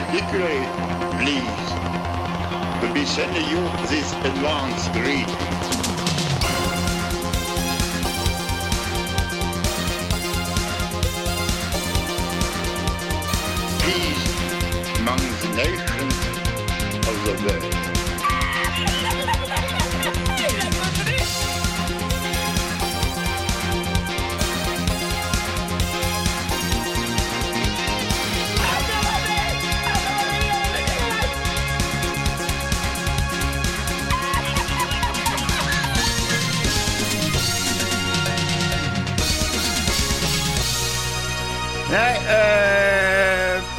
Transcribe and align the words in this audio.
particularly 0.00 0.64
pleased 1.18 1.68
to 2.80 2.90
be 2.94 3.04
sending 3.04 3.48
you 3.48 3.60
this 3.88 4.12
advance 4.24 4.88
greeting. 4.90 5.77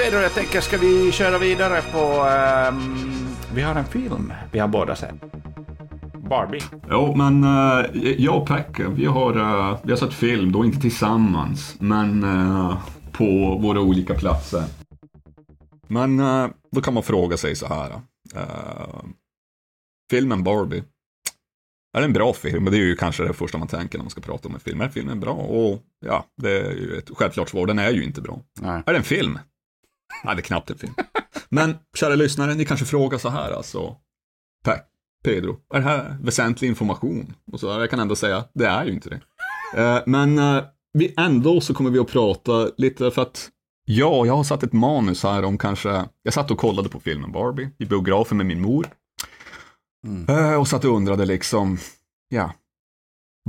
Pedro, 0.10 0.22
jag 0.22 0.34
tänker 0.34 0.62
ska 0.62 0.78
vi 0.78 1.12
köra 1.12 1.38
vidare 1.38 1.82
på... 1.92 1.98
ehm, 1.98 2.96
vi 3.54 3.62
har 3.62 3.76
en 3.76 3.86
film 3.86 4.34
vi 4.52 4.60
har 4.60 4.68
båda 4.68 4.96
sett. 4.96 5.16
Barbie. 6.30 6.62
Jo, 6.90 7.16
men 7.16 7.44
eh, 7.44 8.12
jag 8.18 8.42
och 8.42 8.48
Pekka, 8.48 8.90
vi 8.90 9.06
har, 9.06 9.36
eh, 9.36 9.80
vi 9.84 9.92
har 9.92 9.98
sett 9.98 10.14
film, 10.14 10.52
då 10.52 10.66
inte 10.66 10.80
tillsammans, 10.80 11.76
men 11.80 12.24
eh, 12.24 12.78
på 13.12 13.60
våra 13.62 13.82
olika 13.82 14.14
platser. 14.14 14.64
Men 15.88 16.18
då 16.72 16.82
kan 16.82 16.94
man 16.94 17.04
fråga 17.04 17.38
sig 17.38 17.56
så 17.56 17.68
här. 17.68 18.02
filmen 20.12 20.44
Barbie, 20.44 20.84
är 21.98 22.00
det 22.00 22.06
en 22.06 22.14
bra 22.14 22.34
film? 22.34 22.66
Det 22.66 22.78
är 22.78 22.82
ju 22.82 22.96
kanske 22.96 23.24
det 23.24 23.34
första 23.34 23.58
man 23.58 23.68
tänker 23.68 23.98
när 23.98 24.04
man 24.04 24.12
ska 24.12 24.22
prata 24.22 24.48
om 24.48 24.54
en 24.54 24.60
film. 24.60 24.82
Är 24.82 24.90
filmen 24.90 25.20
bra? 25.20 25.34
Och 25.34 25.82
ja, 26.06 26.26
det 26.42 26.52
är 26.52 26.72
ju 26.72 26.98
ett 26.98 27.10
självklart 27.14 27.50
svar. 27.50 27.68
Den 27.68 27.80
är 27.80 27.92
ju 27.92 28.04
inte 28.04 28.22
bra. 28.22 28.42
Nej. 28.62 28.84
Är 28.86 28.92
det 28.92 28.98
en 28.98 29.04
film? 29.04 29.40
Nej, 30.24 30.36
det 30.36 30.40
är 30.40 30.44
knappt 30.44 30.70
en 30.70 30.78
film. 30.78 30.94
Men, 31.50 31.78
kära 31.98 32.16
lyssnare, 32.16 32.54
ni 32.56 32.66
kanske 32.66 32.86
frågar 32.86 33.18
så 33.18 33.30
här 33.30 33.52
alltså. 33.52 33.96
Pe- 34.66 34.80
Pedro, 35.24 35.58
är 35.74 35.78
det 35.80 35.86
här 35.86 36.18
väsentlig 36.22 36.68
information? 36.68 37.34
Och 37.52 37.60
så, 37.60 37.68
jag 37.68 37.90
kan 37.90 38.00
ändå 38.00 38.16
säga, 38.16 38.44
det 38.54 38.66
är 38.66 38.86
ju 38.86 38.94
inte 38.94 39.10
det. 39.10 39.22
Eh, 39.82 40.02
men 40.06 40.40
eh, 40.40 40.64
vi 40.94 41.14
ändå 41.18 41.62
så 41.62 41.74
kommer 41.74 41.90
vi 41.90 42.00
att 42.00 42.08
prata 42.08 42.70
lite 42.78 43.12
för 43.12 43.22
att 43.22 43.50
Ja, 43.86 44.26
jag 44.26 44.36
har 44.36 44.44
satt 44.44 44.64
ett 44.64 44.74
manus 44.74 45.24
här 45.24 45.44
om 45.46 45.58
kanske, 45.58 46.06
jag 46.24 46.34
satt 46.34 46.52
och 46.52 46.58
kollade 46.58 46.90
på 46.90 47.00
filmen 47.00 47.32
Barbie 47.32 47.70
i 47.78 47.86
biografen 47.86 48.38
med 48.38 48.46
min 48.46 48.62
mor. 48.62 48.88
Eh, 50.30 50.56
och 50.60 50.68
satt 50.68 50.86
och 50.86 50.96
undrade 50.96 51.26
liksom, 51.26 51.78
ja, 52.30 52.54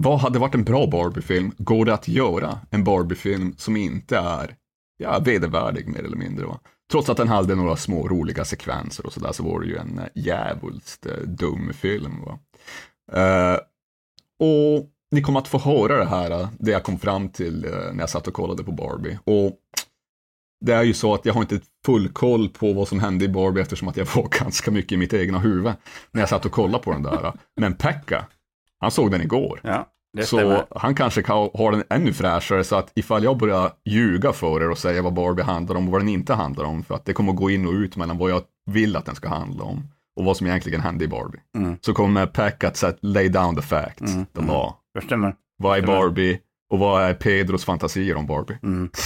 vad 0.00 0.18
hade 0.18 0.38
varit 0.38 0.54
en 0.54 0.64
bra 0.64 0.86
Barbie-film? 0.86 1.52
Går 1.58 1.84
det 1.84 1.94
att 1.94 2.08
göra 2.08 2.58
en 2.70 2.84
Barbie-film 2.84 3.54
som 3.58 3.76
inte 3.76 4.18
är 4.18 4.56
ja, 5.00 5.18
vedervärdig 5.18 5.88
mer 5.88 6.04
eller 6.04 6.16
mindre? 6.16 6.46
Va? 6.46 6.60
Trots 6.90 7.08
att 7.08 7.16
den 7.16 7.28
hade 7.28 7.54
några 7.54 7.76
små 7.76 8.08
roliga 8.08 8.44
sekvenser 8.44 9.06
och 9.06 9.12
sådär 9.12 9.32
så 9.32 9.42
var 9.42 9.60
det 9.60 9.66
ju 9.66 9.76
en 9.76 9.98
eh, 9.98 10.04
djävulskt 10.14 11.06
eh, 11.06 11.16
dum 11.16 11.72
film. 11.72 12.24
Va? 12.24 12.38
Eh, 13.12 13.58
och 14.38 14.86
ni 15.10 15.22
kommer 15.22 15.40
att 15.40 15.48
få 15.48 15.58
höra 15.58 15.96
det 15.96 16.04
här, 16.04 16.30
eh, 16.30 16.48
det 16.58 16.70
jag 16.70 16.82
kom 16.82 16.98
fram 16.98 17.28
till 17.28 17.64
eh, 17.64 17.70
när 17.70 18.00
jag 18.00 18.10
satt 18.10 18.26
och 18.26 18.34
kollade 18.34 18.64
på 18.64 18.72
Barbie. 18.72 19.18
Och 19.24 19.58
det 20.66 20.72
är 20.72 20.82
ju 20.82 20.94
så 20.94 21.14
att 21.14 21.24
jag 21.24 21.34
har 21.34 21.40
inte 21.40 21.60
full 21.86 22.08
koll 22.08 22.48
på 22.48 22.72
vad 22.72 22.88
som 22.88 23.00
hände 23.00 23.24
i 23.24 23.28
Barbie 23.28 23.60
eftersom 23.60 23.88
att 23.88 23.96
jag 23.96 24.06
var 24.16 24.28
ganska 24.40 24.70
mycket 24.70 24.92
i 24.92 24.96
mitt 24.96 25.14
egna 25.14 25.38
huvud 25.38 25.72
när 26.10 26.20
jag 26.22 26.28
satt 26.28 26.46
och 26.46 26.52
kollade 26.52 26.84
på 26.84 26.92
den 26.92 27.02
där. 27.02 27.32
Men 27.56 27.74
Pekka, 27.74 28.26
han 28.78 28.90
såg 28.90 29.10
den 29.10 29.22
igår. 29.22 29.60
Ja, 29.62 29.92
det 30.12 30.22
Så 30.22 30.36
stämmer. 30.36 30.64
han 30.76 30.94
kanske 30.94 31.22
kan 31.22 31.36
ha 31.54 31.70
den 31.70 31.84
ännu 31.90 32.12
fräschare 32.12 32.64
så 32.64 32.76
att 32.76 32.92
ifall 32.94 33.24
jag 33.24 33.36
börjar 33.38 33.70
ljuga 33.84 34.32
för 34.32 34.62
er 34.62 34.70
och 34.70 34.78
säga 34.78 35.02
vad 35.02 35.12
Barbie 35.14 35.42
handlar 35.42 35.76
om 35.76 35.86
och 35.86 35.92
vad 35.92 36.00
den 36.00 36.08
inte 36.08 36.34
handlar 36.34 36.64
om 36.64 36.82
för 36.82 36.94
att 36.94 37.04
det 37.04 37.12
kommer 37.12 37.32
gå 37.32 37.50
in 37.50 37.66
och 37.66 37.72
ut 37.72 37.96
mellan 37.96 38.18
vad 38.18 38.30
jag 38.30 38.42
vill 38.70 38.96
att 38.96 39.04
den 39.06 39.14
ska 39.14 39.28
handla 39.28 39.64
om 39.64 39.82
och 40.16 40.24
vad 40.24 40.36
som 40.36 40.46
egentligen 40.46 40.80
hände 40.80 41.04
i 41.04 41.08
Barbie. 41.08 41.38
Mm. 41.56 41.76
Så 41.80 41.94
kommer 41.94 42.26
Pekka 42.26 42.68
att 42.68 42.76
sätta- 42.76 42.98
lay 43.02 43.28
down 43.28 43.56
the 43.56 43.62
facts, 43.62 44.00
Mm, 44.14 44.26
the 44.26 44.40
law. 44.40 44.72
Det 44.94 45.00
stämmer. 45.00 45.34
Vad 45.58 45.78
är. 45.78 45.82
Barbie 45.82 46.38
och 46.72 46.78
vad 46.78 47.02
är 47.02 47.14
Pedros 47.14 47.64
fantasier 47.64 48.16
om 48.16 48.26
Barbie? 48.26 48.58
Mm. 48.62 48.90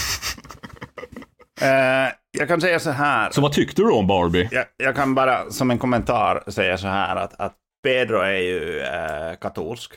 Eh, 1.62 2.12
jag 2.38 2.48
kan 2.48 2.60
säga 2.60 2.80
så 2.80 2.90
här. 2.90 3.30
Så 3.30 3.40
vad 3.40 3.52
tyckte 3.52 3.82
du 3.82 3.90
om 3.90 4.06
Barbie? 4.06 4.48
Jag, 4.52 4.64
jag 4.76 4.96
kan 4.96 5.14
bara 5.14 5.50
som 5.50 5.70
en 5.70 5.78
kommentar 5.78 6.42
säga 6.50 6.78
så 6.78 6.86
här 6.86 7.16
att, 7.16 7.40
att 7.40 7.54
Pedro 7.82 8.16
är 8.18 8.32
ju 8.38 8.80
eh, 8.80 9.36
katolsk, 9.40 9.92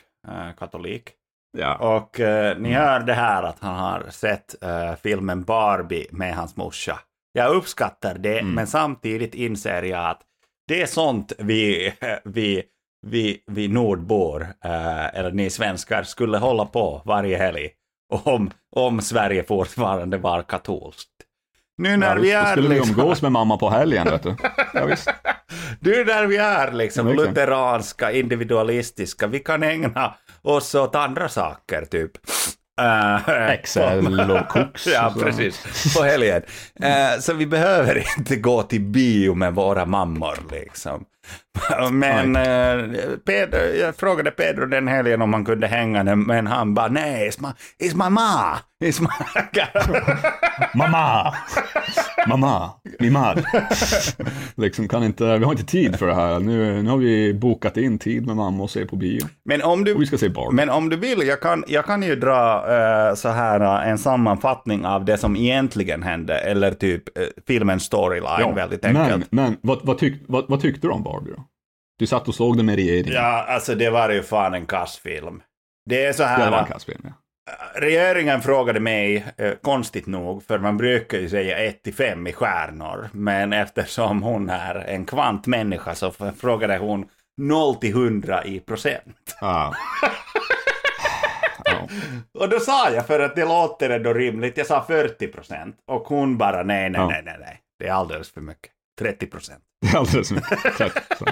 katolik. 0.58 1.12
Ja. 1.58 1.96
Och 1.96 2.20
eh, 2.20 2.58
ni 2.58 2.72
hör 2.72 3.00
det 3.00 3.14
här 3.14 3.42
att 3.42 3.58
han 3.60 3.74
har 3.74 4.06
sett 4.10 4.62
eh, 4.62 4.94
filmen 5.02 5.44
Barbie 5.44 6.06
med 6.10 6.34
hans 6.34 6.56
morsa. 6.56 6.98
Jag 7.32 7.54
uppskattar 7.56 8.18
det, 8.18 8.42
men 8.42 8.66
samtidigt 8.66 9.34
inser 9.34 9.82
jag 9.82 10.10
att 10.10 10.22
det 10.68 10.82
är 10.82 10.86
sånt 10.86 11.32
vi, 11.38 11.92
vi, 12.24 12.62
vi, 13.06 13.42
vi 13.46 13.68
nordbor, 13.68 14.42
eh, 14.64 15.14
eller 15.14 15.30
ni 15.30 15.50
svenskar, 15.50 16.02
skulle 16.02 16.38
hålla 16.38 16.66
på 16.66 17.02
varje 17.04 17.36
helg. 17.36 17.70
Om, 18.24 18.50
om 18.76 19.00
Sverige 19.00 19.44
fortfarande 19.44 20.18
var 20.18 20.42
katolskt. 20.42 21.17
Nu 21.78 21.96
när 21.96 22.16
Ja, 22.16 22.22
vi 22.22 22.32
är 22.32 22.46
skulle 22.52 22.68
vi 22.68 22.74
liksom- 22.74 23.00
umgås 23.00 23.22
med 23.22 23.32
mamma 23.32 23.56
på 23.56 23.70
helgen, 23.70 24.04
vet 24.10 24.22
du. 24.22 24.36
Ja, 24.74 24.84
visst. 24.86 25.08
Du, 25.80 26.04
där 26.04 26.26
vi 26.26 26.36
är 26.36 26.72
liksom 26.72 27.08
Ja, 27.08 27.14
lutheranska, 27.14 28.12
individualistiska, 28.12 29.26
vi 29.26 29.38
kan 29.38 29.62
ägna 29.62 30.14
oss 30.42 30.74
åt 30.74 30.94
andra 30.94 31.28
saker, 31.28 31.84
typ. 31.84 32.10
Uh, 32.80 33.30
Excel 33.50 34.30
och 34.30 34.48
koks. 34.48 34.86
ja, 34.94 35.14
precis. 35.20 35.94
På 35.96 36.02
helgen. 36.04 36.42
Eh, 36.82 37.20
så 37.20 37.32
vi 37.32 37.46
behöver 37.46 38.04
inte 38.18 38.36
gå 38.36 38.62
till 38.62 38.80
bio 38.80 39.34
med 39.34 39.54
våra 39.54 39.86
mammor, 39.86 40.38
liksom. 40.50 41.04
Men 41.92 42.36
uh, 42.36 43.16
Pedro, 43.26 43.60
jag 43.60 43.96
frågade 43.96 44.30
Pedro 44.30 44.66
den 44.66 44.88
helgen 44.88 45.22
om 45.22 45.32
han 45.32 45.44
kunde 45.44 45.66
hänga, 45.66 46.04
den, 46.04 46.20
men 46.20 46.46
han 46.46 46.74
bara 46.74 46.88
nej, 46.88 47.30
it's 47.30 47.42
my, 47.42 47.48
it's 47.86 48.04
my 48.04 48.10
ma. 48.10 48.58
It's 48.84 49.00
my... 49.00 49.08
Mamma! 50.74 51.34
Mamma! 52.28 52.70
Min 52.98 53.12
man! 53.12 53.36
liksom 54.54 54.88
kan 54.88 55.04
inte, 55.04 55.38
vi 55.38 55.44
har 55.44 55.52
inte 55.52 55.64
tid 55.64 55.98
för 55.98 56.06
det 56.06 56.14
här. 56.14 56.40
Nu, 56.40 56.82
nu 56.82 56.90
har 56.90 56.96
vi 56.96 57.34
bokat 57.34 57.76
in 57.76 57.98
tid 57.98 58.26
med 58.26 58.36
mamma 58.36 58.62
och 58.62 58.70
se 58.70 58.86
på 58.86 58.96
bio. 58.96 59.20
Men 59.44 59.62
om 59.62 59.84
du... 59.84 59.94
Och 59.94 60.02
vi 60.02 60.06
ska 60.06 60.18
se 60.18 60.28
Barbie. 60.28 60.54
Men 60.54 60.70
om 60.70 60.88
du 60.88 60.96
vill, 60.96 61.26
jag 61.26 61.40
kan, 61.40 61.64
jag 61.68 61.84
kan 61.84 62.02
ju 62.02 62.16
dra 62.16 62.64
eh, 62.72 63.14
så 63.14 63.28
här 63.28 63.60
eh, 63.60 63.90
en 63.90 63.98
sammanfattning 63.98 64.86
av 64.86 65.04
det 65.04 65.18
som 65.18 65.36
egentligen 65.36 66.02
hände, 66.02 66.38
eller 66.38 66.70
typ 66.70 67.18
uh, 67.18 67.24
filmens 67.46 67.82
storyline 67.82 68.54
väldigt 68.54 68.84
enkelt. 68.84 69.32
men 69.32 69.44
men 69.44 69.56
vad, 69.62 69.78
vad, 69.82 69.98
tyck, 69.98 70.22
vad, 70.28 70.44
vad 70.48 70.60
tyckte 70.60 70.86
du 70.86 70.90
om 70.90 71.02
Barbie 71.02 71.30
då? 71.36 71.44
Du 71.98 72.06
satt 72.06 72.28
och 72.28 72.34
såg 72.34 72.56
den 72.56 72.66
med 72.66 72.76
regeringen. 72.76 73.14
Ja, 73.14 73.44
alltså 73.48 73.74
det 73.74 73.90
var 73.90 74.10
ju 74.10 74.22
fan 74.22 74.54
en 74.54 74.66
kassfilm. 74.66 75.42
Det 75.90 76.04
är 76.04 76.12
så 76.12 76.22
det 76.22 76.28
här, 76.28 76.50
var 76.50 76.58
en 76.58 76.66
kassfilm. 76.66 77.00
Ja. 77.04 77.12
regeringen 77.74 78.40
frågade 78.42 78.80
mig, 78.80 79.26
eh, 79.36 79.52
konstigt 79.62 80.06
nog, 80.06 80.42
för 80.44 80.58
man 80.58 80.76
brukar 80.76 81.18
ju 81.18 81.28
säga 81.28 81.58
1 81.58 81.82
till 81.82 81.94
5 81.94 82.26
i 82.26 82.32
stjärnor, 82.32 83.08
men 83.12 83.52
eftersom 83.52 84.22
hon 84.22 84.50
är 84.50 84.74
en 84.74 85.04
kvantmänniska 85.04 85.94
så 85.94 86.12
frågade 86.38 86.78
hon 86.78 87.08
0 87.36 87.74
till 87.74 87.90
100 87.90 88.44
i 88.44 88.60
procent. 88.60 89.36
Ja. 89.40 89.74
ja. 91.64 91.88
Och 92.38 92.48
då 92.48 92.60
sa 92.60 92.90
jag, 92.90 93.06
för 93.06 93.20
att 93.20 93.36
det 93.36 93.44
låter 93.44 93.90
ändå 93.90 94.12
rimligt, 94.12 94.56
jag 94.56 94.66
sa 94.66 94.84
40 94.86 95.28
procent. 95.28 95.76
Och 95.86 96.02
hon 96.02 96.38
bara 96.38 96.62
nej, 96.62 96.90
nej, 96.90 97.06
nej, 97.06 97.22
nej, 97.24 97.36
nej. 97.40 97.60
Det 97.78 97.88
är 97.88 97.92
alldeles 97.92 98.30
för 98.30 98.40
mycket. 98.40 98.72
30 98.98 99.26
procent. 99.26 99.62
Det 99.80 99.88
är 99.88 99.98
alldeles 99.98 100.30
mycket. 100.30 100.58
Så. 101.18 101.24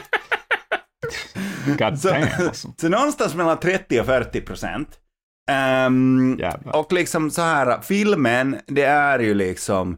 God 1.78 1.98
Så, 1.98 2.08
damn 2.08 2.28
alltså. 2.46 2.69
så 2.76 2.88
någonstans 2.88 3.34
mellan 3.34 3.60
30 3.60 4.00
och 4.00 4.06
40 4.06 4.40
procent. 4.40 4.88
Jävlar. 6.38 6.76
och 6.76 6.93
liksom 6.93 7.31
så 7.31 7.43
här, 7.43 7.81
filmen, 7.81 8.60
det 8.66 8.82
är 8.82 9.19
ju 9.19 9.34
liksom, 9.34 9.96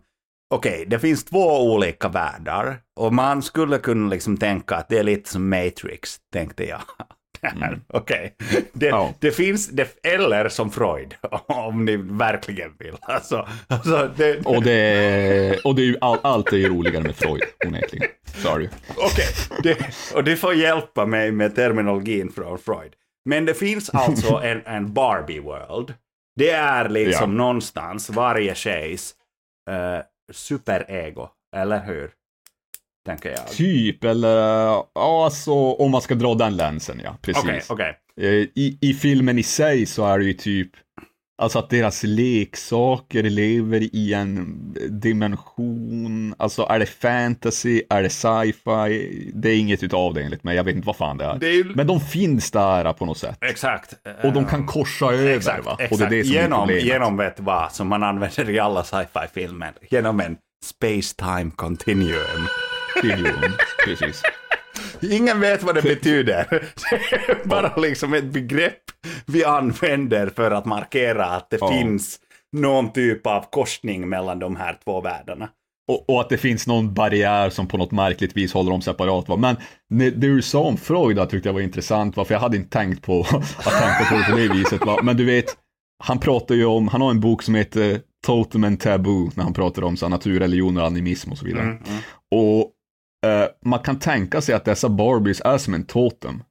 okej, 0.54 0.84
det 0.88 0.98
finns 0.98 1.24
två 1.24 1.72
olika 1.72 2.08
världar. 2.08 2.80
Och 3.00 3.14
man 3.14 3.42
skulle 3.42 3.78
kunna 3.78 4.08
liksom 4.08 4.36
tänka 4.36 4.76
att 4.76 4.88
det 4.88 4.98
är 4.98 5.02
lite 5.02 5.30
som 5.30 5.48
Matrix, 5.48 6.16
tänkte 6.32 6.64
jag. 6.64 6.80
Mm. 7.42 7.80
Okej, 7.88 8.34
det, 8.72 8.86
Ja. 8.86 9.14
det 9.18 9.30
finns, 9.30 9.68
det, 9.68 10.06
eller 10.06 10.48
som 10.48 10.70
Freud, 10.70 11.14
om 11.46 11.84
ni 11.84 11.96
verkligen 11.96 12.72
vill. 12.78 12.96
Alltså, 13.00 13.48
alltså 13.66 14.10
det, 14.16 14.46
Och 14.46 14.62
det, 14.62 15.60
och 15.64 15.74
det 15.74 15.82
är 15.82 15.86
ju 15.86 15.96
all, 16.00 16.18
allt 16.22 16.52
är 16.52 16.56
ju 16.56 16.68
roligare 16.68 17.02
med 17.04 17.16
Freud, 17.16 17.42
onekligen. 17.66 18.08
Ju. 18.44 18.68
Okej, 18.96 19.26
det, 19.62 19.78
och 20.14 20.24
du 20.24 20.36
får 20.36 20.54
hjälpa 20.54 21.06
mig 21.06 21.32
med 21.32 21.54
terminologin 21.54 22.32
från 22.32 22.58
Freud. 22.58 22.92
Men 23.24 23.44
det 23.44 23.54
finns 23.54 23.90
alltså 23.90 24.34
en, 24.44 24.62
en 24.66 24.92
Barbie 24.92 25.40
World. 25.40 25.94
Det 26.36 26.50
är 26.50 26.88
liksom 26.88 27.30
Ja. 27.30 27.36
någonstans 27.36 28.10
varje 28.10 28.54
tjejs 28.54 29.14
uh, 29.70 30.02
superego, 30.32 31.28
eller 31.56 31.84
hur? 31.84 32.10
Tänker 33.08 33.30
jag. 33.30 33.48
Typ, 33.48 34.04
eller 34.04 34.36
ja, 34.94 35.24
alltså 35.24 35.52
om 35.52 35.90
man 35.90 36.02
ska 36.02 36.14
dra 36.14 36.34
den 36.34 36.56
länsen, 36.56 37.00
ja. 37.04 37.16
Precis. 37.22 37.44
Okej, 37.44 37.62
okej. 37.68 37.98
Eh, 38.20 38.46
I, 38.54 38.78
I 38.80 38.94
filmen 38.94 39.38
i 39.38 39.42
sig 39.42 39.86
så 39.86 40.06
är 40.06 40.18
det 40.18 40.24
ju 40.24 40.32
typ, 40.32 40.70
alltså 41.42 41.58
att 41.58 41.70
deras 41.70 42.02
leksaker 42.02 43.22
lever 43.22 43.96
i 43.96 44.14
en 44.14 44.58
dimension, 44.88 46.34
alltså 46.38 46.62
är 46.62 46.78
det 46.78 46.86
fantasy, 46.86 47.82
är 47.90 48.02
det 48.02 48.10
sci-fi? 48.10 49.30
Det 49.34 49.50
är 49.50 49.58
inget 49.58 49.82
utav 49.82 50.14
det 50.14 50.22
enligt 50.22 50.44
mig, 50.44 50.56
jag 50.56 50.64
vet 50.64 50.76
inte 50.76 50.86
vad 50.86 50.96
fan 50.96 51.18
det 51.18 51.24
är. 51.24 51.38
Det 51.38 51.48
är 51.48 51.52
ju... 51.52 51.64
Men 51.74 51.86
de 51.86 52.00
finns 52.00 52.50
där 52.50 52.92
på 52.92 53.06
något 53.06 53.18
sätt. 53.18 53.38
Exakt. 53.40 53.94
Och 54.22 54.32
de 54.32 54.46
kan 54.46 54.66
korsa 54.66 55.06
över 55.06 55.36
Exakt, 55.36 55.64
va? 55.66 55.76
exakt. 55.78 55.92
Och 55.92 55.98
det 55.98 56.04
är 56.04 56.10
det 56.10 56.24
som 56.24 56.36
är 56.36 56.42
genom, 56.42 56.58
problemet. 56.58 56.84
genom 56.84 57.16
vet 57.16 57.40
vad, 57.40 57.72
som 57.72 57.88
man 57.88 58.02
använder 58.02 58.50
i 58.50 58.58
alla 58.58 58.84
sci-fi-filmer. 58.84 59.72
Genom 59.90 60.20
en 60.20 60.36
space-time 60.64 61.50
continuum. 61.56 62.48
Biljon, 63.02 63.52
precis. 63.84 64.22
Ingen 65.00 65.40
vet 65.40 65.62
vad 65.62 65.74
det 65.74 65.82
betyder. 65.82 66.46
Det 66.90 67.30
är 67.32 67.48
bara 67.48 67.76
liksom 67.76 68.14
ett 68.14 68.24
begrepp 68.24 68.82
vi 69.26 69.44
använder 69.44 70.26
för 70.36 70.50
att 70.50 70.64
markera 70.64 71.26
att 71.26 71.50
det 71.50 71.58
Ja. 71.60 71.70
finns 71.72 72.18
någon 72.52 72.92
typ 72.92 73.26
av 73.26 73.44
korsning 73.50 74.08
mellan 74.08 74.38
de 74.38 74.56
här 74.56 74.78
två 74.84 75.00
världarna. 75.00 75.48
Och, 75.88 76.10
och 76.10 76.20
att 76.20 76.28
det 76.28 76.38
finns 76.38 76.66
någon 76.66 76.94
barriär 76.94 77.50
som 77.50 77.66
på 77.66 77.76
något 77.76 77.92
märkligt 77.92 78.36
vis 78.36 78.52
håller 78.52 78.70
dem 78.70 78.82
separat. 78.82 79.28
Va? 79.28 79.36
Men 79.36 79.56
det, 79.90 80.10
du 80.10 80.42
sa 80.42 80.60
om 80.60 80.76
Freud 80.76 81.30
tyckte 81.30 81.48
jag 81.48 81.54
var 81.54 81.60
intressant, 81.60 82.16
va? 82.16 82.24
för 82.24 82.34
jag 82.34 82.40
hade 82.40 82.56
inte 82.56 82.70
tänkt 82.70 83.02
på 83.02 83.20
att 83.58 83.64
tänka 83.64 84.04
på 84.10 84.16
det 84.18 84.24
på 84.30 84.36
det 84.36 84.48
viset. 84.48 84.86
Va? 84.86 84.98
Men 85.02 85.16
du 85.16 85.24
vet, 85.24 85.56
han 86.04 86.18
pratar 86.18 86.54
ju 86.54 86.64
om, 86.64 86.88
han 86.88 87.00
har 87.00 87.10
en 87.10 87.20
bok 87.20 87.42
som 87.42 87.54
heter 87.54 88.00
Totem 88.26 88.64
and 88.64 88.80
Taboo, 88.80 89.30
när 89.34 89.44
han 89.44 89.54
pratar 89.54 89.82
om 89.84 89.96
så 89.96 90.06
här, 90.06 90.10
naturreligioner, 90.10 90.82
animism 90.82 91.32
och 91.32 91.38
så 91.38 91.44
vidare. 91.44 91.62
Mm, 91.62 91.76
mm. 91.76 91.98
Och 92.30 92.72
eh, 93.26 93.44
man 93.64 93.78
kan 93.78 93.98
tänka 93.98 94.40
sig 94.40 94.54
att 94.54 94.64
dessa 94.64 94.88
Barbies 94.88 95.40
är 95.44 95.58
som 95.58 95.74
en 95.74 95.84
totem. 95.84 96.42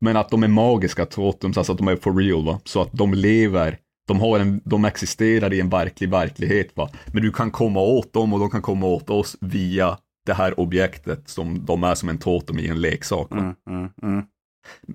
Men 0.00 0.16
att 0.16 0.30
de 0.30 0.42
är 0.42 0.48
magiska 0.48 1.06
totems, 1.06 1.58
alltså 1.58 1.72
att 1.72 1.78
de 1.78 1.88
är 1.88 1.96
for 1.96 2.14
real 2.14 2.44
va. 2.44 2.60
Så 2.64 2.82
att 2.82 2.92
de 2.92 3.14
lever, 3.14 3.78
de, 4.08 4.20
har 4.20 4.38
en, 4.38 4.60
de 4.64 4.84
existerar 4.84 5.52
i 5.52 5.60
en 5.60 5.68
verklig 5.68 6.10
verklighet 6.10 6.76
va. 6.76 6.90
Men 7.06 7.22
du 7.22 7.32
kan 7.32 7.50
komma 7.50 7.80
åt 7.80 8.12
dem 8.12 8.32
och 8.32 8.40
de 8.40 8.50
kan 8.50 8.62
komma 8.62 8.86
åt 8.86 9.10
oss 9.10 9.36
via 9.40 9.98
det 10.26 10.34
här 10.34 10.60
objektet 10.60 11.28
som 11.28 11.64
de 11.64 11.84
är 11.84 11.94
som 11.94 12.08
en 12.08 12.18
totem 12.18 12.58
i 12.58 12.68
en 12.68 12.80
leksak. 12.80 13.30
Va? 13.30 13.38
Mm, 13.38 13.54
mm, 13.70 13.90
mm. 14.02 14.24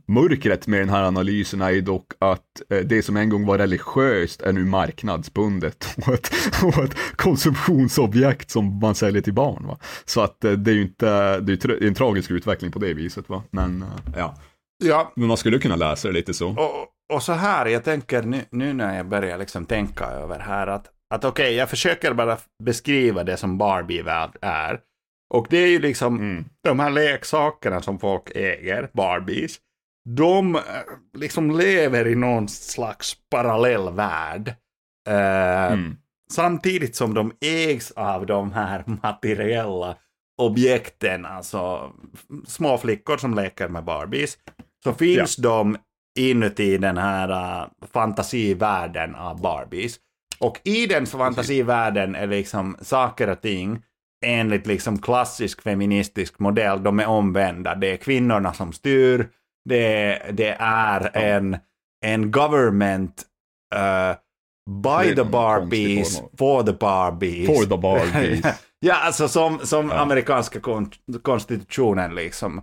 Mörkret 0.08 0.68
med 0.68 0.80
den 0.80 0.90
här 0.90 1.04
analysen 1.04 1.62
är 1.62 1.70
ju 1.70 1.82
dock 1.82 2.12
att 2.20 2.40
eh, 2.70 2.78
det 2.78 3.04
som 3.04 3.18
en 3.18 3.30
gång 3.30 3.46
var 3.46 3.58
religiöst 3.58 4.42
är 4.42 4.54
nu 4.54 4.66
marknadsbundet 4.66 5.96
och 6.08 6.14
ett, 6.14 6.32
och 6.64 6.84
ett 6.84 6.96
konsumtionsobjekt 7.16 8.52
som 8.52 8.80
man 8.80 8.96
säljer 8.96 9.22
till 9.22 9.34
barn. 9.34 9.68
Va? 9.68 9.78
Så 10.06 10.22
att 10.22 10.44
eh, 10.44 10.52
det 10.52 10.72
är 10.72 10.76
ju 10.76 10.82
inte, 10.82 11.40
det 11.40 11.66
är 11.66 11.88
en 11.88 11.94
tragisk 11.94 12.32
utveckling 12.32 12.72
på 12.72 12.80
det 12.80 12.94
viset. 12.94 13.30
Va? 13.30 13.44
Men 13.52 13.82
eh, 13.82 13.88
ja, 14.18 14.36
Ja, 14.84 15.12
men 15.16 15.28
man 15.28 15.38
skulle 15.38 15.60
kunna 15.60 15.76
läsa 15.76 16.08
det 16.08 16.14
lite 16.14 16.34
så. 16.34 16.50
och, 16.50 16.88
och 17.16 17.24
så 17.24 17.34
här, 17.34 17.66
jag 17.66 17.84
tänker 17.84 18.22
nu, 18.24 18.42
nu 18.52 18.74
när 18.74 18.98
jag 18.98 19.10
börjar 19.10 19.38
liksom 19.38 19.66
tänka 19.66 20.06
över 20.06 20.40
här 20.40 20.68
att, 20.68 20.88
att 21.14 21.26
okej, 21.26 21.56
jag 21.56 21.70
försöker 21.70 22.14
bara 22.14 22.38
beskriva 22.64 23.24
det 23.24 23.38
som 23.38 23.58
Barbie-värld 23.58 24.38
är. 24.42 24.80
Och 25.34 25.48
det 25.50 25.58
är 25.58 25.68
ju 25.68 25.80
liksom 25.80 26.16
Mm. 26.20 26.46
de 26.64 26.80
här 26.80 26.90
leksakerna 26.90 27.82
som 27.82 28.00
folk 28.00 28.32
äger, 28.36 28.90
Barbies, 28.94 29.60
de 30.10 30.56
eh, 30.56 30.62
liksom 31.18 31.52
lever 31.58 32.08
i 32.08 32.16
någon 32.16 32.48
slags 32.48 33.16
parallell 33.30 33.90
värld. 33.94 34.48
Eh, 35.10 35.72
Mm. 35.74 35.98
Samtidigt 36.34 36.96
som 36.96 37.14
de 37.14 37.32
ägs 37.42 37.92
av 37.92 38.26
de 38.26 38.52
här 38.54 38.84
materiella 39.04 39.96
objekten, 40.42 41.26
alltså 41.26 41.92
små 42.48 42.78
flickor 42.78 43.18
som 43.18 43.34
leker 43.34 43.68
med 43.68 43.84
Barbies, 43.84 44.38
så 44.84 44.94
finns 44.94 45.36
de 45.36 45.78
inuti 46.20 46.78
den 46.78 46.98
här 46.98 47.30
uh, 47.62 47.68
fantasivärlden 47.92 49.16
av 49.16 49.42
Barbies. 49.42 50.00
Och 50.40 50.62
i 50.64 50.86
den 50.86 51.06
fantasivärlden 51.06 52.16
är 52.16 52.28
liksom 52.28 52.78
saker 52.82 53.30
och 53.30 53.42
ting 53.42 53.84
enligt 54.26 54.68
liksom 54.68 55.02
klassisk 55.02 55.62
feministisk 55.62 56.40
modell, 56.40 56.84
de 56.84 57.00
är 57.00 57.08
omvända. 57.08 57.76
Det 57.76 57.88
är 57.92 57.98
kvinnorna 57.98 58.54
som 58.54 58.74
styr, 58.74 59.30
det, 59.70 60.22
det 60.32 60.56
är 60.60 61.18
en, 61.18 61.58
en 62.06 62.32
government 62.32 63.24
uh, 63.76 64.16
by 64.84 65.16
the 65.16 65.24
Barbies, 65.24 66.22
for 66.38 66.64
the 66.64 66.74
Barbies. 66.74 67.48
For 67.48 67.66
the 67.66 67.78
Barbies. 67.82 68.46
ja, 68.80 68.96
alltså 68.96 69.28
som, 69.28 69.60
som 69.60 69.90
Ja. 69.90 70.00
amerikanska 70.00 70.60
kon 70.60 70.92
konstitutionen 71.22 72.16
liksom. 72.16 72.62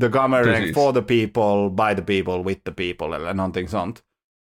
The 0.00 0.08
government 0.08 0.74
for 0.74 0.92
the 0.92 1.02
people, 1.02 1.70
by 1.86 1.94
the 2.02 2.02
people, 2.22 2.42
with 2.50 2.60
the 2.62 2.72
people 2.72 3.16
eller 3.16 3.34
någonting 3.34 3.68
sånt. 3.68 4.00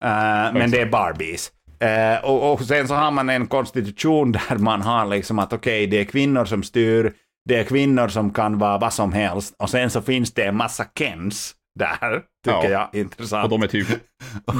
Eh, 0.03 0.53
men 0.53 0.71
det 0.71 0.81
är 0.81 0.85
Barbies. 0.85 1.51
Eh, 1.83 2.25
och, 2.25 2.53
och 2.53 2.61
sen 2.61 2.87
så 2.87 2.93
har 2.95 3.11
man 3.11 3.29
en 3.29 3.47
konstitution 3.47 4.31
där 4.31 4.57
man 4.57 4.81
har 4.81 5.05
liksom 5.05 5.39
att 5.39 5.53
okej, 5.53 5.87
det 5.87 5.99
är 5.99 6.03
kvinnor 6.05 6.45
som 6.45 6.63
styr, 6.63 7.13
det 7.49 7.55
är 7.59 7.63
kvinnor 7.63 8.07
som 8.07 8.33
kan 8.33 8.57
vara 8.57 8.77
vad 8.77 8.93
som 8.93 9.13
helst 9.13 9.55
och 9.59 9.69
sen 9.69 9.89
så 9.89 10.01
finns 10.01 10.33
det 10.33 10.43
en 10.43 10.55
massa 10.55 10.85
Kens 10.99 11.55
där, 11.79 12.21
tycker 12.45 12.69
Ja. 12.71 12.89
jag. 12.91 13.01
Intressant. 13.01 13.43
Och 13.43 13.49
de 13.49 13.63
är 13.63 13.67
typ, 13.67 13.87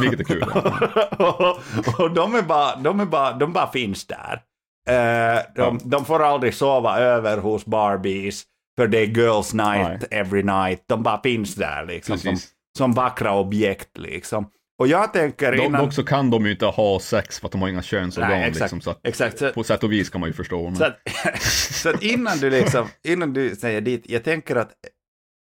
vilket 0.01 0.19
är 0.19 0.23
kul. 0.23 0.43
och, 1.17 1.99
och 2.03 2.11
de 2.13 2.35
är 2.35 2.41
bara, 2.41 2.75
de 2.75 2.99
är 2.99 3.05
bara, 3.05 3.33
de 3.33 3.53
bara 3.53 3.71
finns 3.71 4.07
där. 4.07 4.41
Eh, 4.89 5.41
de, 5.55 5.61
Ja. 5.61 5.77
de 5.83 6.05
får 6.05 6.23
aldrig 6.23 6.53
sova 6.53 6.99
över 6.99 7.37
hos 7.37 7.65
Barbies, 7.65 8.43
för 8.77 8.87
det 8.87 8.99
är 8.99 9.05
girls 9.05 9.53
night 9.53 10.03
every 10.11 10.43
night. 10.43 10.83
De 10.87 11.03
bara 11.03 11.21
finns 11.21 11.55
där 11.55 11.85
liksom, 11.85 12.17
som, 12.17 12.37
som 12.77 12.91
vackra 12.93 13.33
objekt 13.33 13.97
liksom. 13.97 14.45
Och 14.79 14.87
jag 14.87 15.13
tänker 15.13 15.53
innan... 15.53 15.83
dock 15.83 15.93
så 15.93 16.03
kan 16.03 16.29
de 16.29 16.45
ju 16.45 16.51
inte 16.51 16.65
ha 16.65 16.99
sex 16.99 17.39
för 17.39 17.47
att 17.47 17.51
de 17.51 17.61
har 17.61 17.69
inga 17.69 17.81
könsorgan. 17.81 18.31
Nej, 18.31 18.49
exakt. 18.49 18.61
liksom, 18.61 18.81
så 18.81 18.89
att, 18.89 19.07
Exakt, 19.07 19.39
så, 19.39 19.49
på 19.49 19.63
sätt 19.63 19.83
och 19.83 19.91
vis 19.91 20.09
kan 20.09 20.21
man 20.21 20.29
ju 20.29 20.33
förstå. 20.33 20.63
Men... 20.63 20.75
så, 20.75 20.83
att, 20.83 20.99
så 21.81 21.89
att 21.89 22.03
innan 22.03 22.37
du 22.37 22.49
liksom, 22.49 22.87
innan 23.03 23.33
du 23.33 23.55
säger 23.55 23.81
dit, 23.81 24.03
jag 24.09 24.23
tänker 24.23 24.55
att 24.55 24.71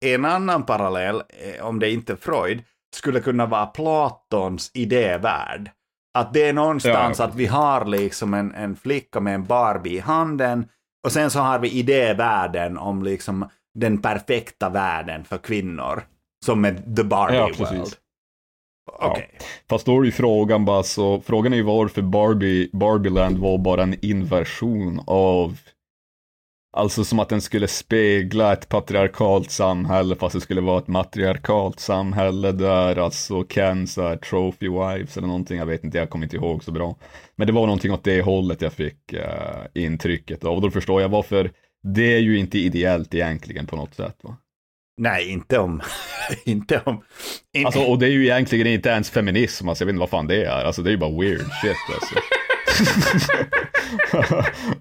en 0.05 0.25
annan 0.25 0.67
parallell, 0.67 1.17
eh, 1.29 1.64
om 1.64 1.79
det 1.79 1.90
inte 1.90 2.12
är 2.12 2.17
Freud, 2.17 2.62
skulle 2.96 3.20
kunna 3.20 3.46
vara 3.46 3.67
Platons 3.67 4.70
idévärld. 4.75 5.70
Att 6.19 6.32
det 6.32 6.48
är 6.48 6.53
någonstans 6.53 7.19
Ja. 7.19 7.24
att 7.24 7.34
vi 7.34 7.46
har 7.46 7.84
liksom 7.84 8.34
en, 8.34 8.55
en 8.55 8.77
flicka 8.77 9.20
med 9.20 9.34
en 9.34 9.44
Barbie 9.44 9.96
i 9.96 9.98
handen 9.98 10.67
och 11.05 11.12
sen 11.12 11.31
så 11.31 11.39
har 11.39 11.58
vi 11.58 11.70
idévärlden 11.70 12.79
om 12.79 13.03
liksom 13.03 13.48
den 13.74 14.03
perfekta 14.03 14.69
världen 14.69 15.24
för 15.24 15.39
kvinnor. 15.39 16.03
Som 16.44 16.65
är 16.65 16.74
the 16.96 17.05
Barbie 17.05 17.36
Ja, 17.36 17.51
precis. 17.56 17.98
Okay. 18.99 19.25
Fast 19.69 19.87
då 19.87 20.01
är 20.01 20.05
ju 20.05 20.13
frågan 20.13 20.65
bara 20.65 20.82
så, 20.82 21.20
frågan 21.20 21.53
är 21.53 21.56
ju 21.56 21.63
varför 21.63 22.03
Barbie, 22.03 22.70
Barbieland 22.72 23.39
var 23.39 23.58
bara 23.58 23.82
en 23.82 24.05
inversion 24.05 25.01
av 25.06 25.58
Alltså 26.77 27.05
som 27.05 27.19
att 27.19 27.29
den 27.29 27.41
skulle 27.41 27.69
spegla 27.69 28.53
ett 28.53 28.69
patriarkalt 28.69 29.51
samhälle 29.51 30.17
fast 30.17 30.34
det 30.34 30.41
skulle 30.41 30.61
vara 30.61 30.79
ett 30.79 30.89
matriarkalt 30.89 31.81
samhälle 31.81 32.53
där 32.53 32.96
alltså 32.96 33.44
Ken 33.44 33.87
så 33.87 34.03
här 34.03 34.17
trophy 34.17 34.69
wives 34.69 35.17
eller 35.17 35.27
någonting, 35.27 35.58
jag 35.58 35.67
vet 35.67 35.84
inte, 35.84 35.99
jag 35.99 36.11
kommer 36.11 36.27
inte 36.27 36.37
ihåg 36.37 36.65
så 36.65 36.72
bra. 36.72 36.96
Men 37.37 37.46
det 37.46 37.53
var 37.53 37.67
någonting 37.67 37.93
åt 37.93 38.05
det 38.05 38.22
hållet 38.22 38.63
jag 38.63 38.72
fick 38.72 39.13
uh, 39.15 39.20
intrycket 39.75 40.44
av 40.44 40.55
och 40.55 40.63
då 40.63 40.70
förstår 40.70 41.03
jag 41.03 41.08
varför 41.08 41.51
det 41.82 42.15
är 42.15 42.20
ju 42.20 42.39
inte 42.39 42.58
ideellt 42.58 43.15
egentligen 43.15 43.67
på 43.67 43.77
något 43.77 43.94
sätt 43.94 44.17
va. 44.22 44.37
Nej, 44.96 45.31
inte 45.31 45.58
om... 45.58 45.82
inte 46.44 46.82
om... 46.84 47.03
in- 47.53 47.67
Alltså, 47.67 47.81
och 47.81 47.99
det 47.99 48.06
är 48.06 48.11
ju 48.11 48.22
egentligen 48.25 48.67
inte 48.67 48.89
ens 48.89 49.11
feminism, 49.11 49.69
alltså 49.69 49.82
jag 49.82 49.87
vet 49.87 49.93
inte 49.93 50.01
vad 50.01 50.11
fan 50.11 50.27
det 50.27 50.44
är. 50.44 50.65
Alltså 50.65 50.82
det 50.82 50.89
är 50.91 50.93
ju 50.93 50.96
bara 50.99 51.20
weird 51.20 51.41
shit 51.63 51.77
alltså. 51.94 52.15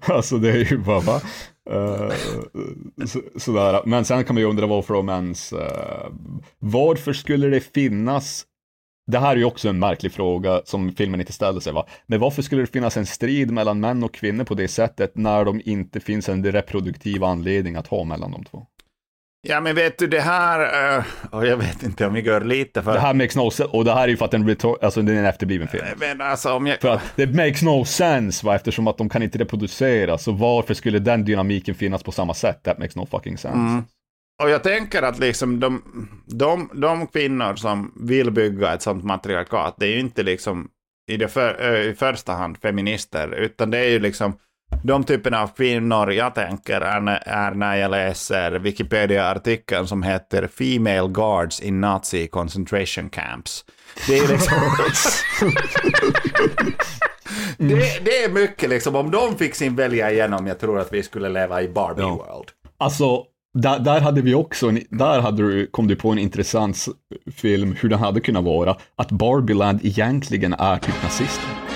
alltså 0.12 0.38
det 0.38 0.50
är 0.50 0.70
ju 0.72 0.78
bara, 0.78 1.00
va? 1.00 1.20
Uh, 1.70 2.12
så, 3.06 3.20
sådär. 3.36 3.80
Men 3.86 4.04
sen 4.04 4.24
kan 4.24 4.34
man 4.34 4.40
ju 4.42 4.48
undra 4.48 4.66
varför 4.66 4.94
de 4.94 5.08
ens, 5.08 5.52
Uh, 5.52 5.58
varför 6.58 7.12
skulle 7.12 7.48
det 7.48 7.60
finnas, 7.60 8.44
det 9.06 9.18
här 9.18 9.32
är 9.32 9.36
ju 9.36 9.44
också 9.44 9.68
en 9.68 9.78
märklig 9.78 10.12
fråga 10.12 10.62
som 10.64 10.92
filmen 10.92 11.20
inte 11.20 11.32
ställer 11.32 11.60
sig 11.60 11.72
va, 11.72 11.86
men 12.06 12.20
varför 12.20 12.42
skulle 12.42 12.62
det 12.62 12.66
finnas 12.66 12.96
en 12.96 13.06
strid 13.06 13.50
mellan 13.50 13.80
män 13.80 14.04
och 14.04 14.14
kvinnor 14.14 14.44
på 14.44 14.54
det 14.54 14.68
sättet 14.68 15.16
när 15.16 15.44
de 15.44 15.60
inte 15.64 16.00
finns 16.00 16.28
en 16.28 16.52
reproduktiv 16.52 17.24
anledning 17.24 17.76
att 17.76 17.86
ha 17.86 18.04
mellan 18.04 18.30
de 18.32 18.44
två? 18.44 18.66
Ja, 19.48 19.60
men 19.60 19.74
vet 19.74 19.98
du, 19.98 20.06
det 20.06 20.20
här... 20.20 20.96
eh, 20.98 21.04
och 21.30 21.46
jag 21.46 21.56
vet 21.56 21.82
inte 21.82 22.06
om 22.06 22.14
vi 22.14 22.20
gör 22.20 22.40
lite 22.40 22.82
för... 22.82 22.92
Det 22.92 23.00
här 23.00 23.14
makes 23.14 23.36
no 23.36 23.50
sense, 23.50 23.64
och 23.64 23.84
det 23.84 23.92
här 23.92 24.02
är 24.04 24.08
ju 24.08 24.16
för 24.16 24.24
att 24.24 24.30
den, 24.30 24.56
alltså, 24.82 25.02
det 25.02 25.12
är 25.12 25.16
en 25.16 25.24
efterbliven 25.24 25.68
film. 25.68 25.84
Men 25.96 26.20
alltså 26.20 26.52
om 26.52 26.66
jag... 26.66 26.80
För 26.80 26.88
att 26.88 27.02
det 27.16 27.26
makes 27.26 27.62
no 27.62 27.84
sense 27.84 28.46
va, 28.46 28.54
eftersom 28.54 28.86
att 28.88 28.98
de 28.98 29.08
kan 29.08 29.22
inte 29.22 29.38
reproducera, 29.38 30.18
så 30.18 30.32
varför 30.32 30.74
skulle 30.74 30.98
den 30.98 31.24
dynamiken 31.24 31.74
finnas 31.74 32.02
på 32.02 32.12
samma 32.12 32.34
sätt? 32.34 32.62
That 32.62 32.78
makes 32.78 32.96
no 32.96 33.06
fucking 33.06 33.38
sense. 33.38 33.58
Mm. 33.58 33.84
Och 34.42 34.50
jag 34.50 34.62
tänker 34.62 35.02
att 35.02 35.18
liksom 35.18 35.60
de, 35.60 35.82
de, 36.26 36.70
de 36.74 37.06
kvinnor 37.06 37.54
som 37.56 37.92
vill 37.96 38.30
bygga 38.30 38.74
ett 38.74 38.82
sånt 38.82 39.04
matriarkat, 39.04 39.74
det 39.78 39.86
är 39.86 39.90
ju 39.90 40.00
inte 40.00 40.22
liksom 40.22 40.68
i, 41.10 41.18
för, 41.18 41.60
ö, 41.60 41.82
i 41.82 41.94
första 41.94 42.32
hand 42.32 42.58
feminister, 42.58 43.34
utan 43.34 43.70
det 43.70 43.78
är 43.78 43.88
ju 43.88 43.98
liksom 43.98 44.36
de 44.82 45.04
typerna 45.04 45.42
av 45.42 45.48
kvinnor 45.48 46.12
jag 46.12 46.34
tänker 46.34 46.80
är, 46.80 47.22
är 47.26 47.54
när 47.54 47.76
jag 47.76 47.90
läser 47.90 48.52
Wikipedia-artikeln 48.52 49.86
som 49.86 50.02
heter 50.02 50.46
Female 50.46 51.08
Guards 51.08 51.60
in 51.60 51.80
Nazi 51.80 52.26
Concentration 52.26 53.08
Camps. 53.08 53.64
Det 54.06 54.18
är 54.18 54.28
liksom... 54.28 54.58
det, 57.58 58.04
det, 58.04 58.24
är 58.24 58.32
mycket 58.32 58.70
liksom, 58.70 58.96
om 58.96 59.10
de 59.10 59.36
fick 59.36 59.54
sin 59.54 59.76
välja 59.76 60.10
igenom, 60.12 60.46
jag 60.46 60.60
tror 60.60 60.78
att 60.78 60.92
vi 60.92 61.02
skulle 61.02 61.28
leva 61.28 61.62
i 61.62 61.68
Barbie 61.68 62.02
ja. 62.02 62.08
World. 62.08 62.48
Alltså, 62.78 63.24
där, 63.54 63.78
där, 63.78 64.00
hade 64.00 64.22
vi 64.22 64.34
också, 64.34 64.68
en, 64.68 64.80
där 64.90 65.20
hade 65.20 65.42
du, 65.42 65.66
kom 65.66 65.86
du 65.86 65.96
på 65.96 66.10
en 66.10 66.18
intressant 66.18 66.86
film 67.36 67.76
hur 67.80 67.88
den 67.88 67.98
hade 67.98 68.20
kunnat 68.20 68.44
vara, 68.44 68.76
att 68.96 69.10
Barbieland 69.10 69.80
egentligen 69.84 70.52
är 70.52 70.76
typ 70.76 71.02
nazister. 71.02 71.71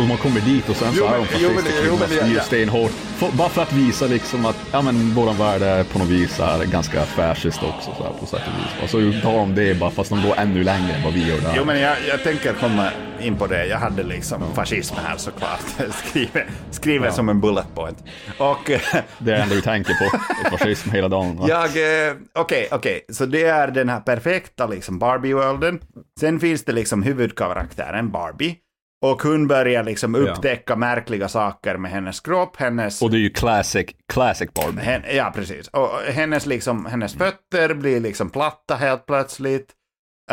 Och 0.00 0.08
man 0.08 0.16
kommer 0.16 0.40
dit 0.40 0.68
och 0.68 0.76
sen 0.76 0.92
så 0.92 1.06
är 1.06 1.16
de 1.16 1.26
fascister, 1.26 2.40
stenhårt. 2.40 2.92
bara 3.32 3.48
för 3.48 3.62
att 3.62 3.72
visa 3.72 4.06
liksom 4.06 4.46
att, 4.46 4.56
ja 4.72 4.82
men 4.82 5.14
våran 5.14 5.36
värld 5.36 5.62
är 5.62 5.84
på 5.84 5.98
något 5.98 6.08
vis 6.08 6.40
är 6.40 6.64
ganska 6.64 7.02
fascist 7.02 7.62
också 7.62 7.90
så 7.98 8.04
här, 8.04 8.12
på 8.20 8.26
sätt 8.26 8.40
och 8.46 8.86
vis. 8.86 8.90
Så 8.90 9.22
tar 9.22 9.32
de 9.32 9.54
det 9.54 9.74
bara 9.74 9.90
fast 9.90 10.10
de 10.10 10.22
går 10.22 10.34
ännu 10.36 10.64
längre 10.64 10.92
än 10.92 11.04
vad 11.04 11.12
vi 11.12 11.28
gör 11.28 11.40
där. 11.40 11.54
Jo 11.56 11.64
men 11.64 11.80
jag, 11.80 11.96
jag 12.08 12.22
tänker 12.22 12.52
komma 12.52 12.90
in 13.20 13.36
på 13.36 13.46
det. 13.46 13.66
Jag 13.66 13.78
hade 13.78 14.02
liksom 14.02 14.42
fascism 14.54 14.94
här 14.94 15.16
såklart. 15.16 15.60
Skriver 16.70 17.06
ja. 17.06 17.12
som 17.12 17.28
en 17.28 17.40
bullet 17.40 17.74
point. 17.74 18.04
Och, 18.38 18.58
det 18.66 18.74
är 18.74 19.02
det 19.18 19.36
enda 19.36 19.54
du 19.54 19.60
tänker 19.60 19.94
på, 19.94 20.18
fascism 20.56 20.90
hela 20.90 21.08
dagen. 21.08 21.36
Va? 21.36 21.46
Jag, 21.48 21.68
okej, 21.68 22.10
okay, 22.34 22.66
okej, 22.66 22.68
okay. 22.70 23.00
så 23.14 23.26
det 23.26 23.44
är 23.44 23.68
den 23.68 23.88
här 23.88 24.00
perfekta 24.00 24.66
liksom 24.66 24.98
Barbie-worlden. 24.98 25.80
Sen 26.20 26.40
finns 26.40 26.64
det 26.64 26.72
liksom 26.72 27.02
huvudkaraktären 27.02 28.10
Barbie. 28.10 28.56
Och 29.02 29.22
hon 29.22 29.46
börjar 29.46 29.84
liksom 29.84 30.14
upptäcka 30.14 30.72
ja. 30.72 30.76
märkliga 30.76 31.28
saker 31.28 31.76
med 31.76 31.90
hennes 31.90 32.20
kropp, 32.20 32.56
hennes... 32.56 33.02
Och 33.02 33.10
det 33.10 33.16
är 33.16 33.20
ju 33.20 33.30
classic, 33.30 33.86
classic 34.12 34.50
Barbie. 34.54 34.82
Hen, 34.82 35.02
ja, 35.12 35.32
precis. 35.34 35.68
Och 35.68 35.88
hennes, 36.08 36.46
liksom, 36.46 36.86
hennes 36.86 37.14
fötter 37.14 37.74
blir 37.74 38.00
liksom 38.00 38.30
platta 38.30 38.74
helt 38.74 39.06
plötsligt. 39.06 39.72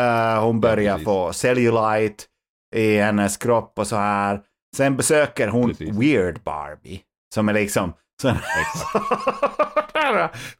Uh, 0.00 0.40
hon 0.44 0.60
börjar 0.60 0.98
ja, 0.98 1.04
få 1.04 1.32
cellulite 1.32 2.24
i 2.76 2.96
hennes 2.96 3.36
kropp 3.36 3.78
och 3.78 3.86
så 3.86 3.96
här. 3.96 4.40
Sen 4.76 4.96
besöker 4.96 5.48
hon 5.48 5.68
precis. 5.68 5.94
Weird 5.94 6.42
Barbie, 6.42 7.00
som 7.34 7.48
är 7.48 7.52
liksom... 7.52 7.92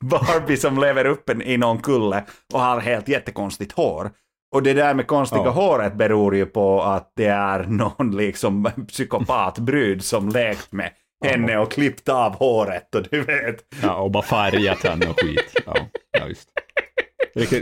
Barbie 0.01 0.57
som 0.57 0.79
lever 0.79 1.05
uppe 1.05 1.33
i 1.33 1.57
någon 1.57 1.79
kulle 1.79 2.25
och 2.53 2.61
har 2.61 2.81
helt 2.81 3.09
jättekonstigt 3.09 3.73
hår. 3.73 4.11
Och 4.53 4.63
det 4.63 4.73
där 4.73 4.95
med 4.95 5.07
konstiga 5.07 5.45
ja. 5.45 5.51
håret 5.51 5.95
beror 5.95 6.37
ju 6.37 6.47
på 6.47 6.83
att 6.83 7.13
det 7.17 7.27
är 7.27 7.63
någon 7.63 8.17
liksom 8.17 8.71
psykopatbrud 8.89 10.05
som 10.05 10.29
lekt 10.29 10.73
med 10.73 10.91
henne 11.25 11.59
och 11.59 11.73
klippt 11.73 12.09
av 12.09 12.37
håret 12.37 12.95
och 12.95 13.03
du 13.11 13.21
vet. 13.21 13.57
Ja, 13.83 13.95
och 13.95 14.11
bara 14.11 14.23
färgat 14.23 14.83
henne 14.85 15.07
och 15.07 15.21
skit. 15.21 15.63
Ja, 15.67 15.77
ja 16.19 16.27
just. 16.27 16.49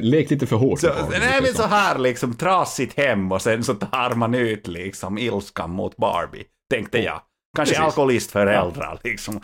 Lek, 0.00 0.30
lite 0.30 0.46
för 0.46 0.56
hårt. 0.56 0.80
Så, 0.80 0.88
nej, 1.10 1.42
men 1.42 1.54
så 1.54 1.62
här 1.62 1.98
liksom 1.98 2.34
trasigt 2.34 2.96
hem 2.96 3.32
och 3.32 3.42
sen 3.42 3.64
så 3.64 3.74
tar 3.74 4.14
man 4.14 4.34
ut 4.34 4.66
liksom 4.66 5.18
ilskan 5.18 5.70
mot 5.70 5.96
Barbie, 5.96 6.44
tänkte 6.70 6.98
jag. 6.98 7.20
Kanske 7.56 7.74
Precis. 7.74 7.86
alkoholistföräldrar 7.86 9.00
liksom. 9.04 9.40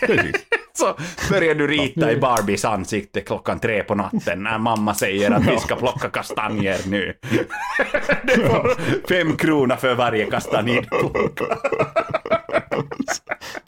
Så 0.72 0.96
börjar 1.30 1.54
du 1.54 1.66
rita 1.66 2.12
i 2.12 2.16
Barbies 2.16 2.64
ansikte 2.64 3.20
klockan 3.20 3.60
tre 3.60 3.82
på 3.82 3.94
natten 3.94 4.42
när 4.42 4.58
mamma 4.58 4.94
säger 4.94 5.30
att 5.30 5.46
vi 5.46 5.58
ska 5.58 5.76
plocka 5.76 6.08
kastanjer 6.08 6.78
nu. 6.86 7.14
det 8.24 8.36
får 8.36 8.80
fem 9.08 9.36
kronor 9.36 9.76
för 9.76 9.94
varje 9.94 10.26
kastanjplock. 10.26 11.12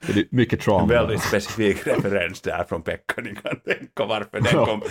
det 0.06 0.20
är 0.20 0.26
mycket 0.30 0.60
trauma. 0.60 0.82
En 0.82 0.88
väldigt 0.88 1.22
specifik 1.22 1.86
referens 1.86 2.40
där 2.40 2.64
från 2.68 2.82
Pekka, 2.82 3.22
ni 3.22 3.34
kan 3.34 3.60
tänka 3.60 4.04
varför 4.04 4.40
den 4.40 4.66
kom. 4.66 4.82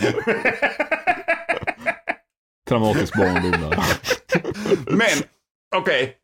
Traumatisk 2.70 3.18
barndom. 3.18 3.74
Men, 4.88 5.24
okej. 5.76 6.04
Okay. 6.04 6.21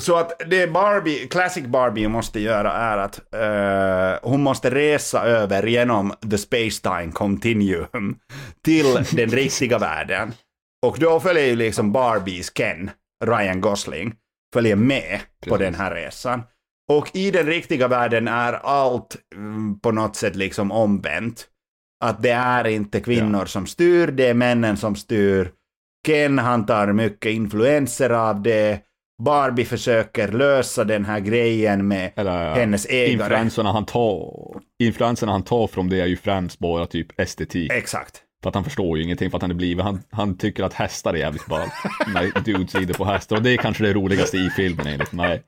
Så 0.00 0.16
att 0.16 0.42
det 0.50 0.66
Barbie, 0.66 1.26
Classic 1.28 1.66
Barbie 1.66 2.08
måste 2.08 2.40
göra 2.40 2.72
är 2.72 2.98
att 2.98 3.20
uh, 3.34 4.30
hon 4.30 4.42
måste 4.42 4.70
resa 4.70 5.24
över 5.24 5.66
genom 5.66 6.14
the 6.30 6.38
space-time 6.38 7.12
continuum 7.12 8.16
till 8.64 8.94
den 9.12 9.30
riktiga 9.30 9.78
världen. 9.78 10.32
Och 10.86 10.96
då 10.98 11.20
följer 11.20 11.46
ju 11.46 11.56
liksom 11.56 11.92
Barbies 11.92 12.52
Ken, 12.54 12.90
Ryan 13.24 13.60
Gosling, 13.60 14.14
följer 14.54 14.76
med 14.76 15.20
på 15.48 15.56
den 15.56 15.74
här 15.74 15.94
resan. 15.94 16.42
Och 16.90 17.16
i 17.16 17.30
den 17.30 17.46
riktiga 17.46 17.88
världen 17.88 18.28
är 18.28 18.52
allt 18.52 19.16
mm, 19.34 19.80
på 19.80 19.92
något 19.92 20.16
sätt 20.16 20.36
liksom 20.36 20.72
omvänt. 20.72 21.46
Att 22.04 22.22
det 22.22 22.30
är 22.30 22.66
inte 22.66 23.00
kvinnor 23.00 23.40
ja. 23.40 23.46
som 23.46 23.66
styr, 23.66 24.06
det 24.06 24.28
är 24.28 24.34
männen 24.34 24.76
som 24.76 24.96
styr. 24.96 25.52
Ken 26.06 26.38
han 26.38 26.66
tar 26.66 26.92
mycket 26.92 27.32
influenser 27.32 28.10
av 28.10 28.42
det 28.42 28.80
Barbie 29.20 29.64
försöker 29.64 30.32
lösa 30.32 30.84
den 30.84 31.04
här 31.04 31.20
grejen 31.20 31.88
med 31.88 32.10
Eller, 32.16 32.54
hennes 32.54 32.86
ägare. 32.86 33.12
Influenserna 33.12 33.72
han, 33.72 33.86
tar, 33.86 34.60
influenserna 34.78 35.32
han 35.32 35.42
tar 35.42 35.66
från 35.66 35.88
det 35.88 36.00
är 36.00 36.06
ju 36.06 36.16
främst 36.16 36.58
bara 36.58 36.86
typ 36.86 37.20
estetik. 37.20 37.72
Exakt. 37.72 38.22
För 38.42 38.48
att 38.48 38.54
han 38.54 38.64
förstår 38.64 38.98
ju 38.98 39.04
ingenting 39.04 39.30
för 39.30 39.36
att 39.38 39.42
han 39.42 39.50
är 39.50 39.54
blivit, 39.54 39.84
han, 39.84 40.02
han 40.10 40.38
tycker 40.38 40.62
att 40.62 40.74
hästar 40.74 41.14
är 41.14 41.18
jävligt 41.18 41.46
ball. 41.46 41.68
När 42.14 42.40
dudes 42.44 42.74
rider 42.74 42.94
på 42.94 43.04
hästar 43.04 43.36
och 43.36 43.42
det 43.42 43.50
är 43.50 43.56
kanske 43.56 43.84
det 43.84 43.92
roligaste 43.92 44.36
i 44.36 44.50
filmen 44.50 44.86
enligt 44.86 45.12
mig. 45.12 45.42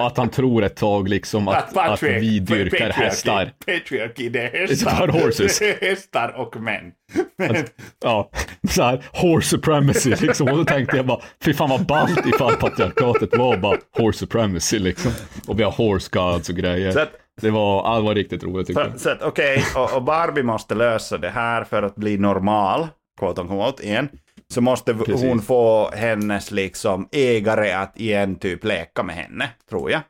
Att 0.00 0.16
han 0.16 0.28
tror 0.28 0.64
ett 0.64 0.76
tag 0.76 1.08
liksom 1.08 1.48
att, 1.48 1.76
att, 1.76 1.88
att 1.88 2.02
vi 2.02 2.38
dyrkar 2.38 2.90
hästar. 2.90 3.52
Patriarchy, 3.66 4.28
det 4.28 4.40
är 4.40 4.66
hästar. 4.66 5.08
Horses. 5.08 5.58
Det 5.58 5.82
är 5.82 5.88
hästar 5.88 6.34
och 6.36 6.56
män. 6.56 6.92
Men... 7.38 7.50
Att, 7.50 7.72
ja, 8.00 8.30
så 8.70 8.82
här, 8.82 9.04
horse 9.12 9.48
supremacy 9.48 10.14
liksom. 10.20 10.48
Och 10.48 10.56
då 10.56 10.64
tänkte 10.64 10.96
jag 10.96 11.06
bara, 11.06 11.20
fy 11.44 11.54
fan 11.54 11.70
vad 11.70 11.86
ballt 11.86 12.26
ifall 12.26 12.56
patriarkatet 12.56 13.36
var 13.38 13.56
bara 13.56 13.78
horse 13.92 14.18
supremacy 14.18 14.78
liksom. 14.78 15.12
Och 15.48 15.60
vi 15.60 15.62
har 15.62 15.72
horse 15.72 16.08
gods 16.12 16.48
och 16.48 16.56
grejer. 16.56 16.98
Att, 16.98 17.12
det 17.40 17.50
var, 17.50 17.96
det 17.96 18.02
var 18.02 18.14
riktigt 18.14 18.44
roligt 18.44 18.66
tycker 18.66 18.80
jag. 18.80 19.00
Så 19.00 19.10
att 19.10 19.22
okej, 19.22 19.58
okay, 19.58 19.82
och, 19.82 19.96
och 19.96 20.02
Barbie 20.02 20.42
måste 20.42 20.74
lösa 20.74 21.18
det 21.18 21.30
här 21.30 21.64
för 21.64 21.82
att 21.82 21.96
bli 21.96 22.18
normal, 22.18 22.88
quote 23.18 23.40
on 23.40 23.48
quote, 23.48 23.86
igen 23.86 24.08
så 24.54 24.60
måste 24.60 24.94
Precis. 24.94 25.22
hon 25.22 25.42
få 25.42 25.90
hennes 25.94 26.50
liksom 26.50 27.08
ägare 27.12 27.72
att 27.72 28.00
igen 28.00 28.36
typ 28.36 28.64
leka 28.64 29.02
med 29.02 29.16
henne, 29.16 29.50
tror 29.70 29.90
jag. 29.90 30.00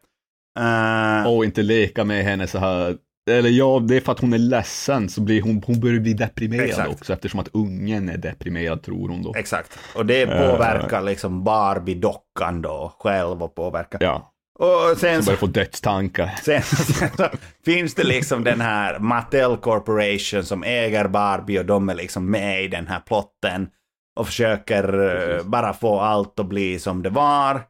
Uh, 0.58 1.26
och 1.26 1.44
inte 1.44 1.62
leka 1.62 2.04
med 2.04 2.24
henne 2.24 2.46
så 2.46 2.58
här. 2.58 2.96
Eller 3.30 3.50
ja, 3.50 3.82
det 3.88 3.96
är 3.96 4.00
för 4.00 4.12
att 4.12 4.20
hon 4.20 4.32
är 4.32 4.38
ledsen 4.38 5.08
så 5.08 5.20
blir 5.20 5.42
hon, 5.42 5.62
hon 5.66 5.80
börjar 5.80 6.00
bli 6.00 6.12
deprimerad 6.12 6.68
exakt. 6.68 6.90
också 6.90 7.12
eftersom 7.12 7.40
att 7.40 7.48
ungen 7.52 8.08
är 8.08 8.16
deprimerad 8.16 8.82
tror 8.82 9.08
hon 9.08 9.22
då. 9.22 9.34
Exakt, 9.34 9.78
och 9.94 10.06
det 10.06 10.26
påverkar 10.26 10.98
uh, 10.98 11.04
liksom 11.04 11.44
Barbie-dockan 11.44 12.62
då 12.62 12.92
själv 12.98 13.42
och 13.42 13.54
påverkar. 13.54 13.98
Ja. 14.02 14.32
Och 14.58 14.98
sen 14.98 15.22
så 15.22 15.26
börjar 15.26 15.38
få 15.38 15.46
dödstankar. 15.46 16.30
Sen, 16.42 16.62
sen 16.94 17.10
så 17.16 17.28
finns 17.64 17.94
det 17.94 18.04
liksom 18.04 18.44
den 18.44 18.60
här 18.60 18.98
Mattel 18.98 19.56
Corporation 19.56 20.44
som 20.44 20.62
äger 20.64 21.08
Barbie 21.08 21.58
och 21.58 21.66
de 21.66 21.88
är 21.88 21.94
liksom 21.94 22.30
med 22.30 22.64
i 22.64 22.68
den 22.68 22.86
här 22.86 23.00
plotten 23.00 23.68
och 24.16 24.26
försöker 24.26 24.84
eh, 24.84 25.26
Precis. 25.26 25.46
bara 25.46 25.72
få 25.72 26.00
allt 26.00 26.40
att 26.40 26.46
bli 26.46 26.78
som 26.78 27.02
det 27.02 27.10
var. 27.10 27.62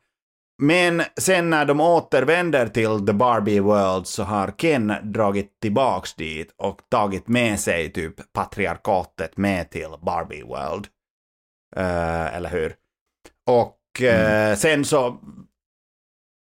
Men 0.62 1.02
sen 1.16 1.50
när 1.50 1.64
de 1.64 1.80
återvänder 1.80 2.68
till 2.68 3.06
The 3.06 3.12
Barbie 3.12 3.60
World 3.60 4.06
så 4.06 4.22
har 4.22 4.50
Ken 4.50 4.92
dragit 5.02 5.60
tillbaks 5.60 6.14
dit 6.14 6.54
och 6.56 6.80
tagit 6.90 7.28
med 7.28 7.60
sig 7.60 7.92
typ 7.92 8.32
patriarkatet 8.32 9.36
med 9.36 9.70
till 9.70 9.88
Barbie 10.02 10.42
World. 10.42 10.86
Uh, 11.76 12.36
eller 12.36 12.50
hur? 12.50 12.74
Och 13.46 13.78
uh, 14.02 14.08
mm. 14.08 14.56
sen 14.56 14.84
så 14.84 15.18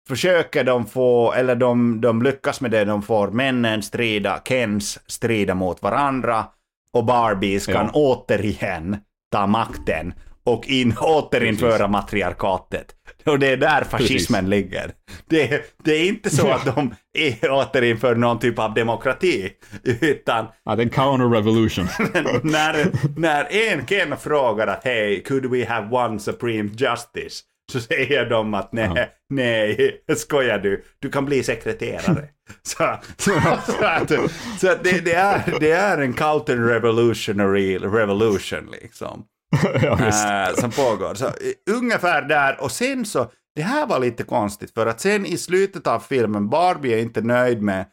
försöker 0.08 0.64
de 0.64 0.86
få, 0.86 1.34
eller 1.34 1.56
de, 1.56 2.02
de 2.02 2.22
lyckas 2.22 2.62
med 2.62 2.72
det, 2.72 2.86
de 2.86 3.02
får 3.02 3.28
männen 3.28 3.84
strida, 3.84 4.42
Kens 4.46 5.00
strida 5.10 5.56
mot 5.56 5.82
varandra 5.82 6.46
och 6.94 7.06
Barbies 7.06 7.66
kan 7.66 7.86
ja. 7.86 7.92
återigen 7.94 8.98
ta 9.32 9.48
makten 9.48 10.14
och 10.44 10.68
in, 10.68 10.98
återinföra 10.98 11.78
Precis. 11.78 11.92
matriarkatet. 11.92 12.86
Och 13.26 13.40
det 13.40 13.48
är 13.48 13.58
där 13.58 13.84
fascismen 13.84 14.46
Precis. 14.46 14.50
ligger. 14.50 14.92
Det, 15.30 15.76
det, 15.84 15.92
är 15.92 16.08
inte 16.08 16.30
så 16.30 16.48
att 16.48 16.76
de 16.76 16.94
återinför 17.50 18.16
någon 18.16 18.40
typ 18.40 18.60
av 18.60 18.74
demokrati, 18.74 19.52
utan... 19.84 20.46
Ja, 20.66 20.76
det 20.76 20.82
är 20.82 20.86
en 20.86 20.90
counter-revolution. 20.90 21.88
när, 22.44 22.92
när 23.20 23.72
en 23.72 23.86
Ken 23.86 24.18
frågar 24.18 24.68
att 24.68 24.84
hej, 24.84 25.24
could 25.24 25.46
we 25.46 25.66
have 25.66 25.96
one 25.96 26.20
supreme 26.20 26.70
justice? 26.78 27.44
Så 27.72 27.80
säger 27.80 28.30
de 28.30 28.54
att 28.54 28.74
nej, 28.74 28.92
ja. 28.96 29.06
nej, 29.30 30.02
skojar 30.16 30.60
du, 30.60 30.84
du 31.00 31.10
kan 31.10 31.26
bli 31.26 31.44
sekreterare. 31.44 32.28
Så, 32.64 32.98
så, 33.18 33.32
så, 33.66 33.86
att, 33.86 34.12
så 34.60 34.72
att 34.72 34.84
det, 34.84 35.06
det, 35.06 35.14
är, 35.14 35.60
det 35.60 35.72
är 35.72 35.98
en 35.98 36.14
counter-revolutionary 36.14 37.78
revolution 37.80 38.70
liksom. 38.82 39.26
ja, 39.82 40.08
äh, 40.08 40.56
som 40.56 40.72
pågår. 40.72 41.14
Så, 41.14 41.30
ungefär 41.70 42.22
där 42.22 42.64
och 42.64 42.72
sen 42.72 43.06
så 43.06 43.32
det 43.56 43.62
här 43.62 43.88
var 43.88 44.00
lite 44.00 44.24
konstigt 44.24 44.74
för 44.74 44.88
att 44.88 45.00
sen 45.00 45.26
i 45.26 45.38
slutet 45.38 45.88
av 45.88 46.00
filmen, 46.00 46.50
Barbie 46.50 46.94
är 46.94 46.98
inte 46.98 47.22
nöjd 47.22 47.62
med 47.62 47.86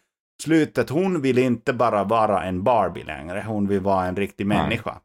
slutet. 0.42 0.90
Hon 0.90 1.22
vill 1.22 1.38
inte 1.38 1.72
bara 1.72 2.04
vara 2.04 2.44
en 2.44 2.62
Barbie 2.62 3.04
längre, 3.04 3.44
hon 3.46 3.68
vill 3.68 3.80
vara 3.80 4.06
en 4.06 4.16
riktig 4.16 4.46
människa. 4.46 4.98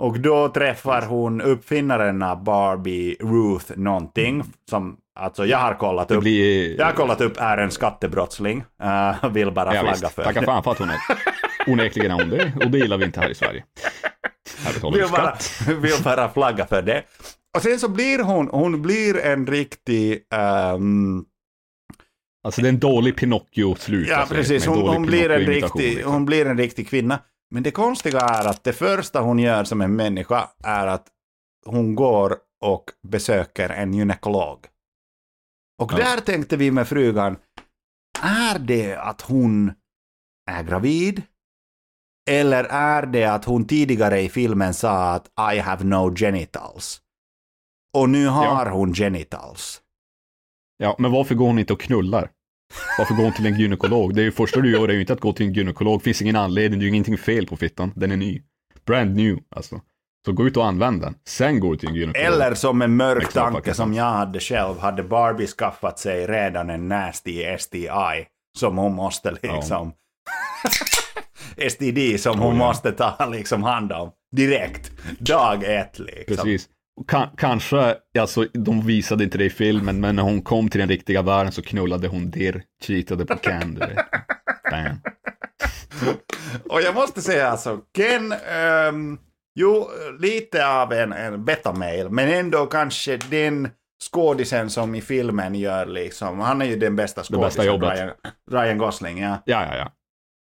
Och 0.00 0.20
då 0.20 0.48
träffar 0.48 1.02
hon 1.02 1.40
uppfinnaren 1.40 2.22
av 2.22 2.44
Barbie, 2.44 3.16
Ruth 3.20 3.72
någonting, 3.76 4.42
som 4.70 4.96
alltså 5.18 5.46
jag 5.46 5.58
har 5.58 5.74
kollat 5.74 6.10
upp. 6.10 6.20
blir... 6.20 6.78
Jag 6.78 6.86
har 6.86 6.92
kollat 6.92 7.20
upp, 7.20 7.36
är 7.36 7.58
en 7.58 7.70
skattebrottsling. 7.70 8.64
Uh, 8.82 9.30
vill 9.30 9.50
bara 9.50 9.74
ja, 9.74 9.80
flagga 9.80 9.92
visst. 9.92 10.14
för 10.14 10.24
Tacka 10.24 10.42
fan 10.42 10.62
för 10.62 10.70
att 10.70 10.78
hon 10.78 10.90
är... 10.90 10.98
Onekligen 11.66 12.10
är 12.10 12.14
hon 12.14 12.30
det, 12.30 12.52
och 12.64 12.70
det 12.70 12.78
gillar 12.78 12.98
vi 12.98 13.04
inte 13.04 13.20
här 13.20 13.30
i 13.30 13.34
Sverige. 13.34 13.64
Här 14.64 14.74
betalar 14.74 14.98
vill 14.98 15.08
bara, 15.10 15.36
vill 15.80 16.02
bara 16.04 16.28
flagga 16.28 16.66
för 16.66 16.82
det. 16.82 17.02
Och 17.56 17.62
sen 17.62 17.78
så 17.78 17.88
blir 17.88 18.18
hon, 18.18 18.48
hon 18.48 18.82
blir 18.82 19.16
en 19.16 19.46
riktig, 19.46 20.22
ehm, 20.34 21.24
Alltså 22.44 22.62
det 22.62 22.68
är 22.68 22.72
en 22.72 22.78
dålig 22.78 23.16
Pinocchio-slut. 23.16 24.08
ja 24.08 24.16
alltså, 24.16 24.34
precis, 24.34 24.66
hon, 24.66 24.88
hon, 24.88 25.06
blir 25.06 25.30
en 25.30 25.40
riktig, 25.40 25.94
liksom. 25.94 26.12
hon 26.12 26.26
blir 26.26 26.46
en 26.46 26.58
riktig 26.58 26.88
kvinna. 26.88 27.18
Men 27.50 27.62
det 27.62 27.70
konstiga 27.70 28.20
är 28.20 28.44
att 28.48 28.64
det 28.64 28.72
första 28.72 29.20
hon 29.20 29.38
gör 29.38 29.64
som 29.64 29.80
en 29.80 29.96
människa 29.96 30.50
är 30.64 30.86
att 30.86 31.08
hon 31.66 31.94
går 31.94 32.36
och 32.64 32.84
besöker 33.08 33.68
en 33.68 33.94
gynekolog. 33.94 34.66
Och 35.82 35.92
Ja. 35.92 35.96
där 35.96 36.20
tänkte 36.20 36.56
vi 36.56 36.70
med 36.70 36.88
frugan, 36.88 37.36
är 38.22 38.58
det 38.58 38.96
att 38.96 39.20
hon 39.20 39.72
är 40.50 40.62
gravid? 40.62 41.22
Eller 42.30 42.64
är 42.64 43.06
det 43.06 43.24
att 43.24 43.44
hon 43.44 43.66
tidigare 43.66 44.20
i 44.20 44.28
filmen 44.28 44.74
sa 44.74 45.12
att 45.12 45.54
I 45.54 45.58
have 45.58 45.84
no 45.84 46.14
genitals? 46.16 47.00
Och 47.96 48.08
nu 48.08 48.26
har 48.26 48.66
hon 48.66 48.94
genitals. 48.94 49.82
Ja, 50.76 50.96
men 50.98 51.12
varför 51.12 51.34
går 51.34 51.46
hon 51.46 51.58
inte 51.58 51.72
och 51.72 51.80
knullar? 51.80 52.30
Varför 52.98 53.14
hon 53.14 53.32
till 53.32 53.46
en 53.46 53.58
gynekolog? 53.58 54.14
Det 54.14 54.20
är 54.20 54.24
ju 54.24 54.32
första 54.32 54.60
du 54.60 54.70
gör 54.70 54.88
är 54.88 54.92
ju 54.92 55.00
inte 55.00 55.12
att 55.12 55.20
gå 55.20 55.32
till 55.32 55.46
en 55.46 55.52
gynekolog. 55.52 56.02
finns 56.02 56.22
ingen 56.22 56.36
anledning, 56.36 56.80
det 56.80 56.82
är 56.82 56.86
ju 56.86 56.92
ingenting 56.92 57.18
fel 57.18 57.46
på 57.46 57.56
fittan. 57.56 57.92
Den 57.96 58.12
är 58.12 58.16
ny. 58.16 58.42
Brand 58.86 59.16
new, 59.16 59.38
alltså. 59.56 59.80
Så 60.26 60.32
gå 60.32 60.46
ut 60.46 60.56
och 60.56 60.66
använd 60.66 61.00
den. 61.00 61.14
Sen 61.28 61.60
går 61.60 61.72
du 61.72 61.78
till 61.78 61.88
en 61.88 61.94
gynekolog. 61.94 62.26
Eller 62.26 62.54
som 62.54 62.82
en 62.82 62.96
mörk 62.96 63.32
tanke 63.32 63.74
som 63.74 63.94
jag 63.94 64.10
hade 64.10 64.40
själv, 64.40 64.78
hade 64.78 65.02
Barbie 65.02 65.46
skaffat 65.46 65.98
sig 65.98 66.26
redan 66.26 66.70
en 66.70 66.88
nasty 66.88 67.56
STI 67.58 67.88
som 68.58 68.78
hon 68.78 68.94
måste 68.94 69.30
liksom... 69.42 69.92
STD 71.70 72.18
som 72.20 72.38
hon 72.38 72.52
Oh, 72.52 72.58
ja. 72.58 72.66
måste 72.66 72.92
ta 72.92 73.28
liksom 73.32 73.62
hand 73.62 73.92
om 73.92 74.10
direkt. 74.36 74.90
Dag 75.18 75.64
ett 75.64 75.98
liksom. 75.98 76.36
Precis. 76.36 76.68
Ka- 77.04 77.30
kanske, 77.36 77.96
alltså 78.18 78.46
de 78.52 78.86
visade 78.86 79.24
inte 79.24 79.38
det 79.38 79.44
i 79.44 79.50
filmen, 79.50 80.00
men 80.00 80.16
när 80.16 80.22
hon 80.22 80.42
kom 80.42 80.68
till 80.68 80.80
den 80.80 80.88
riktiga 80.88 81.22
världen 81.22 81.52
så 81.52 81.62
knullade 81.62 82.08
hon 82.08 82.30
Dirr, 82.30 82.62
cheatade 82.86 83.26
på 83.26 83.36
Ken. 83.36 83.82
Och 86.68 86.82
jag 86.82 86.94
måste 86.94 87.22
säga 87.22 87.48
alltså, 87.48 87.80
Ken, 87.96 88.32
ehm, 88.32 89.18
jo, 89.54 89.88
lite 90.20 90.68
av 90.68 90.92
en, 90.92 91.12
en 91.12 91.44
beta-mail, 91.44 92.08
men 92.10 92.28
ändå 92.28 92.66
kanske 92.66 93.16
den 93.16 93.68
skådisen 94.10 94.70
som 94.70 94.94
i 94.94 95.00
filmen 95.00 95.54
gör 95.54 95.86
liksom, 95.86 96.40
han 96.40 96.62
är 96.62 96.66
ju 96.66 96.76
den 96.76 96.96
bästa 96.96 97.22
Det 97.30 97.38
bästa 97.38 97.62
skådisen, 97.62 97.66
jobbet. 97.66 97.98
Ryan, 97.98 98.10
Ryan 98.50 98.78
Gosling, 98.78 99.18
ja. 99.22 99.42
Ja, 99.46 99.66
ja, 99.70 99.76
ja. 99.76 99.92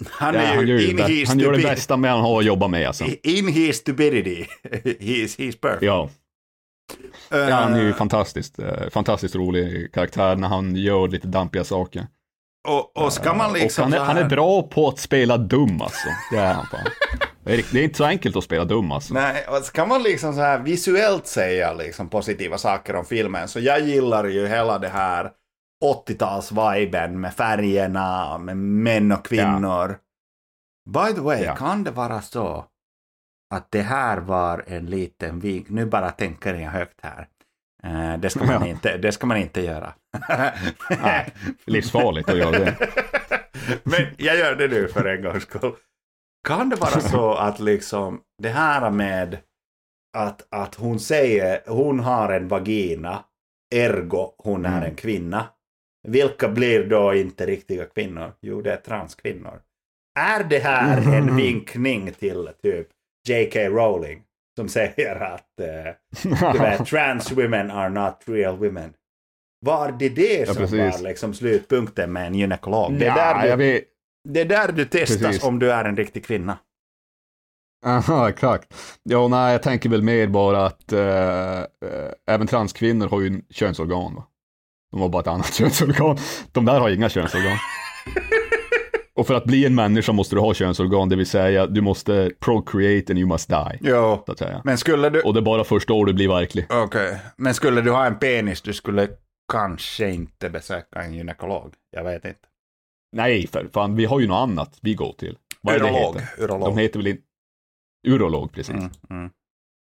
Han 0.09 0.35
ja 0.35 0.41
är 0.41 0.45
han, 0.45 0.55
gör 0.55 0.63
ju 0.63 0.81
ju 0.81 0.89
in 0.89 0.97
his 1.05 1.29
han 1.29 1.39
gör 1.39 1.51
det 1.51 1.63
bästa 1.63 1.97
med 1.97 2.11
han 2.11 2.21
har 2.21 2.39
att 2.39 2.45
jobba 2.45 2.67
med 2.67 2.87
alltså. 2.87 3.05
In 3.23 3.47
his 3.47 3.77
stupidity. 3.77 4.45
he's, 4.83 5.39
he's 5.39 5.59
perfect. 5.61 5.83
Ja, 5.83 6.09
ja 7.29 7.55
han 7.55 7.73
är 7.73 7.81
ju 7.81 7.93
fantastiskt, 7.93 8.59
eh, 8.59 8.89
fantastiskt 8.91 9.35
rolig 9.35 9.93
karaktär 9.93 10.35
när 10.35 10.47
han 10.47 10.75
gör 10.75 11.07
lite 11.07 11.27
dampiga 11.27 11.63
saker. 11.63 12.07
och, 12.67 12.97
och 13.03 13.13
ska 13.13 13.33
man 13.33 13.53
liksom 13.53 13.83
och 13.85 13.91
han, 13.91 14.01
är, 14.01 14.05
han 14.05 14.17
är 14.17 14.29
bra 14.29 14.63
på 14.63 14.87
att 14.87 14.99
spela 14.99 15.37
dum 15.37 15.81
alltså. 15.81 16.07
Det 16.31 16.37
är 16.37 16.53
han 16.53 16.65
fan. 16.65 16.79
Det 17.45 17.53
är, 17.53 17.63
det 17.71 17.79
är 17.79 17.83
inte 17.83 17.97
så 17.97 18.03
enkelt 18.05 18.35
att 18.35 18.43
spela 18.43 18.65
dum 18.65 18.91
alltså. 18.91 19.13
Nej, 19.13 19.45
och 19.47 19.63
ska 19.63 19.85
man 19.85 20.03
liksom 20.03 20.33
så 20.33 20.39
här 20.41 20.59
visuellt 20.59 21.27
säga 21.27 21.73
liksom 21.73 22.09
positiva 22.09 22.57
saker 22.57 22.95
om 22.95 23.05
filmen, 23.05 23.47
så 23.47 23.59
jag 23.59 23.79
gillar 23.81 24.23
ju 24.25 24.47
hela 24.47 24.79
det 24.79 24.89
här 24.89 25.31
80-tals-viben 26.07 27.19
med 27.21 27.33
färgerna, 27.33 28.37
med 28.37 28.57
män 28.57 29.11
och 29.11 29.25
kvinnor. 29.25 29.97
By 30.89 31.13
the 31.15 31.21
way, 31.21 31.43
Ja. 31.43 31.55
kan 31.55 31.83
det 31.83 31.91
vara 31.91 32.21
så 32.21 32.65
att 33.53 33.71
det 33.71 33.81
här 33.81 34.17
var 34.17 34.63
en 34.67 34.85
liten 34.85 35.39
vink, 35.39 35.69
nu 35.69 35.85
bara 35.85 36.11
tänker 36.11 36.53
jag 36.53 36.69
högt 36.71 36.99
här. 37.03 37.27
Eh, 37.83 38.17
det, 38.19 38.29
ska 38.29 38.39
man 38.45 38.49
Ja. 38.61 38.67
inte, 38.67 38.97
det 38.97 39.11
ska 39.11 39.27
man 39.27 39.37
inte 39.37 39.61
göra. 39.61 39.93
Nej, 41.03 41.33
livsfarligt 41.65 42.29
att 42.29 42.37
göra 42.37 42.51
det. 42.59 42.75
Men 43.83 44.01
jag 44.17 44.37
gör 44.37 44.55
det 44.55 44.67
nu 44.67 44.87
för 44.87 45.05
en 45.05 45.23
gångs 45.23 45.43
skull. 45.43 45.73
Kan 46.47 46.69
det 46.69 46.75
vara 46.75 46.99
så 47.01 47.33
att 47.33 47.59
liksom 47.59 48.21
det 48.41 48.49
här 48.49 48.89
med 48.89 49.37
att, 50.17 50.47
att 50.51 50.75
hon 50.75 50.99
säger 50.99 51.61
hon 51.67 51.99
har 51.99 52.33
en 52.33 52.47
vagina, 52.47 53.23
ergo 53.75 54.33
hon 54.37 54.65
är 54.65 54.77
Mm. 54.77 54.83
en 54.89 54.95
kvinna. 54.95 55.45
Vilka 56.07 56.49
blir 56.49 56.83
då 56.85 57.13
inte 57.13 57.45
riktiga 57.45 57.85
kvinnor? 57.85 58.33
Jo, 58.41 58.61
det 58.61 58.73
är 58.73 58.77
transkvinnor. 58.77 59.61
Är 60.19 60.43
det 60.43 60.59
här 60.59 60.97
en 60.97 61.13
Mm. 61.13 61.35
vinkning 61.35 62.11
till 62.13 62.49
typ 62.63 62.87
J.K. 63.27 63.59
Rowling? 63.59 64.21
Som 64.55 64.69
säger 64.69 65.15
att 65.15 65.59
eh, 65.59 66.53
vet, 66.61 66.85
trans 66.87 67.31
women 67.31 67.71
are 67.71 67.89
not 67.89 68.19
real 68.25 68.57
women. 68.57 68.93
Var 69.65 69.91
det 69.91 70.09
det 70.09 70.39
Ja, 70.39 70.45
som 70.45 70.55
precis. 70.55 70.79
var 70.79 70.99
liksom 71.09 71.33
slutpunkten 71.33 72.13
med 72.13 72.27
en 72.27 72.35
gynekolog? 72.35 72.99
Det 72.99 73.05
är, 73.05 73.17
Ja, 73.17 73.41
där 73.47 73.57
du, 73.57 73.63
vet. 73.63 73.83
det 74.29 74.41
är 74.41 74.45
där 74.45 74.71
du 74.71 74.85
testas 74.85 75.21
Precis. 75.21 75.43
om 75.43 75.59
du 75.59 75.71
är 75.71 75.85
en 75.85 75.97
riktig 75.97 76.25
kvinna. 76.25 76.57
Aha, 77.85 78.29
exakt. 78.29 78.73
Ja, 79.03 79.27
nej, 79.27 79.51
jag 79.51 79.63
tänker 79.63 79.89
väl 79.89 80.01
mer 80.01 80.27
bara 80.27 80.65
att 80.65 80.91
eh, 80.93 81.59
eh, 81.59 81.65
även 82.27 82.47
transkvinnor 82.47 83.07
har 83.07 83.21
ju 83.21 83.27
en 83.27 83.41
könsorgan. 83.49 84.15
Va? 84.15 84.23
De 84.91 85.01
har 85.01 85.09
bara 85.09 85.21
ett 85.21 85.27
annat 85.27 85.53
könsorgan. 85.53 86.17
De 86.51 86.65
där 86.65 86.79
har 86.79 86.89
inga 86.89 87.09
könsorgan. 87.09 87.57
Och 89.15 89.27
för 89.27 89.33
att 89.33 89.45
bli 89.45 89.65
en 89.65 89.75
människa 89.75 90.11
måste 90.11 90.35
du 90.35 90.39
ha 90.39 90.53
könsorgan, 90.53 91.09
det 91.09 91.15
vill 91.15 91.25
säga 91.25 91.67
du 91.67 91.81
måste 91.81 92.31
procreate 92.39 93.13
and 93.13 93.19
you 93.19 93.27
must 93.29 93.49
die. 93.49 93.77
Jo, 93.81 94.23
Så 94.25 94.31
att 94.31 94.39
säga. 94.39 94.61
men 94.63 94.77
skulle 94.77 95.09
du... 95.09 95.21
Och 95.21 95.33
det 95.33 95.39
är 95.39 95.41
bara 95.41 95.63
första 95.63 95.93
år 95.93 96.05
du 96.05 96.13
blir 96.13 96.27
verklig. 96.27 96.65
Okej, 96.69 97.19
men 97.37 97.53
skulle 97.53 97.81
du 97.81 97.91
ha 97.91 98.05
en 98.05 98.19
penis, 98.19 98.61
du 98.61 98.73
skulle 98.73 99.09
kanske 99.51 100.09
inte 100.11 100.49
besöka 100.49 101.01
en 101.01 101.13
gynekolog. 101.13 101.73
Jag 101.91 102.03
vet 102.03 102.25
inte. 102.25 102.39
Nej, 103.15 103.47
för 103.47 103.67
fan, 103.73 103.95
vi 103.95 104.05
har 104.05 104.19
ju 104.19 104.27
något 104.27 104.49
annat 104.49 104.77
vi 104.81 104.93
går 104.93 105.13
till. 105.17 105.37
Vad 105.61 105.75
är 105.75 105.79
det 105.79 105.85
Urolog. 105.85 106.15
heter? 106.15 106.43
Urolog. 106.43 106.67
De 106.75 106.77
heter 106.77 106.99
väl 106.99 107.07
inte... 107.07 107.23
Urolog, 108.07 108.51
precis. 108.51 108.75
Mm, 108.75 108.89
mm. 109.09 109.29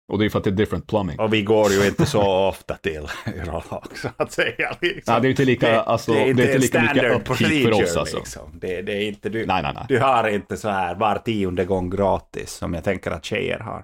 Och 0.08 0.20
det 0.20 0.26
är 0.26 0.30
för 0.30 0.38
att 0.38 0.44
det 0.44 0.50
är 0.50 0.52
different 0.52 0.88
plumbing. 0.88 1.20
Och 1.20 1.34
vi 1.34 1.42
går 1.42 1.72
ju 1.72 1.88
inte 1.88 2.06
så 2.06 2.48
ofta 2.48 2.76
till 2.76 3.08
urolog, 3.36 3.88
så 3.96 4.10
att 4.18 4.32
säga. 4.32 4.76
Liksom. 4.82 5.14
Nej, 5.14 5.22
det 5.22 5.28
är 5.28 5.30
inte 5.30 5.46
lika, 5.46 5.82
alltså, 5.82 6.14
det 6.14 6.20
är 6.20 6.30
inte 6.30 6.58
lika 6.58 6.82
mycket 6.82 7.16
upkeep 7.16 7.64
för 7.64 7.84
oss 7.84 7.98
alltså. 7.98 8.18
Liksom. 8.18 8.60
Det, 8.60 8.82
det 8.82 8.94
är 8.94 9.08
inte 9.08 9.30
du. 9.30 9.46
Nej, 9.46 9.64
nej, 9.64 9.72
nej. 9.76 9.86
Du 9.88 10.00
har 10.00 10.30
inte 10.30 10.58
så 10.58 10.70
här 10.70 10.96
var 10.96 11.18
tionde 11.18 11.66
gång 11.66 11.90
gratis 11.90 12.52
som 12.52 12.74
jag 12.74 12.84
tänker 12.84 13.12
att 13.12 13.26
tjejer 13.26 13.60
har. 13.60 13.84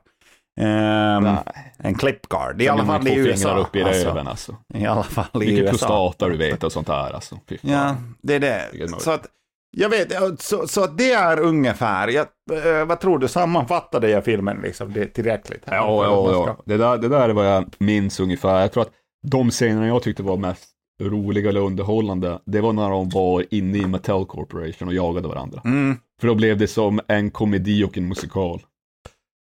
Nej. 0.55 1.38
en 1.77 1.95
clipguard. 1.95 2.62
I 2.62 2.67
alla 2.67 2.86
fall 2.86 3.07
i 3.07 3.15
USA. 3.15 3.57
upp 3.57 3.75
i 3.75 3.84
alltså. 3.84 4.07
röven 4.07 4.27
alltså. 4.27 4.55
I 4.73 4.86
alla 4.86 5.03
fall 5.03 5.43
i 5.43 5.45
Mycket 5.45 5.60
USA. 5.60 5.69
prostata 5.69 6.29
du 6.29 6.38
vet 6.38 6.63
och 6.63 6.71
sånt 6.71 6.88
där 6.88 7.13
alltså. 7.13 7.39
Ja, 7.62 7.95
det 8.21 8.34
är 8.34 8.39
det. 8.39 8.69
Vilket. 8.71 9.01
Så 9.01 9.12
att, 9.12 9.25
jag 9.71 9.89
vet, 9.89 10.41
så, 10.41 10.67
så 10.67 10.88
det 10.88 11.12
är 11.12 11.39
ungefär, 11.39 12.07
jag, 12.07 12.27
eh, 12.51 12.86
vad 12.86 12.99
tror 12.99 13.19
du, 13.19 13.27
sammanfattade 13.27 14.10
jag 14.10 14.25
filmen 14.25 14.62
liksom 14.62 14.93
det 14.93 15.05
tillräckligt? 15.05 15.63
här 15.65 15.75
Ja, 15.77 16.05
ja, 16.05 16.31
ja. 16.31 16.57
Det, 16.65 16.77
där, 16.77 16.97
det 16.97 17.10
där 17.10 17.29
är 17.29 17.34
vad 17.34 17.47
jag 17.47 17.73
minns 17.77 18.19
ungefär. 18.19 18.62
Jag 18.62 18.71
tror 18.71 18.84
att 18.84 18.93
de 19.27 19.51
scenerna 19.51 19.88
jag 19.88 20.03
tyckte 20.03 20.23
var 20.23 20.38
mest 20.38 20.71
roliga 21.01 21.49
eller 21.49 21.62
underhållande, 21.62 22.39
det 22.45 22.62
var 22.62 22.73
när 22.73 22.89
de 22.89 23.10
var 23.10 23.45
inne 23.51 23.77
i 23.77 23.88
Mattel 23.88 24.25
Corporation 24.25 24.88
och 24.88 24.93
jagade 24.93 25.27
varandra. 25.27 25.62
Mm. 25.65 25.97
För 26.21 26.27
då 26.27 26.36
blev 26.36 26.57
det 26.57 26.67
som 26.67 26.99
en 27.07 27.31
komedi 27.31 27.84
och 27.84 27.97
en 27.97 28.07
musikal. 28.07 28.62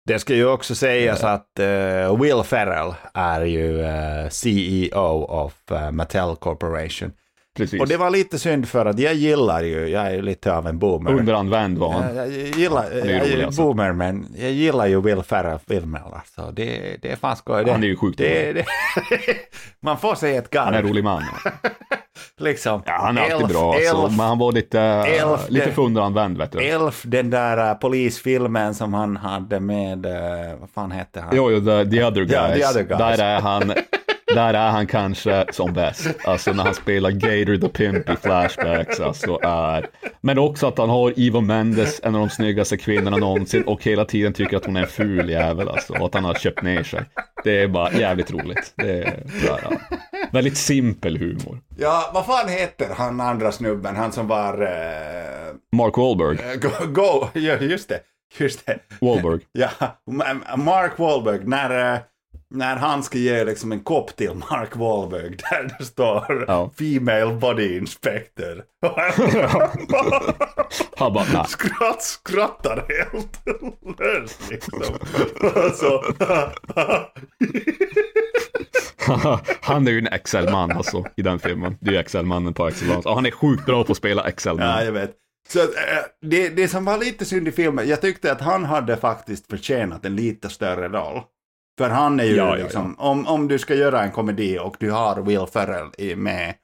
Det 0.05 0.19
ska 0.19 0.35
ju 0.35 0.47
också 0.47 0.75
sägas 0.75 1.23
att 1.23 1.59
eh, 1.59 2.21
Will 2.21 2.43
Ferrell 2.43 2.93
är 3.13 3.41
ju 3.41 3.81
eh, 3.81 4.29
CEO 4.29 5.23
of 5.23 5.71
eh, 5.71 5.91
Mattel 5.91 6.35
Corporation. 6.35 7.11
Precis. 7.57 7.81
Och 7.81 7.87
det 7.87 7.97
var 7.97 8.09
lite 8.09 8.39
synd 8.39 8.67
för 8.67 8.85
att 8.85 8.99
jag 8.99 9.13
gillar 9.13 9.63
ju, 9.63 9.87
jag 9.87 10.13
är 10.13 10.21
lite 10.21 10.53
av 10.53 10.67
en 10.67 10.79
boomer. 10.79 11.11
Underanvänd 11.11 11.77
var 11.77 11.91
han. 11.91 12.15
Jag, 12.15 12.27
jag 12.27 12.33
gillar, 12.33 12.91
ju 12.91 13.11
jag 13.11 13.27
är 13.27 13.45
alltså. 13.45 13.61
boomer 13.61 13.93
men 13.93 14.35
jag 14.37 14.51
gillar 14.51 14.87
ju 14.87 15.01
Will 15.01 15.23
Ferrell-filmer. 15.23 16.01
Alltså. 16.13 16.51
Det, 16.51 16.97
det 17.01 17.11
är 17.11 17.15
fan 17.15 17.35
skoj. 17.35 17.65
Det, 17.65 17.71
Han 17.71 17.83
är 17.83 17.87
ju 17.87 17.95
sjukt 17.95 18.17
det, 18.17 18.53
det, 18.53 18.65
Man 19.79 19.97
får 19.97 20.15
säga 20.15 20.39
ett 20.39 20.49
garv. 20.49 20.65
Han 20.65 20.73
är 20.73 20.79
en 20.79 20.87
rolig 20.87 21.03
man. 21.03 21.23
liksom. 22.37 22.83
Ja, 22.85 22.97
han 23.01 23.17
är 23.17 23.21
alltid 23.21 23.41
Elf, 23.41 23.51
bra 23.51 23.73
alltså. 23.73 23.95
Elf, 24.05 24.17
Men 24.17 24.25
han 24.27 24.37
var 24.39 24.51
lite, 24.51 24.79
Elf, 24.79 25.49
lite 25.49 25.71
för 25.71 25.81
underanvänd 25.81 26.37
vet 26.37 26.51
du. 26.51 26.59
Elf, 26.59 27.03
den 27.05 27.29
där 27.29 27.71
uh, 27.71 27.77
polisfilmen 27.79 28.75
som 28.75 28.93
han 28.93 29.17
hade 29.17 29.59
med, 29.59 30.05
uh, 30.05 30.59
vad 30.59 30.69
fan 30.69 30.91
hette 30.91 31.19
han? 31.21 31.29
Jo, 31.35 31.51
jo, 31.51 31.59
the, 31.59 31.89
the 31.91 32.03
other 32.03 32.27
Ja, 32.29 32.47
guys. 32.47 32.59
the 32.59 32.65
other 32.69 32.83
guys. 32.83 33.17
Där 33.17 33.23
är 33.23 33.39
han, 33.41 33.73
där 34.35 34.53
är 34.53 34.69
han 34.69 34.87
kanske 34.87 35.45
som 35.51 35.73
bäst. 35.73 36.07
Alltså 36.25 36.53
när 36.53 36.63
han 36.63 36.73
spelar 36.73 37.11
Gator 37.11 37.57
the 37.57 37.67
Pimp 37.67 38.09
i 38.09 38.15
Flashbacks. 38.15 38.99
Alltså 38.99 39.39
är... 39.43 39.87
Men 40.21 40.37
också 40.37 40.67
att 40.67 40.77
han 40.77 40.89
har 40.89 41.13
Eva 41.19 41.41
Mendes, 41.41 41.99
en 42.03 42.15
av 42.15 42.21
de 42.21 42.29
snyggaste 42.29 42.77
kvinnorna 42.77 43.17
någonsin 43.17 43.63
och 43.63 43.83
hela 43.83 44.05
tiden 44.05 44.33
tycker 44.33 44.57
att 44.57 44.65
hon 44.65 44.75
är 44.75 44.81
en 44.81 44.87
ful 44.87 45.29
jävel 45.29 45.69
alltså. 45.69 45.93
Och 45.93 46.05
att 46.05 46.13
han 46.13 46.25
har 46.25 46.33
köpt 46.33 46.61
ner 46.61 46.83
sig. 46.83 47.03
Det 47.43 47.61
är 47.61 47.67
bara 47.67 47.91
jävligt 47.91 48.31
roligt. 48.31 48.73
Det 48.75 49.03
är 49.03 49.23
bara 49.47 49.77
väldigt 50.31 50.57
simpel 50.57 51.17
humor. 51.17 51.61
Ja, 51.77 52.11
vad 52.13 52.25
fan 52.25 52.49
heter 52.49 52.89
han 52.97 53.21
andra 53.21 53.51
snubben, 53.51 53.95
han 53.95 54.11
som 54.11 54.27
var... 54.27 54.61
Uh, 54.61 54.67
Mark 55.71 55.97
Wahlberg. 55.97 56.37
Uh, 56.37 56.59
go, 56.59 56.69
go, 56.87 57.27
ja, 57.39 57.55
just 57.55 57.89
det. 57.89 57.99
Just 58.37 58.65
det. 58.65 58.79
Wahlberg. 59.01 59.39
ja, 59.51 59.69
Mark 60.57 60.99
Wahlberg, 60.99 61.39
när, 61.43 61.93
uh, 61.93 61.99
när 62.51 62.75
han 62.75 63.03
ska 63.03 63.17
ge 63.17 63.45
liksom 63.45 63.71
en 63.71 63.79
kopp 63.79 64.15
till 64.15 64.33
Mark 64.33 64.75
Wahlberg 64.75 65.29
där 65.29 65.75
det 65.79 65.85
står 65.85 66.45
ja. 66.47 66.71
Female 66.77 67.33
Body 67.33 67.77
Inspector. 67.77 68.63
han 70.97 71.13
bara, 71.13 71.25
nej. 71.33 71.45
Skratt, 71.47 72.01
skrattar 72.01 72.85
helt 72.89 73.41
löst 73.99 74.49
liksom. 74.49 74.81
Så, 75.75 76.03
han 79.61 79.87
är 79.87 79.91
ju 79.91 79.97
en 79.97 80.07
Excel-man 80.07 80.71
alltså 80.71 81.05
i 81.15 81.21
den 81.21 81.39
filmen. 81.39 81.77
Det 81.81 81.89
är 81.89 81.93
ju 81.93 81.99
Excel-mannen 81.99 82.53
på 82.53 82.67
Excel. 82.67 82.97
Och 83.05 83.15
han 83.15 83.25
är 83.25 83.31
sjukt 83.31 83.65
bra 83.65 83.83
på 83.83 83.91
att 83.91 83.97
spela 83.97 84.27
Excel-man. 84.27 84.67
Ja, 84.67 84.83
jag 84.83 84.91
vet. 84.91 85.11
Så 85.47 85.59
äh, 85.59 85.67
det, 86.21 86.49
det 86.49 86.67
som 86.67 86.85
var 86.85 86.97
lite 86.97 87.25
synd 87.25 87.47
i 87.47 87.51
filmen, 87.51 87.87
jag 87.87 88.01
tyckte 88.01 88.31
att 88.31 88.41
han 88.41 88.65
hade 88.65 88.97
faktiskt 88.97 89.47
förtjänat 89.47 90.05
en 90.05 90.15
lite 90.15 90.49
större 90.49 90.89
roll. 90.89 91.21
För 91.77 91.89
han 91.89 92.19
är 92.19 92.23
ju 92.23 92.35
ja, 92.35 92.55
liksom, 92.55 92.95
ja, 92.97 93.03
ja. 93.05 93.09
Om, 93.09 93.27
om 93.27 93.47
du 93.47 93.59
ska 93.59 93.75
göra 93.75 94.03
en 94.03 94.11
komedi 94.11 94.59
och 94.59 94.75
du 94.79 94.91
har 94.91 95.21
Will 95.21 95.45
Ferrell 95.53 96.17
med 96.17 96.55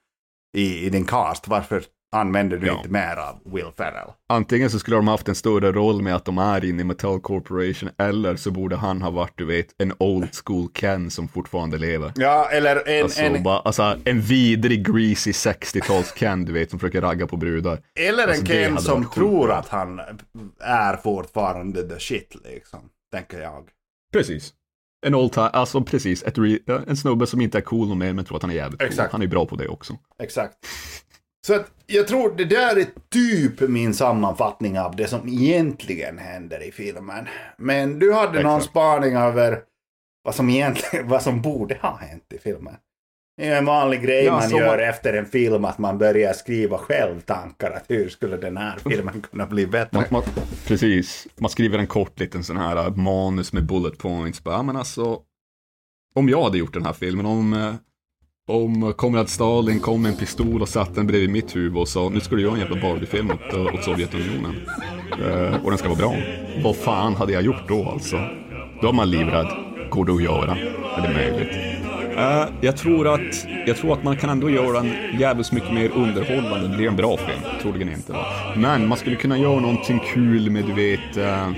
i, 0.57 0.85
i 0.85 0.89
din 0.89 1.05
cast, 1.05 1.47
varför 1.47 1.83
använder 2.11 2.57
du 2.57 2.71
inte 2.71 2.89
mer 2.89 3.15
av 3.15 3.53
Will 3.53 3.71
Ferrell. 3.77 4.09
Antingen 4.29 4.69
så 4.69 4.79
skulle 4.79 4.95
de 4.97 5.07
haft 5.07 5.27
en 5.27 5.35
större 5.35 5.71
roll 5.71 6.01
med 6.01 6.15
att 6.15 6.25
de 6.25 6.37
är 6.37 6.65
inne 6.65 6.81
i 6.81 6.85
Mattel 6.85 7.19
Corporation, 7.19 7.89
eller 7.97 8.35
så 8.35 8.51
borde 8.51 8.75
han 8.75 9.01
ha 9.01 9.09
varit, 9.09 9.33
du 9.35 9.45
vet, 9.45 9.81
en 9.81 9.93
old 9.99 10.29
school 10.45 10.69
Ken 10.73 11.11
som 11.11 11.27
fortfarande 11.27 11.77
lever. 11.77 12.11
Ja, 12.15 12.49
eller 12.51 12.89
en... 12.89 13.03
Alltså, 13.03 13.21
en... 13.21 13.43
Bara, 13.43 13.59
alltså, 13.59 13.97
en 14.05 14.21
vidrig, 14.21 14.85
greasy 14.87 15.31
60-tals 15.31 16.13
Ken, 16.15 16.45
du 16.45 16.53
vet, 16.53 16.69
som 16.69 16.79
försöker 16.79 17.01
ragga 17.01 17.27
på 17.27 17.37
brudar. 17.37 17.79
Eller 17.99 18.27
alltså, 18.27 18.41
en 18.41 18.45
Ken 18.47 18.77
som 18.77 19.09
tror 19.09 19.51
att 19.51 19.69
han 19.69 20.01
är 20.59 20.95
fortfarande 20.95 21.89
the 21.89 21.99
shit, 21.99 22.35
liksom, 22.43 22.79
tänker 23.11 23.41
jag. 23.41 23.63
Precis. 24.13 24.53
En 25.05 25.15
old 25.15 25.31
time, 25.33 25.47
alltså 25.47 25.81
precis, 25.81 26.23
ett 26.23 26.37
en 26.87 26.97
snubbe 26.97 27.27
som 27.27 27.41
inte 27.41 27.57
är 27.57 27.61
cool 27.61 27.91
och 27.91 27.97
mer 27.97 28.13
men 28.13 28.25
tror 28.25 28.35
att 28.37 28.41
han 28.41 28.51
är 28.51 28.55
jävligt 28.55 28.81
Exakt. 28.81 28.97
cool. 28.97 29.11
Han 29.11 29.21
är 29.21 29.27
bra 29.27 29.45
på 29.45 29.55
det 29.55 29.67
också. 29.67 29.97
Exakt. 30.23 30.53
Så 31.47 31.55
att 31.55 31.71
jag 31.85 32.07
tror 32.07 32.35
det 32.35 32.45
där 32.45 32.75
är 32.77 32.85
typ 33.09 33.69
min 33.69 33.93
sammanfattning 33.93 34.79
av 34.79 34.95
det 34.95 35.07
som 35.07 35.27
egentligen 35.27 36.17
händer 36.17 36.67
i 36.67 36.71
filmen. 36.71 37.27
Men 37.57 37.99
du 37.99 38.13
hade 38.13 38.27
Exakt. 38.27 38.43
någon 38.43 38.61
spaning 38.61 39.15
över 39.15 39.59
vad 40.23 40.35
som 40.35 40.49
egentligen, 40.49 41.07
vad 41.07 41.21
som 41.23 41.41
borde 41.41 41.75
ha 41.81 41.97
hänt 41.97 42.33
i 42.33 42.37
filmen. 42.37 42.75
Det 43.37 43.47
är 43.47 43.57
en 43.57 43.65
vanlig 43.65 44.01
grej 44.01 44.25
ja, 44.25 44.33
man 44.33 44.49
gör 44.49 44.77
man... 44.77 44.79
efter 44.79 45.13
en 45.13 45.25
film, 45.25 45.65
att 45.65 45.77
man 45.77 45.97
börjar 45.97 46.33
skriva 46.33 46.77
själv 46.77 47.21
tankar. 47.21 47.71
Att 47.71 47.85
hur 47.87 48.09
skulle 48.09 48.37
den 48.37 48.57
här 48.57 48.77
filmen 48.89 49.21
kunna 49.21 49.45
bli 49.45 49.67
bättre? 49.67 49.97
Man, 49.97 50.05
man, 50.11 50.23
precis, 50.67 51.27
man 51.35 51.49
skriver 51.49 51.79
en 51.79 51.87
kort 51.87 52.19
liten 52.19 52.43
sån 52.43 52.57
här 52.57 52.89
manus 52.89 53.53
med 53.53 53.65
bullet 53.65 53.97
points. 53.97 54.43
Bara, 54.43 54.63
men 54.63 54.75
alltså, 54.75 55.19
om 56.15 56.29
jag 56.29 56.43
hade 56.43 56.57
gjort 56.57 56.73
den 56.73 56.85
här 56.85 56.93
filmen, 56.93 57.25
om 57.25 57.53
eh, 57.53 57.73
om 58.49 58.93
Konrad 58.93 59.29
Stalin 59.29 59.79
kom 59.79 60.01
med 60.01 60.11
en 60.11 60.17
pistol 60.17 60.61
och 60.61 60.69
satte 60.69 60.93
den 60.93 61.07
bredvid 61.07 61.29
mitt 61.29 61.55
huvud 61.55 61.77
och 61.77 61.87
sa 61.87 62.09
nu 62.09 62.19
ska 62.19 62.35
du 62.35 62.41
göra 62.41 62.53
en 62.53 62.59
jävla 62.59 62.81
Barbie-film 62.81 63.31
åt, 63.31 63.73
åt 63.73 63.83
Sovjetunionen. 63.83 64.55
Uh, 65.21 65.65
och 65.65 65.71
den 65.71 65.77
ska 65.77 65.87
vara 65.87 65.97
bra. 65.97 66.15
Vad 66.63 66.75
fan 66.75 67.15
hade 67.15 67.33
jag 67.33 67.43
gjort 67.43 67.67
då 67.67 67.89
alltså? 67.89 68.15
Då 68.81 68.87
är 68.87 68.93
man 68.93 69.09
livrädd. 69.09 69.47
Går 69.89 70.05
det 70.05 70.13
att 70.13 70.23
göra? 70.23 70.57
Är 70.97 71.07
det 71.07 71.13
möjligt? 71.13 71.76
Uh, 72.17 72.47
jag, 72.61 72.77
tror 72.77 73.07
att, 73.07 73.47
jag 73.65 73.77
tror 73.77 73.93
att 73.93 74.03
man 74.03 74.17
kan 74.17 74.29
ändå 74.29 74.49
göra 74.49 74.81
den 74.81 75.19
jävligt 75.19 75.51
mycket 75.51 75.73
mer 75.73 75.89
underhållande. 75.89 76.67
Det 76.67 76.77
blir 76.77 76.87
en 76.87 76.95
bra 76.95 77.17
film. 77.17 77.39
Troligen 77.61 77.89
inte. 77.89 78.11
Va? 78.11 78.25
Men 78.55 78.87
man 78.87 78.97
skulle 78.97 79.15
kunna 79.15 79.37
göra 79.37 79.59
någonting 79.59 79.99
kul 80.13 80.49
med, 80.49 80.65
du 80.65 80.73
vet, 80.73 81.17
uh, 81.17 81.51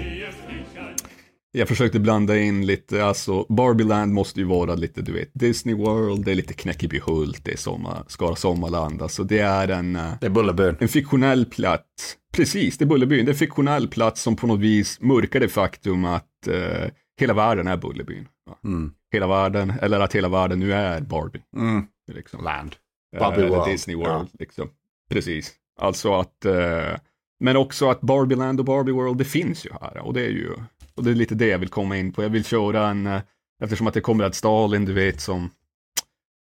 jag 1.52 1.68
försökte 1.68 2.00
blanda 2.00 2.40
in 2.40 2.66
lite, 2.66 3.06
alltså 3.06 3.46
Barbieland 3.50 4.14
måste 4.14 4.40
ju 4.40 4.46
vara 4.46 4.76
lite, 4.76 5.02
du 5.02 5.12
vet, 5.12 5.32
Disney 5.34 5.76
World, 5.76 6.26
det 6.26 6.32
är 6.32 6.36
lite 6.36 6.54
Knäckebihult, 6.54 7.46
det 7.46 7.52
är 7.52 7.58
sommar, 7.58 8.04
Skara 8.08 8.36
Sommarland, 8.36 9.02
alltså 9.02 9.24
det 9.24 9.40
är 9.40 9.68
en... 9.68 9.96
Eh, 9.96 10.12
det 10.22 10.26
är 10.26 10.30
Bullerbyn. 10.30 10.76
En 10.80 10.88
fiktionell 10.88 11.46
plats, 11.46 12.18
precis, 12.34 12.78
det 12.78 12.86
är 12.86 12.88
Bullerbyn, 12.88 13.26
det 13.26 13.30
är 13.30 13.34
en 13.34 13.40
fiktionell 13.40 13.88
plats 13.88 14.22
som 14.22 14.36
på 14.36 14.48
något 14.48 14.60
vis 14.60 15.02
mörkar 15.02 15.40
det 15.40 15.50
faktum 15.50 16.06
att 16.06 16.48
uh, 16.48 16.90
hela 17.20 17.34
världen 17.34 17.68
är 17.68 17.78
Bullerbyn. 17.78 18.28
Mm. 18.64 18.92
Hela 19.12 19.28
världen, 19.28 19.74
eller 19.82 20.00
att 20.00 20.16
hela 20.16 20.30
världen 20.30 20.60
nu 20.60 20.74
är 20.74 21.02
Barbie. 21.02 21.42
Mm. 21.56 21.88
Liksom. 22.12 22.44
Land. 22.44 22.76
Eh, 23.16 23.20
Barbie 23.20 23.50
World. 23.50 23.72
Disney 23.72 23.96
World, 23.96 24.10
ja. 24.32 24.38
liksom. 24.40 24.70
Precis. 25.10 25.54
Alltså 25.80 26.14
att, 26.14 26.46
uh, 26.46 26.98
men 27.40 27.58
också 27.58 27.90
att 27.90 28.02
Barbieland 28.02 28.60
och 28.60 28.66
Barbie 28.66 28.92
World, 28.92 29.18
det 29.18 29.26
finns 29.26 29.66
ju 29.66 29.70
här 29.82 29.98
och 29.98 30.14
det 30.14 30.22
är 30.22 30.30
ju 30.30 30.56
och 31.00 31.06
det 31.06 31.12
är 31.12 31.16
lite 31.16 31.36
det 31.36 31.48
jag 31.48 31.60
vill 31.60 31.70
komma 31.70 31.98
in 31.98 32.14
på. 32.14 32.24
Jag 32.24 32.30
vill 32.30 32.46
köra 32.46 32.88
en, 32.88 33.08
eh, 33.08 33.22
eftersom 33.64 33.88
att 33.88 33.94
det 33.94 34.02
kommer 34.02 34.24
att 34.24 34.36
Stalin, 34.36 34.86
du 34.86 34.94
vet, 34.94 35.22
som 35.22 35.50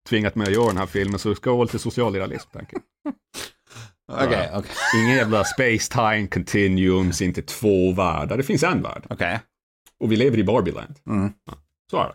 tvingat 0.09 0.35
mig 0.35 0.47
att 0.47 0.55
göra 0.55 0.67
den 0.67 0.77
här 0.77 0.87
filmen, 0.87 1.19
så 1.19 1.35
ska 1.35 1.51
jag 1.51 1.57
vara 1.57 1.65
lite 1.65 1.79
socialrealism, 1.79 2.51
tänker 2.51 2.77
jag. 2.77 3.15
Okej, 4.13 4.27
okay, 4.27 4.59
okay. 4.59 4.71
Ingen 5.03 5.17
jävla 5.17 5.45
space 5.45 5.93
time 5.93 6.27
continuums, 6.27 7.23
inte 7.23 7.43
två 7.43 7.93
världar. 7.93 8.37
Det 8.37 8.43
finns 8.43 8.63
en 8.63 8.83
värld. 8.83 9.07
Okay. 9.11 9.39
Och 10.01 10.13
vi 10.13 10.17
lever 10.17 10.39
i 10.39 10.45
Barbieland. 10.45 10.95
Mm. 11.07 11.33
Så 11.91 11.97
är 11.97 12.05
det. 12.05 12.15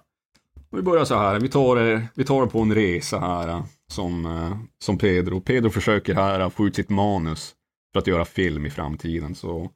Vi 0.74 0.82
börjar 0.82 1.06
så 1.06 1.16
här, 1.16 1.40
vi 1.40 1.50
tar, 1.50 2.08
vi 2.16 2.24
tar 2.24 2.46
på 2.46 2.60
en 2.60 2.76
resa 2.76 3.20
här 3.20 3.48
eh, 3.48 3.64
som, 3.92 4.26
eh, 4.26 4.58
som 4.84 4.98
Pedro. 4.98 5.42
Pedro 5.42 5.70
försöker 5.70 6.16
här 6.16 6.50
få 6.50 6.68
ut 6.68 6.76
sitt 6.76 6.90
manus 6.90 7.54
för 7.94 8.00
att 8.00 8.08
göra 8.08 8.26
film 8.26 8.66
i 8.66 8.70
framtiden. 8.70 9.36
Så 9.36 9.70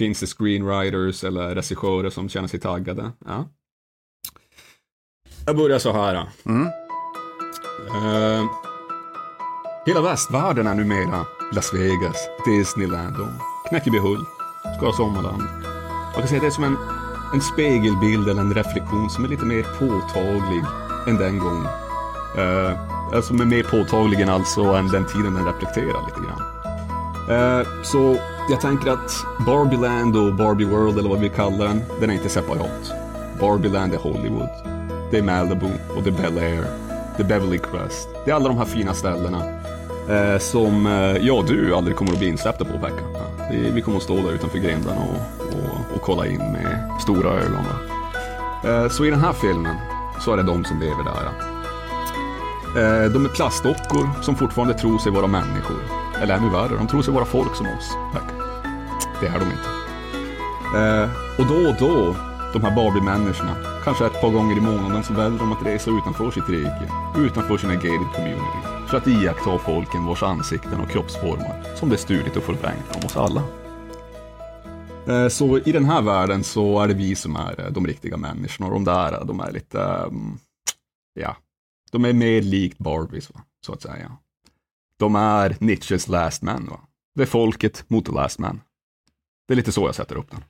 Finns 0.00 0.20
det 0.20 0.26
screenwriters 0.26 1.24
eller 1.24 1.54
regissörer 1.54 2.10
som 2.10 2.28
känner 2.28 2.48
sig 2.48 2.60
taggade? 2.60 3.12
Ja. 3.26 3.48
Jag 5.46 5.56
börjar 5.56 5.78
så 5.78 5.92
här. 5.92 6.28
Mm. 6.44 6.66
Uh, 7.86 8.50
hela 9.86 10.02
västvärlden 10.02 10.66
är 10.66 10.74
numera 10.74 11.26
Las 11.52 11.74
Vegas, 11.74 12.16
Disneyland 12.46 13.16
och 13.16 13.68
Knäckebyhull, 13.68 14.24
Skara 14.76 14.92
Sommarland. 14.92 15.42
Man 15.42 16.14
kan 16.14 16.28
säga 16.28 16.36
att 16.36 16.42
det 16.42 16.46
är 16.46 16.50
som 16.50 16.64
en, 16.64 16.76
en 17.32 17.40
spegelbild 17.40 18.28
eller 18.28 18.40
en 18.40 18.54
reflektion 18.54 19.10
som 19.10 19.24
är 19.24 19.28
lite 19.28 19.44
mer 19.44 19.62
påtaglig 19.62 20.64
än 21.06 21.16
den 21.16 21.38
gången. 21.38 21.66
Eh, 22.38 22.78
alltså 23.14 23.34
är 23.34 23.44
mer 23.44 23.62
påtaglig 23.62 24.20
än 24.20 24.28
alltså 24.28 24.62
än 24.62 24.88
den 24.88 25.06
tiden 25.06 25.34
den 25.34 25.46
reflekterar 25.46 26.06
lite 26.06 26.20
grann. 26.20 26.42
Eh, 27.30 27.66
så 27.82 28.16
jag 28.50 28.60
tänker 28.60 28.90
att 28.90 29.24
Barbieland 29.46 30.16
och 30.16 30.34
Barbie 30.34 30.64
World 30.64 30.98
eller 30.98 31.08
vad 31.08 31.20
vi 31.20 31.28
kallar 31.28 31.66
den, 31.66 31.82
den 32.00 32.10
är 32.10 32.14
inte 32.14 32.28
separat. 32.28 32.92
Barbieland 33.40 33.94
är 33.94 33.98
Hollywood. 33.98 34.48
Det 35.10 35.18
är 35.18 35.22
Malibu 35.22 35.70
och 35.96 36.02
det 36.02 36.10
är 36.10 36.22
Bel 36.22 36.38
Air. 36.38 36.64
Det 37.16 37.22
är 37.22 37.26
Beverly 37.26 37.58
Crest. 37.58 38.08
Det 38.24 38.30
är 38.30 38.34
alla 38.34 38.48
de 38.48 38.58
här 38.58 38.64
fina 38.64 38.94
ställena 38.94 39.59
eh, 40.10 40.38
som 40.38 40.86
eh, 40.86 41.26
jag 41.26 41.38
och 41.38 41.44
du 41.44 41.74
aldrig 41.74 41.96
kommer 41.96 42.12
att 42.12 42.18
bli 42.18 42.28
insläppta 42.28 42.64
på 42.64 42.72
Pekka. 42.72 43.04
Vi 43.50 43.82
kommer 43.82 43.96
att 43.96 44.02
stå 44.02 44.16
där 44.16 44.32
utanför 44.32 44.58
grindarna 44.58 45.00
och, 45.00 45.46
och, 45.46 45.96
och, 45.96 46.02
kolla 46.02 46.26
in 46.26 46.38
med 46.38 46.90
stora 47.00 47.30
ögon. 47.30 47.64
Eh, 48.64 48.88
så 48.88 49.04
i 49.04 49.10
den 49.10 49.20
här 49.20 49.32
filmen 49.32 49.76
så 50.20 50.32
är 50.32 50.36
det 50.36 50.42
de 50.42 50.64
som 50.64 50.80
lever 50.80 51.04
där. 51.04 51.50
Eh, 52.76 53.10
de 53.10 53.24
är 53.24 53.28
plastdockor 53.28 54.22
som 54.22 54.36
fortfarande 54.36 54.74
tror 54.74 54.98
sig 54.98 55.12
vara 55.12 55.26
människor. 55.26 55.76
Eller 56.22 56.34
ännu 56.34 56.50
värre, 56.50 56.76
de 56.76 56.86
tror 56.86 57.02
sig 57.02 57.14
vara 57.14 57.24
folk 57.24 57.54
som 57.54 57.66
oss. 57.66 57.92
Pekka. 58.12 58.34
Det 59.20 59.26
är 59.26 59.38
de 59.38 59.44
inte. 59.44 59.70
Eh, 60.78 61.08
och 61.38 61.46
då 61.46 61.68
och 61.68 61.76
då, 61.78 62.16
de 62.52 62.62
här 62.62 62.76
Barbie-människorna, 62.76 63.56
kanske 63.84 64.06
ett 64.06 64.20
par 64.20 64.30
gånger 64.30 64.56
i 64.56 64.60
månaden 64.60 65.04
så 65.04 65.14
väljer 65.14 65.38
de 65.38 65.52
att 65.52 65.66
resa 65.66 65.90
utanför 65.90 66.30
sitt 66.30 66.48
rike, 66.48 66.92
utanför 67.18 67.56
sina 67.56 67.74
gated 67.74 68.12
community, 68.14 68.69
för 68.90 68.96
att 68.96 69.06
iaktta 69.06 69.58
folken 69.58 70.04
vars 70.04 70.22
ansikten 70.22 70.80
och 70.80 70.90
kroppsformar 70.90 71.76
som 71.76 71.88
det 71.88 72.10
är 72.10 72.36
och 72.36 72.42
förvrängt 72.42 72.96
om 72.96 73.04
oss 73.04 73.16
alla. 73.16 73.42
Eh, 75.08 75.28
så 75.28 75.58
i 75.58 75.72
den 75.72 75.84
här 75.84 76.02
världen 76.02 76.44
så 76.44 76.80
är 76.80 76.88
det 76.88 76.94
vi 76.94 77.14
som 77.14 77.36
är 77.36 77.60
eh, 77.60 77.72
de 77.72 77.86
riktiga 77.86 78.16
människorna 78.16 78.66
och 78.66 78.72
de 78.72 78.84
där, 78.84 79.12
eh, 79.12 79.24
de 79.24 79.40
är 79.40 79.52
lite, 79.52 79.82
mm, 79.82 80.38
ja, 81.14 81.36
de 81.92 82.04
är 82.04 82.12
mer 82.12 82.42
likt 82.42 82.78
Barbies, 82.78 83.30
va? 83.34 83.40
så 83.66 83.72
att 83.72 83.82
säga. 83.82 84.16
De 84.96 85.14
är 85.14 85.56
Nietzsches 85.60 86.08
last 86.08 86.42
man. 86.42 86.66
Va? 86.66 86.80
Det 87.14 87.22
är 87.22 87.26
folket 87.26 87.84
mot 87.88 88.06
the 88.06 88.12
last 88.12 88.38
man. 88.38 88.60
Det 89.48 89.54
är 89.54 89.56
lite 89.56 89.72
så 89.72 89.86
jag 89.86 89.94
sätter 89.94 90.16
upp 90.16 90.30
den. 90.30 90.44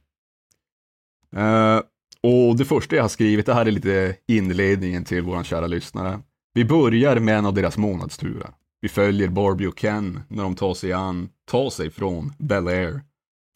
Uh, 1.42 1.82
och 2.22 2.56
det 2.56 2.64
första 2.64 2.96
jag 2.96 3.02
har 3.02 3.08
skrivit, 3.08 3.46
det 3.46 3.54
här 3.54 3.66
är 3.66 3.70
lite 3.70 4.16
inledningen 4.28 5.04
till 5.04 5.22
våran 5.22 5.44
kära 5.44 5.66
lyssnare. 5.66 6.20
Vi 6.54 6.64
börjar 6.64 7.20
med 7.20 7.38
en 7.38 7.46
av 7.46 7.54
deras 7.54 7.78
månadsturer. 7.78 8.50
Vi 8.80 8.88
följer 8.88 9.28
Barbie 9.28 9.66
och 9.66 9.78
Ken 9.78 10.20
när 10.28 10.42
de 10.42 10.54
tar 10.54 10.74
sig 10.74 10.92
an, 10.92 11.28
tar 11.50 11.70
sig 11.70 11.90
från 11.90 12.32
Bel 12.38 12.68
Air 12.68 13.00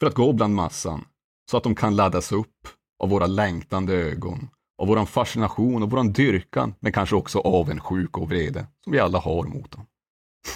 för 0.00 0.07
att 0.07 0.14
gå 0.14 0.33
bland 0.33 0.54
massan 0.54 1.04
så 1.50 1.57
att 1.57 1.62
de 1.62 1.74
kan 1.74 1.96
laddas 1.96 2.33
upp 2.33 2.68
av 3.02 3.09
våra 3.09 3.26
längtande 3.26 3.94
ögon, 3.94 4.48
av 4.83 4.88
våran 4.88 5.07
fascination 5.07 5.83
och 5.83 5.90
våran 5.90 6.12
dyrkan, 6.12 6.74
men 6.80 6.92
kanske 6.92 7.16
också 7.16 7.38
avundsjuka 7.38 8.20
och 8.20 8.28
vrede 8.28 8.66
som 8.85 8.92
vi 8.92 8.98
alla 8.98 9.18
har 9.18 9.44
mot 9.44 9.70
dem. 9.70 9.87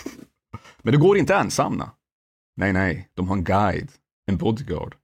men 0.83 0.93
det 0.93 0.99
går 0.99 1.19
inte 1.19 1.35
ensamma. 1.35 1.91
Nej, 2.57 2.73
nej, 2.73 3.09
de 3.15 3.29
har 3.29 3.37
en 3.37 3.45
guide, 3.45 3.93
en 4.27 4.37
bodyguard, 4.37 4.97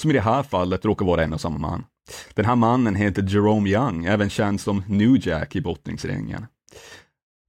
som 0.00 0.10
i 0.10 0.14
det 0.14 0.20
här 0.20 0.42
fallet 0.42 0.84
råkar 0.84 1.06
vara 1.06 1.24
en 1.24 1.32
och 1.32 1.40
samma 1.40 1.58
man. 1.58 1.84
Den 2.34 2.44
här 2.44 2.56
mannen 2.56 2.94
heter 2.94 3.22
Jerome 3.22 3.70
Young, 3.70 4.04
även 4.04 4.30
känd 4.30 4.60
som 4.60 4.82
New 4.86 5.26
Jack 5.26 5.56
i 5.56 5.60
brottningsringen. 5.60 6.46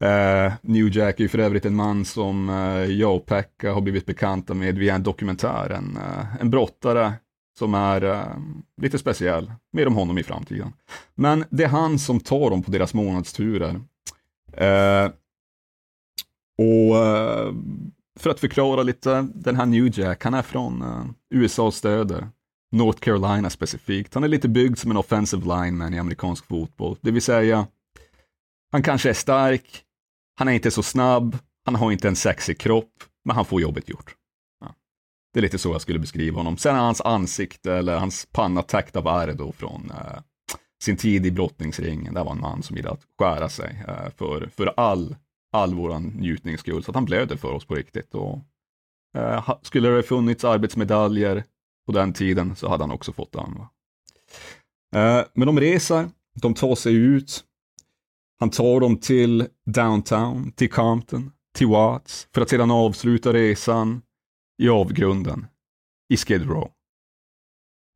Uh, 0.03 0.53
New 0.61 0.97
Jack 0.97 1.19
är 1.19 1.27
för 1.27 1.39
övrigt 1.39 1.65
en 1.65 1.75
man 1.75 2.05
som 2.05 2.49
uh, 2.49 2.85
jag 2.85 3.15
och 3.15 3.25
Pekka 3.25 3.73
har 3.73 3.81
blivit 3.81 4.05
bekanta 4.05 4.53
med 4.53 4.77
via 4.77 4.95
en 4.95 5.03
dokumentär, 5.03 5.69
en, 5.69 5.97
uh, 5.97 6.41
en 6.41 6.49
brottare 6.49 7.13
som 7.59 7.73
är 7.73 8.03
uh, 8.03 8.23
lite 8.81 8.97
speciell. 8.97 9.51
Mer 9.73 9.87
om 9.87 9.95
honom 9.95 10.17
i 10.17 10.23
framtiden. 10.23 10.73
Men 11.15 11.45
det 11.49 11.63
är 11.63 11.67
han 11.67 11.99
som 11.99 12.19
tar 12.19 12.49
dem 12.49 12.63
på 12.63 12.71
deras 12.71 12.93
månadsturer. 12.93 13.81
och 16.57 16.95
för 18.19 18.29
att 18.29 18.39
förklara 18.39 18.83
lite, 18.83 19.27
den 19.35 19.55
här 19.55 19.65
New 19.65 19.99
Jack, 19.99 20.23
han 20.23 20.33
är 20.33 20.41
från 20.41 20.83
USAs 21.33 21.75
stöder 21.75 22.27
North 22.71 22.99
Carolina 22.99 23.49
specifikt. 23.49 24.13
Han 24.13 24.23
är 24.23 24.27
lite 24.27 24.47
byggd 24.47 24.77
som 24.77 24.91
en 24.91 24.97
offensive 24.97 25.43
lineman 25.43 25.93
i 25.93 25.99
amerikansk 25.99 26.45
fotboll. 26.45 26.97
Det 27.01 27.11
vill 27.11 27.21
säga, 27.21 27.67
han 28.71 28.83
kanske 28.83 29.09
är 29.09 29.13
stark, 29.13 29.83
han 30.35 30.47
är 30.47 30.51
inte 30.51 30.71
så 30.71 30.83
snabb, 30.83 31.37
han 31.65 31.75
har 31.75 31.91
inte 31.91 32.07
en 32.07 32.15
sexig 32.15 32.59
kropp, 32.59 33.03
men 33.25 33.35
han 33.35 33.45
får 33.45 33.61
jobbet 33.61 33.89
gjort. 33.89 34.15
Ja. 34.59 34.75
Det 35.33 35.39
är 35.39 35.41
lite 35.41 35.57
så 35.57 35.71
jag 35.71 35.81
skulle 35.81 35.99
beskriva 35.99 36.37
honom. 36.37 36.57
Sen 36.57 36.75
är 36.75 36.79
hans 36.79 37.01
ansikte 37.01 37.73
eller 37.73 37.97
hans 37.97 38.27
panna 38.31 38.61
täckt 38.61 38.95
av 38.95 39.07
ärr 39.07 39.33
då 39.33 39.51
från 39.51 39.91
eh, 39.91 40.19
sin 40.83 40.97
tid 40.97 41.25
i 41.25 41.31
brottningsringen. 41.31 42.13
Det 42.13 42.23
var 42.23 42.31
en 42.31 42.41
man 42.41 42.63
som 42.63 42.75
gillade 42.75 42.93
att 42.93 43.07
skära 43.19 43.49
sig 43.49 43.83
eh, 43.87 44.09
för, 44.17 44.49
för 44.55 44.73
all, 44.77 45.15
all 45.51 45.73
våran 45.73 46.03
njutnings 46.03 46.59
skull, 46.59 46.83
så 46.83 46.91
att 46.91 46.95
han 46.95 47.05
blöder 47.05 47.35
för 47.35 47.51
oss 47.51 47.65
på 47.65 47.75
riktigt. 47.75 48.15
Och, 48.15 48.39
eh, 49.17 49.49
skulle 49.61 49.89
det 49.89 50.03
funnits 50.03 50.43
arbetsmedaljer 50.43 51.43
på 51.85 51.91
den 51.91 52.13
tiden 52.13 52.55
så 52.55 52.69
hade 52.69 52.83
han 52.83 52.91
också 52.91 53.13
fått 53.13 53.31
den. 53.31 53.59
Eh, 54.95 55.25
men 55.33 55.47
de 55.47 55.59
reser, 55.59 56.09
de 56.41 56.53
tar 56.53 56.75
sig 56.75 56.93
ut, 56.93 57.43
han 58.39 58.49
tar 58.49 58.79
dem 58.79 58.97
till 58.97 59.47
downtown, 59.65 60.51
till 60.51 60.69
Compton, 60.69 61.31
till 61.55 61.67
Watts, 61.67 62.27
för 62.33 62.41
att 62.41 62.49
sedan 62.49 62.71
avsluta 62.71 63.33
resan 63.33 64.01
i 64.63 64.69
avgrunden, 64.69 65.47
i 66.13 66.17
Skid 66.17 66.49
Row. 66.49 66.69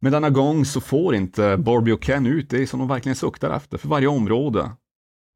Men 0.02 0.12
denna 0.12 0.30
gång 0.30 0.66
så 0.66 0.82
får 0.82 1.16
inte 1.16 1.58
Barbie 1.58 1.92
och 1.92 2.04
Ken 2.04 2.26
ut 2.26 2.50
det 2.50 2.68
som 2.68 2.80
de 2.80 2.88
verkligen 2.88 3.16
suktar 3.16 3.52
efter. 3.52 3.78
För 3.78 3.90
varje 3.90 4.08
område 4.08 4.72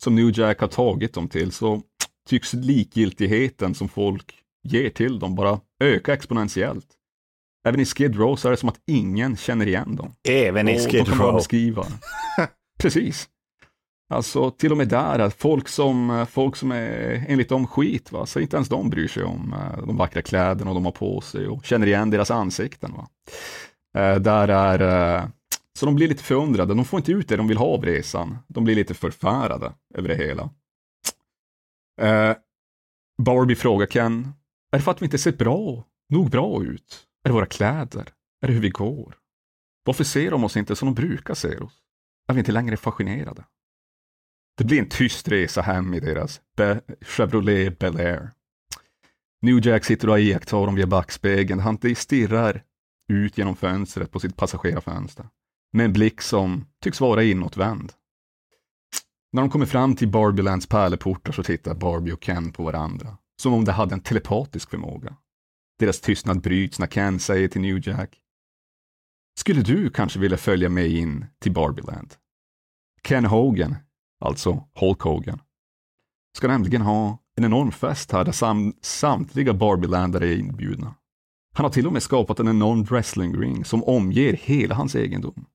som 0.03 0.15
New 0.15 0.39
Jack 0.39 0.59
har 0.59 0.67
tagit 0.67 1.13
dem 1.13 1.27
till 1.27 1.51
så 1.51 1.81
tycks 2.29 2.53
likgiltigheten 2.53 3.75
som 3.75 3.89
folk 3.89 4.35
ger 4.63 4.89
till 4.89 5.19
dem 5.19 5.35
bara 5.35 5.59
öka 5.83 6.13
exponentiellt. 6.13 6.87
Även 7.67 7.79
i 7.79 7.85
Skid 7.85 8.15
Row 8.15 8.35
så 8.35 8.47
är 8.47 8.51
det 8.51 8.57
som 8.57 8.69
att 8.69 8.81
ingen 8.87 9.37
känner 9.37 9.67
igen 9.67 9.95
dem. 9.95 10.13
Även 10.29 10.69
i 10.69 10.79
Skid 10.79 11.07
Row. 11.07 11.39
Precis. 12.79 13.29
Alltså 14.12 14.52
till 14.52 14.71
och 14.71 14.78
med 14.78 14.88
där, 14.88 15.30
folk 15.30 15.67
som, 15.67 16.26
folk 16.30 16.56
som 16.56 16.71
är 16.71 17.26
enligt 17.28 17.50
dem 17.50 17.67
skit, 17.67 18.12
va? 18.12 18.26
så 18.26 18.39
inte 18.39 18.56
ens 18.56 18.69
de 18.69 18.89
bryr 18.89 19.08
sig 19.08 19.24
om 19.24 19.54
eh, 19.54 19.86
de 19.86 19.97
vackra 19.97 20.21
kläderna 20.21 20.74
de 20.74 20.86
har 20.86 20.91
på 20.91 21.21
sig 21.21 21.47
och 21.47 21.65
känner 21.65 21.88
igen 21.88 22.10
deras 22.10 22.32
ansikten. 22.32 22.93
Va? 22.93 23.10
Eh, 23.97 24.15
där 24.15 24.47
är, 24.47 25.15
eh, 25.17 25.26
så 25.80 25.86
de 25.86 25.95
blir 25.95 26.08
lite 26.08 26.24
förundrade, 26.24 26.74
de 26.74 26.86
får 26.86 27.00
inte 27.00 27.12
ut 27.12 27.28
det 27.28 27.38
de 27.38 27.47
vill 27.47 27.58
ha 27.58 27.65
av 27.65 27.86
resan. 27.86 28.38
De 28.47 28.63
blir 28.63 28.76
lite 28.76 28.93
förfärade 28.93 29.74
över 29.95 30.08
det 30.08 30.15
hela. 30.15 30.50
Barbie 33.21 33.56
frågar 33.56 33.88
Ken, 33.88 34.34
är 34.71 34.78
det 34.78 34.84
för 34.84 34.91
att 34.91 35.02
vi 35.02 35.06
inte 35.06 35.17
ser 35.17 35.32
bra, 35.32 35.86
nog 36.10 36.30
bra 36.30 36.63
ut? 36.63 37.08
Är 37.24 37.30
det 37.30 37.34
våra 37.34 37.45
kläder? 37.45 38.10
Är 38.41 38.47
det 38.47 38.54
hur 38.54 38.62
vi 38.62 38.69
går? 38.69 39.15
Varför 39.86 40.04
ser 40.04 40.32
de 40.32 40.43
oss 40.43 40.58
inte 40.58 40.76
som 40.76 40.86
de 40.86 40.95
brukar 40.95 41.34
se 41.34 41.58
oss? 41.58 41.74
Är 42.30 42.34
vi 42.34 42.39
inte 42.39 42.52
längre 42.52 42.78
fascinerade? 42.78 43.43
Det 44.62 44.65
blir 44.65 44.80
en 44.80 44.89
tyst 44.89 45.28
resa 45.28 45.62
hem 45.62 45.93
i 45.93 46.00
deras 46.00 46.41
Be 46.58 46.82
Chevrolet 47.02 47.80
Bel 47.80 47.97
Air. 47.97 48.32
New 49.41 49.67
Jack 49.67 49.86
sitter 49.86 50.10
och 50.10 50.19
iakttar 50.19 50.65
dem 50.65 50.76
via 50.76 50.88
backspegeln. 50.88 51.60
Han 51.60 51.95
stirrar 51.95 52.63
ut 53.10 53.38
genom 53.38 53.56
fönstret 53.56 54.12
på 54.12 54.19
sitt 54.19 54.38
passagerarfönster 54.38 55.26
med 55.74 55.86
en 55.86 55.93
blick 55.93 56.21
som 56.21 56.65
tycks 56.84 57.02
vara 57.02 57.24
inåtvänd. 57.24 57.93
När 59.32 59.41
de 59.41 59.50
kommer 59.50 59.65
fram 59.65 59.95
till 59.95 60.08
Barbielands 60.08 60.67
pärleportar 60.67 61.32
så 61.32 61.43
tittar 61.43 61.76
Barbie 61.76 62.12
och 62.12 62.24
Ken 62.24 62.52
på 62.52 62.63
varandra, 62.63 63.17
som 63.41 63.54
om 63.54 63.65
de 63.65 63.71
hade 63.71 63.93
en 63.93 64.02
telepatisk 64.02 64.69
förmåga. 64.69 65.15
Deras 65.80 66.02
tystnad 66.02 66.41
bryts 66.41 66.80
när 66.80 66.88
Ken 66.88 67.19
säger 67.19 67.47
till 67.47 67.62
New 67.62 67.88
Jack. 67.88 68.19
Skulle 69.39 69.62
du 69.62 69.89
kanske 69.89 70.19
vilja 70.19 70.38
följa 70.38 70.69
med 70.69 70.88
in 70.88 71.26
till 71.39 71.52
Barbieland? 71.52 72.13
Ken 73.04 73.26
Hogan 73.26 73.76
alltså 74.21 74.63
Hulk 74.79 75.01
Hogan, 75.01 75.39
ska 76.38 76.47
nämligen 76.47 76.81
ha 76.81 77.17
en 77.38 77.43
enorm 77.43 77.71
fest 77.71 78.12
här 78.12 78.25
där 78.25 78.31
sam 78.31 78.73
samtliga 78.81 79.53
Barbielandare 79.53 80.27
är 80.27 80.38
inbjudna. 80.38 80.95
Han 81.53 81.63
har 81.63 81.71
till 81.71 81.88
och 81.88 81.93
med 81.93 82.03
skapat 82.03 82.39
en 82.39 82.47
enorm 82.47 82.84
wrestlingring 82.84 83.65
som 83.65 83.84
omger 83.84 84.34
hela 84.34 84.75
hans 84.75 84.95
egendom. 84.95 85.45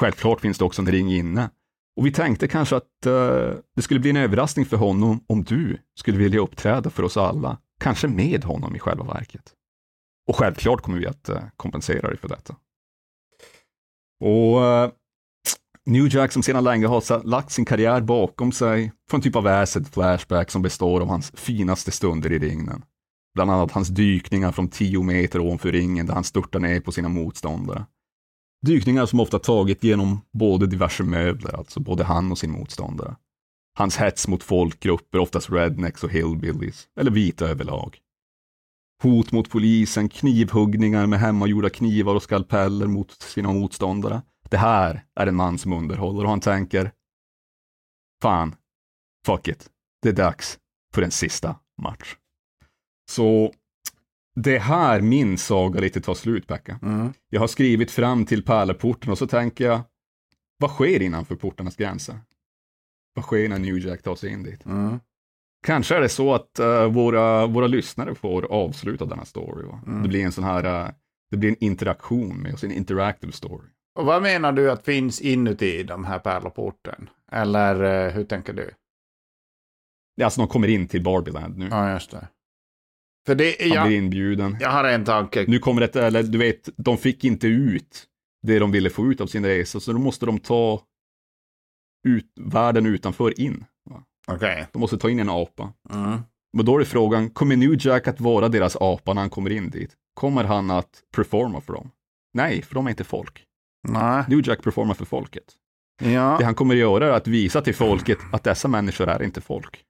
Självklart 0.00 0.40
finns 0.40 0.58
det 0.58 0.64
också 0.64 0.82
en 0.82 0.90
ring 0.90 1.12
inne 1.12 1.50
och 1.96 2.06
vi 2.06 2.12
tänkte 2.12 2.48
kanske 2.48 2.76
att 2.76 3.06
uh, 3.06 3.54
det 3.76 3.82
skulle 3.82 4.00
bli 4.00 4.10
en 4.10 4.16
överraskning 4.16 4.66
för 4.66 4.76
honom 4.76 5.24
om 5.26 5.44
du 5.44 5.78
skulle 5.94 6.18
vilja 6.18 6.40
uppträda 6.40 6.90
för 6.90 7.02
oss 7.02 7.16
alla, 7.16 7.58
kanske 7.80 8.08
med 8.08 8.44
honom 8.44 8.76
i 8.76 8.78
själva 8.78 9.04
verket. 9.04 9.52
Och 10.28 10.36
självklart 10.36 10.80
kommer 10.80 10.98
vi 10.98 11.06
att 11.06 11.28
uh, 11.28 11.38
kompensera 11.56 12.08
dig 12.08 12.16
för 12.16 12.28
detta. 12.28 12.56
Och 14.20 14.60
uh, 14.60 14.90
New 15.86 16.14
Jack 16.14 16.32
som 16.32 16.42
sedan 16.42 16.64
länge 16.64 16.86
har 16.86 17.26
lagt 17.26 17.50
sin 17.50 17.64
karriär 17.64 18.00
bakom 18.00 18.52
sig 18.52 18.92
får 19.10 19.18
en 19.18 19.22
typ 19.22 19.36
av 19.36 19.46
acid 19.46 19.88
flashback 19.88 20.50
som 20.50 20.62
består 20.62 21.00
av 21.00 21.08
hans 21.08 21.32
finaste 21.34 21.90
stunder 21.90 22.32
i 22.32 22.38
ringen. 22.38 22.84
Bland 23.34 23.50
annat 23.50 23.72
hans 23.72 23.88
dykningar 23.88 24.52
från 24.52 24.68
10 24.68 25.02
meter 25.02 25.40
ovanför 25.40 25.72
ringen 25.72 26.06
där 26.06 26.14
han 26.14 26.24
störtar 26.24 26.60
ner 26.60 26.80
på 26.80 26.92
sina 26.92 27.08
motståndare. 27.08 27.86
Dykningar 28.66 29.06
som 29.06 29.20
ofta 29.20 29.38
tagit 29.38 29.84
genom 29.84 30.20
både 30.32 30.66
diverse 30.66 31.02
möbler, 31.02 31.56
alltså 31.56 31.80
både 31.80 32.04
han 32.04 32.32
och 32.32 32.38
sin 32.38 32.52
motståndare. 32.52 33.16
Hans 33.78 33.96
hets 33.96 34.28
mot 34.28 34.42
folkgrupper, 34.42 35.18
oftast 35.18 35.50
rednecks 35.50 36.04
och 36.04 36.10
hillbillies, 36.10 36.88
eller 37.00 37.10
vita 37.10 37.48
överlag. 37.48 37.98
Hot 39.02 39.32
mot 39.32 39.50
polisen, 39.50 40.08
knivhuggningar 40.08 41.06
med 41.06 41.20
hemmagjorda 41.20 41.70
knivar 41.70 42.14
och 42.14 42.22
skalpeller 42.22 42.86
mot 42.86 43.12
sina 43.22 43.52
motståndare 43.52 44.22
det 44.50 44.56
här 44.56 45.04
är 45.14 45.26
en 45.26 45.36
man 45.36 45.58
som 45.58 45.72
underhåller 45.72 46.24
och 46.24 46.30
han 46.30 46.40
tänker, 46.40 46.92
fan, 48.22 48.54
fuck 49.26 49.48
it, 49.48 49.70
det 50.02 50.08
är 50.08 50.12
dags 50.12 50.58
för 50.94 51.02
en 51.02 51.10
sista 51.10 51.56
match. 51.82 52.16
Så 53.10 53.52
det 54.34 54.58
här 54.58 55.00
min 55.00 55.38
saga 55.38 55.80
lite 55.80 56.00
tar 56.00 56.14
slut, 56.14 56.46
Pekka. 56.46 56.78
Mm. 56.82 57.12
Jag 57.28 57.40
har 57.40 57.46
skrivit 57.46 57.90
fram 57.90 58.26
till 58.26 58.44
pärleporten 58.44 59.10
och 59.10 59.18
så 59.18 59.26
tänker 59.26 59.64
jag, 59.64 59.80
vad 60.58 60.70
sker 60.70 61.02
innanför 61.02 61.36
portarnas 61.36 61.76
gränser? 61.76 62.20
Vad 63.14 63.24
sker 63.24 63.48
när 63.48 63.58
New 63.58 63.78
Jack 63.78 64.02
tar 64.02 64.14
sig 64.14 64.30
in 64.30 64.42
dit? 64.42 64.66
Mm. 64.66 65.00
Kanske 65.66 65.96
är 65.96 66.00
det 66.00 66.08
så 66.08 66.34
att 66.34 66.60
uh, 66.60 66.84
våra, 66.84 67.46
våra 67.46 67.66
lyssnare 67.66 68.14
får 68.14 68.44
avsluta 68.44 69.04
denna 69.04 69.24
story. 69.24 69.68
Mm. 69.86 70.02
Det 70.02 70.08
blir 70.08 70.24
en 70.24 70.32
sån 70.32 70.44
här, 70.44 70.86
uh, 70.86 70.90
det 71.30 71.36
blir 71.36 71.48
en 71.48 71.64
interaktion 71.64 72.36
med 72.36 72.54
oss, 72.54 72.64
en 72.64 72.72
interactive 72.72 73.32
story. 73.32 73.68
Och 74.00 74.06
vad 74.06 74.22
menar 74.22 74.52
du 74.52 74.70
att 74.70 74.84
finns 74.84 75.20
inuti 75.20 75.82
de 75.82 76.04
här 76.04 76.18
pärleporten? 76.18 77.10
Eller 77.32 78.06
eh, 78.06 78.12
hur 78.12 78.24
tänker 78.24 78.52
du? 78.52 78.70
Ja, 80.14 80.24
alltså 80.24 80.40
de 80.40 80.48
kommer 80.48 80.68
in 80.68 80.88
till 80.88 81.02
Barbieland 81.02 81.58
nu. 81.58 81.68
Ja, 81.70 81.92
just 81.92 82.10
det. 82.10 82.28
För 83.26 83.34
det, 83.34 83.56
Han 83.60 83.68
jag, 83.68 83.86
blir 83.86 83.98
inbjuden. 83.98 84.56
Jag 84.60 84.70
har 84.70 84.84
en 84.84 85.04
tanke. 85.04 85.44
Nu 85.48 85.58
kommer 85.58 85.80
det, 85.80 85.96
eller 85.96 86.22
du 86.22 86.38
vet, 86.38 86.68
de 86.76 86.98
fick 86.98 87.24
inte 87.24 87.46
ut 87.46 88.06
det 88.42 88.58
de 88.58 88.70
ville 88.70 88.90
få 88.90 89.06
ut 89.06 89.20
av 89.20 89.26
sin 89.26 89.46
resa, 89.46 89.80
så 89.80 89.92
då 89.92 89.98
måste 89.98 90.26
de 90.26 90.38
ta 90.38 90.82
ut 92.08 92.32
världen 92.40 92.86
utanför 92.86 93.40
in. 93.40 93.64
Okej. 94.28 94.36
Okay. 94.36 94.64
De 94.72 94.78
måste 94.78 94.98
ta 94.98 95.10
in 95.10 95.20
en 95.20 95.30
apa. 95.30 95.72
Mm. 95.90 96.20
Men 96.52 96.66
då 96.66 96.80
är 96.80 96.84
frågan, 96.84 97.30
kommer 97.30 97.56
New 97.56 97.86
Jack 97.86 98.08
att 98.08 98.20
vara 98.20 98.48
deras 98.48 98.76
apa 98.76 99.14
när 99.14 99.20
han 99.20 99.30
kommer 99.30 99.50
in 99.50 99.70
dit? 99.70 99.96
Kommer 100.14 100.44
han 100.44 100.70
att 100.70 101.02
performa 101.14 101.60
för 101.60 101.72
dem? 101.72 101.90
Nej, 102.32 102.62
för 102.62 102.74
de 102.74 102.86
är 102.86 102.90
inte 102.90 103.04
folk. 103.04 103.46
Nej. 103.88 104.24
New 104.28 104.48
Jack 104.48 104.62
performar 104.62 104.94
för 104.94 105.04
folket. 105.04 105.44
Ja. 106.02 106.36
Det 106.38 106.44
han 106.44 106.54
kommer 106.54 106.74
att 106.74 106.80
göra 106.80 107.06
är 107.06 107.10
att 107.10 107.26
visa 107.26 107.60
till 107.60 107.74
folket 107.74 108.18
att 108.32 108.44
dessa 108.44 108.68
människor 108.68 109.08
är 109.08 109.22
inte 109.22 109.40
folk. 109.40 109.84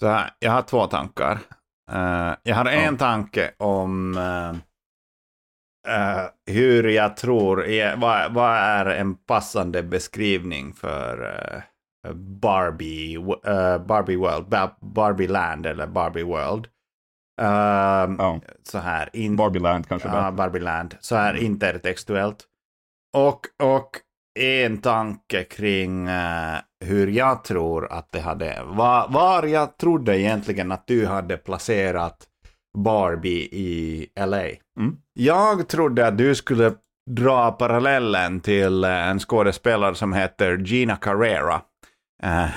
Så 0.00 0.06
här, 0.06 0.30
jag 0.38 0.52
har 0.52 0.62
två 0.62 0.86
tankar. 0.86 1.38
Eh, 1.92 2.34
jag 2.42 2.56
har 2.56 2.66
en 2.66 2.96
tanke 2.96 3.50
om 3.58 4.16
eh, 4.16 4.50
eh, 5.94 6.26
hur 6.46 6.88
jag 6.88 7.16
tror, 7.16 7.68
eh, 7.68 8.00
vad, 8.00 8.32
vad 8.32 8.56
är 8.56 8.86
en 8.86 9.14
passande 9.14 9.82
beskrivning 9.82 10.72
för 10.74 11.64
Barbie, 12.14 13.16
uh, 13.16 13.78
Barbie 13.86 14.16
World, 14.16 14.48
Ba- 14.48 14.76
Barbie 14.80 15.28
Land 15.28 15.66
eller 15.66 15.86
Barbie 15.86 16.22
World. 16.22 16.66
Ja. 17.36 18.40
Så 18.62 18.78
här, 18.78 19.10
in, 19.12 19.36
Barbie 19.36 19.60
Land 19.60 19.88
kanske 19.88 20.08
ja. 20.08 20.30
Barbie 20.32 20.60
Land, 20.60 20.96
så 21.00 21.16
här 21.16 21.34
intertextuellt. 21.34 22.46
Och, 23.16 23.40
och 23.62 23.90
en 24.38 24.78
tanke 24.78 25.44
kring 25.44 26.08
eh, 26.08 26.58
hur 26.84 27.06
jag 27.06 27.44
tror 27.44 27.92
att 27.92 28.12
det 28.12 28.20
hade, 28.20 28.62
var, 28.64 29.08
var 29.08 29.42
jag 29.42 29.76
trodde 29.76 30.20
egentligen 30.20 30.72
att 30.72 30.86
du 30.86 31.06
hade 31.06 31.36
placerat 31.36 32.26
Barbie 32.78 33.48
i 33.52 34.08
LA. 34.20 34.42
Mm. 34.78 34.96
Jag 35.12 35.68
trodde 35.68 36.06
att 36.06 36.18
du 36.18 36.34
skulle 36.34 36.72
dra 37.10 37.52
parallellen 37.52 38.40
till 38.40 38.84
eh, 38.84 39.08
en 39.08 39.18
skådespelare 39.18 39.94
som 39.94 40.12
heter 40.12 40.56
Gina 40.56 40.96
Carrera. 40.96 41.60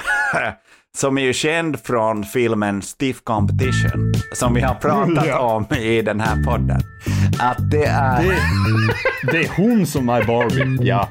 Som 0.97 1.17
är 1.17 1.21
ju 1.21 1.33
känd 1.33 1.79
från 1.79 2.23
filmen 2.23 2.81
Stiff 2.81 3.21
Competition, 3.23 4.13
som 4.33 4.53
vi 4.53 4.61
har 4.61 4.75
pratat 4.75 5.25
Ja. 5.27 5.39
om 5.69 5.77
i 5.77 6.01
den 6.01 6.19
här 6.19 6.43
podden. 6.43 6.81
Att 7.39 7.71
det 7.71 7.85
är... 7.85 8.23
Det, 8.23 8.37
det 9.31 9.37
är 9.37 9.49
hon 9.57 9.85
som 9.85 10.09
är 10.09 10.23
Barbie, 10.23 10.87
ja. 10.87 11.09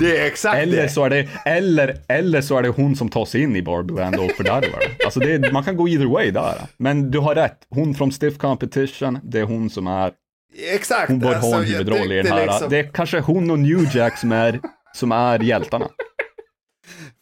Det 0.00 0.18
är 0.20 0.26
exakt 0.26 0.58
Eller 0.58 0.82
det. 0.82 0.88
så 0.88 1.04
är 1.04 1.10
det, 1.10 1.28
eller, 1.44 1.96
eller 2.08 2.40
så 2.40 2.58
är 2.58 2.62
det 2.62 2.68
hon 2.68 2.96
som 2.96 3.08
tar 3.08 3.24
sig 3.24 3.42
in 3.42 3.56
i 3.56 3.62
Barbieland 3.62 4.16
och 4.16 4.30
fördärvar. 4.30 4.82
Alltså 5.04 5.20
det 5.20 5.32
är, 5.32 5.52
man 5.52 5.64
kan 5.64 5.76
gå 5.76 5.88
either 5.88 6.06
way 6.06 6.30
där. 6.30 6.54
Men 6.76 7.10
du 7.10 7.18
har 7.18 7.34
rätt, 7.34 7.58
hon 7.70 7.94
från 7.94 8.12
Stiff 8.12 8.38
Competition, 8.38 9.18
det 9.22 9.38
är 9.40 9.44
hon 9.44 9.70
som 9.70 9.86
är, 9.86 10.12
Exakt. 10.74 11.08
hon 11.08 11.18
bör 11.18 11.34
alltså, 11.34 11.50
ha 11.50 11.56
en 11.56 11.62
jag 11.62 11.70
huvudroll 11.78 12.12
i 12.12 12.16
den 12.22 12.26
här. 12.32 12.46
liksom- 12.46 12.70
Det 12.70 12.78
är 12.78 12.90
kanske 12.92 13.20
hon 13.20 13.50
och 13.50 13.58
New 13.58 13.96
Jack 13.96 14.18
som 14.18 14.32
är, 14.32 14.60
som 14.94 15.12
är 15.12 15.38
hjältarna. 15.38 15.86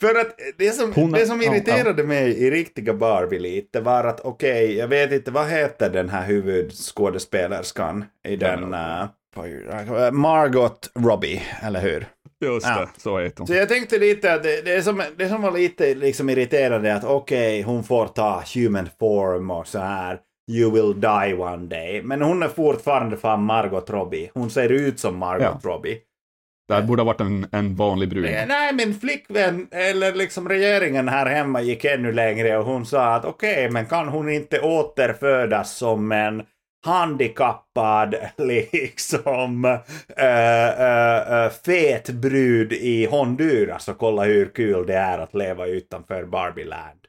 För 0.01 0.15
att 0.21 0.39
det 0.59 0.71
som, 0.71 0.93
Hon- 0.93 1.13
det 1.13 1.27
som 1.27 1.43
ja, 1.43 1.53
irriterade 1.55 2.05
mig 2.05 2.39
i 2.39 2.51
riktiga 2.51 2.95
Barbie 2.95 3.39
lite 3.39 3.81
var 3.81 4.05
att 4.05 4.21
okej, 4.21 4.77
jag 4.77 4.89
vet 4.89 5.13
inte 5.13 5.31
vad 5.31 5.47
heter 5.49 5.91
den 5.91 6.09
här 6.09 6.27
huvudskådespelerskan 6.27 8.05
i 8.29 8.37
den... 8.37 8.75
eh, 8.75 10.11
Margot 10.13 10.91
Robbie, 10.95 11.43
eller 11.63 11.81
hur? 11.81 12.07
Just 12.41 12.67
Ja. 12.67 12.89
så 12.97 13.19
heter 13.19 13.39
hon. 13.39 13.47
Så 13.47 13.55
jag 13.55 13.69
tänkte 13.69 13.99
lite 13.99 14.33
att 14.35 14.43
det, 14.43 14.63
det, 14.65 14.83
som, 14.83 15.03
det 15.17 15.29
som 15.29 15.43
var 15.43 15.51
lite 15.51 15.95
liksom 15.95 16.31
irriterande 16.31 16.95
att 16.95 17.05
okej, 17.05 17.63
hon 17.63 17.85
får 17.85 18.07
ta 18.07 18.43
human 18.55 18.89
form 18.99 19.51
och 19.51 19.67
så 19.67 19.79
här. 19.79 20.21
You 20.51 20.71
will 20.73 21.01
die 21.01 21.35
one 21.35 21.67
day. 21.67 22.03
Men 22.03 22.23
hon 22.23 22.43
är 22.43 22.49
fortfarande 22.49 23.17
fan 23.17 23.43
Margot 23.43 23.91
Robbie. 23.91 24.31
Hon 24.35 24.51
ser 24.51 24.69
ut 24.73 25.01
som 25.01 25.17
Margot 25.17 25.65
Robbie. 25.65 25.99
Det 26.69 26.75
här 26.75 26.83
borde 26.83 27.03
ha 27.03 27.07
varit 27.07 27.21
en, 27.21 27.47
en 27.53 27.77
vanlig 27.77 28.09
brud. 28.09 28.25
Nej, 28.49 28.75
min 28.75 29.01
flickvän, 29.01 29.69
eller 29.71 30.15
liksom 30.15 30.49
regeringen 30.49 31.09
här 31.09 31.27
hemma 31.27 31.63
gick 31.63 31.85
ännu 31.85 32.13
längre 32.13 32.59
och 32.59 32.65
hon 32.65 32.87
sa 32.87 33.15
att 33.15 33.25
okej, 33.25 33.71
men 33.71 33.87
kan 33.87 34.09
hon 34.09 34.29
inte 34.29 34.61
återfödas 34.61 35.77
som 35.77 36.13
en 36.13 36.43
handikappad, 36.87 38.15
liksom 38.37 39.65
äh, 40.17 40.69
äh, 40.81 41.45
äh, 41.45 41.51
fet 41.65 42.11
brud 42.11 42.73
i 42.73 43.07
Honduras 43.07 43.89
och 43.89 43.99
kolla 43.99 44.25
hur 44.25 44.47
kul 44.47 44.87
det 44.87 44.95
är 44.95 45.19
att 45.19 45.35
leva 45.35 45.67
utanför 45.67 46.25
Barbieland. 46.25 47.06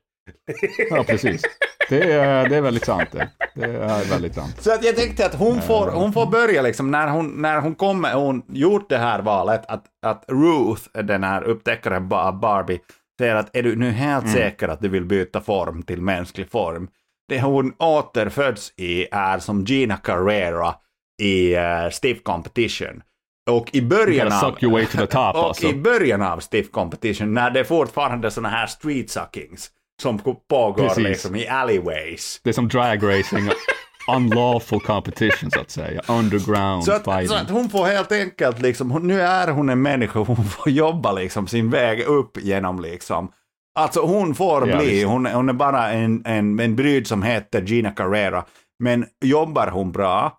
Ja, 0.89 1.03
precis. 1.03 1.41
Det 1.89 2.13
är, 2.13 2.49
det 2.49 2.55
är 2.55 2.61
väldigt 2.61 2.85
sant 2.85 3.09
det. 3.11 3.29
Det 3.55 3.65
är 3.65 4.09
väldigt 4.09 4.35
sant. 4.35 4.55
Så 4.59 4.73
att 4.73 4.83
jag 4.83 4.95
tänkte 4.95 5.25
att 5.25 5.35
hon 5.35 5.61
får, 5.61 5.87
hon 5.87 6.13
får 6.13 6.25
börja 6.25 6.61
liksom, 6.61 6.91
när 6.91 7.07
hon, 7.07 7.41
när 7.41 7.61
hon 7.61 7.75
kommer, 7.75 8.13
hon 8.13 8.43
gjort 8.47 8.89
det 8.89 8.97
här 8.97 9.21
valet, 9.21 9.65
att, 9.67 9.85
att 10.05 10.25
Ruth, 10.27 10.81
den 11.03 11.23
här 11.23 11.43
upptäckaren 11.43 12.11
av 12.11 12.39
Barbie, 12.39 12.79
säger 13.19 13.35
att 13.35 13.55
är 13.55 13.63
du 13.63 13.75
nu 13.75 13.91
helt 13.91 14.29
säker 14.29 14.67
att 14.67 14.81
du 14.81 14.89
vill 14.89 15.05
byta 15.05 15.41
form 15.41 15.83
till 15.83 16.01
mänsklig 16.01 16.51
form? 16.51 16.87
Det 17.27 17.41
hon 17.41 17.73
återföds 17.77 18.73
i 18.77 19.07
är 19.11 19.39
som 19.39 19.63
Gina 19.63 19.97
Carrera 19.97 20.75
i 21.21 21.57
uh, 21.57 21.89
Stiff 21.91 22.23
Competition. 22.23 23.01
Och 23.49 23.75
i 23.75 23.81
början 23.81 24.27
av... 24.27 24.39
suck 24.39 24.63
your 24.63 24.73
way 24.73 24.85
to 24.85 24.97
the 24.97 25.05
top 25.05 25.15
och 25.35 25.43
alltså. 25.43 25.67
i 25.67 25.73
början 25.73 26.21
av 26.21 26.39
Stiff 26.39 26.71
Competition, 26.71 27.33
när 27.33 27.51
det 27.51 27.59
är 27.59 27.63
fortfarande 27.63 28.31
såna 28.31 28.49
här 28.49 28.67
street 28.67 29.09
suckings 29.09 29.71
som 30.01 30.19
pågår 30.49 30.73
Precis. 30.87 31.03
liksom 31.03 31.35
i 31.35 31.47
alleyways. 31.47 32.39
Det 32.43 32.49
är 32.49 32.53
som 32.53 32.67
drag 32.67 33.03
racing. 33.03 33.49
Unlawful 34.15 34.79
competition 34.79 35.51
så 35.51 35.59
att 35.59 35.71
säga. 35.71 36.01
Underground 36.07 36.83
Så 36.83 36.91
att, 36.91 37.03
fighting. 37.03 37.27
så 37.27 37.35
att 37.35 37.49
hon 37.49 37.69
får 37.69 37.85
helt 37.85 38.11
enkelt 38.11 38.61
liksom, 38.61 38.91
hon, 38.91 39.07
nu 39.07 39.21
är 39.21 39.47
hon 39.47 39.69
en 39.69 39.81
människa, 39.81 40.19
hon 40.19 40.45
får 40.45 40.71
jobba 40.71 41.11
liksom 41.11 41.47
sin 41.47 41.69
väg 41.69 42.01
upp 42.01 42.37
genom 42.41 42.81
liksom. 42.81 43.31
Alltså 43.79 44.01
hon 44.01 44.35
får 44.35 44.69
Ja, 44.69 44.77
bli, 44.77 45.03
hon, 45.03 45.25
hon 45.25 45.49
är 45.49 45.53
bara 45.53 45.91
en, 45.91 46.25
en, 46.25 46.59
en 46.59 46.75
brud 46.75 47.07
som 47.07 47.23
heter 47.23 47.61
Gina 47.61 47.91
Carrera. 47.91 48.45
Men 48.79 49.05
jobbar 49.25 49.67
hon 49.67 49.91
bra 49.91 50.37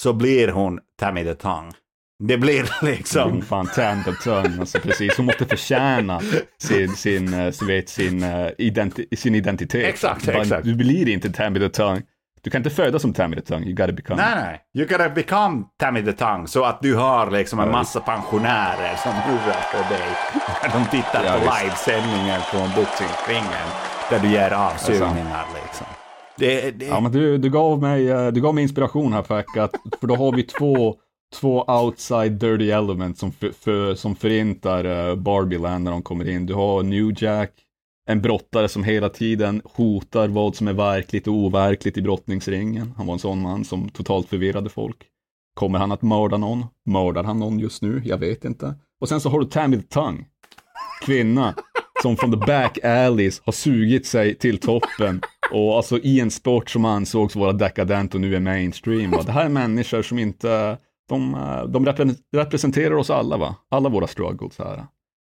så 0.00 0.12
blir 0.12 0.48
hon 0.48 0.80
Tammy 1.00 1.24
the 1.24 1.34
Tongue. 1.34 1.72
Det 2.18 2.38
blir 2.38 2.84
liksom... 2.84 3.30
Hon 3.30 3.42
fan 3.42 3.66
tand 3.66 4.04
the 4.04 4.12
tongue, 4.12 4.60
alltså 4.60 4.78
precis. 4.78 5.16
Hon 5.16 5.26
måste 5.26 5.46
förtjäna 5.46 6.20
sin, 6.58 6.88
sin, 6.96 7.34
eh, 7.34 7.50
så 7.50 7.64
vet, 7.64 7.88
sin, 7.88 8.22
eh, 8.22 8.48
identi 8.58 9.16
sin 9.16 9.34
identitet. 9.34 9.84
Exakt, 9.84 10.26
Bara, 10.26 10.42
exakt. 10.42 10.64
Du 10.64 10.74
blir 10.74 11.08
inte 11.08 11.30
Tammy 11.30 11.60
the 11.60 11.68
tongue. 11.68 12.02
Du 12.42 12.50
kan 12.50 12.58
inte 12.58 12.70
födas 12.70 13.02
som 13.02 13.12
Tammy 13.12 13.36
the 13.36 13.42
tongue, 13.42 13.66
you 13.66 13.74
gotta 13.76 13.92
become. 13.92 14.22
Nej, 14.22 14.34
nej. 14.34 14.60
You 14.74 14.86
gotta 14.88 15.08
become 15.08 15.64
Tammy 15.78 16.04
the 16.04 16.12
Tongue 16.12 16.46
så 16.46 16.64
att 16.64 16.82
du 16.82 16.94
har 16.94 17.30
liksom 17.30 17.60
en 17.60 17.70
massa 17.70 18.00
pensionärer 18.00 18.96
som 18.96 19.12
hurrar 19.12 19.60
för 19.60 19.94
dig. 19.94 20.08
När 20.62 20.72
de 20.80 20.90
tittar 20.90 21.24
Ja, 21.24 21.32
på 21.32 21.38
livesändningen 21.38 22.40
från 22.40 22.68
boxningsringen. 22.76 23.66
Där 24.10 24.18
du 24.18 24.28
ger 24.28 24.50
avsugningar 24.50 25.46
liksom. 25.64 25.86
Det, 26.38 26.70
det, 26.70 26.86
Ja, 26.86 27.00
men 27.00 27.12
du, 27.12 27.38
du, 27.38 27.50
gav 27.50 27.82
mig, 27.82 28.10
eh, 28.10 28.26
du 28.26 28.40
gav 28.40 28.54
mig 28.54 28.62
inspiration 28.62 29.12
här 29.12 29.22
Fack, 29.22 29.56
att, 29.56 29.74
för 30.00 30.06
då 30.06 30.16
har 30.16 30.32
vi 30.32 30.42
två, 30.42 30.94
två 31.40 31.64
outside 31.64 32.32
dirty 32.32 32.70
elements 32.70 33.20
som, 33.20 33.32
för, 33.32 33.50
för, 33.50 33.94
som 33.94 34.16
förintar 34.16 34.84
eh, 34.84 35.10
uh, 35.10 35.14
Barbieland 35.14 35.84
när 35.84 35.90
de 35.90 36.02
kommer 36.02 36.28
in. 36.28 36.46
Du 36.46 36.54
har 36.54 36.82
New 36.82 37.22
Jack, 37.22 37.52
en 38.08 38.22
brottare 38.22 38.68
som 38.68 38.84
hela 38.84 39.08
tiden 39.08 39.62
hotar 39.64 40.28
vad 40.28 40.56
som 40.56 40.68
är 40.68 40.72
verkligt 40.72 41.26
och 41.26 41.34
overkligt 41.34 41.98
i 41.98 42.02
brottningsringen. 42.02 42.94
Han 42.96 43.06
var 43.06 43.12
en 43.12 43.18
sån 43.18 43.42
man 43.42 43.64
som 43.64 43.88
totalt 43.88 44.28
förvirrade 44.28 44.70
folk. 44.70 44.96
Kommer 45.54 45.78
han 45.78 45.92
att 45.92 46.02
mörda 46.02 46.36
någon? 46.36 46.64
Mördar 46.86 47.24
han 47.24 47.38
någon 47.38 47.58
just 47.58 47.82
nu? 47.82 48.02
Jag 48.04 48.18
vet 48.18 48.44
inte. 48.44 48.74
Och 49.00 49.08
sen 49.08 49.20
så 49.20 49.28
har 49.28 49.40
du 49.40 49.46
Tammy 49.46 49.76
the 49.76 49.82
Tongue, 49.82 50.24
kvinna 51.02 51.54
som 52.02 52.16
från 52.16 52.30
the 52.30 52.46
back 52.46 52.84
alleys 52.84 53.42
har 53.44 53.52
sugit 53.52 54.06
sig 54.06 54.34
till 54.34 54.58
toppen 54.58 55.20
och 55.50 55.76
alltså 55.76 55.98
i 55.98 56.20
en 56.20 56.30
sport 56.30 56.70
som 56.70 56.84
ansågs 56.84 57.36
vara 57.36 57.52
dekadent 57.52 58.14
och 58.14 58.20
nu 58.20 58.36
är 58.36 58.40
mainstream. 58.40 59.10
Va? 59.10 59.22
Det 59.26 59.32
här 59.32 59.44
är 59.44 59.48
människor 59.48 60.02
som 60.02 60.18
inte, 60.18 60.78
de, 61.08 61.34
eh, 61.34 61.64
de 61.64 61.86
repre- 61.86 62.16
representerar 62.32 62.94
oss 62.94 63.10
alla, 63.10 63.36
va? 63.36 63.56
alla 63.68 63.88
våra 63.88 64.06
struggles 64.06 64.58
här. 64.58 64.86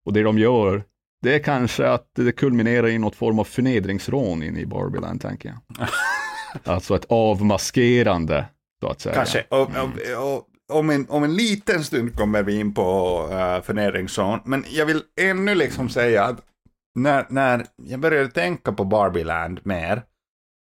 Och 0.06 0.12
det 0.12 0.22
de 0.22 0.38
gör, 0.38 0.84
det 1.22 1.34
är 1.34 1.38
kanske 1.38 1.88
att 1.88 2.10
det 2.14 2.32
kulminerar 2.32 2.88
i 2.88 2.98
något 2.98 3.16
form 3.16 3.38
av 3.38 3.44
förnedringsrån 3.44 4.42
in 4.42 4.56
i 4.56 4.66
Barbieland, 4.66 5.20
tänker 5.20 5.48
jag. 5.48 5.88
Alltså 6.64 6.94
ett 6.94 7.06
avmaskerande, 7.08 8.46
så 8.80 8.88
att 8.88 9.00
säga. 9.00 9.14
Kanske. 9.14 9.44
Och, 9.48 9.60
och, 9.60 10.34
och, 10.34 10.78
om, 10.78 10.90
en, 10.90 11.06
om 11.08 11.24
en 11.24 11.34
liten 11.34 11.84
stund 11.84 12.16
kommer 12.16 12.42
vi 12.42 12.60
in 12.60 12.74
på 12.74 13.18
uh, 13.32 13.62
förnedringszon. 13.62 14.38
Men 14.44 14.64
jag 14.70 14.86
vill 14.86 15.02
ännu 15.20 15.54
liksom 15.54 15.88
säga 15.88 16.24
att 16.24 16.42
när, 16.94 17.26
när 17.28 17.66
jag 17.76 18.00
började 18.00 18.30
tänka 18.30 18.72
på 18.72 18.84
Barbieland 18.84 19.60
mer 19.62 20.02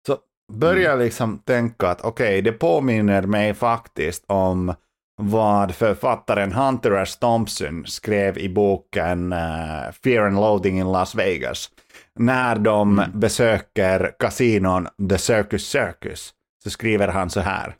så 0.06 0.18
började 0.52 0.90
jag 0.90 0.98
liksom 0.98 1.38
tänka 1.38 1.88
att 1.88 2.00
okej, 2.00 2.42
det 2.42 2.52
påminner 2.52 3.22
mig 3.22 3.54
faktiskt 3.54 4.24
om 4.26 4.74
vad 5.22 5.74
författaren 5.74 6.52
Hunter 6.52 6.90
S. 7.02 7.16
Thompson 7.16 7.86
skrev 7.86 8.38
i 8.38 8.48
boken 8.48 9.32
eh, 9.32 9.92
Fear 10.04 10.26
and 10.26 10.36
Loathing 10.36 10.78
in 10.78 10.92
Las 10.92 11.14
Vegas. 11.14 11.70
När 12.18 12.56
de 12.56 13.04
besöker 13.14 14.14
kasinon 14.18 14.88
The 15.10 15.18
Circus 15.18 15.68
Circus 15.68 16.32
så 16.64 16.70
skriver 16.70 17.08
han 17.08 17.30
så 17.30 17.40
här. 17.40 17.74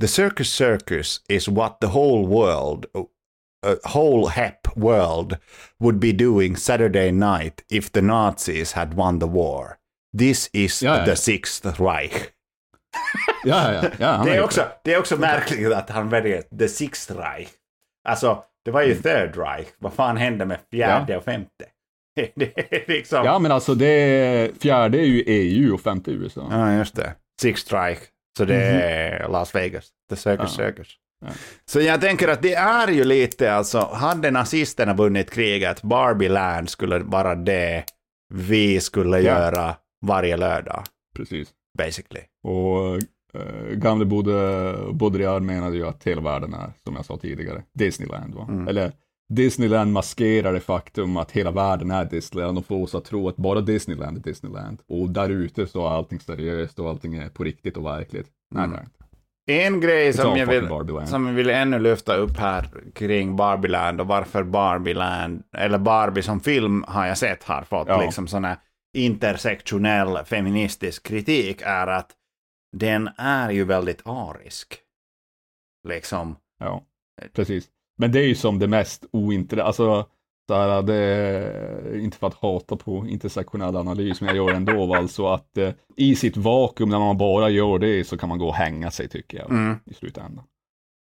The 0.00 0.08
Circus 0.08 0.52
Circus 0.52 1.20
is 1.28 1.48
what 1.48 1.80
the 1.80 1.86
whole 1.86 2.26
world, 2.26 2.86
uh, 2.94 3.04
whole 3.84 4.30
hep 4.30 4.76
world 4.76 5.36
would 5.80 5.98
be 5.98 6.12
doing 6.12 6.56
Saturday 6.56 7.12
night 7.12 7.64
if 7.68 7.92
the 7.92 8.02
Nazis 8.02 8.72
had 8.72 8.94
won 8.94 9.20
the 9.20 9.26
war. 9.26 9.76
This 10.18 10.50
is 10.52 10.82
Ja, 10.82 10.98
ja, 10.98 11.04
the 11.04 11.16
sixth 11.16 11.80
Reich. 11.80 12.32
Ja, 13.44 13.72
ja, 13.72 13.82
ja. 13.98 14.22
Det 14.24 14.36
är, 14.36 14.42
också, 14.44 14.64
det 14.84 14.94
är 14.94 14.98
också 14.98 15.16
märkligt 15.16 15.72
att 15.72 15.90
han 15.90 16.08
väljer 16.08 16.42
the 16.58 16.68
sixth 16.68 17.12
Reich. 17.16 17.48
Alltså, 18.08 18.44
Det 18.64 18.70
var 18.70 18.82
ju 18.82 18.94
Third 18.94 19.36
Reich. 19.36 19.66
Vad 19.78 19.92
fan 19.92 20.16
hände 20.16 20.44
med 20.46 20.58
fjärde 20.70 21.16
och 21.16 21.24
femte? 21.24 21.64
Liksom... 22.86 23.24
Ja, 23.24 23.38
men 23.38 23.52
alltså 23.52 23.74
det 23.74 24.50
fjärde 24.62 24.98
är 24.98 25.04
ju 25.04 25.22
EU 25.26 25.74
och 25.74 25.80
femte 25.80 26.10
USA. 26.10 26.48
Ja, 26.50 26.72
just 26.74 26.96
det. 26.96 27.14
Six 27.40 27.60
Strike. 27.60 28.00
Så 28.38 28.44
det 28.44 28.54
är 28.64 29.28
Las 29.28 29.54
Vegas. 29.54 29.88
The 30.10 30.16
Circus 30.16 30.58
Ja. 30.58 30.64
Circus. 30.66 30.88
Ja. 31.24 31.28
Så 31.64 31.80
jag 31.80 32.00
tänker 32.00 32.28
att 32.28 32.42
det 32.42 32.54
är 32.54 32.88
ju 32.88 33.04
lite 33.04 33.52
alltså, 33.54 33.78
hade 33.92 34.30
nazisterna 34.30 34.94
vunnit 34.94 35.30
kriget, 35.30 35.82
Barbie 35.82 36.28
Land 36.28 36.70
skulle 36.70 36.98
vara 36.98 37.34
det 37.34 37.84
vi 38.34 38.80
skulle 38.80 39.16
Ja. 39.20 39.22
göra 39.22 39.74
varje 40.06 40.36
lördag, 40.36 40.84
Precis. 41.16 41.48
Basically. 41.78 42.24
Och 42.42 42.94
äh, 43.40 43.74
gamle 43.74 44.04
Baudrillard 44.92 45.42
menade 45.42 45.76
ju 45.76 45.86
att 45.86 46.04
hela 46.04 46.20
världen 46.20 46.54
är, 46.54 46.72
som 46.84 46.96
jag 46.96 47.04
sa 47.04 47.16
tidigare, 47.16 47.62
Disneyland. 47.74 48.34
Va? 48.34 48.46
Mm. 48.48 48.68
Eller 48.68 48.92
Disneyland 49.28 49.92
maskerar 49.92 50.52
det 50.52 50.60
faktum 50.60 51.16
att 51.16 51.30
hela 51.30 51.50
världen 51.50 51.90
är 51.90 52.04
Disneyland 52.04 52.58
och 52.58 52.66
får 52.66 52.82
oss 52.82 52.94
att 52.94 53.04
tro 53.04 53.28
att 53.28 53.36
bara 53.36 53.60
Disneyland 53.60 54.16
är 54.16 54.20
Disneyland. 54.22 54.82
Och 54.88 55.10
där 55.10 55.30
ute 55.30 55.66
så 55.66 55.86
är 55.86 55.90
allting 55.90 56.20
seriöst 56.20 56.78
och 56.78 56.88
allting 56.88 57.14
är 57.14 57.28
på 57.28 57.44
riktigt 57.44 57.76
och 57.76 57.86
verkligt. 57.86 58.26
Nej, 58.54 58.64
Mm. 58.64 58.80
En 59.46 59.80
grej 59.80 60.12
som 60.12 60.36
jag, 60.36 60.46
vill, 60.46 60.68
som 61.06 61.26
jag 61.26 61.34
vill 61.34 61.50
ännu 61.50 61.78
lyfta 61.78 62.16
upp 62.16 62.36
här 62.36 62.66
kring 62.94 63.36
Barbieland 63.36 64.00
och 64.00 64.06
varför 64.06 64.42
Barbieland, 64.42 65.42
eller 65.56 65.78
Barbie 65.78 66.22
som 66.22 66.40
film 66.40 66.84
har 66.88 67.06
jag 67.06 67.18
sett 67.18 67.42
har 67.42 67.62
fått 67.62 67.88
Ja. 67.88 68.02
liksom 68.02 68.44
här 68.44 68.56
intersektionell 68.92 70.24
feministisk 70.24 71.02
kritik 71.06 71.62
är 71.64 71.86
att 71.86 72.10
den 72.76 73.10
är 73.16 73.50
ju 73.50 73.64
väldigt 73.64 74.02
arisk. 74.04 74.78
Liksom. 75.88 76.36
Ja, 76.58 76.82
precis. 77.32 77.68
Men 77.98 78.12
det 78.12 78.20
är 78.20 78.26
ju 78.26 78.34
som 78.34 78.58
det 78.58 78.68
mest 78.68 79.04
ointressanta, 79.12 79.64
alltså 79.66 80.06
så 80.48 80.54
här, 80.54 80.82
det 80.82 80.94
är 80.94 81.98
inte 81.98 82.16
för 82.16 82.26
att 82.26 82.34
hata 82.34 82.76
på 82.76 83.06
intersektionell 83.06 83.76
analys, 83.76 84.20
men 84.20 84.28
jag 84.28 84.36
gör 84.36 84.50
det 84.50 84.56
ändå, 84.56 84.94
alltså 84.96 85.26
att 85.26 85.58
eh, 85.58 85.72
i 85.96 86.14
sitt 86.16 86.36
vakuum 86.36 86.88
när 86.90 86.98
man 86.98 87.18
bara 87.18 87.48
gör 87.50 87.78
det 87.78 88.04
så 88.04 88.18
kan 88.18 88.28
man 88.28 88.38
gå 88.38 88.48
och 88.48 88.54
hänga 88.54 88.90
sig 88.90 89.08
tycker 89.08 89.38
jag 89.38 89.50
Mm. 89.50 89.76
i 89.84 89.94
slutändan. 89.94 90.44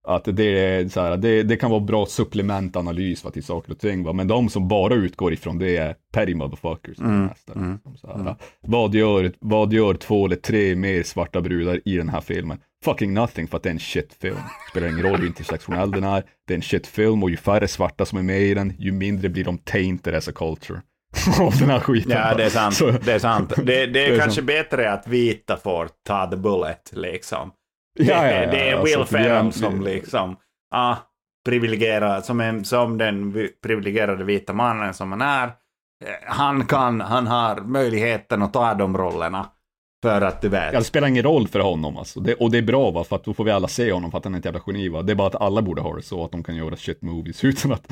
Att 0.08 0.24
det, 0.26 0.44
är 0.44 0.88
så 0.90 1.02
här, 1.02 1.18
det, 1.18 1.44
det 1.44 1.58
kan 1.58 1.72
vara 1.72 1.80
bra 1.80 2.06
supplementanalys 2.06 3.24
va, 3.24 3.32
till 3.32 3.44
saker 3.44 3.72
och 3.72 3.80
ting, 3.80 4.04
va? 4.04 4.14
men 4.14 4.28
de 4.28 4.50
som 4.50 4.68
bara 4.68 4.94
utgår 4.94 5.34
ifrån 5.34 5.58
det 5.60 5.78
är 5.78 5.96
petty 6.14 6.36
motherfuckers. 6.36 7.00
Mm, 7.00 7.30
mm, 7.56 7.80
så 7.96 8.08
här. 8.08 8.16
mm. 8.16 8.34
Vad, 8.62 8.96
gör, 8.96 9.32
vad 9.40 9.74
gör 9.74 9.94
två 9.94 10.26
eller 10.26 10.36
tre 10.36 10.76
mer 10.76 11.04
svarta 11.04 11.42
brudar 11.42 11.80
i 11.86 11.98
den 11.98 12.10
här 12.10 12.22
filmen? 12.22 12.60
Fucking 12.86 13.14
nothing 13.14 13.48
för 13.48 13.58
att 13.58 13.64
det 13.64 13.70
är 13.70 13.74
en 13.74 13.80
shitfilm. 13.80 14.36
Spelar 14.72 14.88
ingen 14.88 15.02
roll 15.02 15.20
hur 15.20 15.28
intersektionell 15.28 15.92
den 15.92 16.04
är, 16.04 16.24
det 16.48 16.54
är 16.54 16.56
en 16.56 16.62
shitfilm 16.62 17.24
och 17.24 17.30
ju 17.30 17.38
färre 17.38 17.68
svarta 17.68 18.06
som 18.06 18.18
är 18.18 18.24
med 18.24 18.42
i 18.42 18.54
den, 18.54 18.74
ju 18.80 18.92
mindre 18.92 19.30
blir 19.30 19.44
de 19.44 19.58
tainted 19.58 20.16
as 20.16 20.28
a 20.28 20.32
culture. 20.36 20.82
Av 21.40 21.54
den 21.60 21.70
här 21.70 21.80
skiten. 21.80 22.12
Ja, 22.12 22.34
det 22.38 22.44
är 22.46 22.50
sant. 22.50 22.76
Så- 22.76 22.92
Det 22.92 23.14
är 23.14 23.20
sant. 23.20 23.54
Det, 23.56 23.64
det 23.64 23.84
är, 23.84 23.88
Det 23.94 24.06
är 24.06 24.20
kanske 24.20 24.42
bättre 24.42 24.92
att 24.94 25.08
vita 25.08 25.58
får 25.58 25.90
ta 26.08 26.28
the 26.32 26.38
bullet, 26.38 26.92
liksom. 26.94 27.52
Ja, 27.94 28.06
ja, 28.06 28.32
ja, 28.32 28.52
det 28.52 28.70
är 28.70 28.76
alltså, 28.76 28.98
Will 28.98 29.06
för 29.08 29.18
Ferrell 29.18 29.54
som 29.54 29.82
liksom, 29.82 30.36
ah, 30.76 30.96
privilegierad, 31.46 32.26
som, 32.26 32.40
en, 32.42 32.66
som 32.66 32.98
den 32.98 33.32
vi- 33.32 33.52
privilegierade 33.64 34.24
vita 34.24 34.54
mannen 34.54 34.94
som 34.94 35.12
han 35.12 35.22
är. 35.22 35.44
Eh, 35.48 35.52
Han 36.26 36.66
kan, 36.66 37.02
han 37.02 37.28
har 37.28 37.56
möjligheten 37.62 38.42
att 38.42 38.54
ta 38.54 38.74
de 38.74 38.98
rollerna. 38.98 39.50
För 40.04 40.22
att 40.22 40.42
du 40.42 40.50
vet. 40.50 40.74
Ja, 40.74 40.80
det 40.80 40.86
spelar 40.86 41.08
ingen 41.08 41.24
roll 41.24 41.48
för 41.48 41.60
honom 41.60 41.98
alltså. 41.98 42.20
Det, 42.20 42.34
och 42.34 42.52
det 42.52 42.58
är 42.58 42.62
bra 42.62 42.92
va, 42.92 43.04
för 43.04 43.16
att 43.16 43.24
då 43.24 43.34
får 43.34 43.44
vi 43.44 43.52
alla 43.52 43.68
se 43.68 43.92
honom 43.92 44.12
för 44.12 44.18
att 44.18 44.24
han 44.24 44.34
är 44.36 44.40
ett 44.40 44.46
jävla 44.46 44.62
geni 44.68 44.90
va. 44.90 45.02
Det 45.02 45.12
är 45.14 45.16
bara 45.16 45.28
att 45.28 45.36
alla 45.42 45.62
borde 45.62 45.82
ha 45.82 45.96
det 45.96 46.02
så 46.02 46.26
att 46.26 46.32
de 46.32 46.44
kan 46.44 46.56
göra 46.56 46.76
shit 46.76 47.02
movies 47.02 47.44
utan 47.44 47.72
att, 47.72 47.92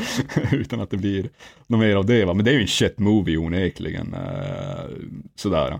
utan 0.51 0.81
att 0.81 0.89
det 0.89 0.97
blir 0.97 1.29
något 1.67 1.79
mer 1.79 1.95
av 1.95 2.05
det 2.05 2.25
va. 2.25 2.33
Men 2.33 2.45
det 2.45 2.51
är 2.51 2.55
ju 2.55 2.61
en 2.61 2.67
shit 2.67 2.99
movie 2.99 3.37
onekligen. 3.37 4.13
Eh, 4.13 4.85
sådär. 5.35 5.79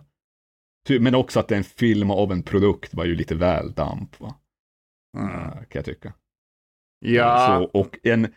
Ty- 0.88 1.00
Men 1.00 1.16
också 1.16 1.40
att 1.40 1.48
det 1.48 1.56
är 1.56 1.58
en 1.58 1.64
film 1.64 2.12
av 2.12 2.32
en 2.32 2.44
produkt 2.44 2.94
var 2.94 3.06
ju 3.06 3.16
lite 3.16 3.36
väl 3.36 3.74
damp 3.74 4.20
va. 4.20 4.36
Mm. 5.18 5.32
Eh, 5.36 5.52
kan 5.52 5.68
jag 5.70 5.86
tycka. 5.86 6.14
Ja, 7.06 7.48
Så, 7.74 7.80
och, 7.80 8.00
en, 8.04 8.34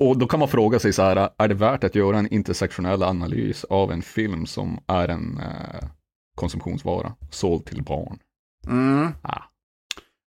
och 0.00 0.18
då 0.18 0.26
kan 0.26 0.40
man 0.40 0.48
fråga 0.48 0.78
sig 0.78 0.92
så 0.92 1.02
här, 1.02 1.30
är 1.38 1.48
det 1.48 1.54
värt 1.54 1.84
att 1.84 1.94
göra 1.94 2.18
en 2.18 2.32
intersektionell 2.34 3.02
analys 3.02 3.64
av 3.64 3.92
en 3.92 4.02
film 4.02 4.46
som 4.46 4.78
är 4.86 5.08
en 5.08 5.38
eh, 5.40 5.88
konsumtionsvara, 6.36 7.14
såld 7.30 7.64
till 7.66 7.82
barn? 7.82 8.18
mm. 8.66 9.08
Ah. 9.22 9.42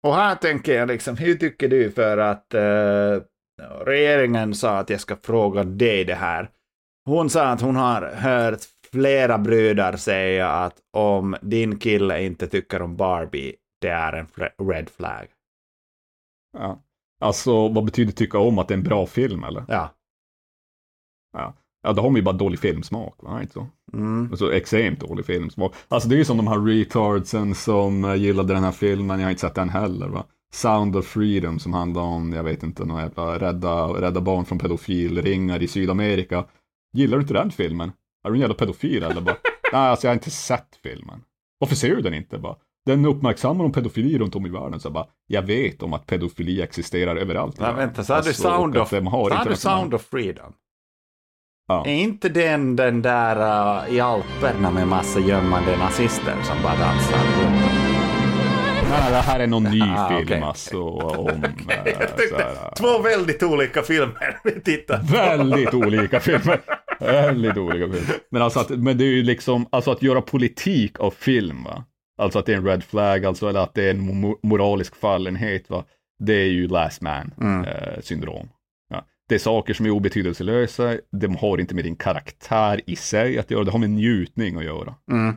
Och 0.07 0.15
här 0.15 0.35
tänker 0.35 0.75
jag 0.75 0.89
liksom, 0.89 1.17
hur 1.17 1.35
tycker 1.35 1.69
du 1.69 1.91
för 1.91 2.19
att 2.19 2.55
eh, 2.55 3.23
regeringen 3.87 4.55
sa 4.55 4.79
att 4.79 4.91
jag 4.91 5.01
ska 5.01 5.17
fråga 5.17 5.65
dig 5.65 6.05
det 6.05 6.15
här. 6.15 6.51
Hon 7.05 7.31
sa 7.31 7.45
att 7.47 7.61
hon 7.61 7.77
har 7.77 8.03
hört 8.03 8.61
flera 8.93 9.39
brudar 9.39 9.97
säga 9.97 10.49
att 10.49 10.77
om 10.91 11.37
din 11.43 11.79
kille 11.79 12.23
inte 12.23 12.47
tycker 12.47 12.83
om 12.83 12.97
Barbie, 12.97 13.55
det 13.81 13.89
är 13.89 14.13
en 14.13 14.27
red 14.69 14.91
flag. 14.91 15.27
Ja. 16.59 16.83
Alltså, 17.21 17.69
vad 17.69 17.85
betyder 17.85 18.13
tycka 18.13 18.39
om 18.39 18.59
att 18.59 18.69
det 18.69 18.75
är 18.75 18.79
en 18.79 18.85
bra 18.85 19.07
film 19.07 19.45
eller? 19.45 19.65
Ja. 19.69 19.95
Ja, 21.83 21.93
då 21.93 22.03
har 22.03 22.11
man 22.11 22.17
ju 22.17 22.23
bara 22.23 22.37
dålig 22.37 22.61
filmsmak, 22.61 23.15
va? 23.23 23.41
Inte 23.41 23.53
så? 23.53 23.67
Mm. 23.93 24.29
Alltså 24.31 24.55
extremt 24.55 25.01
dålig 25.01 25.27
filmsmak. 25.27 25.75
Alltså 25.89 26.09
det 26.09 26.15
är 26.15 26.19
ju 26.19 26.25
som 26.25 26.37
de 26.37 26.47
här 26.47 26.61
retardsen 26.61 27.55
som 27.55 28.05
eh, 28.05 28.15
gillade 28.15 28.55
den 28.55 28.65
här 28.65 28.73
filmen, 28.73 29.21
jag 29.21 29.27
har 29.27 29.31
inte 29.31 29.41
sett 29.41 29.55
den 29.55 29.69
heller, 29.69 30.09
va? 30.09 30.25
Sound 30.55 30.97
of 30.97 31.07
Freedom 31.07 31.59
som 31.59 31.73
handlar 31.73 32.03
om, 32.03 32.33
jag 32.33 32.45
vet 32.45 32.63
inte, 32.63 32.85
några 32.85 33.03
jävla 33.03 33.39
rädda, 33.39 33.87
rädda 33.87 34.21
barn 34.21 34.45
från 34.45 34.59
pedofilringar 34.59 35.63
i 35.63 35.69
Sydamerika. 35.69 36.45
Gillar 36.93 37.17
du 37.17 37.23
inte 37.23 37.35
den 37.35 37.51
filmen? 37.51 37.93
Är 38.25 38.31
du 38.31 38.35
en 38.35 38.41
jävla 38.41 38.55
pedofil 38.55 39.03
eller? 39.03 39.21
Bara, 39.21 39.37
Nej, 39.73 39.81
alltså 39.81 40.07
jag 40.07 40.11
har 40.11 40.15
inte 40.15 40.31
sett 40.31 40.79
filmen. 40.83 41.23
Varför 41.59 41.77
ser 41.77 41.89
du 41.97 42.03
den 42.03 42.15
inte? 42.15 42.39
Bara, 42.39 42.57
den 42.87 43.05
uppmärksammar 43.07 43.65
om 43.65 43.73
pedofili 43.73 44.19
runt 44.19 44.37
om 44.37 44.47
i 44.47 44.49
världen. 44.49 44.81
Så 44.81 44.87
jag 44.87 44.93
bara, 44.93 45.07
jag 45.27 45.43
vet 45.43 45.83
om 45.83 45.93
att 45.93 46.07
pedofili 46.07 46.63
existerar 46.63 47.17
överallt. 47.17 47.59
världen. 47.61 47.77
vänta, 47.77 48.05
sa 48.05 48.13
du 48.13 48.17
Alltså, 48.17 48.49
och 48.49 48.55
Sound 48.55 48.77
of, 48.77 48.91
du 49.51 49.57
Sound 49.57 49.95
of 49.95 50.03
Freedom? 50.03 50.53
Ja. 51.69 51.87
Är 51.87 51.95
inte 51.95 52.29
den 52.29 52.77
den 52.77 53.03
där 53.03 53.37
uh, 53.87 53.95
i 53.95 54.01
Alperna 54.01 54.71
med 54.71 54.89
massa 54.89 55.21
gömmande 55.21 55.77
nazister 55.77 56.37
som 56.43 56.63
bara 56.63 56.77
dansar 56.77 57.19
runt? 57.19 57.63
Nej, 58.91 59.01
nej, 59.01 59.11
det 59.11 59.17
här 59.17 59.41
är 59.41 59.47
någon 59.47 59.63
ny 59.65 59.83
Ah, 59.97 60.09
film 60.09 60.23
okej. 60.25 60.41
alltså 60.41 60.83
om... 60.83 61.29
eh, 61.69 61.93
Jag 62.01 62.11
så 62.11 62.17
tyckte, 62.17 62.37
här, 62.37 62.75
två 62.77 62.99
väldigt 63.03 63.43
olika 63.43 63.83
filmer 63.83 64.41
vi 64.45 64.61
tittar 64.61 64.99
på. 64.99 65.05
Väldigt 65.13 65.75
olika 65.75 66.21
filmer. 66.21 66.61
Väldigt 67.03 67.57
olika 67.57 67.85
filmer. 67.93 68.15
Men 68.31 68.43
alltså 68.43 68.61
att, 68.61 68.71
men 68.71 68.99
det 68.99 69.05
är 69.05 69.09
ju 69.11 69.23
liksom, 69.23 69.67
alltså 69.71 69.91
att 69.91 70.03
göra 70.03 70.21
politik 70.23 71.01
av 71.01 71.11
film 71.11 71.65
va. 71.65 71.85
Alltså 72.19 72.39
att 72.39 72.47
det 72.47 72.53
är 72.53 72.57
en 72.57 72.67
red 72.67 72.85
flag, 72.85 73.25
alltså 73.25 73.49
eller 73.49 73.61
att 73.61 73.75
det 73.75 73.85
är 73.85 73.91
en 73.91 74.11
mo- 74.25 74.39
moralisk 74.43 74.97
fallenhet 74.97 75.71
va. 75.71 75.85
Det 76.19 76.35
är 76.35 76.47
ju 76.49 76.69
last 76.69 77.01
man 77.03 77.35
Mm. 77.41 77.65
eh, 77.65 78.01
syndrom. 78.01 78.49
Ja. 78.91 79.05
Det 79.29 79.35
är 79.35 79.39
saker 79.39 79.75
som 79.75 79.87
är 79.87 79.91
obetydelselösa, 79.91 80.97
de 81.21 81.37
har 81.37 81.59
inte 81.59 81.75
med 81.75 81.85
din 81.85 81.97
karaktär 81.97 82.81
i 82.87 82.97
sig 82.97 83.39
att 83.39 83.51
göra, 83.51 83.65
det 83.65 83.71
har 83.71 83.79
med 83.79 83.91
njutning 83.91 84.57
att 84.57 84.65
göra. 84.65 84.95
Mm. 85.13 85.37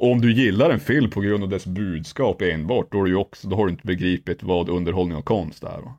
Och 0.00 0.10
om 0.10 0.20
du 0.20 0.32
gillar 0.32 0.70
en 0.70 0.80
film 0.80 1.10
på 1.10 1.20
grund 1.20 1.42
av 1.44 1.48
dess 1.50 1.66
budskap 1.66 2.42
enbart, 2.42 2.92
då, 2.92 3.02
är 3.02 3.06
ju 3.06 3.16
också, 3.16 3.48
då 3.48 3.56
har 3.56 3.66
du 3.66 3.70
inte 3.72 3.86
begripit 3.86 4.42
vad 4.42 4.68
underhållning 4.68 5.16
och 5.18 5.24
konst 5.24 5.62
är. 5.64 5.78
Va? 5.80 5.98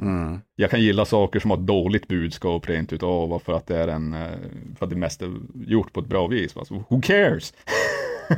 Mm. 0.00 0.40
Jag 0.56 0.70
kan 0.70 0.80
gilla 0.80 1.04
saker 1.04 1.40
som 1.40 1.50
har 1.50 1.58
ett 1.58 1.66
dåligt 1.66 2.08
budskap 2.08 2.68
rent 2.68 2.92
utav 2.92 3.38
för 3.44 3.52
att 3.52 3.66
det 3.66 3.76
är 3.76 3.88
en, 3.88 4.14
eh, 4.14 4.30
för 4.78 4.86
att 4.86 4.90
det 4.90 4.96
mest 4.96 5.22
är 5.22 5.30
gjort 5.54 5.92
på 5.92 6.00
ett 6.00 6.06
bra 6.06 6.26
vis. 6.26 6.56
Va? 6.56 6.64
Så, 6.64 6.84
who 6.88 7.00
cares? 7.00 7.54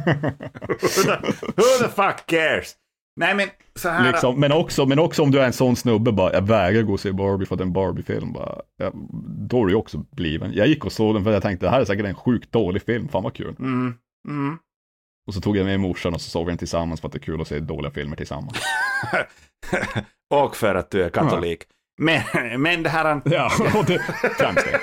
Who 1.56 1.78
the 1.80 1.88
fuck 1.88 2.26
cares? 2.26 2.76
Nej 3.16 3.34
men 3.34 3.48
så 3.74 3.88
här. 3.88 4.12
liksom, 4.12 4.40
men, 4.40 4.52
också, 4.52 4.86
men 4.86 4.98
också 4.98 5.22
om 5.22 5.30
du 5.30 5.40
är 5.40 5.46
en 5.46 5.52
sån 5.52 5.76
snubbe 5.76 6.12
bara, 6.12 6.32
jag 6.32 6.42
vägrar 6.42 6.82
gå 6.82 6.92
och 6.92 7.00
se 7.00 7.12
Barbie 7.12 7.46
för 7.46 7.54
att 7.54 7.58
det 7.58 7.62
är 7.62 7.66
en 7.66 7.72
Barbie-film. 7.72 8.32
Bara, 8.32 8.60
ja, 8.76 8.90
då 9.50 9.64
är 9.64 9.68
du 9.68 9.74
också 9.74 9.98
bliven. 10.10 10.52
Jag 10.54 10.66
gick 10.66 10.84
och 10.84 10.92
såg 10.92 11.14
den 11.14 11.24
för 11.24 11.32
jag 11.32 11.42
tänkte 11.42 11.66
det 11.66 11.70
här 11.70 11.80
är 11.80 11.84
säkert 11.84 12.06
en 12.06 12.14
sjukt 12.14 12.52
dålig 12.52 12.82
film, 12.82 13.08
fan 13.08 13.22
vad 13.22 13.34
kul. 13.34 13.56
Mm. 13.58 13.94
Mm. 14.28 14.58
Och 15.26 15.34
så 15.34 15.40
tog 15.40 15.56
jag 15.56 15.64
med 15.66 15.80
morsan 15.80 16.14
och 16.14 16.20
så 16.20 16.30
såg 16.30 16.46
vi 16.46 16.50
den 16.50 16.58
tillsammans 16.58 17.00
för 17.00 17.08
att 17.08 17.12
det 17.12 17.18
är 17.18 17.20
kul 17.20 17.40
att 17.40 17.48
se 17.48 17.58
dåliga 17.60 17.92
filmer 17.92 18.16
tillsammans. 18.16 18.58
och 20.34 20.56
för 20.56 20.74
att 20.74 20.90
du 20.90 21.02
är 21.02 21.10
katolik. 21.10 21.64
Men, 22.00 22.22
men 22.62 22.82
det 22.82 22.88
här... 22.88 23.22
Ja, 23.24 23.50
och 23.78 23.84
det 23.84 23.98
främst 24.38 24.66
det. 24.66 24.80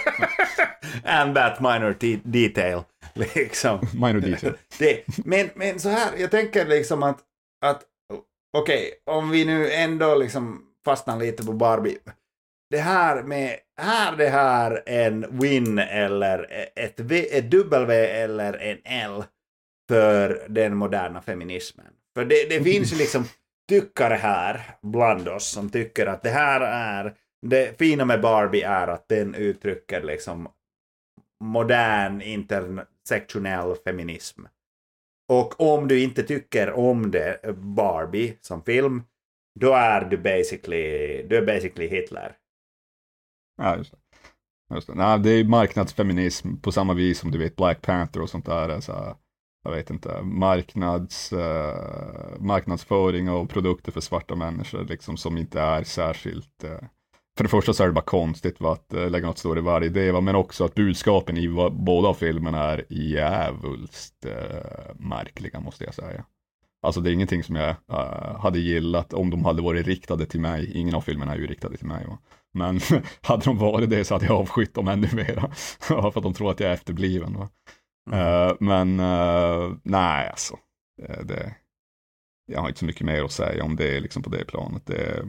And 1.04 1.36
that 1.36 1.60
minor 1.60 1.96
de- 2.00 2.22
detail. 2.24 2.82
Liksom. 3.14 3.80
Minor 3.94 4.20
detail. 4.20 4.54
Det, 4.80 5.04
men, 5.26 5.50
men 5.56 5.80
så 5.80 5.90
här, 5.90 6.12
jag 6.18 6.32
tänker 6.32 6.66
liksom 6.66 7.04
att, 7.04 7.20
att 7.66 7.84
okej, 8.58 8.92
om 9.06 9.30
vi 9.30 9.46
nu 9.46 9.72
ändå 9.72 10.16
liksom 10.16 10.62
fastnar 10.86 11.18
lite 11.20 11.46
på 11.46 11.54
Barbie. 11.54 11.98
Det 12.70 12.78
här 12.80 13.24
med, 13.24 13.56
är 13.82 14.16
det 14.18 14.30
här 14.30 14.84
en 14.86 15.40
win 15.40 15.80
eller 15.80 16.48
ett, 16.76 17.00
v, 17.00 17.38
ett 17.38 17.52
W 17.52 17.94
eller 17.94 18.54
en 18.54 18.78
L 18.84 19.24
för 19.90 20.46
den 20.50 20.78
moderna 20.78 21.22
feminismen? 21.22 21.94
För 22.14 22.26
det, 22.26 22.50
det 22.50 22.64
finns 22.64 22.94
ju 22.94 22.98
liksom 23.04 23.26
tyckare 23.70 24.14
här 24.14 24.78
bland 24.82 25.28
oss 25.28 25.48
som 25.48 25.70
tycker 25.70 26.06
att 26.06 26.24
det 26.24 26.30
här 26.30 26.62
är 26.62 27.16
det 27.42 27.78
fina 27.78 28.06
med 28.06 28.22
Barbie 28.22 28.62
är 28.62 28.88
att 28.88 29.08
den 29.08 29.36
uttrycker 29.36 30.04
liksom 30.04 30.50
modern 31.44 32.22
intersektionell 32.22 33.76
feminism. 33.76 34.42
Och 35.32 35.62
om 35.62 35.88
du 35.88 36.04
inte 36.04 36.24
tycker 36.24 36.72
om 36.72 37.12
det, 37.12 37.56
Barbie 37.58 38.38
som 38.42 38.64
film, 38.64 39.04
då 39.60 39.74
är 39.74 40.06
du 40.06 40.18
basically, 40.18 41.24
du 41.28 41.38
är 41.38 41.46
basically 41.46 41.88
Hitler. 41.88 42.36
Ja, 43.58 43.78
just 43.78 43.92
det. 43.92 43.98
Just 44.76 44.88
det. 44.88 44.96
Nej, 44.96 45.20
det 45.20 45.30
är 45.30 45.44
marknadsfeminism 45.44 46.58
på 46.58 46.72
samma 46.72 46.94
vis 46.94 47.20
som 47.20 47.32
du 47.32 47.38
vet 47.38 47.56
Black 47.56 47.82
Panther 47.82 48.22
och 48.22 48.30
sånt 48.30 48.46
där. 48.46 48.70
Alltså, 48.70 49.18
jag 49.64 49.72
vet 49.72 49.90
inte, 49.90 50.22
marknads, 50.22 51.34
eh, 51.34 52.40
marknadsföring 52.40 53.30
av 53.30 53.46
produkter 53.46 53.92
för 53.92 54.02
svarta 54.02 54.36
människor 54.36 54.86
liksom 54.86 55.18
som 55.18 55.38
inte 55.38 55.62
är 55.62 55.84
särskilt 55.84 56.64
eh, 56.64 56.80
för 57.40 57.44
det 57.44 57.50
första 57.50 57.74
så 57.74 57.84
är 57.84 57.88
det 57.88 57.94
bara 57.94 58.02
konstigt 58.02 58.62
va, 58.62 58.74
att 58.74 58.94
eh, 58.94 59.10
lägga 59.10 59.28
något 59.28 59.38
större 59.38 59.62
värde 59.62 59.86
i 59.86 59.90
det, 59.90 60.12
va? 60.12 60.22
men 60.22 60.36
också 60.36 60.66
att 60.66 60.76
budskapen 60.76 61.38
i 61.38 61.48
va, 61.48 61.70
båda 61.70 62.14
filmerna 62.14 62.64
är 62.64 62.86
djävulskt 62.90 64.26
eh, 64.26 64.96
märkliga 64.96 65.60
måste 65.60 65.84
jag 65.84 65.94
säga. 65.94 66.26
Alltså 66.82 67.02
det 67.02 67.12
är 67.12 67.14
ingenting 67.14 67.44
som 67.44 67.56
jag 67.56 67.70
uh, 67.70 68.40
hade 68.40 68.60
gillat 68.60 69.14
om 69.14 69.30
de 69.30 69.46
hade 69.46 69.62
varit 69.62 69.88
riktade 69.88 70.26
till 70.26 70.40
mig. 70.40 70.72
Ingen 70.78 70.96
av 70.96 71.02
filmerna 71.02 71.34
är 71.34 71.38
ju 71.38 71.48
riktade 71.48 71.78
till 71.78 71.88
mig. 71.88 72.06
Va? 72.08 72.18
Men 72.54 72.80
hade 73.22 73.46
de 73.46 73.58
varit 73.58 73.90
det 73.90 74.06
så 74.06 74.16
hade 74.16 74.26
jag 74.26 74.36
avskytt 74.36 74.74
dem 74.74 74.88
ännu 74.88 75.08
mera. 75.14 75.52
för 75.80 76.08
att 76.08 76.24
de 76.24 76.34
tror 76.34 76.52
att 76.52 76.60
jag 76.60 76.70
är 76.70 76.74
efterbliven. 76.74 77.34
Va? 77.34 77.50
Mm. 78.12 78.20
Uh, 78.20 78.56
men 78.60 79.00
uh, 79.00 79.76
nej, 79.84 80.30
alltså. 80.30 80.58
Det, 81.24 81.56
jag 82.52 82.62
har 82.62 82.68
inte 82.68 82.80
så 82.80 82.86
mycket 82.86 83.06
mer 83.06 83.24
att 83.24 83.32
säga 83.32 83.64
om 83.64 83.76
det 83.76 84.00
liksom 84.00 84.24
på 84.24 84.30
det 84.30 84.46
planet. 84.46 84.86
Det, 84.86 85.26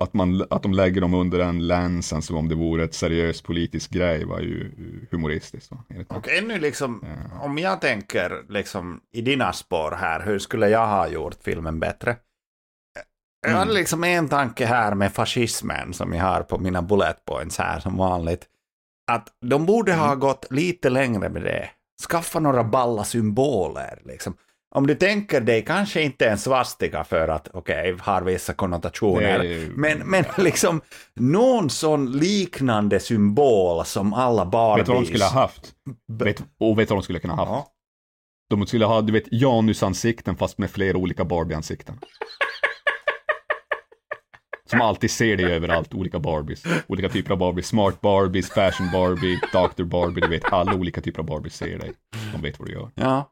att, 0.00 0.14
man, 0.14 0.46
att 0.50 0.62
de 0.62 0.72
lägger 0.72 1.00
dem 1.00 1.14
under 1.14 1.38
den 1.38 1.66
länsen 1.66 2.22
som 2.22 2.36
om 2.36 2.48
det 2.48 2.54
vore 2.54 2.84
ett 2.84 2.94
seriöst 2.94 3.44
politiskt 3.44 3.90
grej 3.90 4.24
var 4.24 4.40
ju 4.40 4.72
humoristiskt. 5.10 5.72
Och 6.08 6.28
ännu 6.28 6.58
liksom, 6.58 7.04
ja. 7.04 7.40
om 7.40 7.58
jag 7.58 7.80
tänker 7.80 8.44
liksom 8.48 9.00
i 9.12 9.22
dina 9.22 9.52
spår 9.52 9.90
här, 9.90 10.26
hur 10.26 10.38
skulle 10.38 10.68
jag 10.68 10.86
ha 10.86 11.08
gjort 11.08 11.36
filmen 11.42 11.80
bättre? 11.80 12.16
Jag 13.42 13.50
hade 13.50 13.62
mm. 13.62 13.74
liksom 13.74 14.04
en 14.04 14.28
tanke 14.28 14.66
här 14.66 14.94
med 14.94 15.12
fascismen 15.12 15.92
som 15.92 16.12
jag 16.12 16.24
har 16.24 16.42
på 16.42 16.58
mina 16.58 16.82
bullet 16.82 17.24
points 17.24 17.58
här 17.58 17.80
som 17.80 17.96
vanligt. 17.96 18.46
Att 19.12 19.28
de 19.46 19.66
borde 19.66 19.94
ha 19.94 20.06
mm. 20.06 20.20
gått 20.20 20.46
lite 20.50 20.90
längre 20.90 21.28
med 21.28 21.42
det. 21.42 21.70
Skaffa 22.08 22.40
några 22.40 22.64
balla 22.64 23.04
symboler 23.04 24.02
liksom 24.04 24.36
om 24.74 24.86
du 24.86 24.94
tänker 24.94 25.40
dig, 25.40 25.64
kanske 25.64 26.02
inte 26.02 26.28
en 26.28 26.38
svastika 26.38 27.04
för 27.04 27.28
att, 27.28 27.48
okej, 27.52 27.94
okay, 27.94 28.04
har 28.04 28.22
vissa 28.22 28.52
konnotationer, 28.52 29.38
Nej. 29.38 29.68
men, 29.74 29.98
men 29.98 30.24
liksom 30.38 30.80
någon 31.14 31.70
sån 31.70 32.12
liknande 32.12 33.00
symbol 33.00 33.84
som 33.84 34.14
alla 34.14 34.46
Barbies. 34.46 34.80
Vet 34.80 34.86
du 34.86 34.92
vad 34.92 35.02
de 35.02 35.06
skulle 35.06 35.24
ha 35.24 35.40
haft? 35.40 35.72
Vet, 36.08 36.44
och 36.60 36.78
vet 36.78 36.88
du 36.88 36.94
vad 36.94 36.98
de 36.98 37.02
skulle 37.02 37.18
kunna 37.18 37.34
ha 37.34 37.44
haft? 37.44 37.50
Ja. 37.50 38.56
De 38.56 38.66
skulle 38.66 38.84
ha, 38.84 39.00
du 39.00 39.12
vet, 39.12 39.24
Janus-ansikten 39.30 40.36
fast 40.36 40.58
med 40.58 40.70
flera 40.70 40.96
olika 40.96 41.24
Barbie-ansikten. 41.24 41.98
Som 44.70 44.80
alltid 44.80 45.10
ser 45.10 45.36
dig 45.36 45.46
överallt, 45.52 45.94
olika 45.94 46.18
Barbies. 46.18 46.62
Olika 46.86 47.08
typer 47.08 47.32
av 47.32 47.38
Barbies. 47.38 47.66
Smart 47.66 48.00
Barbies, 48.00 48.50
Fashion 48.50 48.90
Barbie, 48.92 49.40
Dr. 49.52 49.82
Barbie, 49.82 50.20
du 50.20 50.28
vet, 50.28 50.52
alla 50.52 50.74
olika 50.74 51.00
typer 51.00 51.20
av 51.20 51.26
Barbies 51.26 51.56
ser 51.56 51.78
dig. 51.78 51.92
De 52.32 52.42
vet 52.42 52.58
vad 52.58 52.68
du 52.68 52.72
gör. 52.72 52.90
Ja. 52.94 53.30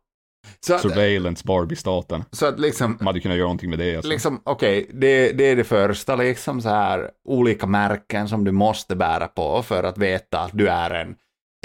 Så 0.60 0.78
Surveillance, 0.78 1.42
Barbie-staten. 1.46 2.24
Så 2.30 2.46
att 2.46 2.60
liksom... 2.60 2.96
Man 3.00 3.06
hade 3.06 3.20
kunnat 3.20 3.36
göra 3.36 3.46
någonting 3.46 3.70
med 3.70 3.78
det. 3.78 3.96
Alltså. 3.96 4.10
Liksom, 4.10 4.40
okej, 4.44 4.82
okay, 4.82 4.98
det, 5.00 5.32
det 5.32 5.44
är 5.44 5.56
det 5.56 5.64
första, 5.64 6.16
liksom 6.16 6.60
så 6.60 6.68
här 6.68 7.10
olika 7.24 7.66
märken 7.66 8.28
som 8.28 8.44
du 8.44 8.52
måste 8.52 8.96
bära 8.96 9.28
på 9.28 9.62
för 9.62 9.82
att 9.82 9.98
veta 9.98 10.40
att 10.40 10.50
du 10.54 10.68
är 10.68 10.90
en 10.90 11.14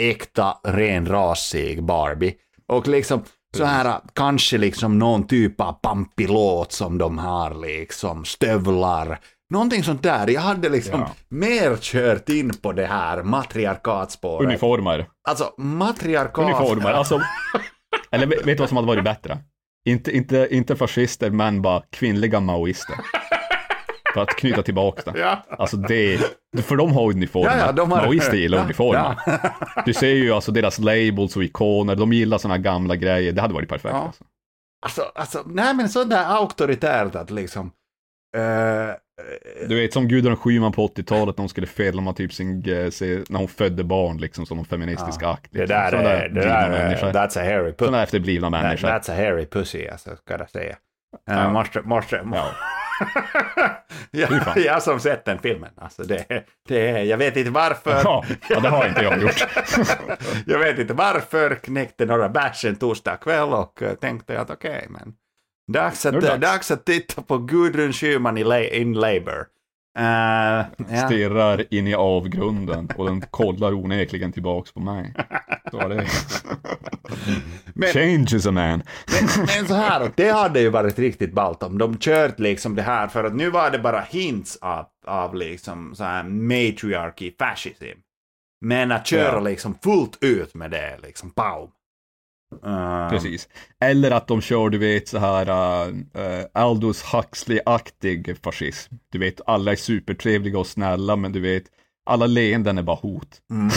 äkta, 0.01 0.57
renrasig 0.63 1.83
Barbie. 1.83 2.35
Och 2.67 2.87
liksom 2.87 3.23
så 3.57 3.63
här, 3.63 4.01
kanske 4.13 4.57
liksom 4.57 4.99
någon 4.99 5.27
typ 5.27 5.61
av 5.61 5.73
pampilåt 5.73 6.71
som 6.71 6.97
de 6.97 7.17
har, 7.17 7.55
liksom 7.55 8.25
stövlar, 8.25 9.19
Någonting 9.49 9.83
sånt 9.83 10.03
där. 10.03 10.27
Jag 10.27 10.41
hade 10.41 10.69
liksom 10.69 10.99
ja. 10.99 11.11
mer 11.29 11.77
kört 11.81 12.29
in 12.29 12.53
på 12.53 12.71
det 12.71 12.85
här 12.85 13.23
matriarkatspåret. 13.23 14.47
Uniformer. 14.47 15.05
Alltså 15.29 15.53
matriarkat. 15.57 16.45
Uniformer, 16.45 16.91
alltså 16.91 17.21
eller 18.11 18.27
vet 18.27 18.45
du 18.45 18.55
vad 18.55 18.69
som 18.69 18.77
hade 18.77 18.87
varit 18.87 19.03
bättre? 19.03 19.37
Inte, 19.85 20.11
inte, 20.17 20.47
inte 20.51 20.75
fascister, 20.75 21.29
men 21.29 21.61
bara 21.61 21.83
kvinnliga 21.91 22.39
maoister. 22.39 22.95
För 24.13 24.21
att 24.21 24.29
knyta 24.29 24.63
tillbaka 24.63 25.11
det. 25.11 25.19
Ja. 25.19 25.43
Alltså 25.49 25.77
det, 25.77 26.19
för 26.63 26.75
de 26.75 26.91
har 26.91 27.09
uniformer. 27.09 27.57
Ja, 27.57 27.65
ja, 27.65 27.71
de 27.71 27.91
har... 27.91 28.01
Maoister 28.01 28.37
gillar 28.37 28.57
ja, 28.57 28.63
uniformer. 28.63 29.15
Ja. 29.25 29.39
Du 29.85 29.93
ser 29.93 30.07
ju 30.13 30.31
alltså 30.31 30.51
deras 30.51 30.79
labels 30.79 31.35
och 31.35 31.43
ikoner, 31.43 31.95
de 31.95 32.13
gillar 32.13 32.37
sådana 32.37 32.57
gamla 32.57 32.95
grejer. 32.95 33.31
Det 33.31 33.41
hade 33.41 33.53
varit 33.53 33.69
perfekt. 33.69 33.93
Ja. 33.93 34.01
Alltså. 34.01 34.23
Alltså, 34.85 35.11
alltså, 35.15 35.43
nej 35.45 35.73
men 35.73 35.89
sådär 35.89 36.25
auktoritärt 36.25 37.15
att 37.15 37.31
liksom, 37.31 37.71
uh, 38.37 38.93
du 39.67 39.75
vet 39.75 39.93
som 39.93 40.07
Gudrun 40.07 40.35
Schyman 40.35 40.71
på 40.71 40.87
80-talet 40.87 41.37
när 41.37 41.41
hon 41.41 41.49
skulle 41.49 41.67
filma 41.67 42.13
typ 42.13 42.33
sin, 42.33 42.59
när 42.59 43.37
hon 43.37 43.47
födde 43.47 43.83
barn 43.83 44.17
liksom 44.17 44.45
som 44.45 44.59
en 44.59 44.65
feministisk 44.65 45.21
ja. 45.21 45.33
akt. 45.33 45.53
Liksom. 45.53 45.59
Det 45.59 45.73
där 45.73 45.93
är, 45.93 46.29
det 46.29 46.41
där 46.41 46.69
är, 46.69 47.13
that's 47.13 47.39
a 47.39 47.43
hairy 47.43 47.71
pussy. 47.71 47.85
Sådana 47.85 48.03
efterblivna 48.03 48.49
människor. 48.49 48.87
That's 48.87 49.11
a 49.11 49.15
hairy 49.15 49.45
pussy 49.45 49.87
alltså, 49.87 50.15
ska 50.15 50.37
jag 50.37 50.49
säga. 50.49 50.75
Ja. 51.25 51.33
Uh, 51.33 51.51
måste, 51.51 51.81
måste, 51.81 52.21
ja. 52.33 52.51
jag, 54.11 54.57
jag 54.57 54.83
som 54.83 54.99
sett 54.99 55.25
den 55.25 55.39
filmen, 55.39 55.69
alltså 55.77 56.03
det, 56.03 56.45
det, 56.67 57.03
jag 57.03 57.17
vet 57.17 57.37
inte 57.37 57.51
varför. 57.51 58.01
Ja, 58.03 58.25
ja 58.49 58.59
det 58.59 58.69
har 58.69 58.87
inte 58.87 59.03
jag 59.03 59.21
gjort. 59.21 59.47
jag 60.45 60.59
vet 60.59 60.79
inte 60.79 60.93
varför, 60.93 61.55
knäckte 61.55 62.05
några 62.05 62.29
bärs 62.29 62.65
en 62.65 62.75
torsdag 62.75 63.17
kväll 63.17 63.49
och 63.49 63.83
tänkte 64.01 64.39
att 64.39 64.49
okej, 64.49 64.77
okay, 64.77 64.89
men 64.89 65.13
Dags 65.67 66.05
att, 66.05 66.21
dags. 66.21 66.41
dags 66.41 66.71
att 66.71 66.85
titta 66.85 67.21
på 67.21 67.37
Gudrun 67.37 67.93
Schyman 67.93 68.37
i 68.37 68.69
in 68.73 68.93
Labour. 68.93 69.47
Uh, 69.99 70.05
ja. 70.89 71.05
Stirrar 71.05 71.73
in 71.73 71.87
i 71.87 71.95
avgrunden 71.95 72.89
och 72.97 73.05
den 73.05 73.21
kollar 73.21 73.73
onekligen 73.73 74.31
tillbaks 74.31 74.71
på 74.71 74.79
mig. 74.79 75.13
Så 75.71 75.87
det. 75.87 75.95
men, 77.73 77.89
Change 77.89 78.35
is 78.35 78.45
a 78.45 78.51
man. 78.51 78.83
men, 79.11 79.45
men, 79.55 79.67
så 79.67 79.73
här, 79.73 80.11
det 80.15 80.29
hade 80.29 80.59
ju 80.59 80.69
varit 80.69 80.99
riktigt 80.99 81.33
ballt 81.33 81.63
om 81.63 81.77
de 81.77 81.97
kört 81.97 82.39
liksom 82.39 82.75
det 82.75 82.81
här, 82.81 83.07
för 83.07 83.23
att 83.23 83.35
nu 83.35 83.49
var 83.49 83.71
det 83.71 83.79
bara 83.79 84.01
hints 84.01 84.57
av, 84.61 84.85
av 85.05 85.35
liksom 85.35 85.95
så 85.95 86.03
här 86.03 86.23
matriarchy 86.23 87.31
fascism. 87.39 87.99
Men 88.61 88.91
att 88.91 89.07
köra 89.07 89.33
ja. 89.33 89.39
liksom 89.39 89.75
fullt 89.83 90.17
ut 90.23 90.53
med 90.53 90.71
det, 90.71 90.99
liksom, 91.03 91.31
pow. 91.31 91.69
Uh. 92.65 93.09
Precis. 93.09 93.49
Eller 93.79 94.11
att 94.11 94.27
de 94.27 94.41
kör, 94.41 94.69
du 94.69 94.77
vet, 94.77 95.07
så 95.07 95.17
här 95.17 95.49
uh, 95.89 96.45
Aldous 96.53 97.03
Huxley-aktig 97.03 98.37
fascism. 98.43 98.95
Du 99.11 99.19
vet, 99.19 99.41
alla 99.45 99.71
är 99.71 99.75
supertrevliga 99.75 100.59
och 100.59 100.67
snälla, 100.67 101.15
men 101.15 101.31
du 101.31 101.39
vet, 101.39 101.63
alla 102.05 102.25
leenden 102.25 102.77
är 102.77 102.83
bara 102.83 102.95
hot. 102.95 103.41
Mm. 103.51 103.69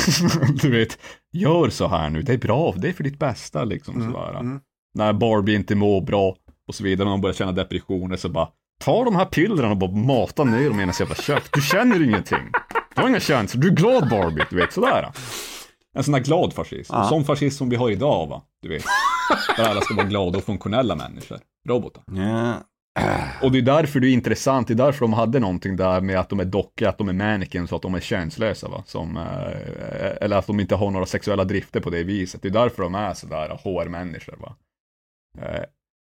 du 0.62 0.70
vet, 0.70 0.98
gör 1.32 1.68
så 1.70 1.88
här 1.88 2.10
nu, 2.10 2.22
det 2.22 2.32
är 2.32 2.38
bra, 2.38 2.74
det 2.76 2.88
är 2.88 2.92
för 2.92 3.04
ditt 3.04 3.18
bästa 3.18 3.64
liksom. 3.64 3.96
Mm. 3.96 4.12
Sådär. 4.12 4.40
Mm. 4.40 4.60
När 4.94 5.12
Barbie 5.12 5.54
inte 5.54 5.74
mår 5.74 6.00
bra 6.00 6.36
och 6.68 6.74
så 6.74 6.84
vidare, 6.84 7.04
när 7.04 7.12
man 7.12 7.20
börjar 7.20 7.34
känna 7.34 7.52
depressioner 7.52 8.16
så 8.16 8.28
bara, 8.28 8.48
ta 8.80 9.04
de 9.04 9.16
här 9.16 9.24
pillerna 9.24 9.70
och 9.70 9.76
bara 9.76 9.90
mata 9.90 10.44
ner 10.44 10.68
dem 10.68 10.76
i 10.76 10.80
hennes 10.80 11.00
jävla 11.00 11.14
käft. 11.14 11.52
Du 11.52 11.60
känner 11.60 12.02
ingenting. 12.02 12.52
Du 12.94 13.02
har 13.02 13.08
inga 13.08 13.20
känslor, 13.20 13.62
du 13.62 13.68
är 13.68 13.72
glad 13.72 14.08
Barbie, 14.10 14.44
du 14.50 14.56
vet 14.56 14.72
sådär. 14.72 15.12
En 15.96 16.04
sån 16.04 16.14
här 16.14 16.20
glad 16.20 16.52
fascism. 16.52 16.94
Ja. 16.94 17.08
Sån 17.08 17.24
fascism 17.24 17.58
som 17.58 17.68
vi 17.68 17.76
har 17.76 17.90
idag 17.90 18.26
va, 18.26 18.42
du 18.62 18.68
vet. 18.68 18.84
Där 19.56 19.64
alla 19.64 19.80
ska 19.80 19.94
vara 19.94 20.06
glada 20.06 20.38
och 20.38 20.44
funktionella 20.44 20.96
människor. 20.96 21.38
Robotar. 21.68 22.02
Ja. 22.06 22.54
Och 23.42 23.52
det 23.52 23.58
är 23.58 23.62
därför 23.62 24.00
det 24.00 24.08
är 24.08 24.12
intressant, 24.12 24.68
det 24.68 24.74
är 24.74 24.76
därför 24.76 25.00
de 25.00 25.12
hade 25.12 25.40
någonting 25.40 25.76
där 25.76 26.00
med 26.00 26.18
att 26.18 26.28
de 26.28 26.40
är 26.40 26.44
dockor, 26.44 26.88
att 26.88 26.98
de 26.98 27.08
är 27.08 27.12
mannequins 27.12 27.72
och 27.72 27.76
att 27.76 27.82
de 27.82 27.94
är 27.94 28.00
känslösa 28.00 28.68
va. 28.68 28.82
Som, 28.86 29.16
eh, 29.16 30.16
eller 30.20 30.36
att 30.36 30.46
de 30.46 30.60
inte 30.60 30.74
har 30.74 30.90
några 30.90 31.06
sexuella 31.06 31.44
drifter 31.44 31.80
på 31.80 31.90
det 31.90 32.02
viset. 32.04 32.42
Det 32.42 32.48
är 32.48 32.52
därför 32.52 32.82
de 32.82 32.94
är 32.94 33.14
sådär 33.14 33.60
HR-människor 33.64 34.36
va. 34.36 34.56
Eh, 35.38 35.64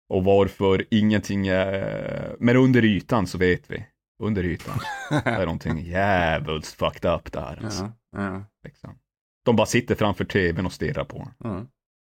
och 0.09 0.23
varför 0.23 0.85
ingenting 0.91 1.47
är, 1.47 2.35
men 2.39 2.57
under 2.57 2.85
ytan 2.85 3.27
så 3.27 3.37
vet 3.37 3.71
vi. 3.71 3.85
Under 4.23 4.43
ytan. 4.43 4.79
det 5.09 5.15
är 5.29 5.45
någonting 5.45 5.79
jävligt 5.79 6.67
fucked 6.67 7.11
up 7.11 7.31
där 7.31 7.59
alltså. 7.63 7.91
Ja, 8.11 8.23
ja. 8.23 8.43
Liksom. 8.63 8.95
De 9.45 9.55
bara 9.55 9.65
sitter 9.67 9.95
framför 9.95 10.25
tvn 10.25 10.65
och 10.65 10.73
stirrar 10.73 11.03
på 11.03 11.27
mm. 11.43 11.67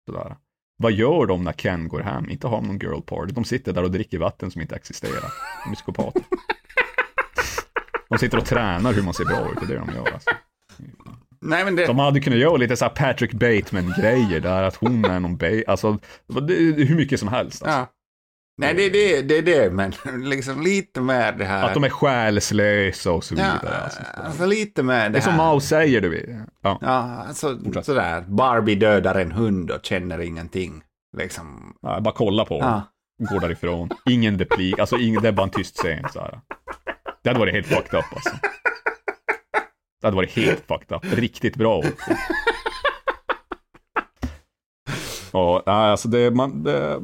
Sådär. 0.06 0.36
Vad 0.78 0.92
gör 0.92 1.26
de 1.26 1.44
när 1.44 1.52
Ken 1.52 1.88
går 1.88 2.00
hem? 2.00 2.30
Inte 2.30 2.46
har 2.46 2.60
någon 2.62 2.78
girl 2.78 3.00
party. 3.00 3.32
De 3.32 3.44
sitter 3.44 3.72
där 3.72 3.82
och 3.82 3.90
dricker 3.90 4.18
vatten 4.18 4.50
som 4.50 4.62
inte 4.62 4.76
existerar. 4.76 5.32
De 5.64 5.70
är 5.70 5.74
psykopater. 5.74 6.22
De 8.08 8.18
sitter 8.18 8.38
och 8.38 8.44
tränar 8.44 8.92
hur 8.92 9.02
man 9.02 9.14
ser 9.14 9.24
bra 9.24 9.52
ut, 9.52 9.58
det 9.60 9.74
är 9.74 9.78
det 9.78 9.86
de 9.86 9.94
gör 9.94 10.12
alltså. 10.12 10.30
Nej, 11.40 11.64
men 11.64 11.76
det... 11.76 11.86
De 11.86 11.98
hade 11.98 12.20
kunnat 12.20 12.38
göra 12.38 12.56
lite 12.56 12.76
såhär 12.76 12.92
Patrick 12.92 13.32
Bateman-grejer 13.32 14.40
där, 14.40 14.62
att 14.62 14.76
hon 14.76 15.04
är 15.04 15.20
någon 15.20 15.36
ba 15.36 15.62
alltså, 15.66 15.98
det, 16.26 16.54
hur 16.54 16.96
mycket 16.96 17.20
som 17.20 17.28
helst. 17.28 17.62
Alltså. 17.62 17.78
Ja. 17.78 17.95
Nej, 18.58 18.74
det 18.74 18.82
är 18.82 18.90
det, 18.90 19.22
det, 19.22 19.38
är 19.38 19.42
det, 19.42 19.70
men 19.70 19.92
liksom 20.28 20.62
lite 20.62 21.00
mer 21.00 21.32
det 21.32 21.44
här... 21.44 21.64
Att 21.64 21.74
de 21.74 21.84
är 21.84 21.88
själslösa 21.88 23.12
och 23.12 23.24
så 23.24 23.34
ja, 23.34 23.58
vidare. 23.62 23.82
Alltså. 23.82 24.00
alltså 24.14 24.46
lite 24.46 24.82
mer 24.82 25.04
det, 25.04 25.08
Det 25.08 25.18
är 25.18 25.22
som 25.22 25.32
här. 25.32 25.38
Mao 25.38 25.60
säger, 25.60 26.00
du 26.00 26.08
vet. 26.08 26.28
Ja. 26.62 26.78
Ja, 26.80 27.24
alltså 27.28 27.58
sådär. 27.82 28.24
Barbie 28.28 28.74
dödar 28.74 29.14
en 29.14 29.32
hund 29.32 29.70
och 29.70 29.84
känner 29.84 30.20
ingenting. 30.20 30.82
Liksom. 31.16 31.74
Ja, 31.82 32.00
bara 32.00 32.14
kolla 32.14 32.44
på. 32.44 32.58
Ja. 32.58 32.82
Går 33.18 33.40
därifrån. 33.40 33.90
Ingen 34.10 34.38
replik, 34.38 34.78
alltså 34.78 34.98
ingen, 34.98 35.22
det 35.22 35.28
är 35.28 35.32
bara 35.32 35.42
en 35.42 35.50
tyst 35.50 35.76
scen. 35.76 36.06
Så 36.12 36.20
här. 36.20 36.40
Det 37.22 37.30
hade 37.30 37.40
varit 37.40 37.54
helt 37.54 37.66
fucked 37.66 37.98
up 37.98 38.04
alltså. 38.14 38.36
Det 40.00 40.06
hade 40.06 40.16
varit 40.16 40.36
helt 40.36 40.66
fucked 40.66 40.96
up. 40.96 41.18
Riktigt 41.18 41.56
bra 41.56 41.78
också. 41.78 42.10
Ja, 45.32 45.62
alltså 45.66 46.08
det, 46.08 46.30
man, 46.30 46.62
det, 46.62 47.00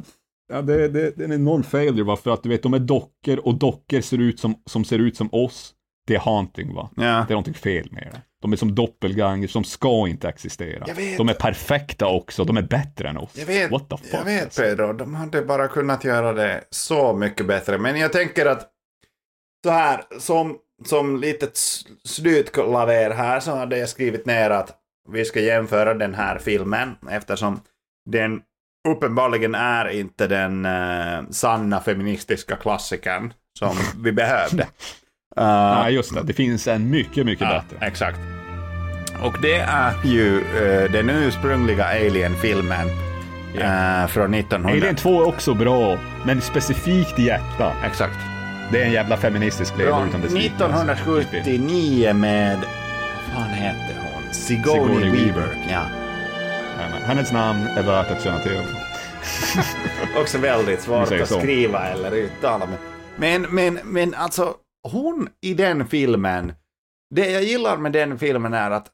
ja, 0.53 0.61
det, 0.61 0.87
det, 0.87 1.17
det 1.17 1.23
är 1.23 1.25
en 1.25 1.33
enorm 1.33 1.63
failure 1.63 2.03
va, 2.03 2.15
för 2.15 2.31
att 2.31 2.43
du 2.43 2.49
vet, 2.49 2.63
de 2.63 2.73
är 2.73 2.79
dockor 2.79 3.39
och 3.43 3.55
dockor 3.55 4.01
ser 4.01 4.17
ut 4.17 4.39
som, 4.39 4.55
som 4.65 4.85
ser 4.85 4.99
ut 4.99 5.17
som 5.17 5.29
oss. 5.31 5.73
Det 6.07 6.15
är 6.15 6.19
haunting 6.19 6.73
va. 6.73 6.89
Ja. 6.95 7.01
Det 7.03 7.07
är 7.07 7.29
någonting 7.29 7.53
fel 7.53 7.87
med 7.91 8.09
det. 8.13 8.21
De 8.41 8.53
är 8.53 8.57
som 8.57 8.75
doppelgangers 8.75 9.51
som 9.51 9.63
ska 9.63 10.07
inte 10.07 10.29
existera. 10.29 10.85
De 11.17 11.29
är 11.29 11.33
perfekta 11.33 12.07
också, 12.07 12.43
de 12.43 12.57
är 12.57 12.61
bättre 12.61 13.09
än 13.09 13.17
oss. 13.17 13.37
Jag 13.37 13.45
vet, 13.45 13.71
What 13.71 13.89
the 13.89 13.97
fuck, 13.97 14.13
jag 14.13 14.25
vet 14.25 14.43
alltså. 14.43 14.61
Pedro, 14.61 14.93
de 14.93 15.15
hade 15.15 15.41
bara 15.41 15.67
kunnat 15.67 16.03
göra 16.03 16.33
det 16.33 16.63
så 16.69 17.13
mycket 17.13 17.47
bättre. 17.47 17.77
Men 17.77 17.99
jag 17.99 18.13
tänker 18.13 18.45
att 18.45 18.69
så 19.65 19.71
här, 19.71 20.03
som, 20.19 20.57
som 20.85 21.17
litet 21.17 21.57
slutklaver 22.03 23.11
här 23.11 23.39
så 23.39 23.51
hade 23.55 23.77
jag 23.77 23.89
skrivit 23.89 24.25
ner 24.25 24.49
att 24.49 24.77
vi 25.09 25.25
ska 25.25 25.39
jämföra 25.39 25.93
den 25.93 26.13
här 26.13 26.39
filmen 26.39 26.95
eftersom 27.11 27.59
den 28.09 28.41
uppenbarligen 28.89 29.55
är 29.55 29.89
inte 29.89 30.27
den 30.27 30.65
eh, 30.65 31.29
sanna 31.29 31.79
feministiska 31.81 32.55
klassikern 32.55 33.33
som 33.59 33.75
vi 34.03 34.11
behövde. 34.11 34.63
Uh, 34.63 34.67
Nej, 35.43 35.93
just 35.93 36.13
det. 36.13 36.23
Det 36.23 36.33
finns 36.33 36.67
en 36.67 36.89
mycket, 36.89 37.25
mycket 37.25 37.47
Ja, 37.51 37.63
bättre. 37.69 37.85
exakt. 37.87 38.19
Och 39.23 39.41
det 39.41 39.55
är 39.55 39.93
ju 40.05 40.37
eh, 40.37 40.91
den 40.91 41.09
ursprungliga 41.09 41.85
Alien-filmen 41.85 42.87
eh, 43.59 44.07
från 44.07 44.33
1900. 44.33 44.69
Alien 44.77 44.95
2 44.95 45.21
är 45.21 45.27
också 45.27 45.53
bra, 45.53 45.97
men 46.25 46.41
specifikt 46.41 47.19
i 47.19 47.23
hjärtat. 47.23 47.73
Exakt. 47.85 48.17
Det 48.71 48.81
är 48.81 48.85
en 48.85 48.91
jävla 48.91 49.17
feministisk 49.17 49.73
Från 49.73 50.07
utan 50.07 50.21
dess 50.21 50.33
like, 50.33 50.63
alltså. 50.63 50.65
1979 50.65 52.13
med, 52.13 52.57
vad 52.57 53.43
fan 53.43 53.49
heter 53.53 53.95
hon? 54.13 54.33
Sigourney, 54.33 54.95
Sigourney 54.95 55.09
Weaver. 55.09 55.41
Weaver. 55.41 55.57
Ja. 55.71 56.02
Hennes 56.79 57.31
namn 57.31 57.59
är 57.59 57.83
värt 57.83 58.11
att 58.11 58.23
känna 58.23 58.39
till. 58.39 58.61
Också 60.21 60.37
väldigt 60.37 60.81
svårt 60.81 61.11
att 61.11 61.29
skriva 61.29 61.87
eller 61.87 62.11
uttala. 62.11 62.67
Men, 62.67 63.41
men, 63.41 63.55
men, 63.55 63.79
men 63.83 64.13
alltså, 64.13 64.55
hon 64.91 65.29
i 65.41 65.53
den 65.53 65.87
filmen, 65.87 66.53
det 67.15 67.29
jag 67.31 67.43
gillar 67.43 67.77
med 67.77 67.91
den 67.91 68.19
filmen 68.19 68.53
är 68.53 68.71
att 68.71 68.87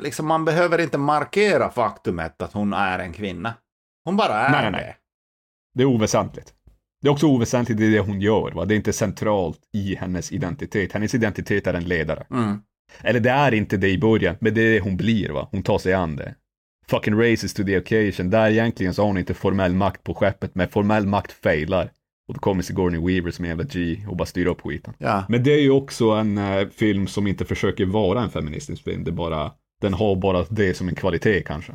liksom, 0.00 0.26
man 0.26 0.44
behöver 0.44 0.80
inte 0.80 0.98
markera 0.98 1.70
faktumet 1.70 2.42
att 2.42 2.52
hon 2.52 2.72
är 2.72 2.98
en 2.98 3.12
kvinna. 3.12 3.54
Hon 4.04 4.16
bara 4.16 4.34
är 4.34 4.50
Nej, 4.50 4.62
nej, 4.62 4.70
nej. 4.70 4.84
det. 4.84 4.94
Det 5.74 5.82
är 5.82 5.86
oväsentligt. 5.86 6.54
Det 7.02 7.08
är 7.08 7.12
också 7.12 7.26
oväsentligt 7.26 7.80
i 7.80 7.92
det 7.92 8.00
hon 8.00 8.20
gör. 8.20 8.50
Va? 8.50 8.64
Det 8.64 8.74
är 8.74 8.76
inte 8.76 8.92
centralt 8.92 9.60
i 9.72 9.94
hennes 9.94 10.32
identitet. 10.32 10.92
Hennes 10.92 11.14
identitet 11.14 11.66
är 11.66 11.74
en 11.74 11.84
ledare. 11.84 12.26
Mm. 12.30 12.62
Eller 13.02 13.20
det 13.20 13.30
är 13.30 13.54
inte 13.54 13.76
det 13.76 13.88
i 13.88 13.98
början, 13.98 14.36
men 14.40 14.54
det 14.54 14.60
är 14.60 14.72
det 14.72 14.80
hon 14.80 14.96
blir. 14.96 15.30
va? 15.30 15.48
Hon 15.50 15.62
tar 15.62 15.78
sig 15.78 15.92
an 15.92 16.16
det. 16.16 16.34
Fucking 16.90 17.14
races 17.20 17.54
to 17.54 17.64
the 17.64 17.78
occasion. 17.78 18.30
Där 18.30 18.50
egentligen 18.50 18.94
så 18.94 19.02
har 19.02 19.06
hon 19.06 19.18
inte 19.18 19.34
formell 19.34 19.74
makt 19.74 20.04
på 20.04 20.14
skeppet, 20.14 20.54
men 20.54 20.68
formell 20.68 21.06
makt 21.06 21.32
failar. 21.32 21.90
Och 22.28 22.34
då 22.34 22.40
kommer 22.40 22.62
Sigourney 22.62 23.00
Weaver 23.00 23.30
som 23.30 23.44
en 23.44 23.48
jävla 23.48 23.64
G 23.64 23.96
och 24.08 24.16
bara 24.16 24.26
styr 24.26 24.46
upp 24.46 24.60
skiten. 24.60 24.94
Ja. 24.98 25.24
Men 25.28 25.42
det 25.42 25.52
är 25.52 25.60
ju 25.60 25.70
också 25.70 26.10
en 26.10 26.38
eh, 26.38 26.68
film 26.68 27.06
som 27.06 27.26
inte 27.26 27.44
försöker 27.44 27.86
vara 27.86 28.22
en 28.22 28.30
feministisk 28.30 28.84
film. 28.84 29.04
Det 29.04 29.10
är 29.10 29.12
bara, 29.12 29.52
den 29.80 29.94
har 29.94 30.16
bara 30.16 30.44
det 30.50 30.74
som 30.74 30.88
en 30.88 30.94
kvalitet 30.94 31.42
kanske. 31.42 31.72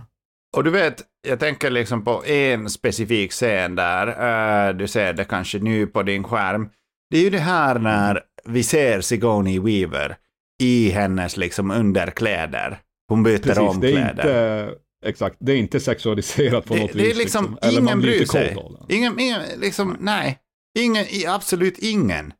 Och 0.57 0.63
du 0.63 0.70
vet, 0.70 1.01
jag 1.28 1.39
tänker 1.39 1.70
liksom 1.70 2.03
på 2.03 2.26
en 2.26 2.70
specifik 2.70 3.32
scen 3.32 3.76
där, 3.76 4.07
eh, 4.07 4.76
du 4.76 4.88
ser 4.88 5.13
det 5.13 5.24
kanske 5.24 5.59
nu 5.59 5.88
på 5.88 6.03
din 6.03 6.24
skärm. 6.24 6.70
Det 7.09 7.18
är 7.18 7.22
ju 7.22 7.30
det 7.30 7.39
här 7.39 7.80
när 7.80 8.22
vi 8.45 8.63
ser 8.63 9.01
Sigourney 9.01 9.59
Weaver 9.59 10.16
i 10.63 10.89
hennes 10.89 11.38
liksom 11.38 11.72
underkläder. 11.72 12.80
Hon 13.09 13.24
byter 13.24 13.38
Precis, 13.38 13.57
om 13.57 13.80
det 13.82 13.88
är 13.88 14.13
kläder. 14.13 14.63
inte, 14.63 14.76
exakt, 15.06 15.36
det 15.39 15.51
är 15.51 15.58
inte 15.58 15.80
sexualiserat 15.80 16.66
på 16.66 16.74
det, 16.74 16.80
något 16.82 16.93
det 16.93 16.99
är 16.99 17.08
vis. 17.08 17.18
liksom, 17.18 17.58
Eller 17.62 17.82
ingen 17.82 18.01
bryr 18.01 18.26
sig. 18.26 18.58
det. 18.88 18.95
Ingen, 18.95 19.20
ingen, 19.20 19.41
liksom, 19.58 19.97
nej. 19.99 20.39
Ingen, 20.80 21.06
absolut 21.28 21.78
ingen 21.78 22.34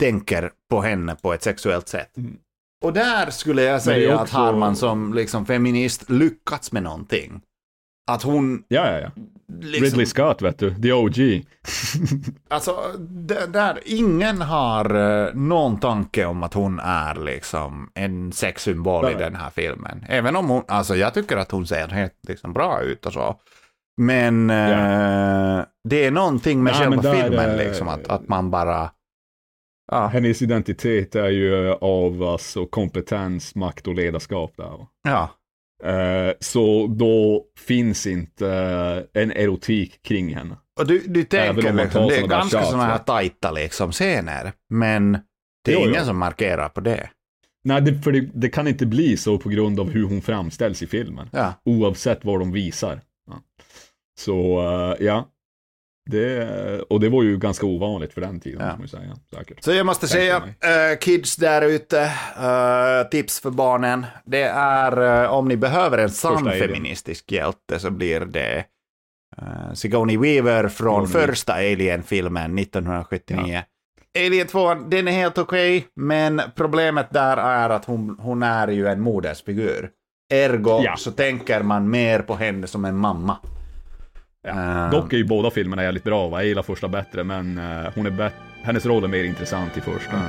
tänker 0.00 0.50
på 0.70 0.80
henne 0.82 1.16
på 1.22 1.32
ett 1.32 1.42
sexuellt 1.42 1.88
sätt. 1.88 2.16
Mm. 2.16 2.36
Och 2.84 2.92
där 2.92 3.30
skulle 3.30 3.62
jag 3.62 3.76
det 3.76 3.80
säga 3.80 4.14
att 4.14 4.22
också- 4.22 4.36
har 4.36 4.52
man 4.56 4.76
som 4.76 5.14
liksom 5.14 5.46
feminist 5.46 6.10
lyckats 6.10 6.72
med 6.72 6.82
någonting. 6.82 7.40
Att 8.14 8.22
hon 8.22 8.64
Ja, 8.68 8.90
ja, 8.92 8.98
ja. 8.98 9.10
liksom, 9.60 9.84
Ridley 9.84 10.06
Scott, 10.06 10.42
vet 10.42 10.58
du. 10.58 10.74
The 10.74 10.92
OG. 10.92 11.16
Alltså, 12.48 12.76
där 13.48 13.78
ingen 13.84 14.42
har 14.42 14.94
eh, 14.94 15.34
någon 15.34 15.80
tanke 15.80 16.24
om 16.26 16.42
att 16.42 16.54
hon 16.54 16.80
är 16.80 17.14
liksom 17.14 17.90
en 17.94 18.32
sexsymbol 18.32 19.04
i 19.04 19.08
Nej. 19.08 19.18
den 19.18 19.36
här 19.36 19.50
filmen. 19.50 20.04
Även 20.08 20.36
om 20.36 20.48
hon, 20.48 20.62
alltså 20.68 20.96
jag 20.96 21.14
tycker 21.14 21.36
att 21.36 21.50
hon 21.50 21.66
ser 21.66 21.88
helt 21.88 22.14
liksom, 22.28 22.52
bra 22.52 22.82
ut 22.82 23.06
och 23.06 23.12
så. 23.12 23.36
Men 23.96 24.50
eh, 24.50 25.64
det 25.88 26.04
är 26.04 26.10
någonting 26.10 26.62
med 26.62 26.72
Nej, 26.72 26.80
själva 26.82 27.02
där, 27.02 27.22
filmen 27.22 27.50
eh, 27.50 27.56
liksom, 27.56 27.88
att, 27.88 28.08
att 28.08 28.28
man 28.28 28.50
bara... 28.50 28.90
Ja, 29.92 30.06
Hennes 30.06 30.42
identitet 30.42 31.14
är 31.14 31.28
ju 31.28 31.72
av 31.72 32.22
alltså, 32.22 32.66
kompetens, 32.66 33.54
makt 33.54 33.86
och 33.86 33.94
ledarskap 33.94 34.52
där. 34.56 34.86
ja, 35.02 35.30
Eh, 35.84 36.32
så 36.40 36.86
då 36.86 37.44
finns 37.66 38.06
inte 38.06 38.48
eh, 39.14 39.22
en 39.22 39.32
erotik 39.32 40.02
kring 40.02 40.34
henne. 40.34 40.56
och 40.80 40.86
du, 40.86 40.98
du 41.06 41.24
tänker 41.24 41.72
liksom, 41.72 42.08
det 42.08 42.16
är 42.16 42.26
ganska 42.26 42.62
sådana 42.62 42.84
här 42.84 42.98
tajta 42.98 43.50
liksom 43.50 43.92
scener. 43.92 44.52
Men 44.68 45.12
det 45.64 45.72
är 45.72 45.74
Jo, 45.74 45.80
jo. 45.84 45.90
ingen 45.90 46.04
som 46.06 46.18
markerar 46.18 46.68
på 46.68 46.80
det. 46.80 47.10
Nej, 47.64 47.80
det, 47.82 48.02
för 48.02 48.12
det, 48.12 48.20
det 48.34 48.48
kan 48.48 48.68
inte 48.68 48.86
bli 48.86 49.16
så 49.16 49.38
på 49.38 49.48
grund 49.48 49.80
av 49.80 49.90
hur 49.90 50.04
hon 50.04 50.22
framställs 50.22 50.82
i 50.82 50.86
filmen. 50.86 51.28
Ja. 51.32 51.54
Oavsett 51.64 52.24
vad 52.24 52.40
de 52.40 52.52
visar. 52.52 53.00
Ja. 53.26 53.34
Så, 54.20 54.60
eh, 54.60 55.06
ja. 55.06 55.28
Det, 56.10 56.80
och 56.80 57.00
det 57.00 57.08
var 57.08 57.22
ju 57.22 57.38
ganska 57.38 57.66
ovanligt 57.66 58.12
för 58.12 58.20
den 58.20 58.40
tiden, 58.40 58.60
Ja. 58.60 58.66
ja. 58.66 58.76
man 58.78 58.88
säga. 58.88 59.16
Säkert. 59.34 59.64
Så 59.64 59.72
jag 59.72 59.86
måste 59.86 60.08
säga, 60.08 60.36
eh, 60.36 60.98
kids 61.00 61.36
där 61.36 61.62
ute, 61.62 62.00
eh, 62.36 63.08
tips 63.10 63.40
för 63.40 63.50
barnen. 63.50 64.06
Det 64.24 64.42
är, 64.54 65.22
eh, 65.24 65.30
om 65.32 65.48
ni 65.48 65.56
behöver 65.56 65.98
en 65.98 66.10
sann 66.10 66.50
feministisk 66.50 67.32
hjälte 67.32 67.78
så 67.78 67.90
blir 67.90 68.20
det 68.20 68.64
uh, 69.42 69.72
Sigourney 69.74 70.16
Weaver 70.18 70.68
från 70.68 71.06
Sigourney. 71.08 71.28
första 71.28 71.52
Alien-filmen 71.52 72.58
1979. 72.58 73.62
Alien 74.18 74.46
2, 74.46 74.74
den 74.74 75.08
är 75.08 75.12
helt 75.12 75.38
okej, 75.38 75.86
men 75.96 76.40
problemet 76.54 77.06
där 77.10 77.36
är 77.36 77.70
att 77.70 77.84
hon, 77.84 78.16
hon 78.20 78.42
är 78.42 78.68
ju 78.68 78.86
en 78.86 79.00
modersfigur. 79.00 79.90
Ergo 80.32 80.80
Ja. 80.84 80.96
så 80.96 81.10
tänker 81.10 81.62
man 81.62 81.90
mer 81.90 82.18
på 82.22 82.34
henne 82.34 82.66
som 82.66 82.84
en 82.84 82.96
mamma. 82.96 83.36
Ja. 84.42 84.84
Eh, 84.84 84.90
Dock 84.90 85.12
är 85.12 85.16
ju 85.16 85.24
båda 85.24 85.50
filmerna 85.50 85.82
jävligt 85.82 86.04
bra, 86.04 86.28
va? 86.28 86.38
jag 86.40 86.48
gillar 86.48 86.62
första 86.62 86.88
bättre, 86.88 87.24
men 87.24 87.58
eh, 87.58 87.90
hon 87.94 88.06
är 88.06 88.10
bet- 88.10 88.34
hennes 88.62 88.86
roll 88.86 89.04
är 89.04 89.08
mer 89.08 89.24
intressant 89.24 89.76
i 89.76 89.80
första. 89.80 90.12
Mm. 90.16 90.26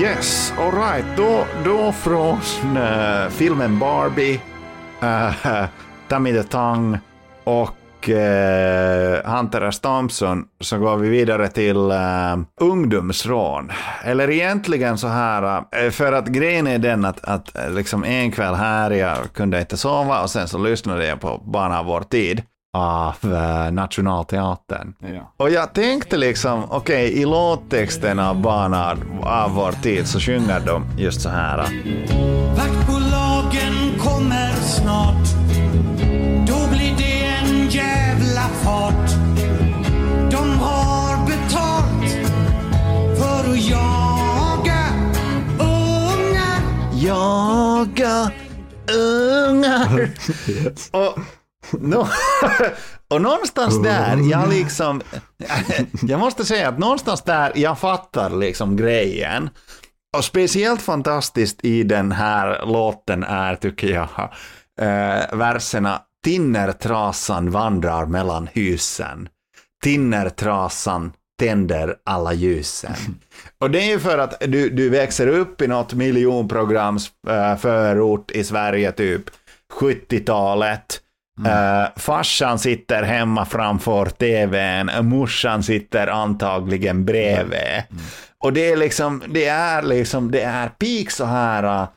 Yes, 0.00 0.54
alright. 0.58 1.04
Då, 1.16 1.46
då 1.64 1.92
från 1.92 2.38
eh, 2.76 3.28
filmen 3.28 3.78
Barbie, 3.78 4.40
uh, 5.02 5.64
Tammy 6.08 6.32
the 6.32 6.42
Tongue 6.42 7.00
och 7.44 7.70
uh, 8.08 9.30
Hunter 9.36 9.62
S. 9.62 9.80
Thompson 9.80 10.44
så 10.60 10.78
går 10.78 10.96
vi 10.96 11.08
vidare 11.08 11.48
till 11.48 11.76
uh, 11.76 12.38
ungdomsrån. 12.60 13.70
Eller 14.04 14.30
egentligen 14.30 14.98
så 14.98 15.08
här, 15.08 15.64
eh, 15.72 15.90
för 15.90 16.12
att 16.12 16.26
grejen 16.26 16.66
är 16.66 16.78
den 16.78 17.04
att, 17.04 17.24
att 17.24 17.56
eh, 17.56 17.70
liksom 17.70 18.04
en 18.04 18.32
kväll 18.32 18.54
här, 18.54 18.90
jag 18.90 19.16
kunde 19.34 19.60
inte 19.60 19.76
sova 19.76 20.22
och 20.22 20.30
sen 20.30 20.48
så 20.48 20.58
lyssnade 20.58 21.06
jag 21.06 21.20
på 21.20 21.42
Barn 21.44 21.72
av 21.72 21.86
vår 21.86 22.00
tid 22.00 22.42
av 22.76 23.14
uh, 23.24 23.72
Nationalteatern. 23.72 24.94
Ja. 24.98 25.32
Och 25.36 25.50
jag 25.50 25.72
tänkte 25.72 26.16
liksom, 26.16 26.64
okej, 26.70 27.12
i 27.12 27.24
låttexten 27.24 28.18
av 28.18 28.40
Barn 28.40 28.74
av 29.22 29.54
vår 29.54 29.72
tid 29.72 30.06
så 30.06 30.20
sjunger 30.20 30.60
de 30.60 30.84
just 30.98 31.20
så 31.20 31.28
här. 31.28 31.56
Vaktbolagen 32.56 33.01
några 47.02 48.30
ungar. 49.48 50.10
Och, 50.90 51.18
nå- 51.80 52.08
och 53.08 53.22
någonstans 53.22 53.82
där, 53.82 54.30
jag 54.30 54.48
liksom, 54.48 55.00
jag 56.02 56.20
måste 56.20 56.44
säga 56.44 56.68
att 56.68 56.78
någonstans 56.78 57.22
där 57.22 57.52
jag 57.54 57.78
fattar 57.78 58.30
liksom 58.30 58.76
grejen. 58.76 59.50
Och 60.16 60.24
speciellt 60.24 60.82
fantastiskt 60.82 61.64
i 61.64 61.82
den 61.82 62.12
här 62.12 62.66
låten 62.66 63.24
är, 63.24 63.56
tycker 63.56 63.88
jag, 63.88 64.08
eh, 64.80 65.36
verserna 65.38 66.00
Tinnertrasan 66.24 67.50
vandrar 67.50 68.06
mellan 68.06 68.48
husen. 68.52 69.28
Tinnertrasan 69.82 71.12
tänder 71.42 71.96
alla 72.04 72.32
ljusen. 72.32 72.94
Och 73.58 73.70
det 73.70 73.80
är 73.80 73.86
ju 73.86 73.98
för 73.98 74.18
att 74.18 74.40
du, 74.40 74.70
du 74.70 74.88
växer 74.88 75.26
upp 75.26 75.62
i 75.62 75.66
något 75.66 75.94
miljonprograms 75.94 77.10
eh, 77.28 77.56
i 78.32 78.44
Sverige, 78.44 78.92
typ 78.92 79.22
70-talet. 79.80 81.00
Eh, 81.46 81.88
farsan 81.96 82.58
sitter 82.58 83.02
hemma 83.02 83.44
framför 83.44 84.06
tvn, 84.06 84.90
morsan 85.00 85.62
sitter 85.62 86.06
antagligen 86.06 87.04
bredvid. 87.04 87.82
Och 88.38 88.52
det 88.52 88.72
är 88.72 88.76
liksom, 88.76 89.22
det 89.28 89.46
är 89.46 89.82
liksom, 89.82 90.30
det 90.30 90.42
är 90.42 90.68
peak 90.68 91.10
så 91.10 91.24
här, 91.24 91.82
uh, 91.82 91.88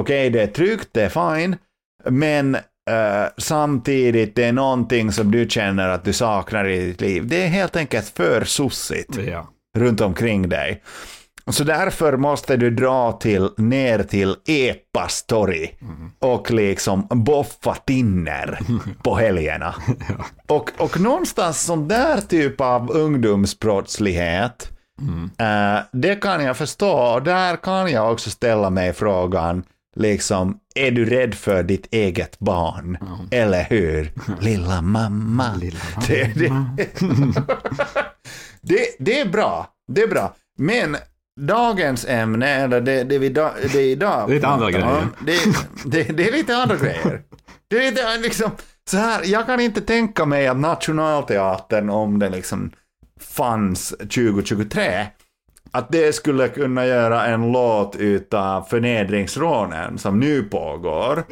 okej 0.00 0.30
det 0.30 0.42
är 0.42 0.46
tryggt, 0.46 0.88
det 0.92 1.02
är 1.02 1.36
fine, 1.36 1.56
men 2.04 2.56
uh, 2.90 3.28
samtidigt 3.38 4.36
det 4.36 4.44
är 4.44 4.52
någonting 4.52 5.12
som 5.12 5.30
du 5.30 5.48
känner 5.48 5.88
att 5.88 6.04
du 6.04 6.12
saknar 6.12 6.64
i 6.68 6.86
ditt 6.86 7.00
liv. 7.00 7.26
Det 7.26 7.42
är 7.42 7.48
helt 7.48 7.76
enkelt 7.76 8.08
för 8.16 8.44
sossigt 8.44 9.16
Ja. 9.26 9.46
runt 9.78 10.00
omkring 10.00 10.48
dig. 10.48 10.82
Så 11.50 11.64
därför 11.64 12.16
måste 12.16 12.56
du 12.56 12.70
dra 12.70 13.12
till, 13.12 13.48
ner 13.56 14.02
till 14.02 14.36
Epas 14.46 15.22
torg 15.26 15.74
och 16.18 16.50
liksom 16.50 17.06
boffa 17.10 17.74
tinner 17.74 18.58
på 19.02 19.14
helgerna. 19.16 19.74
Och, 20.48 20.70
och 20.78 21.00
någonstans 21.00 21.62
sån 21.62 21.88
där 21.88 22.20
typ 22.20 22.60
av 22.60 22.90
ungdomsbrottslighet, 22.90 24.70
eh, 25.38 25.78
det 25.92 26.14
kan 26.14 26.44
jag 26.44 26.56
förstå. 26.56 26.90
Och 27.14 27.22
där 27.22 27.56
kan 27.56 27.90
jag 27.92 28.12
också 28.12 28.30
ställa 28.30 28.70
mig 28.70 28.92
frågan, 28.92 29.62
liksom, 29.96 30.58
är 30.74 30.90
du 30.90 31.04
rädd 31.04 31.34
för 31.34 31.62
ditt 31.62 31.86
eget 31.90 32.38
barn? 32.38 32.98
Eller 33.30 33.64
hur? 33.64 34.12
Lilla 34.40 34.82
mamma. 34.82 35.50
Det, 36.08 36.34
det, 36.34 36.52
det, 38.60 38.96
det 38.98 39.20
är 39.20 39.28
bra. 39.28 39.68
Det 39.92 40.02
är 40.02 40.08
bra. 40.08 40.34
Men 40.58 40.96
dagens 41.40 42.06
ämne, 42.08 42.48
eller 42.48 42.80
det, 42.80 43.04
det, 43.04 43.18
vi 43.18 43.28
da, 43.28 43.52
det 43.72 43.82
idag 43.82 44.28
Det 44.28 44.32
är 44.32 44.34
lite 44.34 44.48
andra 44.48 44.70
grejer. 44.70 45.06
det 45.24 46.28
är 46.28 46.32
lite 46.32 46.56
andra 46.56 46.76
grejer. 46.76 47.22
Det 47.68 47.76
är 47.76 47.90
lite, 47.90 48.18
liksom, 48.18 48.50
så 48.90 48.96
här, 48.96 49.22
jag 49.24 49.46
kan 49.46 49.60
inte 49.60 49.80
tänka 49.80 50.24
mig 50.24 50.46
att 50.46 50.56
Nationalteatern, 50.56 51.90
om 51.90 52.18
den 52.18 52.32
liksom 52.32 52.70
fanns 53.20 53.88
2023, 53.88 55.06
att 55.70 55.92
det 55.92 56.12
skulle 56.12 56.48
kunna 56.48 56.86
göra 56.86 57.26
en 57.26 57.52
låt 57.52 57.96
utav 57.96 58.62
förnedringsrånen 58.62 59.98
som 59.98 60.20
nu 60.20 60.42
pågår. 60.42 61.24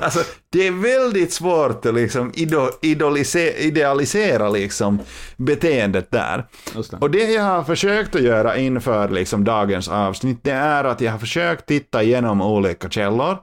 alltså, 0.02 0.20
det 0.50 0.66
är 0.66 0.82
väldigt 0.82 1.32
svårt 1.32 1.86
att 1.86 1.94
liksom 1.94 2.32
idealisera 3.60 4.48
liksom 4.48 4.98
beteendet 5.36 6.10
där. 6.10 6.46
Det. 6.74 6.96
Och 7.00 7.10
det 7.10 7.32
jag 7.32 7.42
har 7.42 7.64
försökt 7.64 8.16
att 8.16 8.22
göra 8.22 8.56
inför 8.56 9.08
liksom 9.08 9.44
dagens 9.44 9.88
avsnitt, 9.88 10.38
det 10.42 10.50
är 10.50 10.84
att 10.84 11.00
jag 11.00 11.12
har 11.12 11.18
försökt 11.18 11.66
titta 11.66 12.02
igenom 12.02 12.42
olika 12.42 12.90
källor. 12.90 13.38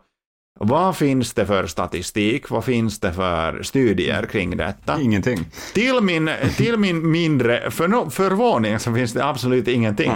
Vad 0.60 0.98
finns 0.98 1.34
det 1.34 1.46
för 1.46 1.68
statistik? 1.68 2.50
Vad 2.50 2.66
finns 2.66 3.00
det 3.00 3.14
för 3.14 3.64
studier 3.64 4.26
kring 4.26 4.58
detta? 4.58 5.02
Ingenting. 5.02 5.46
Till 5.74 6.02
min, 6.02 6.30
till 6.58 6.78
min 6.78 7.12
mindre 7.12 7.72
för, 7.72 8.10
förvåning 8.10 8.80
så 8.80 8.94
finns 8.94 9.14
det 9.14 9.26
absolut 9.26 9.68
ingenting. 9.68 10.12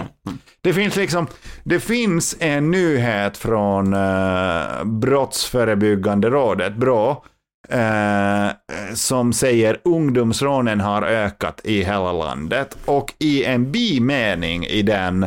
Det 0.60 0.72
finns 0.72 0.96
liksom, 0.96 1.26
det 1.64 1.80
finns 1.80 2.36
en 2.40 2.70
nyhet 2.70 3.36
från 3.36 3.94
uh, 3.94 4.84
Brottsförebyggande 4.84 6.30
rådet, 6.30 6.76
BRÅ, 6.76 7.24
eh, 7.68 8.48
som 8.94 9.32
säger 9.32 9.80
ungdomsrånen 9.84 10.80
har 10.80 11.02
ökat 11.02 11.60
i 11.64 11.82
hela 11.82 12.12
landet. 12.12 12.78
Och 12.84 13.14
i 13.18 13.44
en 13.44 13.72
bimening 13.72 14.64
i 14.64 14.82
den 14.82 15.22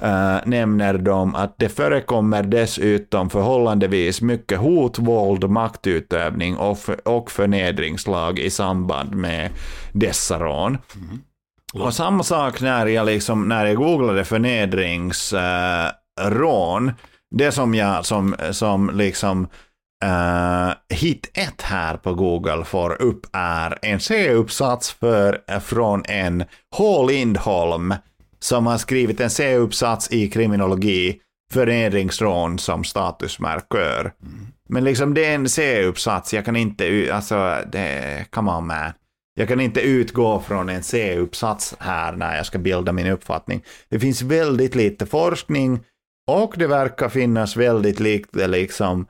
eh, 0.00 0.36
nämner 0.44 0.98
de 0.98 1.34
att 1.34 1.54
det 1.58 1.68
förekommer 1.68 2.42
dessutom 2.42 3.30
förhållandevis 3.30 4.22
mycket 4.22 4.58
hot, 4.58 4.98
våld, 4.98 5.50
maktutövning 5.50 6.56
och, 6.56 6.78
för, 6.78 7.08
och 7.08 7.30
förnedringslag 7.30 8.38
i 8.38 8.50
samband 8.50 9.14
med 9.14 9.50
dessa 9.92 10.38
rån. 10.38 10.78
Och 11.74 11.94
samma 11.94 12.22
sak 12.22 12.60
när 12.60 12.86
jag, 12.86 13.06
liksom, 13.06 13.48
när 13.48 13.66
jag 13.66 13.76
googlade 13.76 14.24
förnedringsrån, 14.24 16.88
eh, 16.88 16.94
det 17.30 17.52
som 17.52 17.74
jag 17.74 18.06
som, 18.06 18.36
som 18.50 18.90
liksom 18.94 19.48
Uh, 20.04 20.72
hit 20.88 21.30
1 21.34 21.62
här 21.62 21.96
på 21.96 22.14
Google 22.14 22.64
får 22.64 23.02
upp 23.02 23.26
är 23.32 23.78
en 23.82 24.00
C-uppsats 24.00 24.92
för, 24.92 25.42
eh, 25.48 25.60
från 25.60 26.02
en 26.08 26.44
H. 26.76 27.06
Lindholm 27.06 27.94
som 28.38 28.66
har 28.66 28.78
skrivit 28.78 29.20
en 29.20 29.30
C-uppsats 29.30 30.12
i 30.12 30.28
kriminologi, 30.28 31.18
förnedringsrån 31.52 32.58
som 32.58 32.84
statusmarkör. 32.84 34.12
Men 34.68 34.84
liksom 34.84 35.14
det 35.14 35.24
är 35.24 35.34
en 35.34 35.48
C-uppsats, 35.48 36.34
jag 36.34 36.44
kan 36.44 36.56
inte, 36.56 37.10
alltså, 37.12 37.58
det, 37.72 38.24
come 38.30 38.50
on 38.50 38.66
man. 38.66 38.92
Jag 39.34 39.48
kan 39.48 39.60
inte 39.60 39.80
utgå 39.80 40.40
från 40.40 40.68
en 40.68 40.82
C-uppsats 40.82 41.74
här 41.78 42.12
när 42.12 42.36
jag 42.36 42.46
ska 42.46 42.58
bilda 42.58 42.92
min 42.92 43.06
uppfattning. 43.06 43.62
Det 43.88 44.00
finns 44.00 44.22
väldigt 44.22 44.74
lite 44.74 45.06
forskning 45.06 45.80
och 46.30 46.54
det 46.56 46.66
verkar 46.66 47.08
finnas 47.08 47.56
väldigt 47.56 48.00
lite 48.00 48.46
liksom 48.46 49.06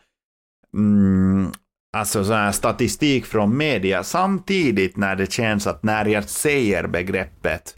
mm, 0.76 1.52
alltså 1.96 2.24
så 2.24 2.32
här 2.32 2.52
statistik 2.52 3.26
från 3.26 3.56
media 3.56 4.02
samtidigt 4.02 4.96
när 4.96 5.16
det 5.16 5.32
känns 5.32 5.66
att 5.66 5.82
när 5.82 6.04
jag 6.04 6.24
säger 6.28 6.86
begreppet 6.86 7.74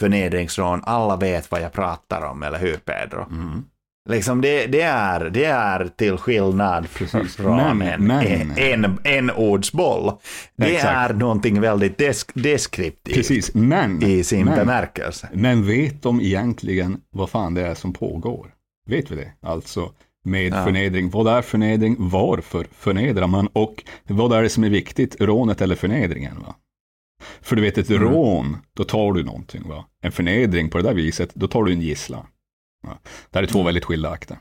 förnedringsrån, 0.00 0.82
alla 0.84 1.16
vet 1.16 1.50
vad 1.50 1.60
jag 1.60 1.72
pratar 1.72 2.22
om, 2.22 2.42
eller 2.42 2.58
hur 2.58 2.76
Pedro? 2.76 3.26
Liksom 4.08 4.40
det, 4.40 4.66
det, 4.66 4.80
är, 4.82 5.20
det 5.30 5.44
är 5.44 5.88
till 5.96 6.16
skillnad 6.16 6.86
från 6.88 7.78
Men- 7.78 7.82
en, 7.82 8.06
men- 8.06 8.58
en, 8.58 8.98
en 9.04 9.30
ordsboll. 9.30 10.12
Det 10.56 10.74
Exakt. 10.74 11.10
är 11.10 11.14
någonting 11.14 11.60
väldigt 11.60 11.98
desk, 11.98 12.30
deskriptivt 12.34 13.14
Precis, 13.16 13.54
men, 13.54 14.02
i 14.02 14.24
sin 14.24 14.44
men, 14.44 14.54
bemärkelse. 14.58 15.28
men 15.32 15.66
vet 15.66 16.02
de 16.02 16.20
egentligen 16.20 17.00
vad 17.10 17.30
fan 17.30 17.54
det 17.54 17.66
är 17.66 17.74
som 17.74 17.92
pågår? 17.92 18.46
Vet 18.88 19.10
vi 19.10 19.16
det? 19.16 19.32
Alltså 19.42 19.92
med 20.28 20.52
Ja. 20.52 20.64
förnedring. 20.64 21.10
Vad 21.10 21.26
är 21.26 21.42
förnedring? 21.42 21.96
Varför 21.98 22.66
förnedrar 22.72 23.26
man? 23.26 23.46
Och 23.52 23.84
vad 24.06 24.32
är 24.32 24.42
det 24.42 24.48
som 24.48 24.64
är 24.64 24.70
viktigt? 24.70 25.16
Rånet 25.20 25.60
eller 25.60 25.74
förnedringen? 25.76 26.38
Va? 26.46 26.54
För 27.40 27.56
du 27.56 27.62
vet, 27.62 27.78
ett 27.78 27.90
Mm. 27.90 28.02
rån, 28.02 28.56
då 28.76 28.84
tar 28.84 29.12
du 29.12 29.24
någonting. 29.24 29.68
Va? 29.68 29.84
En 30.02 30.12
förnedring 30.12 30.70
på 30.70 30.78
det 30.78 30.84
där 30.84 30.94
viset, 30.94 31.34
då 31.34 31.48
tar 31.48 31.64
du 31.64 31.72
en 31.72 31.80
gisslan. 31.80 32.26
Va? 32.86 32.98
Det 33.30 33.38
här 33.38 33.42
är 33.42 33.46
två 33.46 33.62
väldigt 33.62 33.84
skilda 33.84 34.10
akter. 34.10 34.36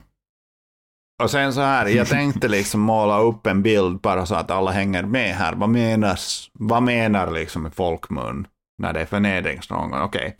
Och 1.23 1.31
sen 1.31 1.53
så 1.53 1.61
här, 1.61 1.87
jag 1.87 2.07
tänkte 2.07 2.47
liksom 2.47 2.81
måla 2.81 3.19
upp 3.19 3.47
en 3.47 3.61
bild 3.63 3.99
bara 4.01 4.25
så 4.25 4.35
att 4.35 4.51
alla 4.51 4.71
hänger 4.71 5.03
med 5.03 5.35
här. 5.35 5.53
Vad 5.55 5.69
menas, 5.69 6.49
vad 6.53 6.83
menar 6.83 7.31
liksom 7.31 7.67
i 7.67 7.69
folkmun 7.69 8.47
när 8.77 8.93
det 8.93 9.01
är 9.01 9.05
förnedringsrån? 9.05 9.93
Okej. 9.93 10.35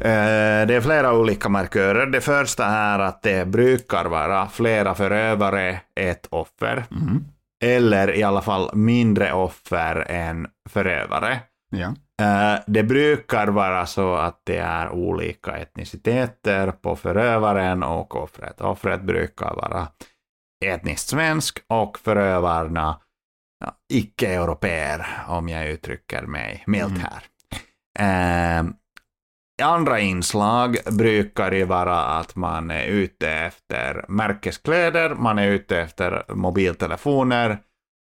Eh, 0.00 0.66
Det 0.66 0.74
är 0.74 0.80
flera 0.80 1.12
olika 1.14 1.48
markörer. 1.48 2.06
Det 2.06 2.20
första 2.20 2.64
är 2.66 2.98
att 2.98 3.22
det 3.22 3.46
brukar 3.48 4.04
vara 4.04 4.48
flera 4.48 4.94
förövare, 4.94 5.80
ett 6.00 6.26
offer. 6.30 6.84
Mm. 6.90 7.24
Eller 7.64 8.14
i 8.16 8.22
alla 8.22 8.42
fall 8.42 8.70
mindre 8.76 9.32
offer 9.32 10.04
än 10.08 10.46
förövare. 10.68 11.40
Ja. 11.70 11.94
Eh, 12.22 12.60
Det 12.66 12.82
brukar 12.82 13.46
vara 13.46 13.86
så 13.86 14.14
att 14.14 14.40
det 14.44 14.56
är 14.58 14.90
olika 14.90 15.56
etniciteter 15.56 16.70
på 16.70 16.96
förövaren 16.96 17.82
och 17.82 18.16
offret. 18.22 18.60
Offret 18.60 19.02
brukar 19.02 19.54
vara 19.54 19.88
etniskt 20.64 21.08
svensk 21.08 21.58
och 21.68 21.98
förövarna 21.98 23.00
ja, 23.64 23.72
icke-europeer, 23.92 25.06
om 25.28 25.48
jag 25.48 25.68
uttrycker 25.68 26.22
mig 26.22 26.62
milt 26.66 26.88
Mm. 26.90 27.00
här. 27.02 27.22
Eh, 27.98 28.64
andra 29.60 30.00
inslag 30.00 30.76
brukar 30.90 31.52
ju 31.52 31.64
vara 31.64 32.04
att 32.04 32.36
man 32.36 32.70
är 32.70 32.84
ute 32.84 33.30
efter 33.30 34.04
märkeskläder, 34.08 35.14
man 35.14 35.38
är 35.38 35.46
ute 35.46 35.80
efter 35.80 36.24
mobiltelefoner, 36.28 37.58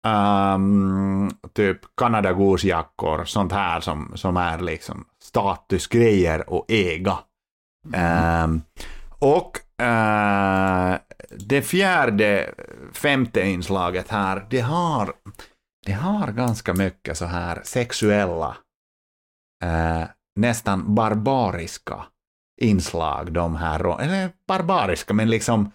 um, 0.07 1.31
typ 1.53 1.79
Kanada-gosjackor, 1.97 3.25
sånt 3.25 3.53
här 3.53 3.81
som, 3.81 4.13
som 4.15 4.37
är 4.37 4.59
liksom 4.59 5.05
statusgrejer 5.23 6.51
och 6.51 6.65
äga. 6.69 7.19
Ehm, 7.95 8.63
och 9.19 9.59
uh, 9.83 10.99
det 11.31 11.63
fjärde, 11.63 12.55
femte 12.93 13.41
inslaget 13.41 14.09
här, 14.09 14.47
det 14.51 14.61
har, 14.61 15.13
det 15.87 15.93
har 15.93 16.33
ganska 16.33 16.75
mycket 16.75 17.19
så 17.19 17.25
här 17.25 17.61
sexuella, 17.65 18.57
uh, 19.65 20.05
nästan 20.41 20.95
barbariska 20.95 22.07
inslag, 22.61 23.33
de 23.33 23.57
här, 23.57 24.01
eller 24.01 24.31
barbariska, 24.49 25.15
men 25.15 25.31
liksom 25.31 25.71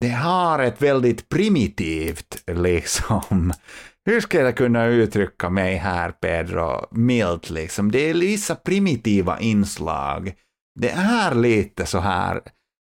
det 0.00 0.08
har 0.10 0.58
ett 0.58 0.82
väldigt 0.82 1.28
primitivt, 1.28 2.42
liksom, 2.46 3.52
hur 4.04 4.20
ska 4.20 4.40
jag 4.40 4.56
kunna 4.56 4.84
uttrycka 4.86 5.50
mig 5.50 5.76
här, 5.76 6.10
Pedro, 6.10 6.86
milt 6.90 7.50
liksom, 7.50 7.90
det 7.90 8.10
är 8.10 8.14
vissa 8.14 8.54
primitiva 8.54 9.40
inslag. 9.40 10.34
Det 10.80 10.90
är 10.90 11.34
lite 11.34 11.86
så 11.86 11.98
här, 11.98 12.40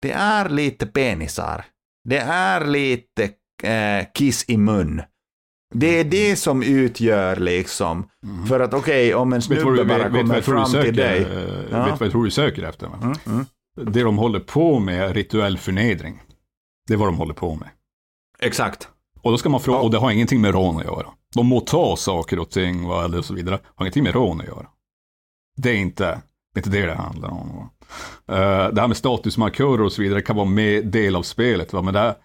det 0.01 0.11
är 0.11 0.49
lite 0.49 0.87
penisar. 0.87 1.65
Det 2.09 2.17
är 2.19 2.65
lite 2.65 3.29
eh, 3.63 4.05
kiss 4.13 4.45
i 4.47 4.57
mun. 4.57 5.01
Det 5.73 5.99
är 5.99 6.03
det 6.03 6.35
som 6.35 6.63
utgör 6.63 7.35
liksom, 7.35 8.09
för 8.47 8.59
att 8.59 8.73
okej, 8.73 9.15
om 9.15 9.33
en 9.33 9.41
snubbe 9.41 9.77
du, 9.77 9.85
bara 9.85 10.09
vet, 10.09 10.21
kommer 10.21 10.41
fram 10.41 10.65
söker, 10.65 10.83
till 10.85 10.95
dig. 10.95 11.21
eh, 11.21 11.27
Ja. 11.71 11.85
vet 11.85 11.99
vad 11.99 12.01
jag 12.01 12.11
tror 12.11 12.23
du 12.23 12.31
söker 12.31 12.63
efter? 12.63 12.87
Mm, 12.87 13.13
mm. 13.25 13.45
Det 13.93 14.03
de 14.03 14.17
håller 14.17 14.39
på 14.39 14.79
med 14.79 15.01
är 15.09 15.13
rituell 15.13 15.57
förnedring. 15.57 16.21
Det 16.87 16.93
är 16.93 16.97
vad 16.97 17.07
de 17.07 17.17
håller 17.17 17.33
på 17.33 17.55
med. 17.55 17.69
Exakt. 18.39 18.87
Och 19.21 19.31
då 19.31 19.37
ska 19.37 19.49
man 19.49 19.59
fråga, 19.59 19.77
Ja. 19.77 19.83
och 19.83 19.91
det 19.91 19.97
har 19.97 20.11
ingenting 20.11 20.41
med 20.41 20.51
rån 20.53 20.77
att 20.77 20.83
göra. 20.85 21.07
De 21.35 21.47
må 21.47 21.59
ta 21.59 21.95
saker 21.95 22.39
och 22.39 22.49
ting 22.49 22.87
va, 22.87 23.05
eller 23.05 23.21
så 23.21 23.33
vidare, 23.33 23.59
har 23.75 23.85
ingenting 23.85 24.03
med 24.03 24.13
rån 24.13 24.41
att 24.41 24.47
göra. 24.47 24.67
Det 25.57 25.69
är 25.69 25.75
inte 25.75 26.21
det, 26.53 26.59
är 26.59 26.65
inte 26.67 26.69
det 26.81 26.85
det 26.85 26.93
handlar 26.95 27.29
om. 27.29 27.49
Va. 27.55 27.69
Eh, 28.35 28.73
det 28.73 28.81
här 28.81 28.87
med 28.87 28.97
statusmarkörer 28.97 29.81
och 29.81 29.91
så 29.91 30.01
vidare 30.01 30.21
kan 30.21 30.35
vara 30.35 30.45
med 30.45 30.85
del 30.87 31.15
av 31.15 31.23
spelet, 31.23 31.73
va? 31.73 31.81
men 31.81 31.93
det 31.93 31.99
här, 31.99 32.15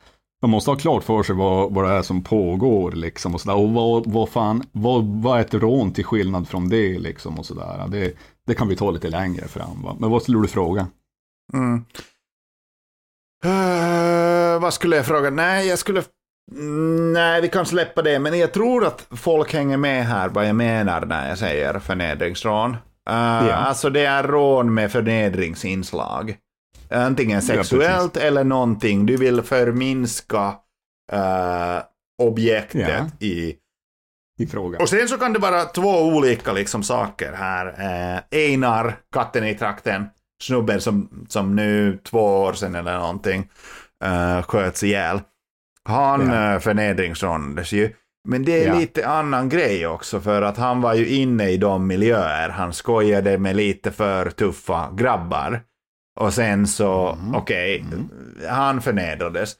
man 0.42 0.50
måste 0.50 0.70
ha 0.70 0.76
klart 0.76 1.04
för 1.04 1.22
sig 1.22 1.36
vad, 1.36 1.72
vad 1.72 1.84
det 1.84 1.90
är 1.90 2.02
som 2.02 2.24
pågår 2.24 2.92
liksom 2.92 3.34
och 3.34 3.40
sådär. 3.40 3.56
Och 3.56 3.70
vad, 3.70 4.06
vad 4.06 4.28
fan, 4.28 4.62
vad, 4.72 5.04
vad 5.04 5.38
är 5.38 5.40
ett 5.40 5.54
rån 5.54 5.92
till 5.92 6.04
skillnad 6.04 6.48
från 6.48 6.68
det 6.68 6.98
liksom 6.98 7.38
och 7.38 7.46
sådär. 7.46 7.88
Det, 7.88 8.12
det 8.46 8.54
kan 8.54 8.68
vi 8.68 8.76
ta 8.76 8.90
lite 8.90 9.08
längre 9.08 9.48
fram. 9.48 9.82
Va? 9.82 9.96
Men 9.98 10.10
vad 10.10 10.22
skulle 10.22 10.38
du 10.38 10.48
fråga? 10.48 10.86
Mm. 11.54 11.84
Eh, 13.44 14.60
vad 14.60 14.74
skulle 14.74 14.96
jag 14.96 15.06
fråga? 15.06 15.30
Nej, 15.30 15.68
jag 15.68 15.78
skulle... 15.78 16.02
Nej, 17.12 17.40
vi 17.40 17.48
kan 17.48 17.66
släppa 17.66 18.02
det, 18.02 18.18
men 18.18 18.38
jag 18.38 18.52
tror 18.52 18.84
att 18.86 19.06
folk 19.10 19.54
hänger 19.54 19.76
med 19.76 20.06
här 20.06 20.28
vad 20.28 20.48
jag 20.48 20.56
menar 20.56 21.06
när 21.06 21.28
jag 21.28 21.38
säger 21.38 21.78
förnedringsrån. 21.78 22.70
Uh, 23.10 23.66
Alltså 23.68 23.90
det 23.90 24.04
är 24.04 24.22
rån 24.22 24.74
med 24.74 24.92
förnedringsinslag. 24.92 26.36
Antingen 26.94 27.42
sexuellt 27.42 28.16
eller 28.16 28.44
någonting. 28.44 29.06
Du 29.06 29.16
vill 29.16 29.42
förminska 29.42 30.54
eh, 31.12 31.78
objektet 32.22 32.88
Ja. 33.20 33.26
i 33.26 33.56
I 34.38 34.46
fråga. 34.46 34.78
och 34.78 34.88
sen 34.88 35.08
så 35.08 35.18
kan 35.18 35.32
det 35.32 35.38
vara 35.38 35.64
två 35.64 36.02
olika 36.02 36.52
liksom 36.52 36.82
saker 36.82 37.32
här. 37.32 37.66
Eh, 37.66 38.20
Einar, 38.38 38.96
katten 39.12 39.44
i 39.44 39.54
trakten, 39.54 40.04
snubben 40.42 40.80
som, 40.80 41.26
som 41.28 41.56
nu 41.56 41.98
två 42.04 42.18
år 42.42 42.52
sedan 42.52 42.74
eller 42.74 42.98
någonting 42.98 43.48
eh, 44.04 44.42
sköts 44.42 44.82
ihjäl. 44.82 45.20
Han 45.84 46.28
Ja. 46.28 46.52
ja. 46.52 46.60
förnedringsrånades 46.60 47.72
ju. 47.72 47.92
Men 48.28 48.44
det 48.44 48.64
är 48.64 48.68
Ja. 48.68 48.78
lite 48.78 49.08
annan 49.08 49.48
grej 49.48 49.86
också 49.86 50.20
för 50.20 50.42
att 50.42 50.56
han 50.56 50.80
var 50.80 50.94
ju 50.94 51.08
inne 51.08 51.48
i 51.50 51.56
de 51.56 51.86
miljöer. 51.86 52.48
Han 52.48 52.72
skojade 52.72 53.38
med 53.38 53.56
lite 53.56 53.90
för 53.92 54.30
tuffa 54.30 54.90
grabbar. 54.94 55.60
Och 56.20 56.34
sen 56.34 56.66
så, 56.66 57.18
Mhm. 57.22 57.34
okej, 57.34 57.84
han 58.48 58.80
förnedrades. 58.82 59.54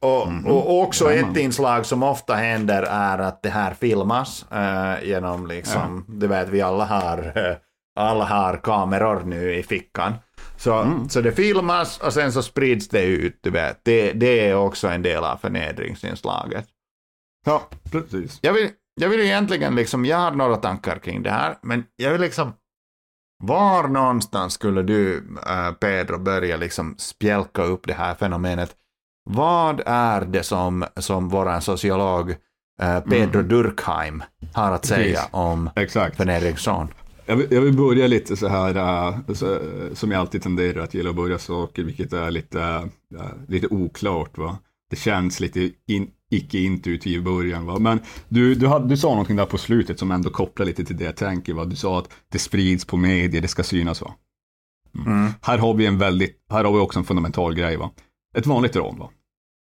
Och, 0.00 0.32
Mhm. 0.32 0.46
och 0.46 0.82
också 0.82 1.04
Jajamän. 1.10 1.30
ett 1.32 1.36
inslag 1.38 1.86
som 1.86 2.02
ofta 2.02 2.34
händer 2.34 2.82
är 2.82 3.18
att 3.18 3.42
det 3.42 3.48
här 3.50 3.74
filmas 3.74 4.46
eh, 4.52 5.08
genom 5.08 5.46
liksom, 5.46 6.04
det 6.08 6.26
vet 6.26 6.48
vi 6.48 6.62
alla 6.62 6.84
har, 6.84 7.32
eh, 7.36 7.56
alla 8.00 8.24
har 8.24 8.56
kameror 8.56 9.22
nu 9.24 9.54
i 9.54 9.62
fickan. 9.62 10.12
Så, 10.56 10.74
Mm. 10.74 11.08
så 11.08 11.20
det 11.20 11.32
filmas 11.32 11.98
och 11.98 12.12
sen 12.12 12.32
så 12.32 12.42
sprids 12.42 12.88
det 12.88 13.04
ut, 13.04 13.38
du 13.42 13.50
vet. 13.50 13.80
Det, 13.84 14.12
det 14.12 14.48
är 14.48 14.54
också 14.54 14.88
en 14.88 15.02
del 15.02 15.24
av 15.24 15.36
förnedringsinslaget. 15.36 16.66
Så, 17.44 17.62
Precis. 17.90 18.38
jag 18.42 18.52
vill, 18.52 18.70
jag 19.00 19.08
vill 19.08 19.20
egentligen 19.20 19.74
liksom, 19.76 20.04
jag 20.04 20.16
har 20.16 20.30
några 20.30 20.56
tankar 20.56 20.98
kring 20.98 21.22
det 21.22 21.30
här, 21.30 21.56
men 21.62 21.84
jag 21.96 22.12
vill 22.12 22.20
liksom, 22.20 22.52
var 23.38 23.88
någonstans 23.88 24.52
skulle 24.52 24.82
du, 24.82 25.16
äh, 25.46 25.72
Pedro, 25.72 26.18
börja 26.18 26.56
liksom 26.56 26.94
spjälka 26.98 27.62
upp 27.62 27.86
det 27.86 27.92
här 27.94 28.14
fenomenet? 28.14 28.76
Vad 29.30 29.82
är 29.86 30.20
det 30.20 30.42
som, 30.42 30.84
som 30.96 31.28
våran 31.28 31.62
sociolog 31.62 32.30
äh, 32.82 33.00
Pedro 33.00 33.42
Durkheim 33.42 34.22
har 34.52 34.72
att 34.72 34.86
säga 34.86 35.14
Precis. 35.14 35.28
om 35.30 35.70
Exakt. 35.76 36.16
förnedringsrån? 36.16 36.88
Jag 37.26 37.36
vill, 37.36 37.46
jag 37.50 37.60
vill 37.60 37.76
börja 37.76 38.06
lite 38.06 38.36
så 38.36 38.48
här, 38.48 38.76
äh, 38.76 39.34
så, 39.34 39.58
som 39.92 40.10
jag 40.10 40.20
alltid 40.20 40.42
tenderar 40.42 40.82
att 40.82 40.94
gilla 40.94 41.10
att 41.10 41.16
börja 41.16 41.38
saker, 41.38 41.82
vilket 41.82 42.12
är 42.12 42.30
lite, 42.30 42.62
äh, 43.18 43.26
lite 43.48 43.66
oklart. 43.66 44.38
Va? 44.38 44.58
Det 44.90 44.96
känns 44.96 45.40
lite 45.40 45.70
in, 45.86 46.10
icke-intuitiv 46.30 47.18
i 47.18 47.22
början. 47.22 47.66
Va? 47.66 47.78
Men 47.78 48.00
du, 48.28 48.54
du, 48.54 48.66
hade, 48.66 48.88
du 48.88 48.96
sa 48.96 49.08
någonting 49.08 49.36
där 49.36 49.46
på 49.46 49.58
slutet 49.58 49.98
som 49.98 50.10
ändå 50.10 50.30
kopplar 50.30 50.66
lite 50.66 50.84
till 50.84 50.96
det 50.96 51.04
jag 51.04 51.16
tänker. 51.16 51.54
Va? 51.54 51.64
Du 51.64 51.76
sa 51.76 51.98
att 51.98 52.08
det 52.28 52.38
sprids 52.38 52.84
på 52.84 52.96
medier, 52.96 53.42
det 53.42 53.48
ska 53.48 53.62
synas. 53.62 54.00
Va? 54.00 54.14
Mm. 55.06 55.30
Här 55.42 55.58
har 55.58 55.74
vi 55.74 55.86
en 55.86 55.98
väldigt, 55.98 56.44
här 56.50 56.64
har 56.64 56.72
vi 56.72 56.78
också 56.78 56.98
en 56.98 57.04
fundamental 57.04 57.54
grej. 57.54 57.76
Va? 57.76 57.90
Ett 58.36 58.46
vanligt 58.46 58.76
rån. 58.76 58.98
Va? 58.98 59.10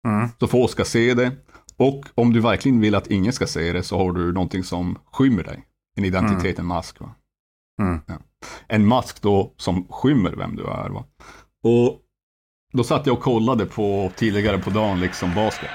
Mm. 0.08 0.30
Så 0.40 0.48
få 0.48 0.68
ska 0.68 0.86
se 0.86 1.14
det. 1.14 1.32
Och 1.78 2.06
om 2.16 2.34
du 2.34 2.40
verkligen 2.40 2.80
vill 2.80 2.96
att 2.96 3.08
ingen 3.08 3.34
ska 3.34 3.48
se 3.48 3.74
det 3.74 3.84
så 3.84 3.98
har 3.98 4.12
du 4.12 4.34
någonting 4.34 4.64
som 4.64 4.98
skymmer 5.12 5.44
dig. 5.44 5.64
En 5.98 6.06
identitet, 6.06 6.60
en 6.60 6.66
mask. 6.66 7.00
Va? 7.00 7.16
Mm. 7.82 8.00
Ja. 8.08 8.18
En 8.68 8.88
mask 8.88 9.22
då 9.22 9.54
som 9.58 9.88
skymmer 9.88 10.32
vem 10.32 10.56
du 10.56 10.64
är. 10.64 10.90
Va? 10.90 11.06
Och 11.64 12.02
då 12.74 12.84
satt 12.84 13.06
jag 13.06 13.18
och 13.18 13.24
kollade 13.24 13.66
på 13.66 14.12
tidigare 14.16 14.58
på 14.58 14.70
dagen 14.70 15.00
liksom 15.00 15.36
basket. 15.36 15.70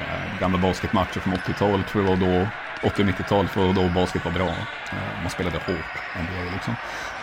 Eh, 0.00 0.40
gamla 0.40 0.58
basketmatcher 0.58 1.20
från 1.20 1.34
80-talet 1.34 1.88
tror 1.88 2.04
jag 2.04 2.16
var 2.16 2.26
då. 2.26 2.48
80 2.82 3.02
och 3.02 3.08
90-talet 3.08 3.56
var 3.56 3.72
då 3.72 3.88
basket 3.94 4.24
var 4.24 4.32
bra. 4.32 4.48
Eh, 4.48 5.22
man 5.22 5.30
spelade 5.30 5.56
hårt. 5.56 5.94
NBA, 6.16 6.52
liksom. 6.52 6.74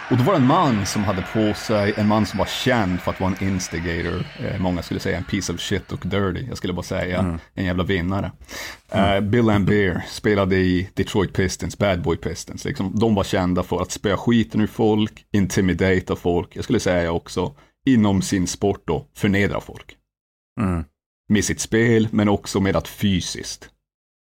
Och 0.09 0.17
då 0.17 0.23
var 0.23 0.34
det 0.34 0.39
en 0.39 0.47
man 0.47 0.86
som 0.86 1.03
hade 1.03 1.21
på 1.21 1.53
sig, 1.53 1.93
en 1.97 2.07
man 2.07 2.26
som 2.26 2.39
var 2.39 2.45
känd 2.45 2.99
för 2.99 3.11
att 3.11 3.19
vara 3.19 3.34
en 3.39 3.47
instigator. 3.47 4.26
Eh, 4.39 4.59
många 4.59 4.82
skulle 4.82 4.99
säga 4.99 5.17
en 5.17 5.23
piece 5.23 5.53
of 5.53 5.59
shit 5.59 5.91
och 5.91 5.99
dirty. 6.03 6.45
Jag 6.47 6.57
skulle 6.57 6.73
bara 6.73 6.84
säga 6.84 7.39
en 7.53 7.65
jävla 7.65 7.84
vinnare. 7.84 8.32
Eh, 8.91 9.19
Bill 9.19 9.45
Lambier 9.45 10.05
spelade 10.07 10.55
i 10.55 10.89
Detroit 10.93 11.34
Pistons, 11.34 11.78
Bad 11.78 12.01
Boy 12.01 12.17
Pistons. 12.17 12.65
Liksom, 12.65 12.99
de 12.99 13.15
var 13.15 13.23
kända 13.23 13.63
för 13.63 13.82
att 13.82 13.91
spöa 13.91 14.17
skiten 14.17 14.61
ur 14.61 14.67
folk, 14.67 15.26
intimidata 15.32 16.15
folk. 16.15 16.55
Jag 16.55 16.63
skulle 16.63 16.80
säga 16.80 17.11
också 17.11 17.55
inom 17.86 18.21
sin 18.21 18.47
sport 18.47 18.84
då, 18.86 19.05
förnedra 19.15 19.61
folk. 19.61 19.95
Mm. 20.61 20.84
Med 21.28 21.45
sitt 21.45 21.59
spel, 21.59 22.07
men 22.11 22.30
också 22.30 22.59
med 22.59 22.76
att 22.76 22.88
fysiskt 22.88 23.69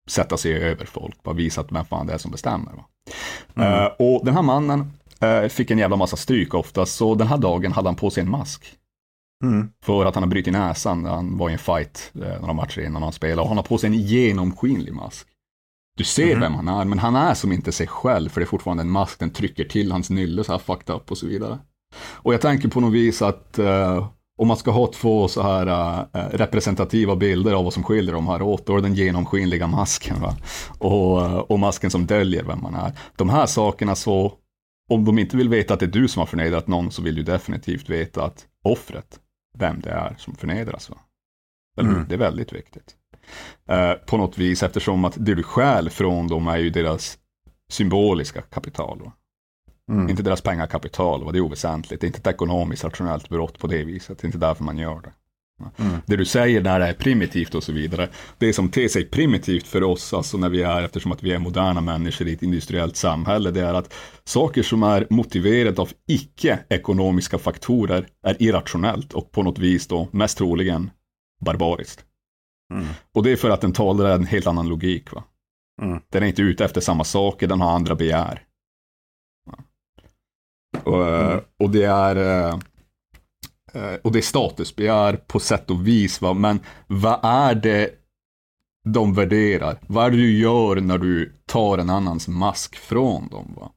sätta 0.08 0.36
sig 0.36 0.54
över 0.54 0.84
folk. 0.84 1.22
Bara 1.22 1.34
visa 1.34 1.60
att 1.60 1.72
vem 1.72 1.84
fan 1.84 2.06
det 2.06 2.12
är 2.12 2.18
som 2.18 2.30
bestämmer. 2.30 2.72
Va? 2.72 2.84
Eh, 3.56 3.92
och 3.98 4.24
den 4.24 4.34
här 4.34 4.42
mannen 4.42 4.92
eh, 5.20 5.48
fick 5.48 5.70
en 5.70 5.78
jävla 5.78 5.96
massa 5.96 6.16
stryk 6.16 6.54
ofta, 6.54 6.86
så 6.86 7.14
den 7.14 7.26
här 7.26 7.38
dagen 7.38 7.72
hade 7.72 7.88
han 7.88 7.96
på 7.96 8.10
sig 8.10 8.22
en 8.22 8.30
mask. 8.30 8.78
Mm. 9.44 9.70
För 9.84 10.04
att 10.04 10.14
han 10.14 10.22
har 10.22 10.30
brutit 10.30 10.52
näsan 10.52 11.02
när 11.02 11.10
han 11.10 11.38
var 11.38 11.50
i 11.50 11.52
en 11.52 11.58
fight 11.58 12.12
eh, 12.14 12.40
några 12.40 12.52
matcher 12.52 12.80
innan 12.80 13.02
han 13.02 13.12
spelade. 13.12 13.42
Och 13.42 13.48
han 13.48 13.56
har 13.56 13.64
på 13.64 13.78
sig 13.78 13.86
en 13.86 13.94
genomskinlig 13.94 14.94
mask. 14.94 15.26
Du 15.96 16.04
ser 16.04 16.40
vem 16.40 16.54
han 16.54 16.68
är, 16.68 16.84
men 16.84 16.98
han 16.98 17.16
är 17.16 17.34
som 17.34 17.52
inte 17.52 17.72
sig 17.72 17.86
själv, 17.86 18.28
för 18.28 18.40
det 18.40 18.44
är 18.44 18.48
fortfarande 18.48 18.82
en 18.82 18.90
mask, 18.90 19.18
den 19.18 19.30
trycker 19.30 19.64
till 19.64 19.92
hans 19.92 20.10
nylle 20.10 20.44
så 20.44 20.52
här 20.52 20.58
fucked 20.58 20.94
up 20.94 21.10
och 21.10 21.18
så 21.18 21.26
vidare. 21.26 21.58
Och 21.96 22.34
jag 22.34 22.40
tänker 22.40 22.68
på 22.68 22.80
något 22.80 22.92
vis 22.92 23.22
att 23.22 23.58
om 24.36 24.48
man 24.48 24.56
ska 24.56 24.70
ha 24.70 24.86
två 24.92 25.28
så 25.28 25.42
här 25.42 25.66
eh, 26.12 26.28
representativa 26.30 27.16
bilder 27.16 27.52
av 27.52 27.64
vad 27.64 27.72
som 27.72 27.82
skiljer 27.82 28.14
de 28.14 28.26
här 28.26 28.42
åt, 28.42 28.66
då 28.66 28.76
är 28.76 28.80
den 28.80 28.94
genomskinliga 28.94 29.66
masken 29.66 30.20
va? 30.20 30.36
Och, 30.78 31.24
eh, 31.24 31.34
och 31.34 31.58
masken 31.58 31.90
som 31.90 32.06
döljer 32.06 32.44
vem 32.44 32.62
man 32.62 32.74
är. 32.74 32.92
De 33.16 33.30
här 33.30 33.46
sakerna 33.46 33.94
så, 33.94 34.32
om 34.90 35.04
de 35.04 35.18
inte 35.18 35.36
vill 35.36 35.48
veta 35.48 35.74
att 35.74 35.80
det 35.80 35.86
är 35.86 35.90
du 35.90 36.08
som 36.08 36.20
har 36.20 36.26
förnedrat 36.26 36.66
någon, 36.66 36.90
så 36.90 37.02
vill 37.02 37.14
du 37.14 37.22
definitivt 37.22 37.90
veta 37.90 38.24
att 38.24 38.46
offret, 38.64 39.20
vem 39.58 39.80
det 39.80 39.90
är 39.90 40.14
som 40.18 40.34
förnedras. 40.34 40.90
Va? 40.90 40.96
Mm. 41.80 42.06
Det 42.08 42.14
är 42.14 42.18
väldigt 42.18 42.52
viktigt. 42.52 42.94
Eh, 43.68 43.92
på 43.92 44.16
något 44.16 44.38
vis, 44.38 44.62
eftersom 44.62 45.04
att 45.04 45.14
det 45.16 45.34
du 45.34 45.42
stjäl 45.42 45.90
från 45.90 46.28
dem 46.28 46.48
är 46.48 46.58
ju 46.58 46.70
deras 46.70 47.18
symboliska 47.70 48.42
kapital. 48.42 49.00
Va? 49.04 49.12
Mm. 49.92 50.08
Inte 50.08 50.22
deras 50.22 50.40
pengakapital, 50.40 51.24
va? 51.24 51.32
det 51.32 51.38
är 51.38 51.40
oväsentligt. 51.40 52.00
Det 52.00 52.04
är 52.04 52.08
inte 52.08 52.18
ett 52.18 52.34
ekonomiskt 52.34 52.84
rationellt 52.84 53.28
brott 53.28 53.58
på 53.58 53.66
det 53.66 53.84
viset. 53.84 54.18
Det 54.18 54.24
är 54.24 54.28
inte 54.28 54.38
därför 54.38 54.64
man 54.64 54.78
gör 54.78 55.00
det. 55.00 55.12
Det 56.06 56.16
du 56.16 56.24
säger 56.24 56.60
där 56.60 56.80
är 56.80 56.92
primitivt 56.92 57.54
och 57.54 57.62
så 57.62 57.72
vidare. 57.72 58.08
Det 58.38 58.52
som 58.52 58.68
ter 58.68 58.88
sig 58.88 59.04
primitivt 59.04 59.66
för 59.66 59.82
oss, 59.82 60.14
alltså 60.14 60.38
när 60.38 60.48
vi 60.48 60.62
är, 60.62 60.82
eftersom 60.82 61.12
att 61.12 61.22
vi 61.22 61.32
är 61.32 61.38
moderna 61.38 61.80
människor 61.80 62.28
i 62.28 62.32
ett 62.32 62.42
industriellt 62.42 62.96
samhälle, 62.96 63.50
det 63.50 63.60
är 63.60 63.74
att 63.74 63.94
saker 64.24 64.62
som 64.62 64.82
är 64.82 65.06
motiverade 65.10 65.82
av 65.82 65.90
icke-ekonomiska 66.06 67.38
faktorer 67.38 68.06
är 68.22 68.42
irrationellt 68.42 69.12
och 69.12 69.32
på 69.32 69.42
något 69.42 69.58
vis 69.58 69.86
då 69.86 70.08
mest 70.10 70.38
troligen 70.38 70.90
barbariskt. 71.44 72.04
Och 73.12 73.22
det 73.22 73.32
är 73.32 73.36
för 73.36 73.50
att 73.50 73.60
den 73.60 73.72
talar 73.72 74.14
en 74.14 74.26
helt 74.26 74.46
annan 74.46 74.68
logik. 74.68 75.12
Va? 75.12 75.24
Mm. 75.82 76.00
Den 76.12 76.22
är 76.22 76.26
inte 76.26 76.42
ute 76.42 76.64
efter 76.64 76.80
samma 76.80 77.04
saker, 77.04 77.46
den 77.46 77.60
har 77.60 77.70
andra 77.70 77.94
begär. 77.94 78.42
Och, 80.84 81.08
eh, 81.08 81.40
och 81.58 81.70
det 81.70 81.84
är 81.84 82.16
eh, 82.16 82.58
eh, 83.72 83.98
och 84.04 84.12
det 84.12 84.18
är 84.18 84.22
statusbegär 84.22 85.16
på 85.16 85.40
sätt 85.40 85.70
och 85.70 85.86
vis. 85.86 86.20
Va? 86.20 86.32
Men 86.32 86.60
vad 86.86 87.20
är 87.22 87.54
det 87.54 87.90
de 88.84 89.14
värderar? 89.14 89.78
Vad 89.86 90.06
är 90.06 90.10
det 90.10 90.16
du 90.16 90.38
gör 90.38 90.80
när 90.80 90.98
du 90.98 91.32
tar 91.46 91.78
en 91.78 91.90
annans 91.90 92.28
mask 92.28 92.76
från 92.76 93.28
dem? 93.28 93.54
Va? 93.56 93.70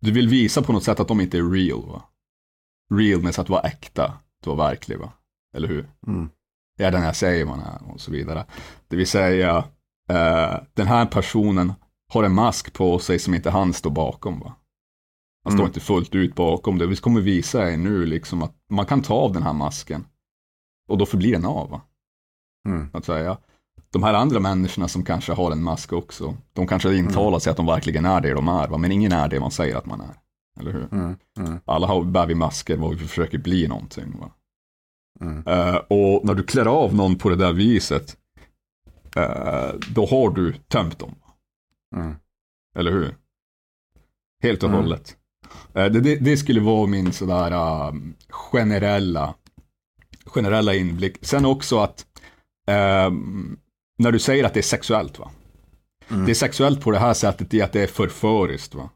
Du 0.00 0.12
vill 0.12 0.28
visa 0.28 0.62
på 0.62 0.72
något 0.72 0.84
sätt 0.84 1.00
att 1.00 1.08
de 1.08 1.20
inte 1.20 1.38
är 1.38 1.50
real. 1.50 1.88
Va? 1.88 2.02
Realness, 2.94 3.38
att 3.38 3.48
vara 3.48 3.62
äkta, 3.62 4.04
att 4.40 4.46
vara 4.46 4.56
verklig. 4.56 4.98
Va? 4.98 5.12
Eller 5.56 5.68
hur? 5.68 5.90
Mm. 6.06 6.30
Är 6.78 6.90
den 6.90 7.02
jag 7.02 7.16
säger 7.16 7.46
man 7.46 7.60
är 7.60 7.92
och 7.92 8.00
så 8.00 8.10
vidare. 8.10 8.46
Det 8.88 8.96
vill 8.96 9.06
säga, 9.06 9.64
eh, 10.08 10.54
den 10.74 10.86
här 10.86 11.06
personen 11.06 11.72
har 12.12 12.24
en 12.24 12.34
mask 12.34 12.72
på 12.72 12.98
sig 12.98 13.18
som 13.18 13.34
inte 13.34 13.50
han 13.50 13.72
står 13.72 13.90
bakom. 13.90 14.40
Va? 14.40 14.54
Han 15.44 15.52
står 15.52 15.60
Mm. 15.64 15.66
inte 15.68 15.80
fullt 15.80 16.14
ut 16.14 16.34
bakom 16.34 16.78
det. 16.78 16.86
Vi 16.86 16.96
kommer 16.96 17.20
visa 17.20 17.70
er 17.72 17.76
nu 17.76 18.06
liksom 18.06 18.42
att 18.42 18.54
man 18.70 18.86
kan 18.86 19.02
ta 19.02 19.14
av 19.14 19.32
den 19.32 19.42
här 19.42 19.52
masken. 19.52 20.04
Och 20.88 20.98
då 20.98 21.06
förblir 21.06 21.32
den 21.32 21.44
av. 21.44 21.80
Mm. 22.68 22.90
Att 22.92 23.04
säga. 23.04 23.38
De 23.92 24.02
här 24.02 24.14
andra 24.14 24.40
människorna 24.40 24.88
som 24.88 25.04
kanske 25.04 25.32
har 25.32 25.52
en 25.52 25.62
mask 25.62 25.92
också. 25.92 26.36
De 26.52 26.66
kanske 26.66 26.94
intalar 26.96 27.28
Mm. 27.28 27.40
sig 27.40 27.50
att 27.50 27.56
de 27.56 27.66
verkligen 27.66 28.04
är 28.04 28.20
det 28.20 28.32
de 28.34 28.48
är. 28.48 28.68
Va? 28.68 28.78
Men 28.78 28.92
ingen 28.92 29.12
är 29.12 29.28
det 29.28 29.40
man 29.40 29.50
säger 29.50 29.76
att 29.76 29.86
man 29.86 30.00
är. 30.00 30.14
Eller 30.60 30.72
hur? 30.72 30.88
Mm. 30.92 31.16
Mm. 31.38 31.60
Alla 31.64 31.86
har, 31.86 32.04
bär 32.04 32.26
vi 32.26 32.34
masker 32.34 32.84
och 32.84 32.92
vi 32.92 32.96
försöker 33.06 33.38
bli 33.38 33.68
någonting. 33.68 34.18
Va? 34.20 34.30
Mm. 35.20 35.46
Eh, 35.46 35.74
och 35.76 36.24
när 36.24 36.34
du 36.34 36.42
klär 36.42 36.66
av 36.66 36.94
någon 36.94 37.18
på 37.18 37.28
det 37.28 37.36
där 37.36 37.52
viset, 37.52 38.16
eh, 39.16 39.70
då 39.94 40.06
har 40.06 40.30
du 40.30 40.52
tömt 40.52 40.98
dem. 40.98 41.14
Mm. 41.96 42.14
Eller 42.76 42.90
hur? 42.92 43.16
Helt 44.42 44.62
och 44.62 44.68
Mm. 44.68 44.80
hållet. 44.80 45.16
Eh, 45.74 45.84
det, 45.84 46.00
det, 46.00 46.16
det 46.16 46.36
skulle 46.36 46.60
vara 46.60 46.86
min 46.86 47.12
sådär 47.12 47.52
uh, 47.52 47.94
generella, 48.28 49.34
generella 50.26 50.74
inblick. 50.74 51.16
Sen 51.20 51.44
också 51.44 51.78
att 51.78 52.06
ehm, 52.68 53.56
när 53.98 54.12
du 54.12 54.18
säger 54.18 54.44
att 54.44 54.54
det 54.54 54.60
är 54.60 54.62
sexuellt, 54.62 55.18
va? 55.18 55.30
Mm. 56.10 56.24
Det 56.24 56.32
är 56.32 56.34
sexuellt 56.34 56.80
på 56.80 56.90
det 56.90 56.98
här 56.98 57.14
sättet 57.14 57.54
i 57.54 57.62
att 57.62 57.72
det 57.72 57.82
är 57.82 57.86
förföriskt, 57.86 58.74
va? 58.74 58.90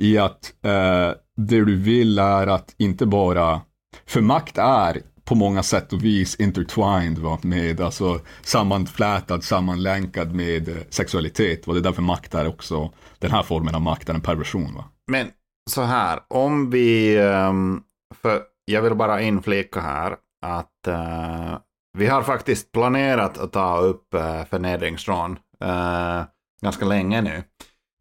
I 0.00 0.18
att 0.18 0.54
eh, 0.64 1.10
det 1.36 1.64
du 1.64 1.76
vill 1.76 2.18
är 2.18 2.46
att 2.46 2.74
inte 2.78 3.06
bara, 3.06 3.60
för 4.06 4.20
makt 4.20 4.58
är 4.58 5.02
på 5.24 5.34
många 5.34 5.62
sätt 5.62 5.92
och 5.92 6.04
vis 6.04 6.34
intertwined 6.40 7.18
va? 7.18 7.38
med, 7.42 7.80
alltså 7.80 8.20
sammanflätad, 8.42 9.44
sammanlänkad 9.44 10.34
med 10.34 10.68
eh, 10.68 10.74
sexualitet. 10.90 11.66
Va? 11.66 11.72
Det 11.72 11.80
är 11.80 11.82
därför 11.82 12.02
makt 12.02 12.34
är 12.34 12.48
också, 12.48 12.92
den 13.18 13.30
här 13.30 13.42
formen 13.42 13.74
av 13.74 13.80
makt 13.80 14.08
är 14.08 14.14
en 14.14 14.20
perversion. 14.20 14.74
Va? 14.74 14.84
Men 15.10 15.26
så 15.70 15.82
här, 15.82 16.20
om 16.28 16.70
vi... 16.70 17.18
ehm, 17.18 17.82
För 18.22 18.42
jag 18.64 18.82
vill 18.82 18.94
bara 18.94 19.20
inflika 19.20 19.80
här 19.80 20.16
att 20.46 20.86
eh, 20.86 21.58
vi 21.98 22.06
har 22.06 22.22
faktiskt 22.22 22.72
planerat 22.72 23.38
att 23.38 23.52
ta 23.52 23.78
upp 23.78 24.14
uh, 24.14 24.44
förnedringsrån 24.44 25.38
eh, 25.64 26.22
ganska 26.62 26.84
länge 26.84 27.22
nu. 27.22 27.42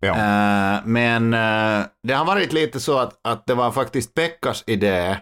Ja. 0.01 0.11
Eh, 0.13 0.79
men 0.85 1.31
det 2.07 2.13
har 2.13 2.25
varit 2.25 2.53
lite 2.53 2.79
så 2.79 2.97
att, 2.97 3.19
att 3.27 3.45
det 3.45 3.53
var 3.53 3.71
faktiskt 3.71 4.13
Pekkas 4.13 4.63
idé, 4.67 5.17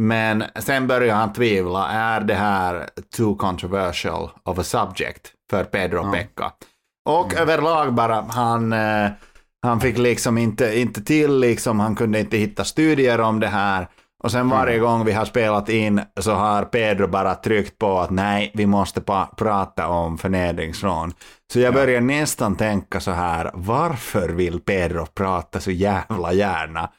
men 0.00 0.44
sen 0.56 0.86
började 0.86 1.12
han 1.18 1.32
tvivla. 1.32 1.88
Är 1.88 2.20
det 2.20 2.34
här 2.34 2.88
too 3.16 3.34
controversial 3.36 4.30
of 4.44 4.58
a 4.58 4.62
subject 4.62 5.32
för 5.50 5.64
Pedro 5.64 6.02
Ja. 6.04 6.12
Pekka? 6.12 6.52
Och 7.08 7.34
överlag 7.34 7.92
bara, 7.92 8.20
han, 8.28 8.74
han 9.62 9.80
fick 9.80 9.98
liksom 9.98 10.38
inte, 10.38 10.78
inte 10.78 11.04
till, 11.04 11.38
liksom, 11.38 11.80
han 11.80 11.94
kunde 11.94 12.20
inte 12.20 12.36
hitta 12.36 12.64
studier 12.64 13.20
om 13.20 13.40
det 13.40 13.48
här. 13.48 13.88
Och 14.24 14.32
sen 14.32 14.48
varje 14.48 14.78
gång 14.78 15.04
vi 15.04 15.12
har 15.12 15.24
spelat 15.24 15.68
in 15.68 16.00
så 16.20 16.32
har 16.32 16.64
Pedro 16.64 17.06
bara 17.06 17.34
tryckt 17.34 17.78
på 17.78 17.98
att 17.98 18.10
nej, 18.10 18.50
vi 18.54 18.66
måste 18.66 19.00
prata 19.36 19.88
om 19.88 20.18
förnedringsrån. 20.18 21.12
Så 21.52 21.60
jag 21.60 21.74
börjar 21.74 22.00
nästan 22.00 22.56
tänka 22.56 23.00
så 23.00 23.10
här, 23.10 23.50
varför 23.54 24.28
vill 24.28 24.60
Pedro 24.60 25.06
prata 25.06 25.60
så 25.60 25.70
jävla 25.70 26.32
gärna 26.32 26.90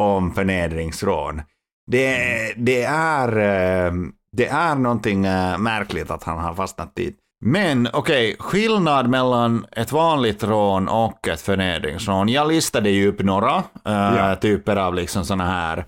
om 0.00 0.34
förnedringsrån? 0.34 1.42
Det, 1.90 2.18
det, 2.56 2.82
är, 2.84 3.28
eh, 3.38 3.92
det 4.36 4.46
är 4.46 4.74
någonting 4.74 5.26
eh, 5.26 5.58
märkligt 5.58 6.10
att 6.10 6.24
han 6.24 6.38
har 6.38 6.54
fastnat 6.54 6.94
dit. 6.94 7.18
Men 7.44 7.88
okej, 7.92 8.36
skillnad 8.38 9.08
mellan 9.08 9.66
ett 9.72 9.92
vanligt 9.92 10.44
rån 10.44 10.88
och 10.88 11.28
ett 11.28 11.40
förnedringsrån. 11.40 12.28
Jag 12.28 12.48
listade 12.48 12.90
ju 12.90 13.08
upp 13.08 13.22
några 13.22 13.56
eh, 13.56 13.62
Ja. 14.16 14.36
typer 14.36 14.76
av 14.76 14.94
liksom 14.94 15.24
såna 15.24 15.44
här 15.46 15.84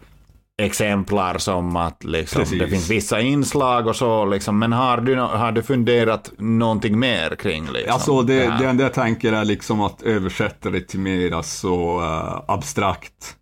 exemplar 0.62 1.38
som 1.38 1.76
att 1.76 2.04
liksom, 2.04 2.44
det 2.58 2.68
finns 2.68 2.90
vissa 2.90 3.20
inslag 3.20 3.86
och 3.86 3.96
så. 3.96 4.24
Liksom. 4.24 4.58
Men 4.58 4.72
har 4.72 4.96
du, 4.96 5.16
har 5.16 5.52
du 5.52 5.62
funderat 5.62 6.32
någonting 6.38 6.98
mer 6.98 7.34
kring 7.34 7.66
liksom, 7.72 7.92
Alltså 7.94 8.22
det, 8.22 8.50
här? 8.50 8.58
det 8.58 8.66
enda 8.68 8.84
jag 8.84 8.94
tänker 8.94 9.32
är 9.32 9.44
liksom 9.44 9.80
att 9.80 10.02
översätta 10.02 10.70
det 10.70 10.80
till 10.80 11.00
mer 11.00 11.32
alltså, 11.34 11.68
eh, 12.02 12.40
abstrakt. 12.48 13.36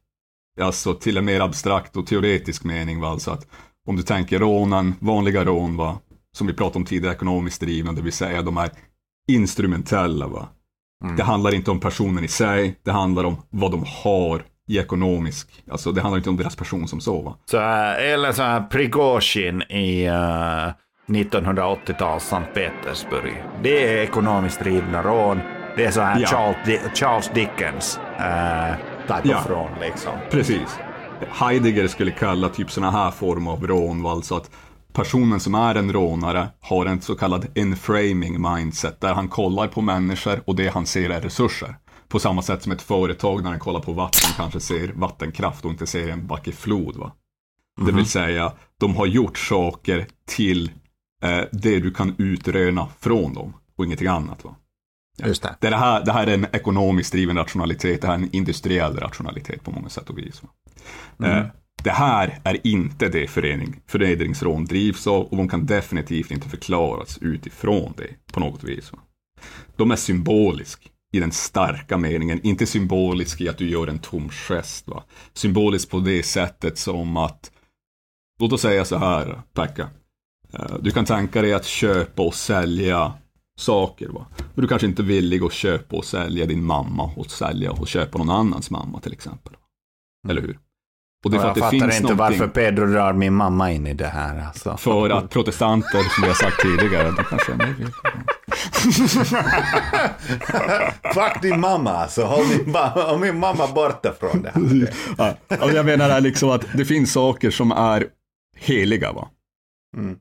Alltså 0.61 0.95
till 0.95 1.17
en 1.17 1.25
mer 1.25 1.41
abstrakt 1.41 1.97
och 1.97 2.07
teoretisk 2.07 2.65
mening. 2.65 3.01
Va? 3.01 3.09
Alltså 3.09 3.31
att 3.31 3.47
om 3.89 3.97
du 3.97 4.03
tänker 4.03 4.39
rånen, 4.39 4.95
vanliga 5.01 5.45
rån, 5.45 5.77
va? 5.77 5.99
Som 6.41 6.47
vi 6.47 6.53
pratade 6.53 6.79
om 6.79 6.85
tidigare, 6.85 7.15
ekonomiskt 7.15 7.61
drivna, 7.61 7.93
det 7.93 8.03
vill 8.03 8.13
säga 8.13 8.43
de 8.43 8.57
är 8.57 8.71
instrumentella. 9.29 10.27
Va? 10.27 10.49
Mm. 11.05 11.17
Det 11.17 11.23
handlar 11.23 11.55
inte 11.55 11.71
om 11.71 11.81
personen 11.81 12.25
i 12.25 12.29
sig, 12.29 12.79
det 12.85 12.91
handlar 12.93 13.25
om 13.25 13.37
vad 13.51 13.71
de 13.71 13.85
har 14.05 14.43
i 14.69 14.79
ekonomisk, 14.79 15.63
alltså 15.71 15.93
det 15.93 16.01
handlar 16.01 16.19
inte 16.19 16.31
om 16.31 16.37
deras 16.37 16.57
person 16.57 16.89
som 16.89 17.01
så. 17.01 17.23
Va? 17.23 17.37
Så, 17.45 17.59
här, 17.59 17.99
eller 17.99 18.33
så 18.33 18.43
här 18.43 18.61
Prigozjin 18.61 19.63
i 19.63 20.09
uh, 20.09 20.73
1980-tals 21.09 22.25
Sankt 22.25 22.55
Petersburg. 22.55 23.45
Det 23.63 23.95
är 23.99 24.03
ekonomiskt 24.03 24.61
drivna 24.61 25.03
rån. 25.03 25.41
Det 25.77 25.85
är 25.85 25.91
så 25.91 26.01
här 26.01 26.21
Ja. 26.21 26.27
Charles, 26.27 26.57
Di- 26.67 26.95
Charles 26.95 27.31
Dickens 27.35 28.01
uh, 28.19 28.75
type 29.07 29.29
Ja. 29.29 29.39
of 29.39 29.51
rån 29.51 29.71
liksom. 29.81 30.13
Precis. 30.31 30.79
Heidegger 31.31 31.89
skulle 31.89 32.11
kalla 32.11 32.49
typ 32.49 32.71
sådana 32.71 32.91
här 32.99 33.11
former 33.11 33.51
av 33.53 33.67
rån, 33.67 34.07
alltså 34.07 34.35
att 34.37 34.51
personen 34.93 35.41
som 35.41 35.55
är 35.55 35.75
en 35.75 35.93
rånare 35.93 36.49
har 36.61 36.87
en 36.87 37.01
så 37.01 37.15
kallad 37.15 37.47
enframing 37.55 38.43
mindset, 38.43 39.01
där 39.01 39.15
han 39.15 39.29
kollar 39.29 39.67
på 39.67 39.81
människor 39.81 40.43
och 40.45 40.57
det 40.57 40.69
han 40.69 40.87
ser 40.87 41.11
är 41.11 41.21
resurser. 41.21 41.77
På 42.09 42.19
samma 42.19 42.43
sätt 42.43 42.63
som 42.63 42.73
ett 42.73 42.83
företag 42.83 43.43
när 43.43 43.51
den 43.51 43.61
kollar 43.61 43.81
på 43.81 43.93
vatten 43.93 44.31
kanske 44.37 44.61
ser 44.61 44.93
vattenkraft 44.93 45.65
och 45.65 45.71
inte 45.71 45.87
ser 45.87 46.09
en 46.09 46.27
vacker 46.27 46.53
flod. 46.53 46.97
Va? 46.97 47.13
Det 47.87 47.93
vill 47.93 48.07
säga, 48.07 48.53
de 48.81 48.97
har 48.97 49.07
gjort 49.07 49.39
saker 49.39 50.07
till 50.27 50.71
eh, 51.23 51.41
det 51.53 51.81
du 51.81 51.91
kan 51.91 52.15
utröna 52.19 52.89
från 52.99 53.35
dem 53.35 53.53
och 53.77 53.85
ingenting 53.85 54.09
annat. 54.09 54.45
Va? 54.45 54.55
Just 55.25 55.43
det. 55.43 55.57
Det, 55.61 55.67
är 55.67 55.71
det, 55.71 55.77
här, 55.77 56.05
det 56.05 56.13
här 56.13 56.27
är 56.27 56.35
en 56.35 56.47
ekonomiskt 56.53 57.13
driven 57.13 57.37
rationalitet, 57.37 58.01
det 58.01 58.07
här 58.07 58.15
är 58.15 58.19
en 58.19 58.35
industriell 58.35 58.97
rationalitet 58.97 59.65
på 59.65 59.71
många 59.71 59.89
sätt 59.89 60.11
och 60.11 60.19
vis. 60.19 60.43
va. 60.43 61.29
Eh, 61.29 61.47
det 61.85 61.91
här 61.91 62.39
är 62.45 62.67
inte 62.67 63.09
det 63.09 63.27
förening, 63.27 63.81
förnedringsrån 63.87 64.65
drivs 64.65 65.07
av 65.07 65.23
och 65.23 65.37
de 65.37 65.49
kan 65.49 65.67
definitivt 65.67 66.31
inte 66.31 66.49
förklaras 66.49 67.19
utifrån 67.19 67.95
det 67.97 68.33
på 68.33 68.41
något 68.41 68.65
vis. 68.65 68.93
De 69.77 69.91
är 69.91 69.97
symbolisk 69.97 70.91
i 71.13 71.21
den 71.21 71.33
starka 71.33 71.99
meningen, 71.99 72.41
inte 72.43 72.67
symbolisk 72.67 73.41
i 73.41 73.49
att 73.49 73.59
du 73.59 73.71
gör 73.71 73.87
en 73.87 73.99
tom 73.99 74.29
gest. 74.29 74.89
Va. 74.89 75.05
Symbolisk 75.33 75.91
på 75.91 76.01
det 76.01 76.23
sättet 76.23 76.79
som 76.79 77.17
att, 77.17 77.53
låt 78.41 78.53
oss 78.53 78.61
säga 78.61 78.85
så 78.85 78.99
här, 78.99 79.43
Pekka. 79.53 79.89
Eh, 80.53 80.77
du 80.81 80.91
kan 80.91 81.05
tänka 81.05 81.43
dig 81.43 81.55
att 81.55 81.67
köpa 81.67 82.23
och 82.23 82.35
sälja 82.35 83.13
saker. 83.59 84.09
Va? 84.09 84.27
Men 84.55 84.63
du 84.63 84.69
kanske 84.69 84.87
inte 84.87 85.03
är 85.03 85.07
villig 85.07 85.43
att 85.43 85.53
köpa 85.53 85.97
och 85.97 86.05
sälja 86.05 86.47
din 86.47 86.65
mamma 86.65 87.13
och 87.17 87.31
sälja 87.31 87.73
och 87.73 87.89
köpa 87.89 88.19
någon 88.19 88.31
annans 88.31 88.71
mamma 88.71 89.01
till 89.01 89.13
exempel. 89.13 89.57
Eller 90.29 90.43
hur? 90.43 90.59
Och 91.25 91.31
det 91.31 91.37
är 91.37 91.39
Och 91.39 91.43
för 91.43 91.49
jag 91.49 91.51
att 91.51 91.55
det 91.55 91.61
fattar 91.61 91.89
finns 91.91 92.01
inte 92.01 92.15
varför 92.15 92.49
Pedro 92.49 92.87
drar 92.87 93.13
min 93.13 93.35
mamma 93.35 93.73
in 93.73 93.87
i 93.87 93.95
det 93.95 94.07
här. 94.07 94.47
Alltså. 94.47 94.77
För 94.77 95.11
att 95.11 95.31
protestanter, 95.31 95.99
som 96.15 96.23
vi 96.23 96.29
har 96.29 96.35
sagt 96.35 96.61
tidigare, 96.63 97.11
de 97.11 97.25
kanske. 97.25 97.53
Fuck 101.15 101.43
din 101.43 101.61
mamma 101.61 101.91
alltså. 101.91 102.25
Håll 102.25 102.47
min, 102.47 102.75
ma- 102.75 103.03
håll 103.11 103.21
min 103.21 103.39
mamma 103.39 103.67
borta 103.75 104.13
från 104.21 104.43
det 104.43 104.51
här. 104.55 104.91
Ja, 105.19 105.35
alltså 105.49 105.77
jag 105.77 105.87
menar 105.87 106.21
liksom 106.21 106.51
att 106.51 106.65
det 106.75 106.85
finns 106.85 107.13
saker 107.13 107.51
som 107.51 107.73
är 107.73 108.07
heliga. 108.57 109.13
Va? 109.13 109.29
Mm. 109.97 110.17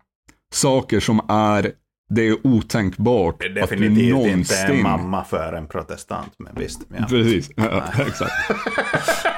saker 0.53 0.99
som 0.99 1.21
är, 1.29 1.71
det 2.15 2.21
är 2.27 2.47
otänkbart 2.47 3.39
Det 3.39 3.45
är 3.45 3.49
att 3.63 3.69
du 3.69 3.75
definitivt 3.75 3.99
inte 3.99 4.55
en 4.55 4.67
någonsin... 4.67 4.83
mamma 4.83 5.23
för 5.23 5.53
en 5.53 5.67
protestant, 5.67 6.33
men 6.39 6.55
visst. 6.55 6.81
Ja. 6.97 7.05
Precis, 7.09 7.49
ja, 7.55 7.83
exakt. 8.07 8.31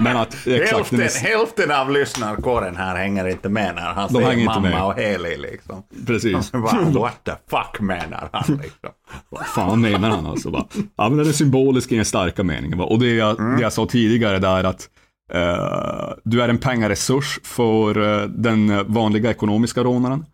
Men 0.04 0.18
att, 0.18 0.34
exakt, 0.48 0.72
Hälften, 0.72 0.98
den 1.00 1.08
är- 1.08 1.38
hälften 1.38 1.72
av 1.72 1.92
lyssnarkåren 1.92 2.76
här 2.76 2.96
hänger 2.96 3.28
inte 3.28 3.50
med 3.50 3.76
när 3.76 3.82
han 3.82 4.14
De 4.14 4.22
säger 4.24 4.46
mamma 4.46 4.60
med. 4.70 4.84
och 4.84 4.94
helig 4.96 5.40
liksom. 5.40 5.84
precis. 6.08 6.52
Bara, 6.52 6.82
What 7.00 7.24
the 7.24 7.32
fuck 7.50 7.80
menar 7.82 8.30
han 8.34 8.44
liksom? 8.64 8.90
Vad 9.30 9.46
fan 9.46 9.82
menar 9.82 10.10
han 10.10 10.26
alltså? 10.26 10.50
Va? 10.50 10.68
Ja, 10.96 11.10
men 11.10 11.18
den 11.18 11.28
är 11.28 11.32
symbolisk 11.32 11.92
i 11.92 11.96
den 11.96 12.06
starka 12.06 12.44
meningen. 12.44 12.80
Och 12.80 13.00
det 13.00 13.16
jag, 13.16 13.38
det 13.38 13.62
jag 13.62 13.74
sa 13.74 13.86
tidigare 13.86 14.40
där 14.40 14.64
att 14.64 14.90
eh, 15.34 16.14
du 16.24 16.42
är 16.42 16.50
en 16.50 16.58
pengaresurs 16.58 17.40
för 17.44 18.22
eh, 18.22 18.28
den 18.28 18.94
vanliga 18.94 19.30
ekonomiska 19.32 19.84
rånaren. 19.84 20.26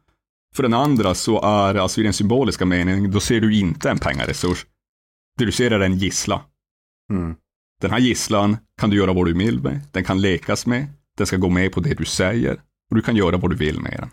För 0.55 0.63
den 0.63 0.73
andra 0.73 1.13
så 1.15 1.41
är, 1.41 1.75
alltså 1.75 2.01
i 2.01 2.03
den 2.03 2.13
symboliska 2.13 2.65
meningen, 2.65 3.11
då 3.11 3.19
ser 3.19 3.41
du 3.41 3.55
inte 3.59 3.89
en 3.89 3.97
pengaresurs. 3.99 4.65
Det 5.39 5.45
du 5.45 5.51
ser 5.51 5.71
är 5.71 5.79
en 5.79 5.97
gissla. 5.97 6.41
Mm. 7.11 7.35
Den 7.81 7.91
här 7.91 7.99
gisslan 7.99 8.57
kan 8.81 8.89
du 8.89 8.97
göra 8.97 9.13
vad 9.13 9.25
du 9.25 9.33
vill 9.33 9.59
med. 9.61 9.79
Den 9.91 10.03
kan 10.03 10.21
lekas 10.21 10.65
med. 10.65 10.87
Den 11.17 11.27
ska 11.27 11.37
gå 11.37 11.49
med 11.49 11.71
på 11.71 11.79
det 11.79 11.93
du 11.93 12.05
säger. 12.05 12.61
Och 12.89 12.95
du 12.95 13.01
kan 13.01 13.15
göra 13.15 13.37
vad 13.37 13.51
du 13.51 13.55
vill 13.55 13.81
med 13.81 13.97
den. 13.99 14.09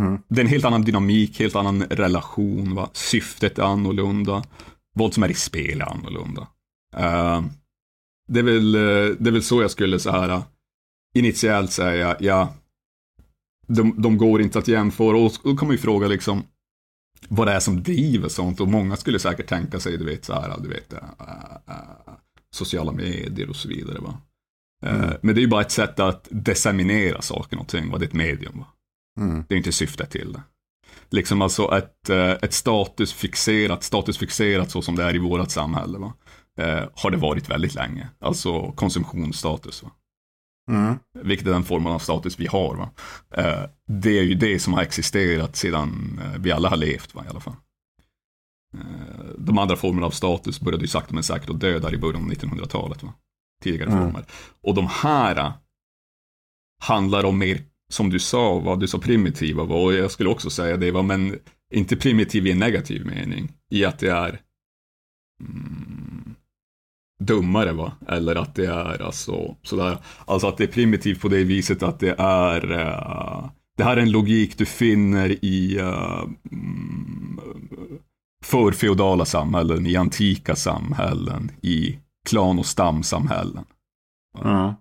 Mhm. 0.00 0.22
Det 0.28 0.40
är 0.40 0.44
en 0.44 0.50
helt 0.50 0.64
annan 0.64 0.82
dynamik, 0.82 1.40
helt 1.40 1.56
annan 1.56 1.82
relation. 1.82 2.74
Va? 2.74 2.90
Syftet 2.92 3.58
är 3.58 3.62
annorlunda. 3.62 4.44
Vad 4.94 5.14
som 5.14 5.22
är 5.22 5.30
i 5.30 5.34
spel 5.34 5.80
är 5.80 5.92
annorlunda. 5.92 6.48
Eh, 6.96 7.44
det, 8.28 8.38
är 8.38 8.44
väl, 8.44 8.74
eh, 8.74 9.16
det 9.18 9.30
är 9.30 9.32
väl 9.32 9.42
så 9.42 9.62
jag 9.62 9.70
skulle 9.70 9.98
så 9.98 10.10
här 10.10 10.28
eh, 10.28 10.42
initiellt 11.14 11.72
säga, 11.72 12.16
ja, 12.20 12.54
de, 13.66 14.02
de 14.02 14.18
går 14.18 14.42
inte 14.42 14.58
att 14.58 14.68
jämföra. 14.68 15.16
Och 15.16 15.32
då 15.42 15.56
kan 15.56 15.68
man 15.68 15.76
ju 15.76 15.82
fråga 15.82 16.08
liksom, 16.08 16.42
vad 17.28 17.46
det 17.46 17.52
är 17.52 17.60
som 17.60 17.82
driver 17.82 18.28
sånt. 18.28 18.60
Och 18.60 18.68
många 18.68 18.96
skulle 18.96 19.18
säkert 19.18 19.48
tänka 19.48 19.80
sig, 19.80 19.98
du 19.98 20.04
vet, 20.04 20.24
så 20.24 20.32
här, 20.32 20.54
du 20.62 20.68
vet, 20.68 20.92
eh, 20.92 20.98
eh, 21.68 22.14
sociala 22.54 22.92
medier 22.92 23.48
och 23.48 23.56
så 23.56 23.68
vidare. 23.68 23.98
Va? 23.98 24.18
Eh, 24.86 25.12
Men 25.22 25.34
det 25.34 25.38
är 25.40 25.42
ju 25.42 25.48
bara 25.48 25.60
ett 25.60 25.70
sätt 25.70 26.00
att 26.00 26.28
disseminera 26.30 27.22
saker 27.22 27.56
någonting, 27.56 27.90
va? 27.90 27.98
det 27.98 28.04
är 28.04 28.08
ett 28.08 28.14
medium. 28.14 28.58
Va? 28.58 28.66
Mm. 29.20 29.44
Det 29.48 29.54
är 29.54 29.58
inte 29.58 29.72
syftet 29.72 30.10
till 30.10 30.32
det. 30.32 30.42
Liksom 31.10 31.42
alltså 31.42 31.76
ett, 31.76 32.10
eh, 32.10 32.30
ett 32.30 32.52
statusfixerat, 32.52 33.82
statusfixerat 33.82 34.70
så 34.70 34.82
som 34.82 34.96
det 34.96 35.04
är 35.04 35.14
i 35.14 35.18
vårt 35.18 35.50
samhälle. 35.50 35.98
Va? 35.98 36.12
Eh, 36.58 36.88
har 36.94 37.10
det 37.10 37.16
varit 37.16 37.50
väldigt 37.50 37.74
länge. 37.74 38.08
Alltså 38.20 38.72
konsumtionsstatus. 38.72 39.82
Va? 39.82 39.90
Mm. 40.70 40.94
Vilket 41.22 41.46
är 41.46 41.52
den 41.52 41.64
formen 41.64 41.92
av 41.92 41.98
status 41.98 42.40
vi 42.40 42.46
har. 42.46 42.74
Va? 42.76 42.90
Det 43.86 44.18
är 44.18 44.22
ju 44.22 44.34
det 44.34 44.58
som 44.58 44.72
har 44.74 44.82
existerat 44.82 45.56
sedan 45.56 46.20
vi 46.38 46.52
alla 46.52 46.68
har 46.68 46.76
levt 46.76 47.14
va? 47.14 47.24
i 47.26 47.28
alla 47.28 47.40
fall. 47.40 47.56
Eh, 48.74 49.24
de 49.38 49.58
andra 49.58 49.76
formerna 49.76 50.06
av 50.06 50.10
status 50.10 50.60
började 50.60 50.84
ju 50.84 50.88
sakta 50.88 51.14
men 51.14 51.22
säkert 51.22 51.50
att 51.50 51.60
dö 51.60 51.78
där 51.78 51.94
i 51.94 51.98
början 51.98 52.22
av 52.22 52.30
1900-talet. 52.30 53.02
Va? 53.02 53.14
Tidigare 53.62 53.90
Mm. 53.90 54.04
former. 54.04 54.24
Och 54.62 54.74
de 54.74 54.86
här 54.86 55.36
eh, 55.36 55.52
handlar 56.80 57.24
om 57.24 57.38
mer, 57.38 57.60
som 57.92 58.10
du 58.10 58.18
sa, 58.18 58.58
vad 58.58 58.80
du 58.80 58.88
sa 58.88 58.98
primitiva 58.98 59.64
va? 59.64 59.74
och 59.74 59.94
jag 59.94 60.10
skulle 60.10 60.30
också 60.30 60.50
säga 60.50 60.76
det, 60.76 60.90
va? 60.90 61.02
men 61.02 61.38
inte 61.74 61.96
primitiv 61.96 62.46
i 62.46 62.50
en 62.50 62.58
negativ 62.58 63.06
mening. 63.06 63.52
I 63.70 63.84
att 63.84 63.98
det 63.98 64.10
är 64.10 64.40
mm, 65.40 66.34
dummare 67.24 67.72
va, 67.72 67.92
eller 68.08 68.36
att 68.36 68.54
det 68.54 68.66
är 68.66 69.02
alltså 69.02 69.56
sådär, 69.62 69.98
alltså 70.24 70.46
att 70.46 70.56
det 70.56 70.64
är 70.64 70.68
primitivt 70.68 71.20
på 71.20 71.28
det 71.28 71.44
viset 71.44 71.82
att 71.82 72.00
det 72.00 72.14
är 72.18 72.72
eh, 72.72 73.50
det 73.76 73.84
här 73.84 73.96
är 73.96 74.00
en 74.00 74.10
logik 74.10 74.58
du 74.58 74.66
finner 74.66 75.44
i 75.44 75.78
uh, 75.80 76.24
förfeodala 78.44 79.24
samhällen, 79.24 79.86
i 79.86 79.96
antika 79.96 80.56
samhällen, 80.56 81.50
i 81.62 81.98
klan 82.28 82.58
och 82.58 82.66
stamsamhällen. 82.66 83.64
Mm. 84.44 84.72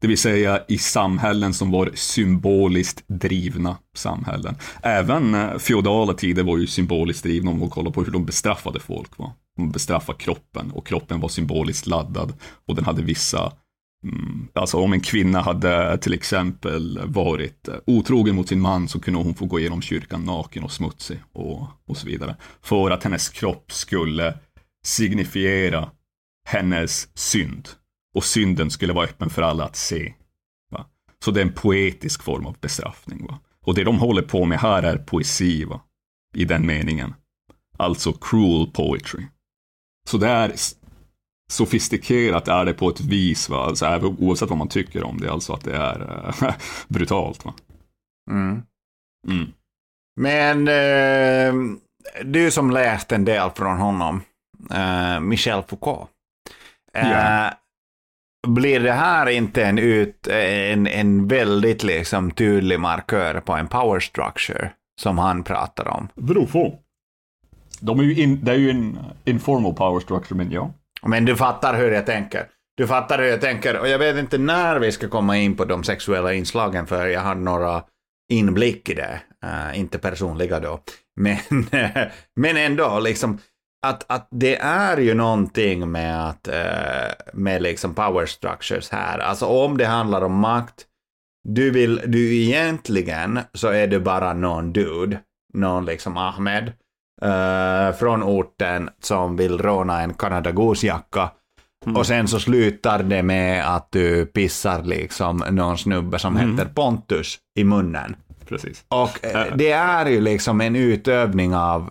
Det 0.00 0.06
vill 0.06 0.18
säga 0.18 0.60
i 0.68 0.78
samhällen 0.78 1.54
som 1.54 1.70
var 1.70 1.90
symboliskt 1.94 3.04
drivna 3.08 3.76
samhällen. 3.94 4.56
Även 4.82 5.34
eh, 5.34 5.58
feodala 5.58 6.14
tider 6.14 6.42
var 6.42 6.58
ju 6.58 6.66
symboliskt 6.66 7.22
drivna 7.22 7.50
om 7.50 7.58
man 7.60 7.70
kollar 7.70 7.90
på 7.90 8.04
hur 8.04 8.12
de 8.12 8.24
bestraffade 8.24 8.80
folk. 8.80 9.18
Va? 9.18 9.32
De 9.56 9.70
bestraffade 9.70 10.18
kroppen 10.18 10.70
och 10.70 10.86
kroppen 10.86 11.20
var 11.20 11.28
symboliskt 11.28 11.86
laddad 11.86 12.32
och 12.68 12.74
den 12.74 12.84
hade 12.84 13.02
vissa 13.02 13.52
Mm, 14.04 14.48
alltså 14.52 14.76
om 14.76 14.92
en 14.92 15.00
kvinna 15.00 15.40
hade 15.40 15.98
till 15.98 16.12
exempel 16.12 17.00
varit 17.06 17.68
eh, 17.68 17.74
otrogen 17.86 18.34
mot 18.34 18.48
sin 18.48 18.60
man 18.60 18.88
så 18.88 19.00
kunde 19.00 19.20
hon 19.20 19.34
få 19.34 19.46
gå 19.46 19.58
igenom 19.58 19.82
kyrkan 19.82 20.24
naken 20.24 20.64
och 20.64 20.72
smutsig 20.72 21.18
och, 21.32 21.66
och 21.86 21.96
så 21.96 22.06
vidare. 22.06 22.36
För 22.62 22.90
att 22.90 23.04
hennes 23.04 23.28
kropp 23.28 23.72
skulle 23.72 24.38
signifiera 24.84 25.90
hennes 26.48 27.18
synd. 27.18 27.68
Och 28.14 28.24
synden 28.24 28.70
skulle 28.70 28.92
vara 28.92 29.04
öppen 29.04 29.30
för 29.30 29.42
alla 29.42 29.64
att 29.64 29.76
se. 29.76 30.14
Va? 30.70 30.86
Så 31.24 31.30
det 31.30 31.40
är 31.40 31.44
en 31.44 31.52
poetisk 31.52 32.22
form 32.22 32.46
av 32.46 32.56
bestraffning. 32.60 33.26
Va? 33.26 33.38
Och 33.64 33.74
det 33.74 33.84
de 33.84 33.98
håller 33.98 34.22
på 34.22 34.44
med 34.44 34.58
här 34.58 34.82
är 34.82 34.96
poesi, 34.96 35.64
va? 35.64 35.80
i 36.34 36.44
den 36.44 36.66
meningen. 36.66 37.14
Alltså 37.76 38.12
cruel 38.12 38.66
poetry. 38.66 39.26
Så 40.08 40.18
det 40.18 40.28
är 40.28 40.52
sofistikerat 41.50 42.48
är 42.48 42.64
det 42.64 42.74
på 42.74 42.88
ett 42.88 43.00
vis, 43.00 43.48
va? 43.48 43.64
Alltså, 43.64 44.14
oavsett 44.18 44.48
vad 44.48 44.58
man 44.58 44.68
tycker 44.68 45.02
om 45.04 45.20
det, 45.20 45.32
alltså 45.32 45.52
att 45.52 45.64
det 45.64 45.76
är 45.76 46.24
eh, 46.42 46.54
brutalt. 46.88 47.44
Va? 47.44 47.54
Mm. 48.30 48.62
Mm. 49.28 49.52
Men 50.20 50.68
eh, 50.68 51.78
du 52.24 52.50
som 52.50 52.70
läst 52.70 53.12
en 53.12 53.24
del 53.24 53.50
från 53.50 53.78
honom, 53.78 54.22
eh, 54.70 55.20
Michel 55.20 55.62
Foucault. 55.62 56.08
Eh, 56.94 57.10
Ja. 57.10 57.50
Blir 58.46 58.80
det 58.80 58.92
här 58.92 59.28
inte 59.28 59.64
en, 59.64 59.78
ut, 59.78 60.26
en, 60.26 60.86
en 60.86 61.28
väldigt 61.28 61.82
liksom 61.82 62.30
tydlig 62.30 62.80
markör 62.80 63.40
på 63.40 63.52
en 63.52 63.68
power 63.68 64.00
structure 64.00 64.70
som 65.00 65.18
han 65.18 65.42
pratar 65.42 65.88
om? 65.88 66.08
Beror 66.14 66.46
på. 66.46 66.78
De 67.80 68.00
är 68.00 68.04
ju 68.04 68.22
in, 68.22 68.44
det 68.44 68.52
är 68.52 68.56
ju 68.56 68.70
en 68.70 68.98
informal 69.24 69.74
power 69.74 70.00
structure, 70.00 70.36
men 70.36 70.50
ja. 70.50 70.70
Men 71.02 71.24
du 71.24 71.36
fattar 71.36 71.74
hur 71.74 71.90
jag 71.90 72.06
tänker. 72.06 72.46
Du 72.76 72.86
fattar 72.86 73.18
hur 73.18 73.26
jag 73.26 73.40
tänker. 73.40 73.80
Och 73.80 73.88
jag 73.88 73.98
vet 73.98 74.16
inte 74.16 74.38
när 74.38 74.78
vi 74.78 74.92
ska 74.92 75.08
komma 75.08 75.36
in 75.36 75.56
på 75.56 75.64
de 75.64 75.84
sexuella 75.84 76.32
inslagen 76.32 76.86
för 76.86 77.06
jag 77.06 77.20
har 77.20 77.34
några 77.34 77.82
inblick 78.32 78.88
i 78.88 78.94
det. 78.94 79.20
Uh, 79.44 79.78
inte 79.78 79.98
personliga 79.98 80.60
då. 80.60 80.80
Men, 81.20 81.68
eh, 81.72 82.06
men 82.36 82.56
ändå 82.56 83.00
liksom 83.00 83.38
att, 83.86 84.04
att 84.10 84.28
det 84.30 84.56
är 84.56 84.96
ju 84.96 85.14
någonting 85.14 85.90
med 85.90 86.28
att 86.28 86.48
uh, 86.48 87.12
med 87.32 87.62
liksom 87.62 87.94
power 87.94 88.26
structures 88.26 88.90
här. 88.90 89.18
Alltså 89.18 89.46
om 89.46 89.78
det 89.78 89.86
handlar 89.86 90.22
om 90.22 90.34
makt. 90.34 90.86
Du 91.48 91.70
vill, 91.70 92.02
du 92.06 92.36
egentligen 92.36 93.40
så 93.54 93.68
är 93.68 93.86
du 93.86 94.00
bara 94.00 94.32
någon 94.32 94.72
dude. 94.72 95.20
Någon 95.54 95.84
liksom 95.84 96.16
Ahmed 96.16 96.72
eh, 97.22 97.96
från 97.96 98.22
orten 98.22 98.90
som 99.00 99.36
vill 99.36 99.58
råna 99.58 100.02
en 100.02 100.14
Canada 100.14 100.52
Goose-jacka. 100.52 101.30
Och 101.96 102.06
sen 102.06 102.28
så 102.28 102.40
slutar 102.40 103.02
det 103.02 103.22
med 103.22 103.76
att 103.76 103.92
du 103.92 104.26
pissar 104.26 104.82
liksom 104.82 105.44
någon 105.50 105.78
snubbe 105.78 106.18
som 106.18 106.36
heter 106.36 106.64
Pontus 106.74 107.38
i 107.58 107.64
munnen. 107.64 108.16
Precis. 108.48 108.84
Och 108.88 109.24
eh, 109.24 109.46
det 109.54 109.70
är 109.70 110.06
ju 110.06 110.20
liksom 110.20 110.60
en 110.60 110.76
utövning 110.76 111.54
av 111.54 111.90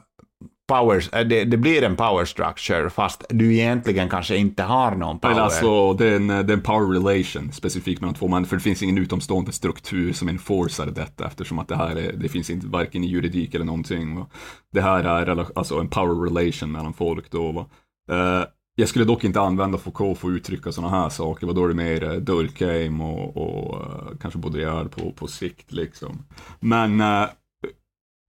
power, 0.67 1.15
eh, 1.15 1.27
det, 1.27 1.43
det 1.43 1.57
blir 1.57 1.83
en 1.83 1.95
power 1.95 2.25
structure 2.25 2.89
fast 2.89 3.25
du 3.29 3.53
egentligen 3.53 4.09
kanske 4.09 4.37
inte 4.37 4.63
har 4.63 4.95
någon 4.95 5.19
power. 5.19 5.33
Eller 5.33 5.43
alltså, 5.43 5.93
det 5.93 6.07
är, 6.07 6.15
en, 6.15 6.29
eh, 6.29 6.39
det 6.39 6.53
är 6.53 6.57
en 6.57 6.63
power 6.63 6.99
relation 6.99 7.51
specifikt 7.51 8.01
mellan 8.01 8.15
två 8.15 8.27
män, 8.27 8.45
för 8.45 8.55
det 8.55 8.61
finns 8.61 8.83
ingen 8.83 8.97
utomstående 8.97 9.51
struktur 9.51 10.13
som 10.13 10.27
enforcar 10.27 10.85
detta, 10.85 11.27
eftersom 11.27 11.59
att 11.59 11.67
det 11.67 11.75
här 11.75 11.95
är, 11.95 12.13
det 12.13 12.29
finns 12.29 12.49
inte 12.49 12.67
varken 12.67 13.03
i 13.03 13.07
juridik 13.07 13.55
eller 13.55 13.65
någonting. 13.65 14.15
Va? 14.15 14.27
Det 14.71 14.81
här 14.81 15.03
är 15.03 15.57
alltså 15.57 15.79
en 15.79 15.89
power 15.89 16.29
relation 16.29 16.71
mellan 16.71 16.93
folk 16.93 17.31
då. 17.31 17.51
Va? 17.51 17.65
Uh, 18.11 18.45
jag 18.75 18.89
skulle 18.89 19.05
dock 19.05 19.23
inte 19.23 19.41
använda 19.41 19.77
Foucault 19.77 20.19
för 20.19 20.27
att 20.27 20.33
uttrycka 20.33 20.71
sådana 20.71 21.01
här 21.01 21.09
saker, 21.09 21.47
då 21.47 21.63
är 21.63 21.67
det 21.67 21.73
mer 21.73 22.03
uh, 22.03 22.13
Durkheim 22.13 23.01
och, 23.01 23.37
och 23.37 23.81
kanske 24.21 24.39
Baudrillard 24.39 24.91
på, 24.91 25.11
på 25.11 25.27
sikt 25.27 25.71
liksom. 25.71 26.25
Men, 26.59 27.03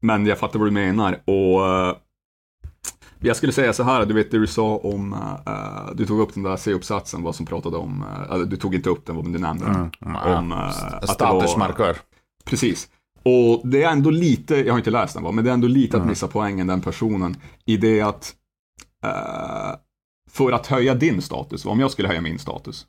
men 0.02 0.26
jag 0.26 0.38
fattar 0.38 0.58
vad 0.58 0.68
du 0.68 0.72
menar 0.72 1.20
och 1.24 1.60
jag 3.20 3.36
skulle 3.36 3.52
säga 3.52 3.72
så 3.72 3.82
här, 3.82 4.06
du 4.06 4.14
vet 4.14 4.30
det 4.30 4.38
du 4.38 4.46
sa 4.46 4.76
om, 4.76 5.12
eh, 5.46 5.94
du 5.94 6.06
tog 6.06 6.20
upp 6.20 6.34
den 6.34 6.42
där 6.42 6.56
C-uppsatsen, 6.56 7.22
vad 7.22 7.34
som 7.34 7.46
pratade 7.46 7.76
om, 7.76 8.04
uh, 8.32 8.38
du 8.38 8.56
tog 8.56 8.74
inte 8.74 8.90
upp 8.90 9.06
den, 9.06 9.16
men 9.16 9.32
du 9.32 9.38
nämnde 9.38 9.64
den. 9.64 9.74
Mm, 9.74 9.90
ja. 10.00 10.38
Om, 10.38 10.48
var- 10.48 11.06
Statusmarkör. 11.06 11.96
Precis. 12.44 12.88
Och 13.22 13.68
det 13.68 13.82
är 13.82 13.90
ändå 13.92 14.10
lite, 14.10 14.56
jag 14.56 14.72
har 14.72 14.78
inte 14.78 14.90
läst 14.90 15.14
den 15.14 15.22
va, 15.22 15.30
men 15.32 15.44
det 15.44 15.50
är 15.50 15.54
ändå 15.54 15.68
lite 15.68 15.96
att 15.96 16.06
missa 16.06 16.28
poängen 16.28 16.66
den 16.66 16.80
personen 16.80 17.36
i 17.64 17.76
det 17.76 18.00
att 18.00 18.34
eh, 19.04 19.76
för 20.30 20.52
att 20.52 20.66
höja 20.66 20.94
din 20.94 21.22
status, 21.22 21.66
om 21.66 21.80
jag 21.80 21.90
skulle 21.90 22.08
höja 22.08 22.20
min 22.20 22.38
status, 22.38 22.86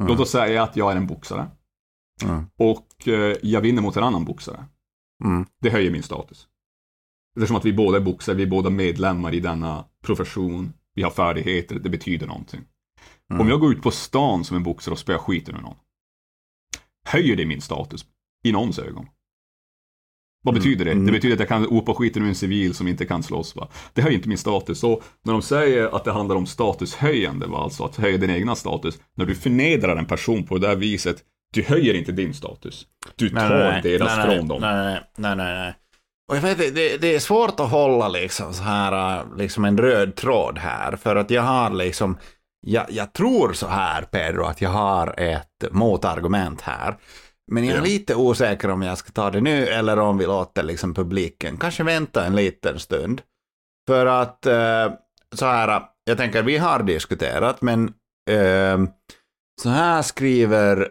låt 0.00 0.20
oss 0.20 0.30
säga 0.30 0.62
att 0.62 0.76
jag 0.76 0.92
är 0.92 0.96
en 0.96 1.06
boxare 1.06 1.46
Mm. 2.24 2.44
och 2.58 3.08
eh, 3.08 3.36
jag 3.42 3.60
vinner 3.60 3.82
mot 3.82 3.96
en 3.96 4.02
annan 4.04 4.24
boxare. 4.24 4.64
Mm. 5.24 5.46
Det 5.60 5.70
höjer 5.70 5.90
min 5.90 6.02
status. 6.02 6.46
Eftersom 7.36 7.56
att 7.56 7.64
vi 7.64 7.72
båda 7.72 7.96
är 7.96 8.02
boxare, 8.02 8.36
vi 8.36 8.42
är 8.42 8.46
båda 8.46 8.70
medlemmar 8.70 9.34
i 9.34 9.40
denna 9.40 9.84
profession, 10.04 10.72
vi 10.94 11.02
har 11.02 11.10
färdigheter, 11.10 11.74
det 11.74 11.90
betyder 11.90 12.26
någonting. 12.26 12.60
Om 13.40 13.48
jag 13.48 13.60
går 13.60 13.72
ut 13.72 13.82
på 13.82 13.90
stan 13.90 14.44
som 14.44 14.56
en 14.56 14.62
boxare 14.62 14.92
och 14.92 14.98
spöar 14.98 15.18
skiten 15.18 15.56
ur 15.56 15.60
någon, 15.60 15.76
höjer 17.04 17.36
det 17.36 17.46
min 17.46 17.60
status 17.60 18.04
i 18.44 18.52
någons 18.52 18.78
ögon? 18.78 19.06
Vad 20.44 20.54
betyder 20.54 20.84
det? 20.84 20.94
Det 20.94 21.12
betyder 21.12 21.34
att 21.34 21.40
jag 21.40 21.48
kan 21.48 21.66
opa 21.66 21.94
skiten 21.94 22.22
ur 22.22 22.28
en 22.28 22.34
civil 22.34 22.74
som 22.74 22.88
inte 22.88 23.06
kan 23.06 23.22
slåss. 23.22 23.56
Va? 23.56 23.68
Det 23.92 24.02
höjer 24.02 24.16
inte 24.16 24.28
min 24.28 24.38
status. 24.38 24.78
Så 24.78 25.02
när 25.24 25.32
de 25.32 25.42
säger 25.42 25.96
att 25.96 26.04
det 26.04 26.12
handlar 26.12 26.36
om 26.36 26.46
statushöjande, 26.46 27.46
va? 27.46 27.58
alltså 27.58 27.84
att 27.84 27.96
höja 27.96 28.18
din 28.18 28.30
egna 28.30 28.54
status, 28.54 29.00
när 29.14 29.26
du 29.26 29.34
förnedrar 29.34 29.96
en 29.96 30.06
person 30.06 30.44
på 30.44 30.58
det 30.58 30.66
där 30.66 30.76
viset, 30.76 31.16
du 31.52 31.62
höjer 31.62 31.94
inte 31.94 32.12
din 32.12 32.34
status. 32.34 32.86
Du 33.16 33.30
tar 33.30 33.82
deras 33.82 34.16
nej, 34.16 34.36
från 34.36 34.48
dem. 34.48 34.60
Nej, 34.60 34.84
nej, 34.84 35.02
nej, 35.16 35.36
nej, 35.36 35.54
nej. 35.54 35.74
Och 36.32 36.36
jag 36.38 36.42
vet, 36.42 36.58
det- 36.74 36.96
det, 36.96 37.14
är 37.14 37.18
svårt 37.18 37.60
att 37.60 37.70
hålla 37.70 38.08
liksom 38.08 38.54
så 38.54 38.62
här, 38.62 39.18
äh, 39.18 39.36
liksom 39.36 39.64
en 39.64 39.78
röd 39.78 40.16
tråd 40.16 40.58
här, 40.58 40.96
för 40.96 41.16
att 41.16 41.30
jag 41.30 41.42
har 41.42 41.70
liksom, 41.70 42.18
jag, 42.66 42.86
jag 42.90 43.12
tror 43.12 43.52
så 43.52 43.66
här 43.66 44.02
Pedro, 44.02 44.44
att 44.44 44.60
jag 44.60 44.70
har 44.70 45.20
ett 45.20 45.64
motargument 45.70 46.60
här. 46.60 46.96
Men 47.52 47.64
jag 47.64 47.72
är 47.72 47.78
Ja. 47.78 47.84
lite 47.84 48.14
osäker 48.14 48.70
om 48.70 48.82
jag 48.82 48.98
ska 48.98 49.10
ta 49.12 49.30
det 49.30 49.40
nu 49.40 49.66
eller 49.66 49.98
om 49.98 50.18
vi 50.18 50.26
låter 50.26 50.62
liksom 50.62 50.94
publiken 50.94 51.56
kanske 51.56 51.82
vänta 51.82 52.24
en 52.24 52.36
liten 52.36 52.78
stund. 52.78 53.22
För 53.88 54.06
att 54.06 54.46
eh, 54.46 54.92
så 55.34 55.46
här, 55.46 55.82
jag 56.04 56.16
tänker 56.18 56.42
vi 56.42 56.56
har 56.58 56.82
diskuterat, 56.82 57.62
men 57.62 57.92
så 59.62 59.68
här 59.68 60.02
skriver 60.02 60.88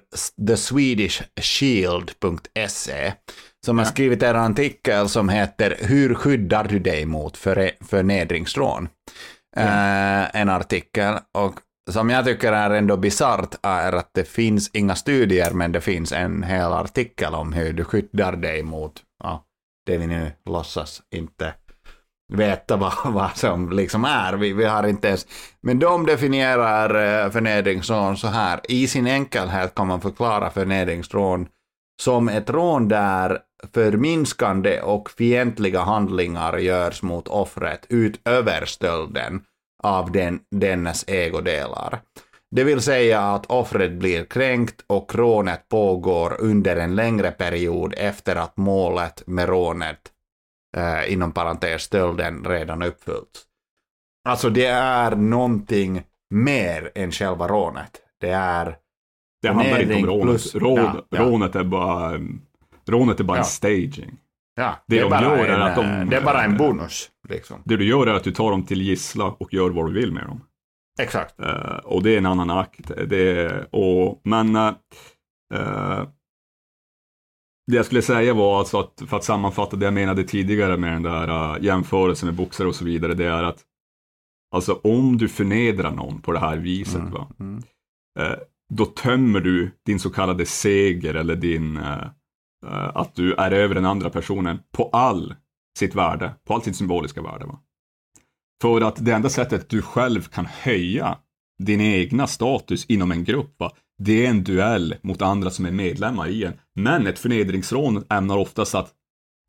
The 0.48 0.58
Swedish 0.58 1.22
Shield.se 1.42 3.14
som 3.66 3.78
har 3.78 3.86
skrivit 3.86 4.24
en 4.24 4.36
artikel 4.36 5.10
som 5.10 5.30
heter 5.30 5.76
Hur 5.80 6.16
skyddar 6.16 6.64
du 6.64 6.80
dig 6.80 7.06
mot 7.06 7.38
för, 7.38 7.72
förnedringsrån? 7.82 8.90
Eh, 9.58 10.36
en 10.36 10.50
artikel 10.50 11.14
och 11.38 11.60
som 11.92 12.10
jag 12.10 12.26
tycker 12.26 12.54
är 12.54 12.70
ändå 12.70 12.98
bisarrt 12.98 13.56
är 13.64 13.94
att 13.94 14.10
det 14.14 14.24
finns 14.24 14.70
inga 14.74 14.96
studier 14.96 15.52
men 15.52 15.72
det 15.72 15.82
finns 15.82 16.12
en 16.12 16.44
hel 16.44 16.72
artikel 16.72 17.36
om 17.36 17.54
hur 17.54 17.74
du 17.74 17.84
skyddar 17.84 18.36
dig 18.36 18.64
mot 18.64 18.94
ja, 19.24 19.44
det 19.86 19.98
vi 19.98 20.08
nu 20.08 20.32
låtsas 20.46 21.02
inte 21.16 21.54
veta 22.34 22.78
vad, 22.78 22.94
vad 23.06 23.38
som 23.38 23.72
liksom 23.72 24.06
är. 24.06 24.34
Vi, 24.34 24.54
vi 24.54 24.66
har 24.66 24.88
inte 24.88 25.08
ens... 25.08 25.28
Men 25.62 25.80
de 25.80 26.06
definierar 26.06 26.90
eh, 27.26 27.32
förnedringsrån 27.32 28.18
så 28.18 28.28
här. 28.28 28.60
I 28.64 28.88
sin 28.88 29.08
enkelhet 29.08 29.76
kan 29.76 29.88
man 29.88 30.02
förklara 30.02 30.50
förnedringsrån 30.50 31.48
som 32.02 32.30
ett 32.30 32.50
rån 32.50 32.88
där 32.88 33.40
förminskande 33.74 34.82
och 34.82 35.10
fientliga 35.10 35.82
handlingar 35.82 36.58
görs 36.58 37.02
mot 37.04 37.28
offret 37.28 37.86
utöver 37.90 38.66
stölden 38.66 39.42
av 39.84 40.12
den, 40.12 40.40
dennes 40.52 41.04
ägodelar. 41.08 42.02
Det 42.56 42.64
vill 42.64 42.82
säga 42.82 43.22
att 43.22 43.46
offret 43.46 43.92
blir 43.92 44.26
kränkt 44.26 44.84
och 44.88 45.16
rånet 45.16 45.70
pågår 45.70 46.36
under 46.40 46.76
en 46.76 46.96
längre 46.96 47.32
period 47.32 47.94
efter 47.98 48.36
att 48.36 48.58
målet 48.58 49.24
med 49.28 49.50
rånet 49.50 50.00
eh, 50.78 51.14
inom 51.14 51.32
parentes 51.32 51.82
stölden 51.84 52.46
redan 52.46 52.82
uppfyllts. 52.82 53.44
Alltså 54.30 54.50
det 54.50 54.66
är 54.66 55.16
någonting 55.16 56.04
mer 56.30 56.92
än 56.96 57.12
själva 57.12 57.48
rånet. 57.48 57.92
Det 58.20 58.30
är 58.30 58.78
Det 59.42 59.48
handlar 59.48 59.82
inte 59.82 59.96
om 59.96 60.06
rånet. 60.06 60.24
plus- 60.26 60.56
Rån, 60.56 60.76
ja, 60.78 61.06
ja. 61.10 61.22
Rånet 61.24 61.56
är 61.56 61.64
bara, 61.64 62.20
rånet 62.90 63.20
är 63.20 63.24
bara 63.24 63.38
Ja. 63.38 63.42
en 63.44 63.46
staging. 63.46 64.18
Ja, 64.56 64.76
Det 64.88 65.02
de 65.02 65.10
bara 65.10 65.22
gör 65.22 65.38
är 65.46 65.54
en, 65.56 65.62
att 65.62 65.76
de- 65.76 65.86
eh, 65.86 66.06
Det 66.10 66.16
är 66.18 66.22
bara 66.24 66.44
en 66.44 66.58
bonus, 66.58 67.10
liksom. 67.30 67.62
Det 67.66 67.78
du 67.78 67.86
gör 67.86 68.08
är 68.08 68.14
att 68.14 68.24
du 68.24 68.32
tar 68.32 68.52
dem 68.52 68.66
till 68.66 68.82
gissla 68.82 69.26
och 69.26 69.54
gör 69.54 69.70
vad 69.70 69.86
du 69.88 69.94
vill 69.94 70.12
med 70.12 70.24
dem. 70.26 70.44
Exakt. 71.02 71.40
Eh, 71.40 71.76
och 71.84 72.04
det 72.04 72.14
är 72.14 72.18
en 72.18 72.26
annan 72.26 72.50
akt. 72.50 72.92
Det 73.08 73.32
är, 73.42 73.76
och, 73.76 74.22
men 74.24 74.56
eh, 74.56 74.72
det 77.72 77.76
jag 77.78 77.86
skulle 77.86 78.02
säga 78.02 78.34
var 78.34 78.60
alltså 78.60 78.80
att, 78.80 79.02
för 79.08 79.18
att 79.18 79.24
sammanfatta 79.24 79.76
det 79.78 79.86
jag 79.86 79.94
menade 79.94 80.24
tidigare 80.24 80.78
med 80.78 80.94
den 80.94 81.04
där 81.04 81.30
uh, 81.58 81.64
jämförelsen 81.66 82.28
med 82.28 82.36
boxare 82.36 82.68
och 82.68 82.76
så 82.76 82.86
vidare, 82.86 83.14
det 83.14 83.26
är 83.26 83.44
att 83.44 83.64
alltså 84.56 84.74
om 84.84 85.18
du 85.18 85.30
förnedrar 85.30 85.92
någon 85.92 86.22
på 86.22 86.32
det 86.32 86.40
här 86.40 86.58
viset, 86.58 86.96
Mm, 87.02 87.12
va, 87.12 87.28
mm. 87.40 87.62
då 88.74 88.86
tömmer 88.86 89.40
du 89.40 89.72
din 89.86 90.00
så 90.00 90.10
kallade 90.10 90.46
seger 90.46 91.14
eller 91.14 91.36
din, 91.36 91.80
att 92.68 93.16
du 93.16 93.34
är 93.34 93.52
över 93.52 93.76
den 93.76 93.86
andra 93.86 94.10
personen 94.10 94.60
på 94.72 94.90
all 94.94 95.36
sitt 95.80 95.96
värde, 95.96 96.34
på 96.48 96.54
allt 96.54 96.64
sitt 96.64 96.76
symboliska 96.76 97.22
värde. 97.22 97.46
Va? 97.46 97.60
För 98.62 98.82
att 98.82 99.06
det 99.06 99.12
enda 99.12 99.30
sättet 99.30 99.70
du 99.70 99.82
själv 99.82 100.22
kan 100.22 100.46
höja 100.46 101.18
din 101.64 101.82
egna 101.82 102.28
status 102.28 102.86
inom 102.86 103.12
en 103.12 103.24
grupp, 103.24 103.56
va? 103.60 103.72
det 103.98 104.26
är 104.26 104.30
en 104.30 104.44
duell 104.44 104.96
mot 105.02 105.22
andra 105.22 105.50
som 105.50 105.66
är 105.66 105.72
medlemmar 105.72 106.28
i 106.28 106.44
en. 106.44 106.54
Men 106.76 107.08
ett 107.08 107.20
förnedringsrån 107.20 108.04
ämnar 108.10 108.38
oftast 108.38 108.76
att 108.76 108.94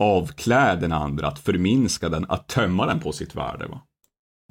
avklä 0.02 0.76
den 0.76 0.92
andra, 0.92 1.26
att 1.26 1.38
förminska 1.38 2.08
den, 2.08 2.26
att 2.28 2.48
tömma 2.48 2.86
den 2.86 3.00
på 3.00 3.12
sitt 3.12 3.34
värde. 3.34 3.66
Va? 3.66 3.80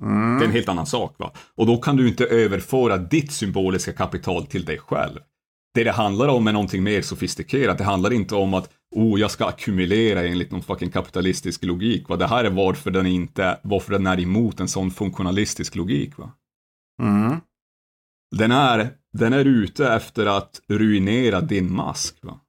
Mm. 0.01 0.39
Det 0.39 0.45
är 0.45 0.47
en 0.47 0.53
helt 0.53 0.69
annan 0.69 0.85
sak. 0.85 1.15
Va? 1.17 1.31
Och 1.55 1.65
då 1.65 1.77
kan 1.77 1.97
du 1.97 2.07
inte 2.07 2.25
överföra 2.25 2.97
ditt 2.97 3.31
symboliska 3.31 3.93
kapital 3.93 4.45
till 4.45 4.65
dig 4.65 4.77
själv. 4.77 5.19
Det 5.73 5.83
det 5.83 5.91
handlar 5.91 6.27
om 6.27 6.47
är 6.47 6.53
någonting 6.53 6.83
mer 6.83 7.01
sofistikerat. 7.01 7.77
Det 7.77 7.83
handlar 7.83 8.13
inte 8.13 8.35
om 8.35 8.53
att 8.53 8.73
oh, 8.91 9.19
jag 9.19 9.31
ska 9.31 9.45
ackumulera 9.45 10.23
enligt 10.27 10.51
någon 10.51 10.61
fucking 10.61 10.91
kapitalistisk 10.91 11.63
logik. 11.63 12.09
Va? 12.09 12.15
Det 12.15 12.27
här 12.27 12.43
är 12.43 12.49
varför 12.49 12.91
den, 12.91 13.05
inte, 13.07 13.59
varför 13.63 13.91
den 13.91 14.07
är 14.07 14.19
emot 14.19 14.59
en 14.59 14.67
sån 14.67 14.91
funktionalistisk 14.91 15.75
logik. 15.75 16.17
Va? 16.17 16.31
Mm. 17.01 17.37
Den, 18.35 18.51
är, 18.51 18.89
den 19.13 19.33
är 19.33 19.45
ute 19.45 19.93
efter 19.93 20.25
att 20.25 20.61
ruinera 20.67 21.41
din 21.41 21.73
mask. 21.73 22.17
Va? 22.21 22.39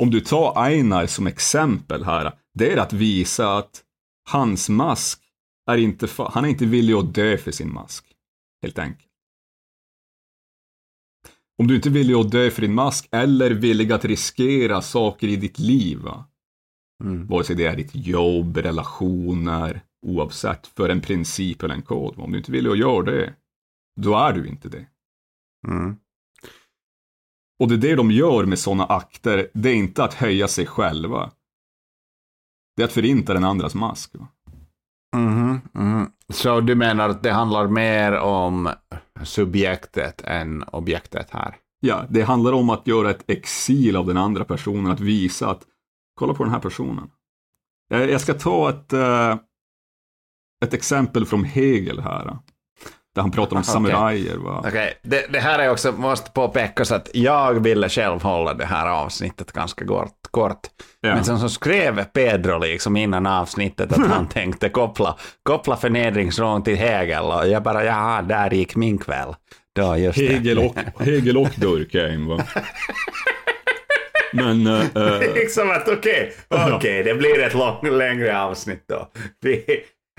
Om 0.00 0.10
du 0.10 0.20
tar 0.20 0.64
Einar 0.64 1.06
som 1.06 1.26
exempel 1.26 2.04
här, 2.04 2.32
det 2.54 2.72
är 2.72 2.76
att 2.76 2.92
visa 2.92 3.56
att 3.58 3.84
hans 4.30 4.68
mask 4.68 5.22
är 5.70 5.76
inte, 5.76 6.08
han 6.18 6.44
är 6.44 6.48
inte 6.48 6.66
villig 6.66 6.94
att 6.94 7.14
dö 7.14 7.38
för 7.38 7.50
sin 7.50 7.72
mask. 7.72 8.06
Helt 8.62 8.78
enkelt. 8.78 9.09
Om 11.60 11.66
du 11.66 11.76
inte 11.76 11.88
är 11.88 11.90
villig 11.90 12.14
att 12.14 12.30
dö 12.30 12.50
för 12.50 12.62
din 12.62 12.74
mask 12.74 13.08
eller 13.10 13.50
villig 13.50 13.92
att 13.92 14.04
riskera 14.04 14.82
saker 14.82 15.28
i 15.28 15.36
ditt 15.36 15.58
liv, 15.58 15.98
va? 15.98 16.24
Mm. 17.04 17.26
vare 17.26 17.44
sig 17.44 17.56
det 17.56 17.64
är 17.64 17.76
ditt 17.76 17.94
jobb, 17.94 18.56
relationer, 18.56 19.80
oavsett, 20.06 20.66
för 20.66 20.88
en 20.88 21.00
princip 21.00 21.62
eller 21.62 21.74
en 21.74 21.82
kod. 21.82 22.18
Om 22.18 22.32
du 22.32 22.38
inte 22.38 22.50
är 22.50 22.52
villig 22.52 22.70
att 22.70 22.78
göra 22.78 23.02
det, 23.02 23.34
då 24.00 24.14
är 24.16 24.32
du 24.32 24.48
inte 24.48 24.68
det. 24.68 24.86
Mm. 25.68 25.96
Och 27.58 27.68
det 27.68 27.74
är 27.74 27.78
det 27.78 27.94
de 27.94 28.10
gör 28.10 28.44
med 28.44 28.58
sådana 28.58 28.86
akter, 28.86 29.50
det 29.54 29.68
är 29.68 29.74
inte 29.74 30.04
att 30.04 30.14
höja 30.14 30.48
sig 30.48 30.66
själva. 30.66 31.30
Det 32.76 32.82
är 32.82 32.86
att 32.86 32.92
förinta 32.92 33.34
den 33.34 33.44
andras 33.44 33.74
mask. 33.74 34.14
Va? 34.14 34.28
Mm, 35.16 35.60
mhm. 35.72 36.12
Så 36.28 36.60
du 36.60 36.74
menar 36.74 37.08
att 37.08 37.22
det 37.22 37.32
handlar 37.32 37.68
mer 37.68 38.12
om 38.12 38.70
subjektet 39.24 40.22
än 40.24 40.62
objektet 40.62 41.30
här? 41.30 41.56
Ja, 41.80 42.04
det 42.08 42.22
handlar 42.22 42.52
om 42.52 42.70
att 42.70 42.86
göra 42.86 43.10
ett 43.10 43.30
exil 43.30 43.96
av 43.96 44.06
den 44.06 44.16
andra 44.16 44.44
personen, 44.44 44.92
att 44.92 45.00
visa 45.00 45.50
att 45.50 45.62
kolla 46.14 46.34
på 46.34 46.44
den 46.44 46.52
här 46.52 46.60
personen. 46.60 47.10
Eh, 47.92 48.04
jag 48.04 48.20
ska 48.20 48.34
ta 48.34 48.70
ett, 48.70 48.92
eh, 48.92 49.38
ett 50.64 50.74
exempel 50.74 51.26
från 51.26 51.44
Hegel 51.44 52.00
här. 52.00 52.38
Där 53.14 53.22
han 53.22 53.30
pratar 53.30 53.56
om 53.56 53.60
Okej. 53.60 53.72
samurajer. 53.72 54.58
Okej, 54.58 54.94
det, 55.02 55.32
det 55.32 55.40
här 55.40 55.58
är 55.58 55.70
också, 55.70 55.92
måste 55.92 56.30
påpekas 56.30 56.92
att 56.92 57.10
jag 57.14 57.62
ville 57.62 57.88
själv 57.88 58.22
hålla 58.22 58.54
det 58.54 58.64
här 58.64 58.88
avsnittet 58.88 59.52
ganska 59.52 59.86
kort. 59.86 60.16
kort. 60.30 60.60
Ja. 61.00 61.14
Men 61.14 61.24
sen 61.24 61.38
så 61.38 61.48
skrev 61.48 62.04
Pedro 62.04 62.58
liksom 62.58 62.96
innan 62.96 63.26
avsnittet 63.26 63.92
att 63.92 64.06
han 64.06 64.28
tänkte 64.32 64.68
koppla, 64.68 65.16
koppla 65.42 65.76
förnedringsrån 65.76 66.62
till 66.62 66.76
Hegel 66.76 67.24
och 67.24 67.48
jag 67.48 67.62
bara, 67.62 67.84
jaha, 67.84 68.22
där 68.22 68.50
gick 68.50 68.76
min 68.76 68.98
kväll. 68.98 69.34
Då, 69.76 69.96
just. 69.96 70.18
Hegel 70.18 70.58
och, 70.58 70.76
Hegel 70.98 71.36
och 71.36 71.50
Durkheim 71.56 72.26
va. 72.28 72.42
Men, 74.32 74.66
eh, 74.66 74.84
liksom 75.34 75.70
att 75.70 75.88
okej, 75.88 76.32
okej, 76.48 77.02
det 77.02 77.14
blir 77.14 77.40
ett 77.42 77.54
lång, 77.54 77.90
längre 77.98 78.42
avsnitt 78.42 78.84
då. 78.88 79.08
Vi, 79.40 79.64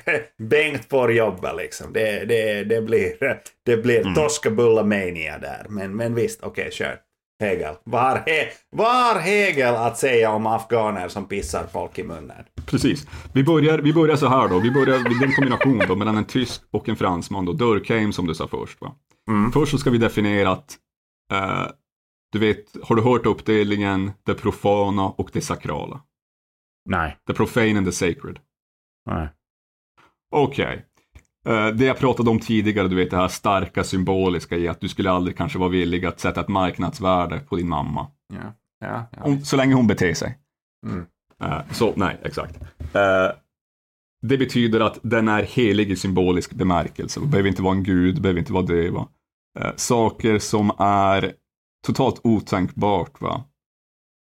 Bengt 0.37 0.89
får 0.89 1.13
jobba 1.13 1.53
liksom. 1.53 1.93
Det, 1.93 2.25
det, 2.25 2.63
det 2.63 2.81
blir, 2.81 3.39
det 3.65 3.77
blir 3.77 4.01
Mm. 4.01 4.15
Toskabulla 4.15 4.83
mania 4.83 5.37
där. 5.37 5.65
Men, 5.69 5.95
men 5.95 6.15
visst, 6.15 6.43
okej, 6.43 6.69
kör. 6.71 6.99
Hegel. 7.39 7.75
Vad 7.83 8.01
har, 8.01 8.15
He, 8.15 8.49
vad 8.69 9.05
har 9.05 9.19
Hegel 9.19 9.75
att 9.75 9.97
säga 9.97 10.31
om 10.31 10.45
afghaner 10.45 11.07
som 11.07 11.27
pissar 11.27 11.67
folk 11.71 11.99
i 11.99 12.03
munnen? 12.03 12.43
precis. 12.65 13.07
Vi 13.33 13.43
börjar, 13.43 13.79
vi 13.79 13.93
börjar 13.93 14.15
så 14.15 14.27
här 14.27 14.47
då. 14.47 14.59
Vi 14.59 14.71
börjar, 14.71 15.23
en 15.23 15.33
kombination 15.35 15.81
då 15.87 15.95
mellan 15.95 16.17
en 16.17 16.25
tysk 16.25 16.61
och 16.71 16.89
en 16.89 16.95
fransman 16.95 17.45
då. 17.45 17.53
Durkheim 17.53 18.13
som 18.13 18.27
du 18.27 18.35
sa 18.35 18.47
först 18.47 18.81
va. 18.81 18.95
Mm. 19.29 19.51
Först 19.51 19.71
så 19.71 19.77
ska 19.77 19.89
vi 19.89 19.97
definiera 19.97 20.49
att, 20.51 20.77
eh, 21.33 21.67
du 22.31 22.39
vet, 22.39 22.65
har 22.83 22.95
du 22.95 23.01
hört 23.01 23.25
uppdelningen 23.25 24.11
det 24.25 24.33
profana 24.33 25.03
och 25.03 25.29
det 25.33 25.41
sakrala? 25.41 26.01
Nej. 26.89 27.17
The 27.27 27.33
profane 27.33 27.77
and 27.77 27.85
the 27.85 27.91
sacred. 27.91 28.39
Nej. 29.05 29.29
Okej. 30.31 30.85
Eh, 31.45 31.67
det 31.67 31.85
jag 31.85 31.97
pratade 31.97 32.29
om 32.29 32.39
tidigare, 32.39 32.87
du 32.87 32.95
vet 32.95 33.11
det 33.11 33.17
här 33.17 33.27
starka 33.27 33.83
symboliska 33.83 34.57
i 34.57 34.67
att 34.67 34.81
du 34.81 34.89
skulle 34.89 35.11
aldrig 35.11 35.37
kanske 35.37 35.59
vara 35.59 35.69
villig 35.69 36.05
att 36.05 36.19
sätta 36.19 36.41
ett 36.41 36.47
marknadsvärde 36.47 37.39
på 37.39 37.55
din 37.55 37.69
mamma. 37.69 38.07
Ja. 38.33 38.53
ja. 38.79 39.23
Om, 39.23 39.41
så 39.41 39.57
länge 39.57 39.73
hon 39.73 39.87
beter 39.87 40.13
sig. 40.13 40.37
Mm. 40.87 41.05
Eh, 41.43 41.61
så, 41.71 41.93
nej, 41.95 42.17
exakt. 42.23 42.61
Eh, 42.79 43.31
det 44.21 44.37
betyder 44.37 44.79
att 44.79 44.99
den 45.01 45.27
är 45.27 45.43
helig 45.43 45.91
i 45.91 45.95
symbolisk 45.95 46.53
bemärkelse. 46.53 47.19
Det 47.19 47.27
behöver 47.27 47.49
inte 47.49 47.61
vara 47.61 47.75
en 47.75 47.83
gud, 47.83 48.21
behöver 48.21 48.39
inte 48.39 48.53
vara 48.53 48.65
det. 48.65 48.89
Va? 48.89 49.07
Saker 49.75 50.39
som 50.39 50.71
är 50.79 51.33
totalt 51.87 52.21
otänkbart 52.23 53.21
va? 53.21 53.43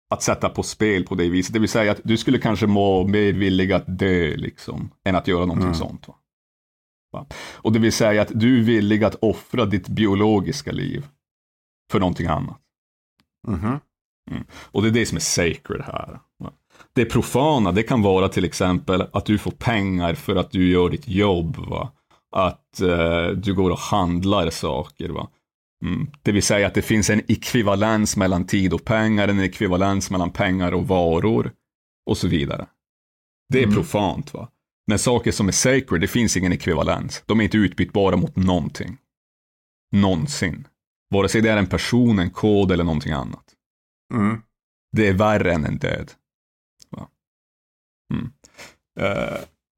Att 0.09 0.23
sätta 0.23 0.49
på 0.49 0.63
spel 0.63 1.03
på 1.05 1.15
det 1.15 1.29
viset. 1.29 1.53
Det 1.53 1.59
vill 1.59 1.69
säga 1.69 1.91
att 1.91 2.01
du 2.03 2.17
skulle 2.17 2.37
kanske 2.39 2.67
må 2.67 3.07
mer 3.07 3.33
villig 3.33 3.71
att 3.73 3.83
dö 3.99 4.35
liksom, 4.35 4.89
än 5.05 5.15
att 5.15 5.27
göra 5.27 5.39
någonting 5.45 5.63
Mm. 5.67 5.75
sånt. 5.75 6.07
Va? 6.07 6.15
Va? 7.11 7.25
Och 7.53 7.71
det 7.71 7.79
vill 7.79 7.91
säga 7.93 8.21
att 8.21 8.31
du 8.33 8.59
är 8.59 8.63
villig 8.63 9.03
att 9.03 9.15
offra 9.15 9.65
ditt 9.65 9.87
biologiska 9.87 10.71
liv 10.71 11.07
för 11.91 11.99
någonting 11.99 12.27
annat. 12.27 12.59
Mhm. 13.47 13.79
Och 14.71 14.81
det 14.81 14.87
är 14.87 14.91
det 14.91 15.05
som 15.05 15.15
är 15.15 15.21
sacred 15.21 15.81
här. 15.85 16.19
va. 16.39 16.51
Det 16.93 17.05
profana, 17.05 17.71
det 17.71 17.83
kan 17.83 18.01
vara 18.01 18.29
till 18.29 18.45
exempel 18.45 19.01
att 19.13 19.25
du 19.25 19.37
får 19.37 19.51
pengar 19.51 20.13
för 20.13 20.35
att 20.35 20.51
du 20.51 20.69
gör 20.71 20.89
ditt 20.89 21.07
jobb. 21.07 21.57
Va? 21.57 21.91
Att 22.35 22.81
eh, 22.81 23.27
du 23.27 23.53
går 23.53 23.69
och 23.71 23.79
handlar 23.79 24.49
saker. 24.49 25.09
Va? 25.09 25.27
Mm. 25.85 26.07
Det 26.21 26.31
vill 26.31 26.43
säga 26.43 26.67
att 26.67 26.73
det 26.73 26.81
finns 26.81 27.09
en 27.09 27.21
ekvivalens 27.31 28.17
mellan 28.17 28.47
tid 28.47 28.73
och 28.73 28.85
pengar, 28.85 29.27
en 29.27 29.39
ekvivalens 29.39 30.11
mellan 30.11 30.31
pengar 30.31 30.71
och 30.71 30.87
varor 30.87 31.51
och 32.05 32.17
så 32.17 32.27
vidare. 32.27 32.67
Det 33.53 33.59
är 33.59 33.63
Mm. 33.63 33.75
profant. 33.75 34.33
va. 34.33 34.51
Men 34.87 34.99
saker 34.99 35.31
som 35.31 35.47
är 35.47 35.51
sacred, 35.51 36.01
det 36.01 36.07
finns 36.07 36.37
ingen 36.37 36.53
ekvivalens. 36.53 37.23
De 37.25 37.39
är 37.39 37.43
inte 37.43 37.57
utbytbara 37.57 38.15
mot 38.15 38.35
någonting. 38.35 38.97
Någonsin. 39.91 40.67
Vare 41.09 41.29
sig 41.29 41.41
det 41.41 41.49
är 41.49 41.57
en 41.57 41.67
person, 41.67 42.19
en 42.19 42.29
kod 42.29 42.71
eller 42.71 42.83
någonting 42.83 43.11
annat. 43.11 43.45
Mm. 44.13 44.41
Det 44.91 45.07
är 45.07 45.13
värre 45.13 45.53
än 45.53 45.65
en 45.65 45.77
död. 45.77 46.11
Va? 46.89 47.09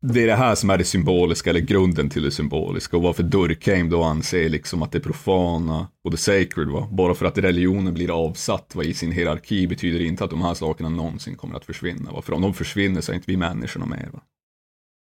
Det 0.01 0.23
är 0.23 0.27
det 0.27 0.35
här 0.35 0.55
som 0.55 0.69
är 0.69 0.77
det 0.77 0.83
symboliska, 0.83 1.49
eller 1.49 1.59
grunden 1.59 2.09
till 2.09 2.23
det 2.23 2.31
symboliska, 2.31 2.97
och 2.97 3.03
varför 3.03 3.23
Durkheim 3.23 3.89
då 3.89 4.03
anser 4.03 4.49
liksom 4.49 4.83
att 4.83 4.91
det 4.91 4.99
profana 4.99 5.87
och 6.03 6.11
det 6.11 6.17
sacred, 6.17 6.67
va? 6.67 6.87
bara 6.91 7.13
för 7.13 7.25
att 7.25 7.37
religionen 7.37 7.93
blir 7.93 8.27
avsatt 8.27 8.75
va? 8.75 8.83
i 8.83 8.93
sin 8.93 9.11
hierarki, 9.11 9.67
betyder 9.67 10.01
inte 10.01 10.23
att 10.23 10.29
de 10.29 10.41
här 10.41 10.53
sakerna 10.53 10.89
någonsin 10.89 11.35
kommer 11.35 11.55
att 11.55 11.65
försvinna. 11.65 12.11
Va? 12.11 12.21
För 12.21 12.33
om 12.33 12.41
de 12.41 12.53
försvinner 12.53 13.01
så 13.01 13.11
är 13.11 13.15
inte 13.15 13.31
vi 13.31 13.37
människorna 13.37 13.85
mer. 13.85 14.09
Va? 14.13 14.21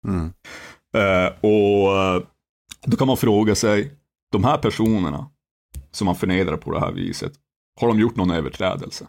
Mm. 0.08 0.32
Eh, 0.94 1.32
och 1.40 1.98
eh, 1.98 2.22
då 2.86 2.96
kan 2.96 3.06
man 3.06 3.16
fråga 3.16 3.54
sig, 3.54 3.92
de 4.32 4.44
här 4.44 4.58
personerna 4.58 5.30
som 5.90 6.04
man 6.04 6.16
förnedrar 6.16 6.56
på 6.56 6.72
det 6.72 6.80
här 6.80 6.92
viset, 6.92 7.32
har 7.80 7.88
de 7.88 8.00
gjort 8.00 8.16
någon 8.16 8.30
överträdelse? 8.30 9.08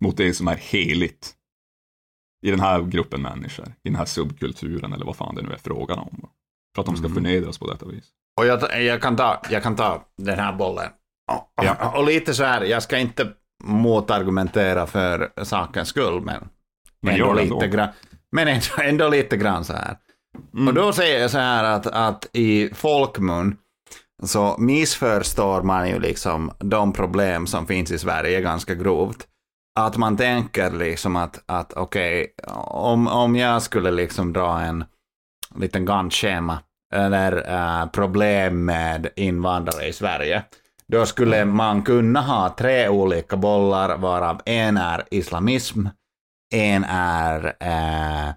Mot 0.00 0.16
det 0.16 0.34
som 0.34 0.48
är 0.48 0.56
heligt 0.56 1.34
i 2.46 2.50
den 2.50 2.60
här 2.60 2.82
gruppen 2.82 3.22
människor, 3.22 3.66
i 3.68 3.88
den 3.88 3.96
här 3.96 4.04
subkulturen 4.04 4.92
eller 4.92 5.04
vad 5.06 5.16
fan 5.16 5.34
det 5.34 5.42
nu 5.42 5.52
är 5.52 5.58
frågan 5.64 5.98
om. 5.98 6.28
För 6.74 6.82
att 6.82 6.86
de 6.86 6.96
ska 6.96 7.06
Mm. 7.06 7.14
förnedras 7.14 7.58
på 7.58 7.70
detta 7.70 7.86
vis. 7.86 8.04
Och 8.40 8.46
jag, 8.46 8.82
jag, 8.84 9.02
kan 9.02 9.16
ta, 9.16 9.42
jag 9.50 9.62
kan 9.62 9.76
ta 9.76 10.04
den 10.16 10.38
här 10.38 10.52
bollen. 10.52 10.88
Och, 11.32 11.64
Ja. 11.64 11.92
och 11.98 12.04
lite 12.06 12.34
så 12.34 12.44
här, 12.44 12.62
jag 12.64 12.82
ska 12.82 12.98
inte 12.98 13.32
motargumentera 13.64 14.86
för 14.86 15.30
sakens 15.44 15.88
skull, 15.88 16.20
men, 16.24 16.48
Men 17.02 17.14
ändå 17.14 17.34
lite 17.34 17.68
grann. 17.68 17.88
Men 18.32 18.48
ändå, 18.48 18.66
ändå 18.82 19.08
lite 19.08 19.36
grann 19.36 19.64
så 19.64 19.72
här. 19.72 19.96
Mm. 20.54 20.68
Och 20.68 20.74
då 20.74 20.92
säger 20.92 21.20
jag 21.20 21.30
så 21.30 21.38
här 21.38 21.64
att, 21.64 21.86
att 21.86 22.26
i 22.32 22.70
folkmun 22.74 23.56
så 24.22 24.56
missförstår 24.58 25.62
man 25.62 25.88
ju 25.88 25.98
liksom 25.98 26.52
de 26.58 26.92
problem 26.92 27.46
som 27.46 27.66
finns 27.66 27.90
i 27.90 27.98
Sverige 27.98 28.40
ganska 28.40 28.74
grovt. 28.74 29.26
Att 29.86 29.96
man 29.96 30.16
tänker 30.16 30.70
liksom 30.70 31.16
att, 31.16 31.42
att 31.46 31.72
okej, 31.72 32.34
om, 32.66 33.08
om 33.08 33.36
jag 33.36 33.62
skulle 33.62 33.90
liksom 33.90 34.32
dra 34.32 34.60
en 34.60 34.84
liten 35.54 35.84
Gantt-schema 35.84 36.58
eller 36.94 37.50
eh, 37.54 37.86
problem 37.86 38.64
med 38.64 39.08
invandrare 39.16 39.86
i 39.86 39.92
Sverige, 39.92 40.42
då 40.86 41.06
skulle 41.06 41.44
man 41.44 41.82
kunna 41.82 42.20
ha 42.20 42.54
tre 42.58 42.88
olika 42.88 43.36
bollar 43.36 43.96
varav 43.96 44.40
en 44.44 44.76
är 44.76 45.04
islamism, 45.10 45.86
en 46.54 46.84
är 46.88 47.56
eh, 47.60 48.34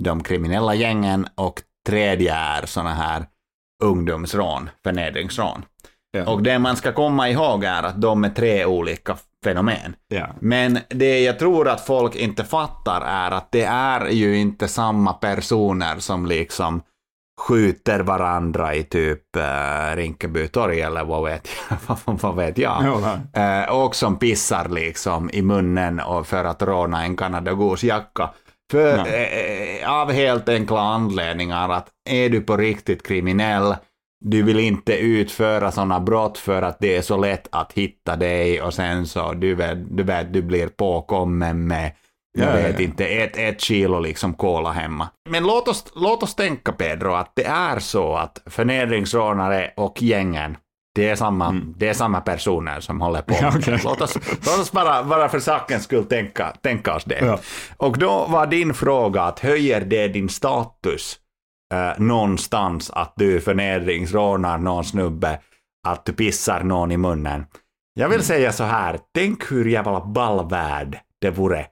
de 0.00 0.22
kriminella 0.22 0.74
gängen 0.74 1.28
och 1.34 1.62
tredje 1.86 2.34
är 2.34 2.66
såna 2.66 2.94
här 2.94 3.26
ungdomsrån, 3.84 4.70
förnedringsrån. 4.84 5.64
Ja. 6.10 6.32
Och 6.32 6.42
det 6.42 6.58
man 6.58 6.76
ska 6.76 6.92
komma 6.92 7.28
ihåg 7.28 7.64
är 7.64 7.82
att 7.82 8.00
de 8.00 8.24
är 8.24 8.30
tre 8.30 8.64
olika 8.64 9.16
fenomen. 9.44 9.96
ja. 10.08 10.26
Men 10.40 10.78
det 10.88 11.20
jag 11.20 11.38
tror 11.38 11.68
att 11.68 11.86
folk 11.86 12.14
inte 12.14 12.44
fattar 12.44 13.00
är 13.00 13.30
att 13.30 13.52
det 13.52 13.64
är 13.64 14.08
ju 14.08 14.36
inte 14.36 14.68
samma 14.68 15.12
personer 15.12 15.98
som 15.98 16.26
liksom 16.26 16.82
skjuter 17.40 18.00
varandra 18.00 18.74
i 18.74 18.82
typ 18.82 19.36
äh, 19.36 19.96
Rinkeby 19.96 20.48
torg 20.48 20.80
eller 20.80 21.04
vad 21.04 21.24
vet 21.24 21.48
jag. 21.70 21.78
vad 22.22 22.36
vet 22.36 22.58
jag. 22.58 22.84
Eh, 23.32 23.70
och 23.70 23.94
som 23.94 24.18
pissar 24.18 24.68
liksom 24.68 25.30
i 25.32 25.42
munnen 25.42 26.00
och 26.00 26.26
för 26.26 26.44
att 26.44 26.62
råna 26.62 27.04
en 27.04 27.16
Canada 27.16 27.52
Goose-jacka. 27.52 28.30
För, 28.70 28.98
eh, 28.98 29.92
av 30.00 30.12
helt 30.12 30.48
enkla 30.48 30.80
anledningar 30.80 31.68
att 31.68 31.88
är 32.10 32.28
du 32.28 32.40
på 32.40 32.56
riktigt 32.56 33.06
kriminell, 33.06 33.74
du 34.24 34.42
vill 34.42 34.58
inte 34.58 34.96
utföra 34.98 35.72
sådana 35.72 36.00
brott 36.00 36.38
för 36.38 36.62
att 36.62 36.76
det 36.80 36.96
är 36.96 37.02
så 37.02 37.16
lätt 37.16 37.48
att 37.52 37.72
hitta 37.72 38.16
dig 38.16 38.62
och 38.62 38.74
sen 38.74 39.06
så, 39.06 39.32
du 39.32 39.54
vet, 39.54 39.96
du, 39.96 40.02
vet, 40.02 40.32
du 40.32 40.42
blir 40.42 40.68
påkommen 40.68 41.66
med 41.66 41.92
jag 42.38 42.48
Ja, 42.48 42.52
vet 42.52 42.78
ja. 42.78 42.84
inte, 42.84 43.06
ett, 43.06 43.36
ett 43.36 43.60
kilo 43.60 44.00
liksom 44.00 44.34
kola 44.34 44.70
hemma. 44.72 45.08
Men 45.30 45.42
låt 45.46 45.68
oss, 45.68 45.84
låt 45.94 46.22
oss 46.22 46.34
tänka 46.34 46.72
Pedro 46.72 47.12
att 47.12 47.32
det 47.34 47.44
är 47.44 47.78
så 47.78 48.14
att 48.14 48.42
förnedringsrånare 48.46 49.70
och 49.76 50.02
gängen, 50.02 50.56
det 50.94 51.08
är 51.08 51.14
samma, 51.16 51.60
det 51.76 51.88
är 51.88 51.94
samma 51.94 52.20
personer 52.20 52.80
som 52.80 53.00
håller 53.00 53.22
på. 53.22 53.34
Mm. 53.34 53.52
Ja, 53.64 53.72
det. 53.72 53.84
Låt 53.84 54.00
oss, 54.00 54.18
låt 54.46 54.60
oss 54.60 54.72
bara, 54.72 55.04
bara 55.04 55.28
för 55.28 55.38
sakens 55.38 55.84
skull 55.84 56.04
tänka, 56.04 56.52
tänka 56.62 56.94
oss 56.94 57.04
det. 57.04 57.38
Och 57.76 57.98
då 57.98 58.26
var 58.28 58.46
din 58.46 58.74
fråga 58.74 59.22
att 59.22 59.38
höjer 59.38 59.80
det 59.80 60.08
din 60.08 60.28
status 60.28 61.18
eh, 61.72 61.90
någonstans 61.98 62.90
att 62.90 63.12
du 63.16 63.40
förnedringsrånar 63.40 64.58
någon 64.58 64.84
snubbe, 64.84 65.38
att 65.88 66.04
du 66.04 66.12
pissar 66.12 66.60
någon 66.62 66.92
i 66.92 66.96
munnen. 66.96 67.46
Jag 67.94 68.04
Mm. 68.06 68.16
vill 68.18 68.26
säga 68.26 68.52
så 68.52 68.64
här, 68.64 68.98
tänk 69.14 69.52
hur 69.52 69.64
jävla 69.64 70.00
ball 70.00 70.48
värld 70.50 70.98
det 71.20 71.30
vore 71.30 71.66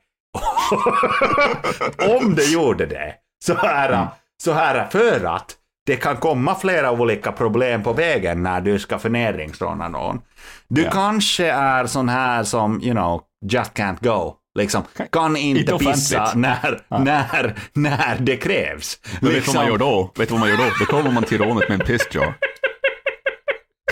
om 2.20 2.34
det 2.34 2.44
gjorde 2.44 2.86
det. 2.86 3.14
Så 3.44 3.54
här, 3.54 3.92
Mm. 3.92 4.06
så 4.42 4.52
här 4.52 4.86
för 4.90 5.24
att 5.24 5.56
det 5.86 5.96
kan 5.96 6.16
komma 6.16 6.54
flera 6.54 6.90
olika 6.90 7.32
problem 7.32 7.82
på 7.82 7.92
vägen 7.92 8.42
när 8.42 8.60
du 8.60 8.78
ska 8.78 8.98
förnedringsråna 8.98 9.88
någon. 9.88 10.20
Du 10.68 10.82
Ja. 10.82 10.90
kanske 10.90 11.50
är 11.50 11.86
sån 11.86 12.08
här 12.08 12.44
som, 12.44 12.82
you 12.82 12.92
know, 12.94 13.20
just 13.50 13.72
can't 13.76 14.04
go. 14.04 14.34
Liksom, 14.58 14.82
kan 15.12 15.36
inte 15.36 15.78
pissa 15.78 16.32
när, 16.34 16.80
när, 16.88 17.54
när 17.72 18.18
det 18.20 18.36
krävs. 18.36 18.98
Men 19.20 19.32
vet 19.32 19.44
du 19.44 19.52
vad 19.52 19.54
man 19.56 19.64
Liksom- 19.64 19.66
gör 19.66 19.78
då? 19.78 20.12
Vet 20.16 20.28
du 20.28 20.32
vad 20.32 20.40
man 20.40 20.48
gör 20.48 20.56
då? 20.56 20.64
Då 20.78 20.84
kommer 20.84 21.10
man 21.10 21.24
till 21.24 21.38
rånet 21.38 21.68
med 21.68 21.80
en 21.80 21.86
pissjar. 21.86 22.34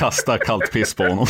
Kastar 0.00 0.38
kallt 0.38 0.72
piss 0.72 0.94
på 0.94 1.02
honom. 1.02 1.26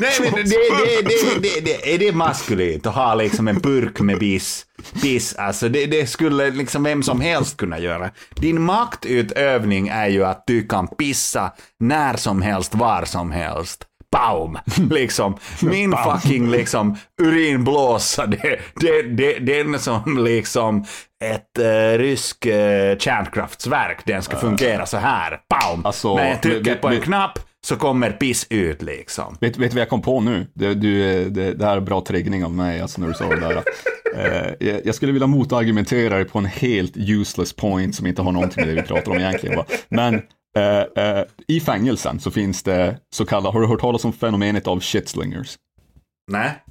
Nej, 0.00 0.20
men 0.20 0.32
det, 0.32 0.42
det, 0.42 1.02
det, 1.02 1.40
det, 1.40 1.60
det, 1.60 1.94
är 1.94 1.98
det 1.98 2.12
maskulint 2.12 2.86
att 2.86 2.94
ha 2.94 3.14
liksom 3.14 3.48
en 3.48 3.58
burk 3.58 4.00
med 4.00 4.18
piss? 4.18 4.66
piss 5.02 5.34
alltså 5.34 5.68
det, 5.68 5.86
det 5.86 6.06
skulle 6.06 6.50
liksom 6.50 6.82
vem 6.82 7.02
som 7.02 7.20
helst 7.20 7.56
kunna 7.56 7.78
göra. 7.78 8.10
Din 8.34 8.62
maktutövning 8.62 9.88
är 9.88 10.08
ju 10.08 10.24
att 10.24 10.44
du 10.46 10.66
kan 10.66 10.88
pissa 10.88 11.52
när 11.80 12.16
som 12.16 12.42
helst, 12.42 12.74
var 12.74 13.04
som 13.04 13.32
helst. 13.32 13.84
Baum! 14.14 14.58
Liksom. 14.90 15.36
Min 15.62 15.94
fucking 16.04 16.50
liksom 16.50 16.96
urinblåsa, 17.22 18.26
det, 18.26 18.58
det, 18.74 19.02
det, 19.02 19.38
den 19.38 19.78
som 19.78 20.24
liksom 20.24 20.84
ett 21.24 21.58
uh, 21.58 21.98
rysk 21.98 22.46
uh, 22.46 22.52
kärnkraftsverk, 22.98 24.02
den 24.06 24.22
ska 24.22 24.36
fungera 24.36 24.86
så 24.86 24.96
här. 24.96 25.40
Baum! 25.48 25.86
Alltså, 25.86 26.16
när 26.16 26.28
jag 26.28 26.42
trycker 26.42 26.74
på 26.74 26.88
en 26.88 27.00
knapp 27.00 27.38
så 27.64 27.76
kommer 27.76 28.10
piss 28.10 28.46
ut 28.50 28.82
liksom. 28.82 29.36
Vet, 29.40 29.58
vet 29.58 29.70
du 29.70 29.74
vad 29.74 29.80
jag 29.80 29.88
kom 29.88 30.02
på 30.02 30.20
nu? 30.20 30.46
Det, 30.54 30.74
du, 30.74 31.24
det, 31.30 31.54
det 31.54 31.64
här 31.64 31.76
är 31.76 31.80
bra 31.80 32.00
triggning 32.00 32.44
av 32.44 32.52
mig, 32.52 32.80
alltså 32.80 33.00
när 33.00 33.08
du 33.08 33.14
sa 33.14 33.28
det 33.28 33.40
där. 33.40 33.62
Eh, 34.16 34.68
jag, 34.68 34.80
jag 34.86 34.94
skulle 34.94 35.12
vilja 35.12 35.26
motargumentera 35.26 36.16
dig 36.16 36.24
på 36.24 36.38
en 36.38 36.44
helt 36.44 36.92
useless 36.96 37.52
point 37.52 37.94
som 37.94 38.06
inte 38.06 38.22
har 38.22 38.32
någonting 38.32 38.66
med 38.66 38.76
det 38.76 38.82
vi 38.82 38.88
pratar 38.88 39.12
om 39.12 39.18
egentligen. 39.18 39.56
Va? 39.56 39.64
Men 39.88 40.22
eh, 40.56 41.04
eh, 41.04 41.24
i 41.48 41.60
fängelsen 41.60 42.20
så 42.20 42.30
finns 42.30 42.62
det 42.62 43.00
så 43.14 43.26
kallade, 43.26 43.52
har 43.52 43.60
du 43.60 43.66
hört 43.66 43.80
talas 43.80 44.04
om 44.04 44.12
fenomenet 44.12 44.66
av 44.66 44.80
shitslingers? 44.80 45.58
Nej. 46.32 46.64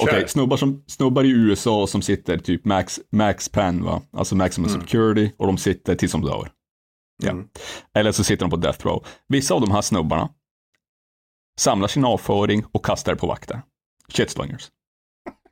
Okej, 0.00 0.20
Kör. 0.20 0.26
snubbar, 0.26 0.56
som, 0.56 0.84
snubbar 0.86 1.24
i 1.24 1.30
USA 1.30 1.86
som 1.86 2.02
sitter 2.02 2.38
typ 2.38 2.64
max, 2.64 3.00
max 3.10 3.48
pen, 3.48 3.84
va? 3.84 4.02
alltså 4.12 4.36
maximum 4.36 4.70
security, 4.70 5.30
och 5.38 5.46
de 5.46 5.58
sitter 5.58 5.94
tills 5.94 6.12
de 6.12 6.22
dör. 6.22 6.50
Ja. 7.22 7.30
Mm. 7.30 7.48
Eller 7.94 8.12
så 8.12 8.24
sitter 8.24 8.44
de 8.44 8.50
på 8.50 8.56
death 8.56 8.86
row. 8.86 9.06
Vissa 9.28 9.54
av 9.54 9.60
de 9.60 9.70
här 9.70 9.80
snubbarna 9.80 10.30
samlar 11.58 11.88
sin 11.88 12.04
avföring 12.04 12.64
och 12.72 12.84
kastar 12.84 13.14
på 13.14 13.26
vakter. 13.26 13.62
Shitslingers. 14.08 14.68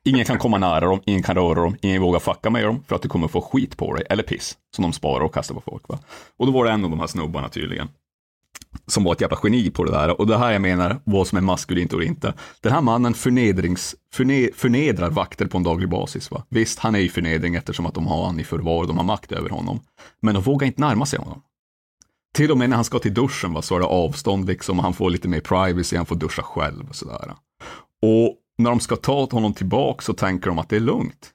Ingen 0.05 0.25
kan 0.25 0.37
komma 0.37 0.57
nära 0.57 0.79
dem, 0.79 1.01
ingen 1.05 1.23
kan 1.23 1.35
röra 1.35 1.61
dem, 1.61 1.75
ingen 1.81 2.01
vågar 2.01 2.19
fucka 2.19 2.49
med 2.49 2.63
dem 2.63 2.83
för 2.87 2.95
att 2.95 3.01
du 3.01 3.09
kommer 3.09 3.27
få 3.27 3.41
skit 3.41 3.77
på 3.77 3.93
dig, 3.93 4.05
eller 4.09 4.23
piss, 4.23 4.57
som 4.75 4.81
de 4.81 4.93
sparar 4.93 5.23
och 5.23 5.33
kastar 5.33 5.55
på 5.55 5.61
folk. 5.61 5.89
Va? 5.89 5.99
Och 6.37 6.45
då 6.45 6.51
var 6.51 6.65
det 6.65 6.71
en 6.71 6.83
av 6.83 6.89
de 6.89 6.99
här 6.99 7.07
snubbarna 7.07 7.49
tydligen, 7.49 7.87
som 8.87 9.03
var 9.03 9.11
ett 9.11 9.21
jävla 9.21 9.37
geni 9.43 9.69
på 9.71 9.83
det 9.83 9.91
där. 9.91 10.21
Och 10.21 10.27
det 10.27 10.37
här 10.37 10.51
jag 10.51 10.61
menar, 10.61 11.01
vad 11.03 11.27
som 11.27 11.37
är 11.37 11.41
maskulint 11.41 11.93
och 11.93 12.03
inte. 12.03 12.33
Den 12.61 12.71
här 12.71 12.81
mannen 12.81 13.13
förnedrings, 13.13 13.95
förne, 14.13 14.49
förnedrar 14.55 15.09
vakter 15.09 15.45
på 15.45 15.57
en 15.57 15.63
daglig 15.63 15.89
basis. 15.89 16.31
Va? 16.31 16.43
Visst, 16.49 16.79
han 16.79 16.95
är 16.95 16.99
i 16.99 17.09
förnedring 17.09 17.55
eftersom 17.55 17.85
att 17.85 17.93
de 17.93 18.07
har 18.07 18.25
han 18.25 18.39
i 18.39 18.43
förvar, 18.43 18.85
de 18.87 18.97
har 18.97 19.05
makt 19.05 19.31
över 19.31 19.49
honom. 19.49 19.79
Men 20.21 20.33
de 20.33 20.43
vågar 20.43 20.67
inte 20.67 20.81
närma 20.81 21.05
sig 21.05 21.19
honom. 21.19 21.41
Till 22.33 22.51
och 22.51 22.57
med 22.57 22.69
när 22.69 22.75
han 22.75 22.85
ska 22.85 22.99
till 22.99 23.13
duschen 23.13 23.53
va, 23.53 23.61
så 23.61 23.75
är 23.75 23.79
det 23.79 23.85
avstånd 23.85 24.47
liksom, 24.47 24.79
han 24.79 24.93
får 24.93 25.09
lite 25.09 25.27
mer 25.27 25.39
privacy, 25.39 25.97
han 25.97 26.05
får 26.05 26.15
duscha 26.15 26.43
själv 26.43 26.89
och 26.89 26.95
sådär. 26.95 27.33
Och 28.01 28.37
när 28.63 28.69
de 28.69 28.79
ska 28.79 28.95
ta 28.95 29.25
honom 29.25 29.53
tillbaka 29.53 30.01
så 30.01 30.13
tänker 30.13 30.47
de 30.47 30.59
att 30.59 30.69
det 30.69 30.75
är 30.75 30.79
lugnt. 30.79 31.31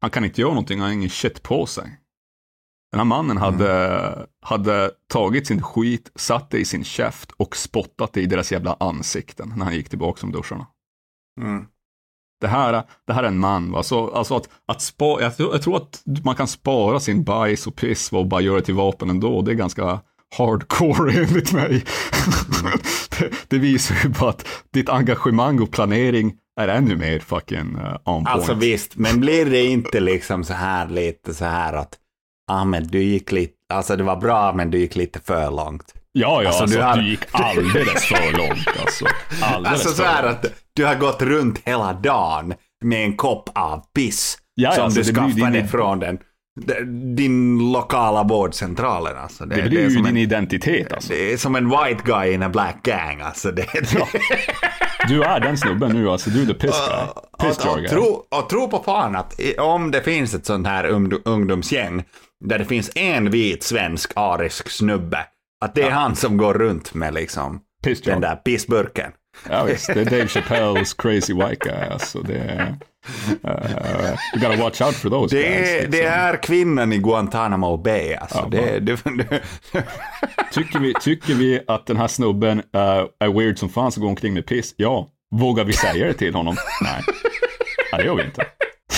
Han 0.00 0.10
kan 0.10 0.24
inte 0.24 0.40
göra 0.40 0.50
någonting, 0.50 0.78
han 0.78 0.88
har 0.88 0.94
ingen 0.94 1.10
shit 1.10 1.42
på 1.42 1.66
sig. 1.66 2.00
Den 2.92 2.98
här 2.98 3.04
mannen 3.04 3.36
hade, 3.36 4.26
hade 4.40 4.90
tagit 5.08 5.46
sin 5.46 5.62
skit, 5.62 6.10
satt 6.14 6.50
det 6.50 6.58
i 6.58 6.64
sin 6.64 6.84
käft 6.84 7.30
och 7.30 7.56
spottat 7.56 8.12
det 8.12 8.20
i 8.20 8.26
deras 8.26 8.52
jävla 8.52 8.76
ansikten 8.80 9.52
när 9.56 9.64
han 9.64 9.74
gick 9.74 9.88
tillbaka 9.88 10.20
som 10.20 10.32
duscharna. 10.32 10.66
Mm. 11.40 11.66
Det 12.40 12.48
här, 12.48 12.82
det 13.06 13.12
här 13.12 13.22
är 13.22 13.28
en 13.28 13.38
man, 13.38 13.72
va? 13.72 13.82
Så, 13.82 14.10
alltså 14.10 14.36
att, 14.36 14.48
att 14.66 14.82
spa, 14.82 15.20
jag, 15.20 15.36
tror, 15.36 15.52
jag 15.52 15.62
tror 15.62 15.76
att 15.76 16.02
man 16.24 16.34
kan 16.34 16.48
spara 16.48 17.00
sin 17.00 17.24
bajs 17.24 17.66
och 17.66 17.76
piss 17.76 18.12
va, 18.12 18.18
och 18.18 18.26
bara 18.26 18.40
göra 18.40 18.56
det 18.56 18.64
till 18.64 18.74
vapen 18.74 19.10
ändå. 19.10 19.42
Det 19.42 19.52
är 19.52 19.54
ganska 19.54 20.00
hardcore 20.38 21.12
enligt 21.22 21.52
mig. 21.52 21.84
det, 23.18 23.30
det 23.48 23.58
visar 23.58 23.96
ju 24.04 24.14
på 24.14 24.28
att 24.28 24.46
ditt 24.72 24.88
engagemang 24.88 25.60
och 25.60 25.70
planering 25.72 26.32
är 26.60 26.68
ännu 26.68 26.96
mer 26.96 27.18
fucking 27.18 27.76
uh, 27.76 27.92
on 27.94 28.24
point. 28.24 28.28
Alltså 28.28 28.54
visst, 28.54 28.96
men 28.96 29.20
blir 29.20 29.46
det 29.46 29.64
inte 29.64 30.00
liksom 30.00 30.44
så 30.44 30.54
här 30.54 30.88
lite 30.88 31.34
så 31.34 31.44
här 31.44 31.72
att 31.72 31.94
ah, 32.52 32.64
men 32.64 32.86
du 32.86 33.02
gick 33.02 33.32
lite, 33.32 33.52
alltså 33.74 33.96
det 33.96 34.04
var 34.04 34.16
bra 34.16 34.52
men 34.52 34.70
du 34.70 34.78
gick 34.78 34.96
lite 34.96 35.20
för 35.20 35.50
långt. 35.50 35.94
ja, 36.12 36.42
ja, 36.42 36.48
alltså, 36.48 36.62
alltså, 36.62 36.76
du 36.78 36.82
du, 36.82 36.86
har- 36.86 37.02
gick 37.02 37.20
alldeles 37.32 38.04
för 38.04 38.38
långt. 38.38 38.68
Alltså, 38.80 39.06
alldeles 39.42 39.72
Alltså 39.86 39.88
så 40.02 40.02
här 40.02 40.22
att 40.24 40.46
du 40.72 40.84
har 40.84 40.94
gått 40.94 41.22
runt 41.22 41.60
hela 41.64 41.92
dagen 41.92 42.54
med 42.84 43.04
en 43.04 43.16
kopp 43.16 43.48
av 43.54 43.80
piss 43.94 44.38
Ja, 44.54 44.68
ja, 44.68 44.74
som 44.74 44.84
alltså, 44.84 45.00
du 45.02 45.12
skaffade 45.14 45.50
din- 45.50 45.68
från 45.68 45.98
den, 45.98 46.18
din 47.16 47.72
lokala 47.72 48.22
vårdcentralen. 48.22 49.16
Alltså. 49.16 49.46
Det, 49.46 49.54
Det 49.56 49.68
blir 49.68 49.78
är 49.78 49.82
ju 49.82 49.96
din 49.96 50.06
en, 50.06 50.16
identitet 50.16 50.92
alltså. 50.92 51.12
det 51.12 51.32
är 51.32 51.36
som 51.36 51.56
en 51.56 51.68
white 51.68 52.02
guy 52.04 52.32
in 52.32 52.42
a 52.42 52.48
black 52.48 52.82
gang. 52.82 53.20
Alltså. 53.20 53.50
Det, 53.50 53.66
det, 53.72 54.06
Du 55.08 55.22
är 55.22 55.40
den 55.40 55.58
snubben 55.58 55.92
nu 55.92 56.08
alltså, 56.10 56.30
du 56.30 56.42
är 56.42 56.46
the 56.46 56.54
piss 56.54 56.70
guy. 56.88 57.48
Piss 57.48 57.58
och, 57.58 57.78
och, 57.78 57.88
tro, 57.88 58.24
och 58.40 58.48
tro 58.48 58.68
på 58.68 58.82
fan 58.82 59.16
att 59.16 59.40
om 59.58 59.90
det 59.90 60.00
finns 60.02 60.34
ett 60.34 60.46
sånt 60.46 60.66
här 60.66 60.84
ungdom, 60.84 61.22
ungdomsgäng 61.24 62.04
där 62.44 62.58
det 62.58 62.64
finns 62.64 62.90
en 62.94 63.30
vit 63.30 63.62
svensk 63.62 64.12
arisk 64.16 64.70
snubbe, 64.70 65.26
att 65.64 65.74
det 65.74 65.82
är 65.82 65.90
han 65.90 66.16
som 66.16 66.36
går 66.36 66.54
runt 66.54 66.94
med 66.94 67.14
liksom 67.14 67.60
den 68.04 68.20
där 68.20 68.36
pissburken. 68.36 69.12
Ja 69.50 69.64
visst, 69.64 69.86
det 69.86 70.00
är 70.00 70.04
Dave 70.04 70.28
Chappelles 70.28 70.94
crazy 70.94 71.34
white 71.34 71.56
guy 71.68 71.88
alltså. 71.90 72.20
Det 72.20 72.38
är, 72.38 72.76
uh, 73.44 74.16
you 74.34 74.48
gotta 74.48 74.62
watch 74.62 74.80
out 74.80 74.94
for 74.94 75.10
those 75.10 75.36
Det 75.36 75.42
guys. 75.42 75.68
är, 75.68 75.74
liksom. 75.74 75.90
det 75.90 76.02
är 76.04 76.42
kvinnan 76.42 76.92
i 76.92 76.98
Guantanamo 76.98 77.76
Bay. 77.76 78.14
Alltså. 78.14 78.38
Ja, 78.38 78.48
det, 78.50 78.78
det, 78.80 79.00
det, 79.04 79.40
Tycker, 80.52 80.78
vi, 80.78 80.94
tycker 81.00 81.34
vi 81.34 81.60
att 81.68 81.86
den 81.86 81.96
här 81.96 82.08
snubben 82.08 82.58
uh, 82.58 83.06
är 83.20 83.38
weird 83.38 83.58
som 83.58 83.68
fan 83.68 83.92
som 83.92 84.00
går 84.00 84.08
omkring 84.10 84.34
med 84.34 84.46
piss? 84.46 84.74
Ja. 84.76 85.08
Vågar 85.34 85.64
vi 85.64 85.72
säga 85.72 86.06
det 86.06 86.14
till 86.14 86.34
honom? 86.34 86.56
Nej. 86.82 87.02
Nej, 87.92 88.02
det 88.02 88.04
gör 88.04 88.14
vi 88.14 88.22
inte. 88.24 88.46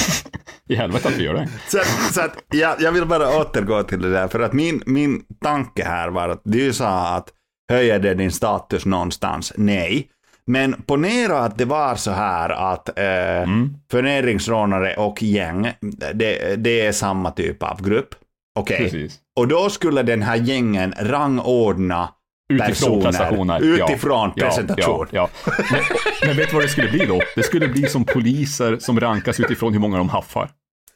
I 0.69 0.75
helvete 0.75 1.09
att 1.09 1.17
vi 1.17 1.25
gör 1.25 1.35
det. 1.35 1.49
så 1.69 1.79
så 2.13 2.21
att 2.21 2.37
jag, 2.53 2.77
jag 2.81 2.93
vill 2.93 3.07
bara 3.07 3.41
återgå 3.41 3.83
till 3.83 4.03
det 4.03 4.11
där, 4.11 4.29
för 4.29 4.41
att 4.41 4.53
min, 4.53 4.83
min 4.87 5.23
tanke 5.43 5.85
här 5.85 6.09
var 6.09 6.29
att 6.29 6.41
du 6.45 6.73
sa 6.73 7.17
att 7.17 7.29
höjer 7.73 7.99
det 7.99 8.15
din 8.15 8.33
status 8.33 8.87
någonstans? 8.87 9.53
Nej. 9.57 10.09
Men 10.47 10.83
ponera 10.83 11.39
att 11.39 11.59
det 11.59 11.65
var 11.65 11.97
så 11.97 12.11
här 12.11 12.51
att 12.51 12.89
eh, 12.89 13.47
förnedringsrånare 13.91 14.97
och 14.97 15.23
gäng, 15.23 15.73
det, 16.15 16.57
det 16.57 16.81
är 16.87 16.93
samma 16.93 17.31
typ 17.31 17.63
av 17.63 17.83
grupp. 17.83 18.15
Okej. 18.59 18.79
Precis. 18.79 19.19
Och 19.37 19.49
då 19.49 19.71
skulle 19.71 20.03
den 20.03 20.23
här 20.23 20.37
gängen 20.37 20.95
rangordna 20.99 22.09
Utifrån 22.49 23.03
prestationer. 23.03 23.61
utifrån 23.61 24.33
ja, 24.37 24.47
presentation. 24.47 25.07
Ja, 25.11 25.29
ja. 25.47 25.53
Men, 25.71 25.81
men 26.29 26.37
vet 26.37 26.49
du 26.49 26.55
vad 26.55 26.65
det 26.65 26.69
skulle 26.69 26.91
bli 26.91 27.07
då? 27.07 27.21
Det 27.35 27.43
skulle 27.43 27.69
bli 27.69 27.87
som 27.87 28.05
poliser 28.05 28.79
som 28.79 29.01
rankas 29.01 29.41
utifrån 29.41 29.73
hur 29.73 29.81
många 29.81 29.99
de 29.99 30.09
haffar. 30.09 30.51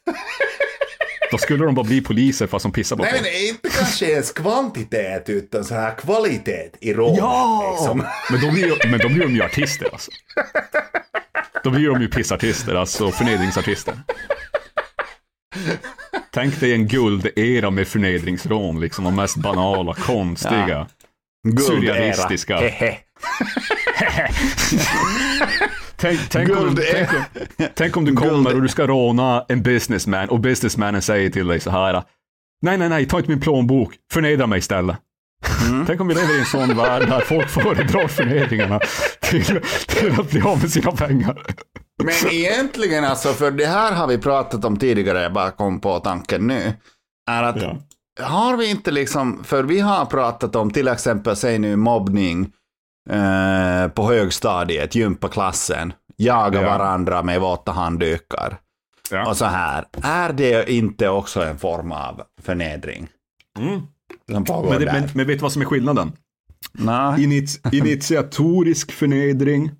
Då 1.31 1.37
skulle 1.37 1.65
de 1.65 1.75
bara 1.75 1.85
bli 1.85 2.01
poliser 2.01 2.47
fast 2.47 2.63
de 2.63 2.71
pissar 2.71 2.95
på 2.95 3.03
Nej, 3.03 3.11
folk. 3.11 3.23
men 3.23 3.33
inte 3.49 3.69
kanske 3.69 4.05
ens 4.11 4.31
kvantitet, 4.31 5.29
utan 5.29 5.65
så 5.65 5.73
här 5.75 5.95
kvalitet 5.97 6.69
i 6.79 6.93
rollen. 6.93 7.15
Ja! 7.15 7.75
Liksom. 7.77 8.05
Men 8.31 8.41
då 8.41 8.51
blir, 8.51 8.65
ju- 8.65 8.89
men 8.91 8.99
då 8.99 9.09
blir 9.09 9.23
de 9.23 9.35
ju 9.35 9.43
artister 9.43 9.89
alltså. 9.91 10.11
Då 11.63 11.69
blir 11.69 11.87
de 11.89 12.01
ju 12.01 12.07
pissartister, 12.07 12.75
alltså 12.75 13.11
förnedringsartister. 13.11 13.93
Tänk 16.33 16.59
dig 16.59 16.73
en 16.73 16.87
guldera 16.87 17.69
med 17.69 17.87
förnedringsrån, 17.87 18.79
liksom 18.79 19.03
de 19.05 19.15
mest 19.15 19.37
banala, 19.37 19.93
konstiga. 19.93 20.87
Guldera. 21.47 21.67
Surrealistiska. 21.95 22.57
Hehe. 22.57 22.97
Tänk, 26.01 26.29
tänk, 26.29 26.49
om, 26.49 26.77
tänk, 26.91 27.09
om, 27.13 27.23
tänk 27.75 27.97
om 27.97 28.05
du 28.05 28.15
kommer 28.15 28.55
och 28.55 28.61
du 28.61 28.67
ska 28.67 28.87
råna 28.87 29.45
en 29.49 29.63
businessman 29.63 30.29
och 30.29 30.39
businessmannen 30.39 31.01
säger 31.01 31.29
till 31.29 31.47
dig 31.47 31.59
så 31.59 31.69
här. 31.69 32.03
Nej, 32.61 32.77
nej, 32.77 32.89
nej, 32.89 33.05
ta 33.07 33.17
inte 33.17 33.29
min 33.29 33.39
plånbok, 33.39 33.93
förnedra 34.13 34.47
mig 34.47 34.59
istället. 34.59 34.97
Mm. 35.67 35.85
Tänk 35.85 36.01
om 36.01 36.07
vi 36.07 36.13
lever 36.13 36.35
i 36.35 36.39
en 36.39 36.45
sån 36.45 36.77
värld 36.77 37.07
där 37.09 37.19
folk 37.19 37.49
föredrar 37.49 38.07
förnedringarna 38.07 38.79
till, 39.21 39.43
till 39.87 40.19
att 40.19 40.31
bli 40.31 40.41
av 40.41 40.61
med 40.61 40.71
sina 40.71 40.91
pengar. 40.91 41.45
Men 42.03 42.33
egentligen 42.33 43.03
alltså, 43.03 43.33
för 43.33 43.51
det 43.51 43.65
här 43.65 43.91
har 43.93 44.07
vi 44.07 44.17
pratat 44.17 44.65
om 44.65 44.77
tidigare, 44.77 45.21
jag 45.21 45.33
bara 45.33 45.51
kom 45.51 45.79
på 45.79 45.99
tanken 45.99 46.47
nu, 46.47 46.73
är 47.31 47.43
att 47.43 47.61
Ja. 47.61 47.77
har 48.25 48.57
vi 48.57 48.69
inte 48.69 48.91
liksom, 48.91 49.43
för 49.43 49.63
vi 49.63 49.79
har 49.79 50.05
pratat 50.05 50.55
om 50.55 50.71
till 50.71 50.87
exempel, 50.87 51.35
säg 51.35 51.59
nu 51.59 51.75
mobbning 51.75 52.51
eh, 53.09 53.87
på 53.87 54.03
högstadiet, 54.03 54.95
gympaklassen, 54.95 55.93
jaga 56.17 56.61
Ja. 56.61 56.67
varandra 56.77 57.23
med 57.23 57.41
våta 57.41 57.71
handdukar 57.71 58.57
Ja. 59.11 59.29
och 59.29 59.37
så 59.37 59.45
här. 59.45 59.85
Är 60.03 60.33
det 60.33 60.71
inte 60.71 61.09
också 61.09 61.43
en 61.43 61.57
form 61.59 61.91
av 61.91 62.21
förnedring? 62.41 63.07
Mm. 63.59 63.81
Som 64.31 64.45
pågår 64.45 64.69
Men, 64.69 64.79
där? 64.81 64.93
men, 64.93 65.09
men 65.15 65.27
vet 65.27 65.37
du 65.39 65.41
vad 65.41 65.51
som 65.51 65.61
är 65.61 65.65
skillnaden? 65.65 66.11
Nej. 66.71 67.23
Init, 67.23 67.61
initiatorisk 67.71 68.91
förnedring 68.91 69.71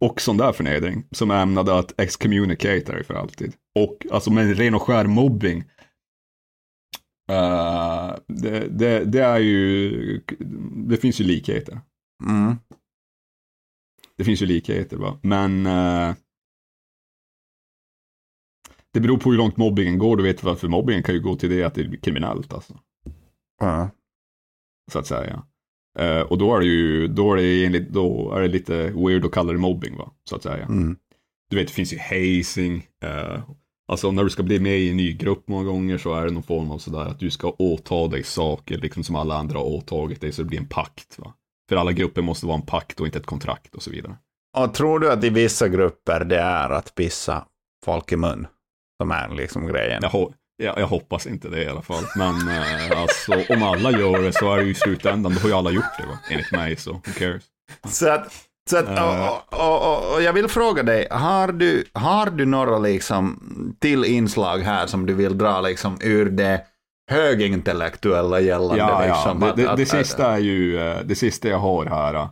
och 0.00 0.20
sån 0.20 0.36
där 0.36 0.52
förnedring 0.52 1.04
som 1.10 1.30
är 1.30 1.42
ämnade 1.42 1.78
att 1.78 2.00
excommunicate 2.00 2.92
dig 2.92 3.04
för 3.04 3.14
alltid. 3.14 3.52
Och 3.78 4.06
alltså 4.12 4.30
med 4.30 4.56
ren 4.58 4.74
och 4.74 4.82
skär 4.82 5.04
mobbing. 5.06 5.64
eh, 7.30 8.14
det, 8.28 8.68
det, 8.68 9.04
det 9.04 9.20
är 9.20 9.38
ju, 9.38 10.20
det 10.88 10.96
finns 10.96 11.20
ju 11.20 11.24
likheter. 11.24 11.80
Mm. 12.24 12.56
Det 14.16 14.24
finns 14.24 14.42
ju 14.42 14.46
likheter 14.46 14.96
va, 14.96 15.18
men 15.22 15.66
eh, 15.66 16.14
det 18.92 19.00
beror 19.00 19.18
på 19.18 19.30
hur 19.30 19.36
långt 19.36 19.56
mobbingen 19.56 19.98
går. 19.98 20.16
Du 20.16 20.22
vet 20.22 20.42
varför 20.42 20.68
mobbingen 20.68 21.02
kan 21.02 21.14
ju 21.14 21.20
gå 21.20 21.36
till 21.36 21.50
det 21.50 21.62
att 21.64 21.74
det 21.74 21.84
blir 21.84 22.00
kriminellt 22.00 22.52
alltså. 22.52 22.78
Ja. 23.60 23.90
så 24.92 24.98
att 24.98 25.06
säga. 25.06 25.42
Eh, 25.98 26.20
och 26.20 26.38
då 26.38 26.56
är 26.56 26.60
det 26.60 26.66
ju, 26.66 27.08
då 27.08 27.32
är 27.32 27.36
det, 27.36 27.64
enligt, 27.64 27.88
då 27.88 28.32
är 28.32 28.40
det 28.40 28.48
lite 28.48 28.90
weird 28.90 29.24
att 29.24 29.32
kalla 29.32 29.52
det 29.52 29.58
mobbing 29.58 29.96
va, 29.96 30.12
så 30.24 30.36
att 30.36 30.42
säga. 30.42 30.64
Mm. 30.64 30.96
Du 31.50 31.56
vet, 31.56 31.66
det 31.66 31.72
finns 31.72 31.92
ju 31.92 31.98
hazing. 31.98 32.86
eh, 33.04 33.42
alltså 33.88 34.10
när 34.10 34.24
du 34.24 34.30
ska 34.30 34.42
bli 34.42 34.60
med 34.60 34.78
i 34.78 34.90
en 34.90 34.96
ny 34.96 35.12
grupp 35.12 35.48
många 35.48 35.64
gånger 35.64 35.98
så 35.98 36.14
är 36.14 36.24
det 36.24 36.30
någon 36.30 36.42
form 36.42 36.70
av 36.70 36.78
sådär 36.78 37.06
att 37.06 37.18
du 37.18 37.30
ska 37.30 37.50
åta 37.58 38.08
dig 38.08 38.22
saker, 38.22 38.78
liksom 38.78 39.04
som 39.04 39.16
alla 39.16 39.34
andra 39.38 39.58
har 39.58 39.64
åtagit 39.64 40.20
dig, 40.20 40.32
så 40.32 40.42
det 40.42 40.48
blir 40.48 40.58
en 40.58 40.68
pakt. 40.68 41.18
Va? 41.18 41.34
För 41.68 41.76
alla 41.76 41.92
grupper 41.92 42.22
måste 42.22 42.46
vara 42.46 42.56
en 42.56 42.66
pakt 42.66 43.00
och 43.00 43.06
inte 43.06 43.18
ett 43.18 43.26
kontrakt 43.26 43.74
och 43.74 43.82
så 43.82 43.90
vidare. 43.90 44.16
Och 44.58 44.74
tror 44.74 44.98
du 45.00 45.12
att 45.12 45.24
i 45.24 45.30
vissa 45.30 45.68
grupper 45.68 46.24
det 46.24 46.38
är 46.38 46.70
att 46.70 46.94
pissa 46.94 47.44
folk 47.84 48.12
i 48.12 48.16
mun? 48.16 48.46
Som 49.02 49.10
är 49.10 49.28
liksom 49.28 49.66
grejen. 49.66 49.98
Jag, 50.02 50.10
ho- 50.10 50.32
jag, 50.62 50.78
jag 50.78 50.86
hoppas 50.86 51.26
inte 51.26 51.48
det 51.48 51.64
i 51.64 51.68
alla 51.68 51.82
fall. 51.82 52.04
Men 52.16 52.48
eh, 52.48 53.00
alltså, 53.00 53.32
om 53.48 53.62
alla 53.62 53.90
gör 53.90 54.22
det 54.22 54.32
så 54.32 54.52
är 54.52 54.56
det 54.56 54.64
ju 54.64 54.70
i 54.70 54.74
slutändan, 54.74 55.34
då 55.34 55.40
har 55.40 55.48
ju 55.48 55.54
alla 55.54 55.70
gjort 55.70 55.98
det 55.98 56.06
va? 56.06 56.18
enligt 56.30 56.52
mig, 56.52 56.76
så 56.76 56.92
who 56.92 57.00
cares? 57.18 57.44
Så 57.88 58.08
att 58.08 58.32
Så 58.70 58.76
att, 58.76 58.88
och, 58.88 59.60
och, 59.60 59.92
och, 59.94 60.14
och 60.14 60.22
jag 60.22 60.32
vill 60.32 60.48
fråga 60.48 60.82
dig, 60.82 61.08
har 61.10 61.52
du, 61.52 61.84
har 61.92 62.30
du 62.30 62.46
några 62.46 62.78
liksom 62.78 63.42
till 63.80 64.04
inslag 64.04 64.58
här 64.58 64.86
som 64.86 65.06
du 65.06 65.14
vill 65.14 65.38
dra 65.38 65.60
liksom 65.60 65.98
ur 66.00 66.30
det 66.30 66.64
högintellektuella 67.08 68.40
gällande? 68.40 68.76
Ja, 68.78 69.06
ja. 69.06 69.14
liksom, 69.14 69.40
Det, 69.40 69.46
att- 69.50 69.56
det, 69.56 69.70
att- 69.70 69.76
det 69.76 69.86
sista 69.86 70.32
är 70.32 70.38
ju, 70.38 70.80
eh, 70.90 70.96
det 71.04 71.14
sista 71.14 71.48
jag 71.48 71.58
har 71.58 71.86
här 71.86 72.14
eh, 72.14 72.28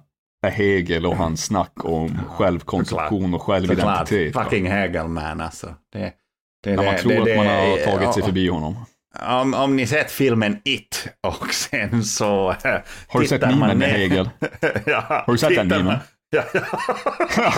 är 0.46 0.50
Hegel 0.50 1.06
och 1.06 1.16
hans 1.16 1.44
snack 1.44 1.72
om 1.84 2.18
självkonstruktion 2.30 3.34
och 3.34 3.42
självidentitet. 3.42 4.34
va. 4.34 4.44
fucking 4.44 4.66
Hegelman 4.70 5.40
alltså. 5.40 5.74
Det, 5.92 6.12
det, 6.64 6.76
När 6.76 6.84
man 6.84 6.96
tror 6.96 7.12
det- 7.24 7.30
att 7.32 7.36
man 7.36 7.46
har 7.46 7.84
tagit 7.84 8.14
sig 8.14 8.20
ja, 8.20 8.26
förbi 8.26 8.48
honom. 8.48 8.76
Om, 9.28 9.54
om 9.54 9.76
ni 9.76 9.86
sett 9.86 10.10
filmen 10.10 10.58
It 10.64 11.08
och 11.26 11.54
sen 11.54 12.04
så... 12.04 12.50
eh, 12.50 12.74
Har 13.08 13.20
du 13.20 13.26
sett 13.26 13.40
man 13.40 13.58
memen 13.58 13.78
med 13.78 13.88
Hegel? 13.88 14.30
ja, 14.86 15.00
Har 15.26 15.32
du 15.32 15.38
sett 15.38 15.54
den 15.56 15.68
memen? 15.68 15.84
man- 15.86 15.96
Ja, 16.30 16.42
ja. 16.54 16.60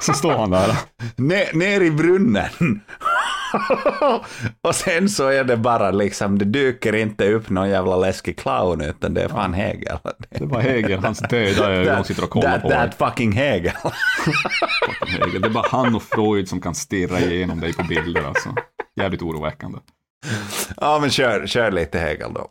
Så 0.00 0.12
står 0.12 0.32
han 0.32 0.50
där. 0.50 0.76
ner, 1.16 1.54
ner 1.56 1.80
i 1.80 1.90
brunnen. 1.90 2.80
och 4.62 4.74
sen 4.74 5.08
så 5.08 5.28
är 5.28 5.44
det 5.44 5.56
bara 5.56 5.90
liksom, 5.90 6.38
det 6.38 6.44
dyker 6.44 6.94
inte 6.94 7.32
upp 7.32 7.50
någon 7.50 7.68
jävla 7.68 7.96
läskig 7.96 8.38
clown 8.38 8.80
utan 8.80 9.14
det 9.14 9.22
är 9.22 9.28
fan 9.28 9.54
Hegel. 9.54 9.98
Det 10.30 10.44
var 10.44 10.60
Hegel, 10.60 10.98
hans 10.98 11.18
döda 11.18 11.72
ögon 11.72 12.04
sitter 12.04 12.24
och 12.24 12.30
kollar 12.30 12.52
that, 12.52 12.62
på 12.62 12.68
dig. 12.68 12.78
that 12.78 12.94
fucking 12.94 13.32
Hegel. 13.32 13.72
Hegel. 15.06 15.42
Det 15.42 15.48
är 15.48 15.52
bara 15.52 15.68
han 15.68 15.94
och 15.94 16.02
Freud 16.02 16.48
som 16.48 16.60
kan 16.60 16.74
stirra 16.74 17.20
igenom 17.20 17.60
dig 17.60 17.72
på 17.72 17.82
bilder 17.82 18.22
alltså. 18.22 18.54
Jävligt 19.00 19.22
oroväckande. 19.22 19.78
ja 20.76 20.98
men 21.00 21.10
kör, 21.10 21.46
kör 21.46 21.70
lite 21.70 21.98
Hegel 21.98 22.32
då. 22.32 22.48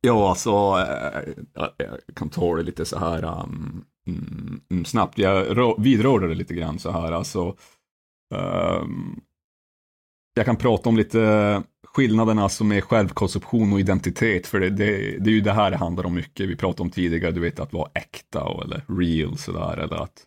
Ja, 0.00 0.28
alltså, 0.28 0.50
eh, 0.50 1.34
jag 1.54 1.70
jag 1.76 2.16
kan 2.16 2.30
ta 2.30 2.56
det 2.56 2.62
lite 2.62 2.84
så 2.84 2.98
här 2.98 3.24
um, 3.24 3.84
mm, 4.08 4.60
mm, 4.70 4.84
snabbt. 4.84 5.18
Jag 5.18 5.82
vidrörde 5.82 6.28
det 6.28 6.34
lite 6.34 6.54
grann 6.54 6.78
så 6.78 6.90
här, 6.90 7.12
alltså. 7.12 7.56
ehm, 8.34 9.20
jag 10.38 10.46
kan 10.46 10.56
prata 10.56 10.88
om 10.88 10.96
lite 10.96 11.22
eh, 11.22 11.60
skillnaderna 11.84 12.42
alltså 12.42 12.64
med 12.64 12.84
självkonception 12.84 13.72
och 13.72 13.80
identitet, 13.80 14.46
för 14.46 14.60
det, 14.60 14.70
det, 14.70 15.18
det 15.18 15.30
är 15.30 15.34
ju 15.34 15.40
det 15.40 15.52
här 15.52 15.70
det 15.70 15.76
handlar 15.76 16.06
om 16.06 16.14
mycket. 16.14 16.48
Vi 16.48 16.56
pratade 16.56 16.82
om 16.82 16.90
tidigare, 16.90 17.32
du 17.32 17.40
vet, 17.40 17.60
att 17.60 17.72
vara 17.72 17.90
äkta 17.94 18.44
och, 18.44 18.64
eller 18.64 18.84
real 18.88 19.38
sådär, 19.38 19.76
eller 19.76 19.96
att 19.96 20.24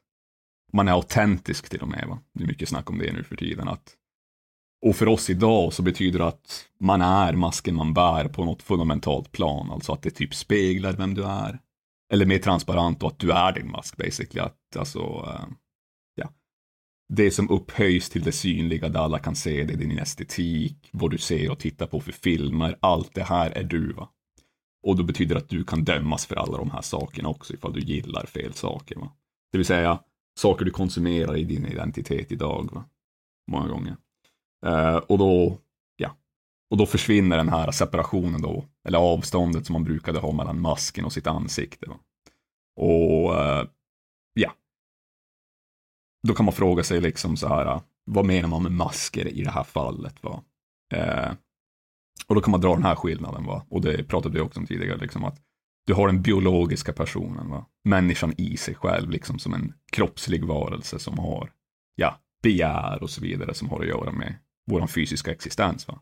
man 0.74 0.88
är 0.88 0.92
autentisk 0.92 1.70
till 1.70 1.82
och 1.82 1.88
med. 1.88 2.06
Va? 2.08 2.20
Det 2.34 2.44
är 2.44 2.48
mycket 2.48 2.70
snack 2.70 2.90
om 2.90 2.98
det 2.98 3.14
nu 3.14 3.24
för 3.24 3.36
tiden. 3.36 3.68
Att, 3.68 3.94
och 4.86 4.96
för 4.96 5.08
oss 5.08 5.30
idag 5.30 5.74
så 5.74 5.82
betyder 5.84 6.20
det 6.20 6.28
att 6.28 6.66
man 6.80 7.02
är 7.02 7.34
masken 7.34 7.76
man 7.76 7.94
bär 7.94 8.28
på 8.28 8.46
något 8.46 8.64
fundamentalt 8.64 9.32
plan, 9.32 9.72
alltså 9.72 9.94
att 9.94 10.02
det 10.02 10.12
typ 10.12 10.36
speglar 10.36 10.94
vem 10.94 11.14
du 11.14 11.24
är. 11.24 11.60
Eller 12.14 12.26
mer 12.26 12.40
transparent 12.40 13.04
och 13.04 13.10
att 13.10 13.20
du 13.20 13.32
är 13.32 13.52
din 13.52 13.72
mask 13.72 13.98
basically. 13.98 14.40
Att, 14.40 14.78
alltså, 14.78 15.00
eh. 15.00 15.46
Det 17.14 17.32
som 17.32 17.50
upphöjs 17.50 18.10
till 18.10 18.24
det 18.24 18.32
synliga 18.32 18.90
där 18.90 19.00
alla 19.00 19.20
kan 19.20 19.36
se 19.36 19.64
det, 19.64 19.76
din 19.76 20.00
estetik, 20.00 20.90
vad 20.92 21.12
du 21.12 21.18
ser 21.18 21.52
och 21.52 21.60
tittar 21.60 21.88
på 21.88 22.00
för 22.00 22.12
filmer, 22.12 22.78
allt 22.80 23.14
det 23.14 23.24
här 23.24 23.52
är 23.52 23.64
du 23.64 23.94
va. 23.94 24.10
Och 24.84 24.96
då 24.96 25.04
betyder 25.04 25.36
det 25.36 25.42
att 25.42 25.50
du 25.50 25.64
kan 25.64 25.84
dömas 25.84 26.26
för 26.26 26.36
alla 26.36 26.58
de 26.58 26.72
här 26.72 26.82
sakerna 26.82 27.30
också 27.30 27.54
ifall 27.54 27.74
du 27.74 27.80
gillar 27.80 28.26
fel 28.26 28.54
saker 28.54 28.96
va. 28.96 29.12
Det 29.52 29.58
vill 29.58 29.66
säga 29.66 30.00
saker 30.40 30.66
du 30.66 30.72
konsumerar 30.72 31.38
i 31.38 31.44
din 31.44 31.66
identitet 31.66 32.32
idag 32.32 32.70
va. 32.74 32.86
Många 33.52 33.68
gånger. 33.68 33.96
Uh, 34.66 34.96
och 34.96 35.18
då, 35.18 35.58
ja, 35.96 36.16
och 36.70 36.78
då 36.78 36.86
försvinner 36.86 37.38
den 37.38 37.50
här 37.50 37.72
separationen 37.72 38.42
då, 38.42 38.66
eller 38.88 38.98
avståndet 38.98 39.66
som 39.66 39.74
man 39.74 39.84
brukade 39.84 40.20
ha 40.20 40.32
mellan 40.32 40.62
masken 40.62 41.06
och 41.06 41.14
sitt 41.14 41.28
ansikte. 41.28 41.90
Va? 41.90 42.00
Och 42.76 43.32
uh, 43.32 43.64
då 46.28 46.34
kan 46.34 46.46
man 46.46 46.54
fråga 46.54 46.84
sig 46.84 47.02
liksom 47.02 47.38
så 47.38 47.48
här, 47.48 47.82
vad 48.06 48.26
menar 48.26 48.50
man 48.50 48.64
med 48.64 48.72
masker 48.72 49.28
i 49.28 49.44
det 49.44 49.52
här 49.52 49.64
fallet? 49.64 50.24
Va? 50.24 50.44
Eh, 50.94 51.32
och 52.28 52.36
då 52.36 52.42
kan 52.42 52.52
man 52.52 52.62
dra 52.62 52.74
den 52.74 52.84
här 52.84 52.96
skillnaden, 52.96 53.46
va? 53.46 53.66
och 53.70 53.82
det 53.82 54.04
pratade 54.04 54.36
vi 54.36 54.42
också 54.42 54.60
om 54.60 54.66
tidigare, 54.66 54.98
liksom 54.98 55.24
att 55.26 55.42
du 55.88 55.94
har 55.94 56.08
den 56.08 56.22
biologiska 56.22 56.94
personen, 56.94 57.50
va? 57.50 57.66
människan 57.84 58.34
i 58.38 58.58
sig 58.58 58.76
själv, 58.76 59.10
liksom 59.10 59.40
som 59.40 59.54
en 59.54 59.74
kroppslig 59.92 60.46
varelse 60.46 61.00
som 61.00 61.20
har 61.20 61.52
ja, 61.96 62.20
begär 62.44 63.04
och 63.04 63.10
så 63.10 63.22
vidare 63.22 63.54
som 63.54 63.70
har 63.70 63.80
att 63.80 63.88
göra 63.88 64.12
med 64.12 64.36
vår 64.72 64.88
fysiska 64.88 65.32
existens. 65.32 65.88
Va? 65.88 66.00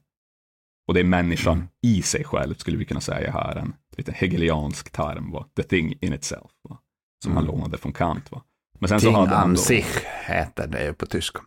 Och 0.87 0.93
det 0.93 0.99
är 0.99 1.03
människan 1.03 1.53
Mm. 1.57 1.67
i 1.81 2.01
sig 2.01 2.23
själv, 2.23 2.55
skulle 2.55 2.77
vi 2.77 2.85
kunna 2.85 3.01
säga 3.01 3.31
här, 3.31 3.55
en 3.55 3.73
lite 3.97 4.11
hegeliansk 4.11 4.91
term, 4.91 5.31
va? 5.31 5.45
the 5.55 5.63
thing 5.63 5.93
in 6.01 6.13
itself, 6.13 6.51
va? 6.69 6.79
som 7.23 7.33
han 7.33 7.43
Mm. 7.43 7.55
lånade 7.55 7.77
från 7.77 7.93
Kant. 7.93 8.31
Va? 8.31 8.43
Men 8.79 8.89
sen 8.89 8.99
så 8.99 9.05
Ting 9.07 9.15
hade 9.15 9.35
han 9.35 9.43
an 9.43 9.53
då, 9.53 9.61
sich 9.61 9.85
heter 10.25 10.67
det 10.67 10.83
ju 10.85 10.93
på 10.93 11.05
tyska. 11.05 11.41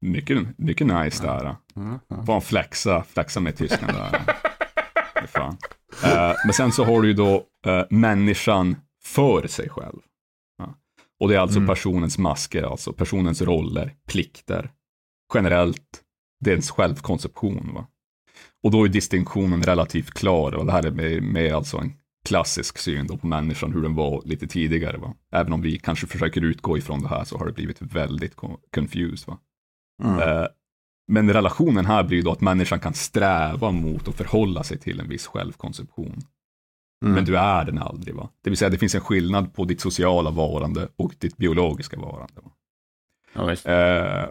mycket, 0.00 0.58
mycket 0.58 0.86
nice 0.86 1.22
där. 1.26 1.56
Mm. 1.76 1.98
Får 2.26 2.32
han 2.32 2.42
flexa, 2.42 3.02
flexa 3.04 3.40
med 3.40 3.56
tyskan 3.56 3.88
där. 3.94 4.20
Eh, 6.04 6.34
men 6.44 6.52
sen 6.52 6.72
så 6.72 6.84
har 6.84 7.02
du 7.02 7.08
ju 7.08 7.14
då 7.14 7.44
eh, 7.66 7.84
människan 7.90 8.76
för 9.04 9.46
sig 9.46 9.68
själv. 9.68 9.98
Ja. 10.58 10.74
Och 11.20 11.28
det 11.28 11.34
är 11.34 11.38
alltså 11.38 11.58
Mm. 11.58 11.68
personens 11.68 12.18
masker, 12.18 12.62
alltså 12.62 12.92
personens 12.92 13.42
roller, 13.42 13.94
plikter. 14.08 14.70
Generellt, 15.34 16.02
dens 16.44 16.70
självkonception. 16.70 17.70
Va? 17.74 17.86
Och 18.62 18.70
då 18.70 18.84
är 18.84 18.88
distinktionen 18.88 19.62
relativt 19.62 20.10
klar 20.10 20.54
och 20.54 20.66
det 20.66 20.72
här 20.72 20.86
är 20.86 20.90
mer, 20.90 21.20
mer 21.20 21.54
alltså 21.54 21.78
en 21.78 21.92
klassisk 22.24 22.78
syn 22.78 23.06
då 23.06 23.16
på 23.16 23.26
människan, 23.26 23.72
hur 23.72 23.82
den 23.82 23.94
var 23.94 24.22
lite 24.24 24.46
tidigare. 24.46 24.96
Va? 24.96 25.14
Även 25.32 25.52
om 25.52 25.60
vi 25.62 25.78
kanske 25.78 26.06
försöker 26.06 26.40
utgå 26.44 26.78
ifrån 26.78 27.02
det 27.02 27.08
här 27.08 27.24
så 27.24 27.38
har 27.38 27.46
det 27.46 27.52
blivit 27.52 27.82
väldigt 27.82 28.36
co- 28.36 28.58
confused. 28.74 29.26
Va? 29.28 29.38
Mm. 30.04 30.18
Eh, 30.28 30.46
Men 31.10 31.32
relationen 31.32 31.86
här 31.86 32.02
blir 32.04 32.16
ju 32.16 32.22
då 32.22 32.32
att 32.32 32.40
människan 32.40 32.80
kan 32.80 32.94
sträva 32.94 33.70
mot 33.70 34.08
att 34.08 34.14
förhålla 34.14 34.62
sig 34.64 34.78
till 34.78 35.00
en 35.00 35.08
viss 35.08 35.26
självkonception. 35.26 36.18
Mm. 37.04 37.14
Men 37.14 37.24
du 37.24 37.38
är 37.38 37.64
den 37.64 37.78
aldrig. 37.78 38.14
va? 38.14 38.28
Det 38.42 38.50
vill 38.50 38.56
säga 38.56 38.68
det 38.70 38.78
finns 38.78 38.94
en 38.94 39.00
skillnad 39.00 39.54
på 39.54 39.64
ditt 39.64 39.80
sociala 39.80 40.30
varande 40.30 40.88
och 40.96 41.14
ditt 41.18 41.36
biologiska 41.36 41.96
varande. 42.00 42.40
Va? 42.42 42.50
Ja. 43.64 43.72
Eh, 43.72 44.28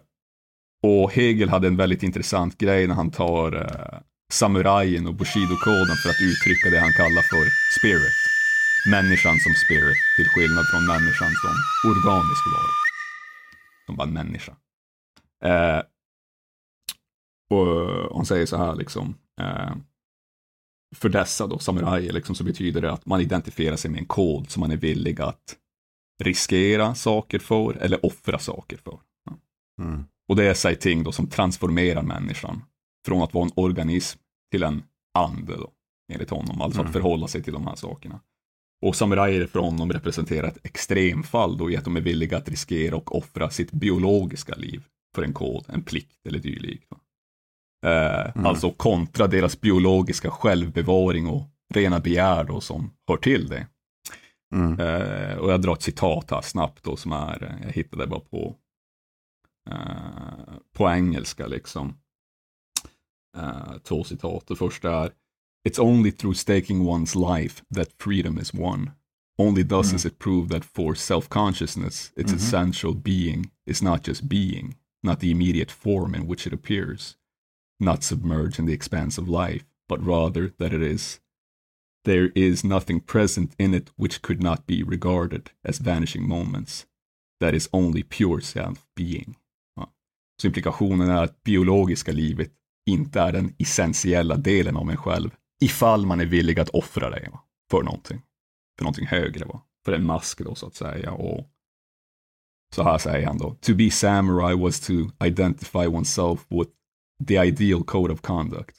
och 0.84 1.12
Hegel 1.14 1.50
hade 1.50 1.68
en 1.68 1.76
väldigt 1.78 2.04
intressant 2.04 2.58
grej 2.58 2.88
när 2.88 2.96
han 2.96 3.12
tar 3.12 3.56
eh, 3.56 4.00
samurajen 4.32 5.08
och 5.08 5.14
bushido-koden 5.14 5.96
för 6.04 6.10
att 6.10 6.22
uttrycka 6.22 6.70
det 6.70 6.80
han 6.80 6.94
kallar 6.94 7.22
för 7.22 7.46
spirit. 7.80 8.18
Människan 8.92 9.40
som 9.40 9.54
spirit, 9.54 9.98
till 10.16 10.30
skillnad 10.34 10.66
från 10.72 10.86
människan 10.86 11.32
som 11.42 11.56
organisk 11.92 12.44
varelse. 12.54 12.88
Som 13.86 13.96
bara 13.96 14.08
en 14.08 14.14
människa. 14.14 14.56
Eh, 15.44 15.82
och 17.50 18.16
han 18.16 18.26
säger 18.26 18.46
så 18.46 18.58
här 18.58 18.76
liksom. 18.76 19.16
Eh, 19.42 19.76
för 20.96 21.10
dessa 21.10 21.48
då, 21.48 21.60
samurajer, 21.60 22.14
liksom, 22.14 22.36
så 22.36 22.44
betyder 22.44 22.82
det 22.82 22.92
att 22.92 23.06
man 23.06 23.22
identifierar 23.22 23.76
sig 23.76 23.92
med 23.92 24.00
en 24.00 24.06
kod 24.06 24.52
som 24.52 24.60
man 24.62 24.72
är 24.72 24.78
villig 24.78 25.22
att 25.22 25.58
riskera 26.24 26.96
saker 26.96 27.40
för 27.40 27.74
eller 27.74 28.06
offra 28.06 28.40
saker 28.40 28.78
för. 28.78 29.00
Mm. 29.82 30.06
Och 30.28 30.36
det 30.36 30.44
är 30.44 30.54
sig 30.54 30.76
ting 30.76 31.04
då 31.04 31.12
som 31.12 31.28
transformerar 31.28 32.02
människan 32.02 32.62
från 33.08 33.22
att 33.22 33.34
vara 33.34 33.46
en 33.46 33.52
organism 33.56 34.20
till 34.52 34.64
en 34.64 34.84
ande 35.18 35.56
då, 35.56 35.72
enligt 36.14 36.30
honom. 36.30 36.62
Alltså 36.62 36.80
Mm. 36.80 36.88
att 36.88 36.94
förhålla 36.94 37.28
sig 37.28 37.44
till 37.44 37.54
de 37.54 37.68
här 37.68 37.76
sakerna. 37.76 38.20
Och 38.86 38.96
samurajer 38.96 39.48
för 39.48 39.60
honom 39.60 39.94
representerar 39.94 40.48
ett 40.48 40.66
extremfall 40.66 41.58
då 41.58 41.72
i 41.72 41.78
att 41.78 41.84
de 41.84 41.96
är 41.98 42.02
villiga 42.02 42.38
att 42.38 42.50
riskera 42.50 42.96
och 42.96 43.16
offra 43.18 43.50
sitt 43.50 43.72
biologiska 43.72 44.56
liv 44.56 44.84
för 45.16 45.24
en 45.24 45.34
kod, 45.34 45.66
en 45.68 45.84
plikt 45.84 46.26
eller 46.28 46.40
dylikt. 46.40 46.92
Eh, 47.86 48.32
Mm. 48.36 48.46
Alltså 48.46 48.72
kontra 48.72 49.28
deras 49.28 49.62
biologiska 49.62 50.32
självbevaring 50.32 51.28
och 51.28 51.44
rena 51.74 52.00
begär 52.00 52.44
då 52.44 52.62
som 52.62 52.92
hör 53.08 53.18
till 53.18 53.48
det. 53.48 53.68
Mm. 54.56 54.80
Eh, 54.80 55.38
och 55.38 55.52
jag 55.52 55.62
drar 55.62 55.74
ett 55.74 55.82
citat 55.82 56.32
här 56.32 56.42
snabbt 56.42 56.84
då 56.84 56.96
som 56.96 57.12
är, 57.12 57.60
jag 57.66 57.72
hittade 57.72 58.08
bara 58.08 58.20
på, 58.20 58.56
eh, 59.70 60.54
på 60.74 60.90
engelska 60.90 61.48
liksom. 61.48 61.98
Eh, 63.38 63.78
två 63.84 64.04
citat. 64.04 64.48
Det 64.48 64.56
första 64.56 64.92
är 65.06 65.12
It's 65.70 65.80
only 65.82 66.12
through 66.12 66.38
staking 66.38 66.82
one's 66.82 67.36
life 67.38 67.64
that 67.76 67.90
freedom 68.00 68.40
is 68.40 68.54
won. 68.54 68.90
Only 69.38 69.64
thus 69.64 69.88
Mm. 69.88 69.96
is 69.96 70.06
it 70.06 70.20
proved 70.20 70.52
that 70.52 70.66
for 70.66 70.96
self-consciousness 70.96 72.12
its 72.16 72.32
Mhm. 72.32 72.38
essential 72.38 72.96
being 72.96 73.50
is 73.66 73.82
not 73.82 74.08
just 74.08 74.24
being, 74.24 74.76
not 75.04 75.20
the 75.20 75.32
immediate 75.32 75.72
form 75.72 76.16
in 76.16 76.28
which 76.28 76.48
it 76.48 76.54
appears, 76.54 77.18
not 77.80 78.04
submerged 78.04 78.60
in 78.60 78.66
the 78.66 78.74
expanse 78.74 79.22
of 79.22 79.28
life, 79.28 79.66
but 79.90 80.00
rather 80.08 80.52
that 80.58 80.74
it 80.74 80.82
is 80.82 81.20
there 82.06 82.32
is 82.36 82.64
nothing 82.64 83.00
present 83.02 83.54
in 83.58 83.74
it 83.74 83.90
which 83.96 84.22
could 84.22 84.44
not 84.44 84.66
be 84.66 84.84
regarded 84.84 85.50
as 85.64 85.80
vanishing 85.82 86.28
moments. 86.28 86.86
That 87.40 87.54
is 87.54 87.70
only 87.72 88.04
pure 88.04 88.42
self-being. 88.42 89.36
Ja. 89.76 89.92
Så 90.42 90.48
implikationen 90.48 91.10
är 91.10 91.24
att 91.24 91.44
biologiska 91.44 92.12
livet 92.12 92.52
inte 92.88 93.20
är 93.20 93.32
den 93.32 93.54
essentiella 93.60 94.38
delen 94.38 94.78
av 94.78 94.90
en 94.90 94.98
själv, 94.98 95.30
ifall 95.62 96.06
man 96.06 96.20
är 96.20 96.26
villig 96.26 96.60
att 96.60 96.70
offra 96.70 97.10
det 97.10 97.30
va? 97.32 97.44
för 97.72 97.84
någonting. 97.84 98.22
För 98.78 98.84
någonting 98.84 99.08
högre, 99.08 99.46
va? 99.46 99.62
för 99.86 99.92
en 99.92 100.06
mask 100.06 100.40
då 100.40 100.56
så 100.56 100.68
att 100.68 100.76
säga. 100.76 101.12
Och 101.12 101.50
så 102.76 102.84
här 102.84 102.98
säger 102.98 103.28
han 103.28 103.38
då. 103.38 103.56
To 103.62 103.76
be 103.76 103.92
samurai 103.92 104.56
was 104.56 104.80
to 104.80 104.94
identify 105.26 105.88
oneself 105.88 106.46
with 106.50 106.72
the 107.28 107.36
ideal 107.36 107.84
code 107.84 108.14
of 108.14 108.22
conduct. 108.22 108.76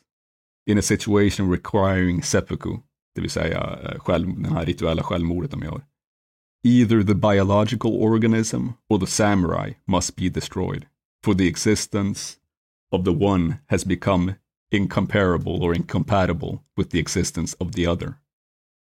In 0.66 0.78
a 0.78 0.82
situation 0.82 1.51
requiring 1.51 2.22
seppuku, 2.22 2.76
det 3.14 3.20
vill 3.20 3.30
säga 3.30 3.78
eh, 3.82 3.98
själv, 3.98 4.43
den 4.43 4.52
här 4.52 4.66
rituella 4.66 5.02
självmordet 5.02 5.51
de 5.51 5.62
gör. 5.62 5.85
Either 6.64 7.02
the 7.02 7.14
biological 7.14 7.93
organism 7.93 8.68
or 8.89 8.98
the 8.98 9.06
samurai 9.06 9.74
must 9.86 10.16
be 10.16 10.28
destroyed, 10.28 10.86
for 11.24 11.35
the 11.35 11.48
existence 11.48 12.38
of 12.93 13.05
the 13.05 13.12
one 13.12 13.60
has 13.66 13.85
become 13.85 14.36
incomparable 14.70 15.62
or 15.62 15.74
incompatible 15.74 16.65
with 16.77 16.90
the 16.90 16.98
existence 16.98 17.55
of 17.55 17.73
the 17.73 17.86
other. 17.86 18.19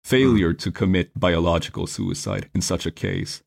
Failure 0.04 0.52
hmm. 0.52 0.58
to 0.58 0.72
commit 0.72 1.18
biological 1.18 1.86
suicide 1.86 2.50
in 2.54 2.60
such 2.60 2.86
a 2.86 2.90
case 2.90 3.42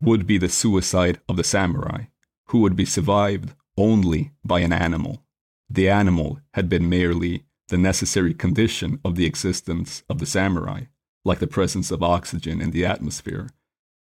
would 0.00 0.26
be 0.26 0.38
the 0.38 0.48
suicide 0.48 1.20
of 1.28 1.36
the 1.36 1.44
samurai, 1.44 2.04
who 2.48 2.60
would 2.60 2.76
be 2.76 2.84
survived 2.84 3.54
only 3.76 4.32
by 4.44 4.60
an 4.60 4.72
animal. 4.72 5.22
The 5.68 5.88
animal 5.88 6.40
had 6.54 6.68
been 6.68 6.88
merely 6.88 7.44
the 7.68 7.78
necessary 7.78 8.34
condition 8.34 9.00
of 9.04 9.16
the 9.16 9.26
existence 9.26 10.04
of 10.08 10.18
the 10.18 10.26
samurai, 10.26 10.82
like 11.24 11.40
the 11.40 11.46
presence 11.46 11.90
of 11.90 12.02
oxygen 12.02 12.60
in 12.60 12.70
the 12.70 12.86
atmosphere, 12.86 13.50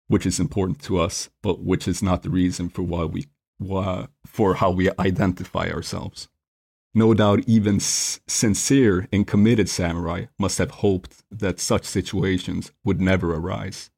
which 0.07 0.25
is 0.25 0.39
important 0.39 0.81
to 0.83 0.99
us, 0.99 1.29
but 1.41 1.63
which 1.63 1.87
is 1.87 2.03
not 2.03 2.21
the 2.21 2.29
reason 2.29 2.69
for 2.69 2.83
why 2.83 3.05
we 3.05 3.25
for 4.25 4.55
how 4.55 4.71
we 4.71 4.89
identify 4.99 5.69
ourselves. 5.69 6.29
No 6.93 7.13
doubt, 7.13 7.43
even 7.47 7.75
s- 7.75 8.19
sincere 8.27 9.07
and 9.11 9.27
committed 9.27 9.69
samurai 9.69 10.25
must 10.39 10.57
have 10.57 10.71
hoped 10.71 11.23
that 11.29 11.59
such 11.59 11.85
situations 11.85 12.71
would 12.83 12.99
never 12.99 13.35
arise. 13.35 13.91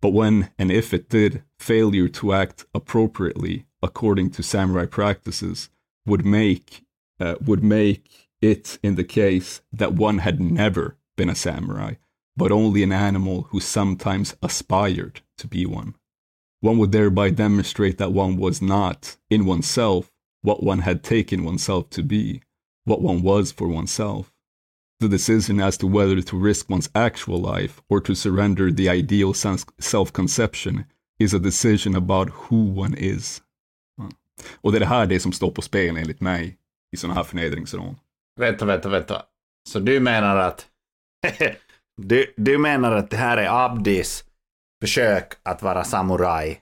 But 0.00 0.12
when 0.12 0.50
and 0.58 0.70
if 0.70 0.94
it 0.94 1.08
did, 1.08 1.42
failure 1.58 2.08
to 2.08 2.32
act 2.32 2.64
appropriately 2.74 3.66
according 3.82 4.30
to 4.30 4.42
samurai 4.42 4.86
practices 4.86 5.68
would 6.06 6.24
make 6.24 6.84
uh, 7.18 7.36
would 7.44 7.64
make 7.64 8.28
it 8.42 8.78
in 8.82 8.94
the 8.94 9.04
case 9.04 9.62
that 9.72 9.94
one 9.94 10.18
had 10.18 10.40
never 10.40 10.96
been 11.16 11.30
a 11.30 11.34
samurai, 11.34 11.94
but 12.36 12.52
only 12.52 12.82
an 12.82 12.92
animal 12.92 13.42
who 13.50 13.60
sometimes 13.60 14.36
aspired 14.42 15.22
to 15.38 15.46
be 15.46 15.64
one. 15.64 15.94
One 16.60 16.78
would 16.78 16.92
thereby 16.92 17.30
demonstrate 17.30 17.98
that 17.98 18.12
one 18.12 18.36
was 18.36 18.62
not, 18.62 19.16
in 19.30 19.46
oneself, 19.46 20.10
what 20.42 20.62
one 20.62 20.80
had 20.80 21.02
taken 21.02 21.44
oneself 21.44 21.90
to 21.90 22.02
be, 22.02 22.42
what 22.84 23.02
one 23.02 23.22
was 23.22 23.52
for 23.52 23.68
oneself. 23.68 24.32
The 25.00 25.08
decision 25.08 25.60
as 25.60 25.76
to 25.78 25.86
whether 25.86 26.22
to 26.22 26.36
risk 26.38 26.70
one's 26.70 26.88
actual 26.94 27.38
life 27.38 27.82
or 27.90 28.00
to 28.00 28.14
surrender 28.14 28.72
the 28.72 28.88
ideal 28.88 29.34
self 29.34 30.12
conception 30.12 30.86
is 31.18 31.34
a 31.34 31.38
decision 31.38 31.94
about 31.94 32.30
who 32.30 32.56
one 32.56 32.94
is. 32.94 33.42
Och 34.60 34.72
det 34.72 34.78
är 34.78 34.80
det 34.80 34.86
här 34.86 35.06
det 35.06 35.20
som 35.20 35.32
står 35.32 35.50
på 35.50 35.62
spel 35.62 35.96
enligt 35.96 36.20
mig 36.20 36.56
i 36.92 36.96
sådana 36.96 37.14
här 37.14 37.24
förnedringsrån. 37.24 37.96
Vänta, 38.36 38.64
vänta, 38.64 38.88
vänta. 38.88 39.22
Så 39.68 39.78
du 39.80 40.00
menar 40.00 40.36
att... 40.36 40.66
du, 41.96 42.34
du 42.36 42.58
menar 42.58 42.92
att 42.92 43.10
det 43.10 43.16
här 43.16 43.36
är 43.36 43.64
Abdis 43.64 44.24
försök 44.80 45.32
att 45.42 45.62
vara 45.62 45.84
samuraj 45.84 46.60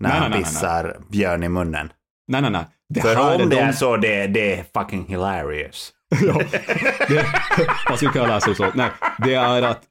när 0.00 0.08
Nej, 0.10 0.18
han 0.18 0.30
nej, 0.30 0.40
nej, 0.40 0.44
pissar 0.48 1.00
björn 1.10 1.42
i 1.44 1.48
munnen? 1.48 1.92
Nej, 2.28 2.42
nej, 2.42 2.50
nej. 2.50 2.64
Det 2.94 3.00
För 3.00 3.42
om 3.42 3.48
det 3.50 3.56
de- 3.56 3.62
är 3.62 3.72
så, 3.72 3.96
det, 3.96 4.26
det 4.26 4.54
är 4.58 4.64
fucking 4.80 5.06
hilarious. 5.08 5.92
ja, 6.22 6.40
det, 7.08 7.26
man 7.88 7.96
skulle 7.96 8.12
kunna 8.12 8.26
läsa 8.26 8.50
det 8.50 8.56
så. 8.56 8.70
Nej, 8.74 8.90
det 9.18 9.34
är 9.34 9.62
att 9.62 9.82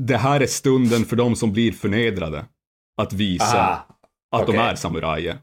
det 0.00 0.16
här 0.16 0.40
är 0.40 0.46
stunden 0.46 1.04
för 1.04 1.16
de 1.16 1.36
som 1.36 1.52
blir 1.52 1.72
förnedrade. 1.72 2.44
Att 3.02 3.12
visa 3.12 3.58
Aha, 3.58 3.86
att 4.36 4.46
de 4.46 4.52
okej. 4.52 4.60
är 4.60 4.74
samurajer. 4.74 5.38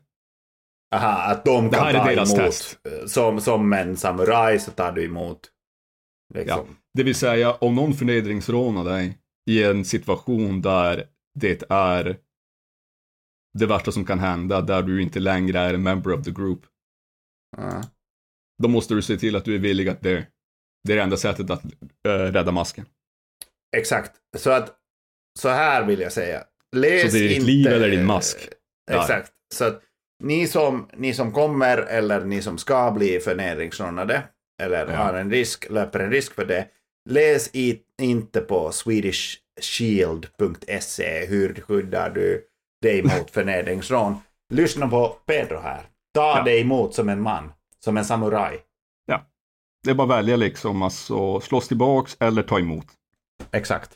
Aha, 0.95 1.31
att 1.31 1.45
de 1.45 1.69
kan 1.69 1.93
ta 1.93 2.11
emot. 2.11 2.35
test. 2.35 2.79
Som, 3.07 3.41
som 3.41 3.73
en 3.73 3.97
samuraj 3.97 4.59
så 4.59 4.71
tar 4.71 4.91
du 4.91 5.05
emot. 5.05 5.39
Liksom. 6.33 6.77
Det 6.93 7.03
vill 7.03 7.15
säga, 7.15 7.53
om 7.53 7.75
någon 7.75 7.93
förnedringsrånar 7.93 8.83
dig 8.83 9.17
i 9.49 9.63
en 9.63 9.85
situation 9.85 10.61
där 10.61 11.03
det 11.39 11.63
är 11.69 12.17
det 13.59 13.65
värsta 13.65 13.91
som 13.91 14.05
kan 14.05 14.19
hända, 14.19 14.61
där 14.61 14.81
du 14.81 15.01
inte 15.01 15.19
längre 15.19 15.59
är 15.59 15.73
en 15.73 15.83
member 15.83 16.13
of 16.13 16.23
the 16.25 16.31
group, 16.31 16.65
Ja. 17.57 17.83
då 18.63 18.67
måste 18.69 18.93
du 18.93 19.01
se 19.01 19.17
till 19.17 19.35
att 19.35 19.45
du 19.45 19.55
är 19.55 19.59
villig 19.59 19.89
att 19.89 20.01
dö. 20.01 20.23
Det 20.83 20.93
är 20.93 20.97
det 20.97 21.03
enda 21.03 21.17
sättet 21.17 21.49
att 21.49 21.63
äh, 22.07 22.09
rädda 22.09 22.51
masken. 22.51 22.85
Exakt. 23.77 24.15
Så 24.37 24.51
att, 24.51 24.75
så 25.39 25.49
här 25.49 25.85
vill 25.85 25.99
jag 25.99 26.11
säga. 26.11 26.43
Läs 26.75 27.11
Så 27.11 27.17
det 27.17 27.23
är 27.23 27.29
ditt 27.29 27.37
inte... 27.37 27.47
liv 27.51 27.67
eller 27.67 27.89
din 27.89 28.05
mask? 28.05 28.49
Ja. 28.91 29.01
Exakt. 29.01 29.33
Så 29.53 29.65
att 29.65 29.83
ni 30.23 30.47
som, 30.47 30.89
ni 30.93 31.13
som 31.13 31.31
kommer 31.31 31.77
eller 31.77 32.25
ni 32.25 32.41
som 32.41 32.57
ska 32.57 32.91
bli 32.91 33.19
förnedringsrånade 33.19 34.23
eller 34.61 34.87
Ja. 34.91 34.95
har 34.97 35.13
en 35.13 35.31
risk, 35.31 35.69
löper 35.69 35.99
en 35.99 36.11
risk 36.11 36.33
för 36.33 36.45
det. 36.45 36.67
Läs 37.09 37.55
i, 37.55 37.81
inte 38.01 38.41
på 38.41 38.71
swedishshield.se 39.59 41.25
hur 41.25 41.53
skyddar 41.67 42.09
du 42.09 42.43
dig 42.81 43.03
mot 43.03 43.31
förnedringsrån. 43.31 44.15
Lyssna 44.53 44.87
på 44.87 45.07
Pedro 45.25 45.59
här. 45.59 45.81
Ta 46.13 46.37
Ja. 46.37 46.43
dig 46.43 46.61
emot 46.61 46.93
som 46.95 47.09
en 47.09 47.21
man, 47.21 47.51
som 47.83 47.97
en 47.97 48.05
samuraj. 48.05 48.63
Det 49.83 49.91
är 49.91 49.95
bara 49.95 50.03
att 50.13 50.19
välja 50.19 50.35
liksom, 50.35 50.81
alltså 50.81 51.39
slåss 51.39 51.67
tillbaks 51.67 52.17
eller 52.19 52.43
ta 52.43 52.59
emot. 52.59 52.85
Exakt. 53.51 53.89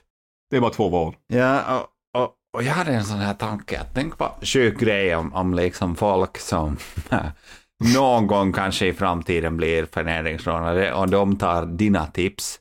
Det 0.49 0.57
är 0.57 0.61
bara 0.61 0.71
två 0.71 0.89
val. 0.89 1.15
Ja, 1.27 1.79
och, 1.79 2.21
och, 2.21 2.33
och 2.53 2.63
jag 2.63 2.73
hade 2.73 2.91
en 2.91 3.03
sån 3.05 3.17
här 3.17 3.33
tanke 3.33 3.79
att 3.79 3.93
tänk 3.93 4.17
på 4.17 4.31
sjuk 4.41 4.79
grej 4.79 5.15
om, 5.15 5.33
om 5.33 5.53
liksom 5.53 5.95
folk 5.95 6.37
som 6.37 6.77
någon 7.95 8.27
gång 8.27 8.53
kanske 8.53 8.87
i 8.87 8.93
framtiden 8.93 9.57
blir 9.57 9.85
förnedringsrånare 9.85 10.93
och 10.93 11.09
de 11.09 11.37
tar 11.37 11.65
dina 11.65 12.07
tips. 12.07 12.59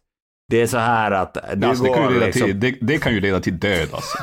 Det 0.50 0.62
är 0.62 0.66
så 0.66 0.78
här 0.78 1.10
att 1.10 1.36
du 1.56 1.66
Alltså, 1.66 1.84
det, 1.84 1.94
kan 1.94 2.02
ju 2.04 2.14
leda 2.14 2.26
liksom... 2.26 2.46
till, 2.46 2.60
det, 2.60 2.74
det 2.80 2.98
kan 2.98 3.12
ju 3.14 3.20
leda 3.20 3.40
till 3.40 3.58
död 3.58 3.88
alltså. 3.92 4.18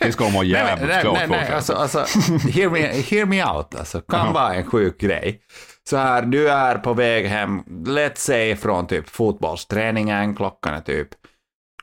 Det 0.00 0.12
ska 0.12 0.24
man 0.24 0.32
ha 0.32 0.44
jävligt 0.44 0.88
nej, 0.88 1.00
klart 1.02 1.14
nej, 1.14 1.28
nej, 1.28 1.52
alltså, 1.52 1.72
alltså, 1.72 1.98
hear, 2.48 2.70
me, 2.70 2.80
hear 2.80 3.26
me 3.26 3.44
out, 3.44 3.74
alltså, 3.74 4.00
kan 4.00 4.20
Jaha. 4.20 4.32
vara 4.32 4.54
en 4.54 4.66
sjuk 4.66 5.00
grej. 5.00 5.40
Så 5.88 5.96
här, 5.96 6.22
du 6.22 6.50
är 6.50 6.74
på 6.78 6.94
väg 6.94 7.26
hem, 7.26 7.62
let's 7.86 8.16
say 8.16 8.56
från 8.56 8.86
typ 8.86 9.08
fotbollsträningen, 9.08 10.36
klockan 10.36 10.74
är 10.74 10.80
typ 10.80 11.08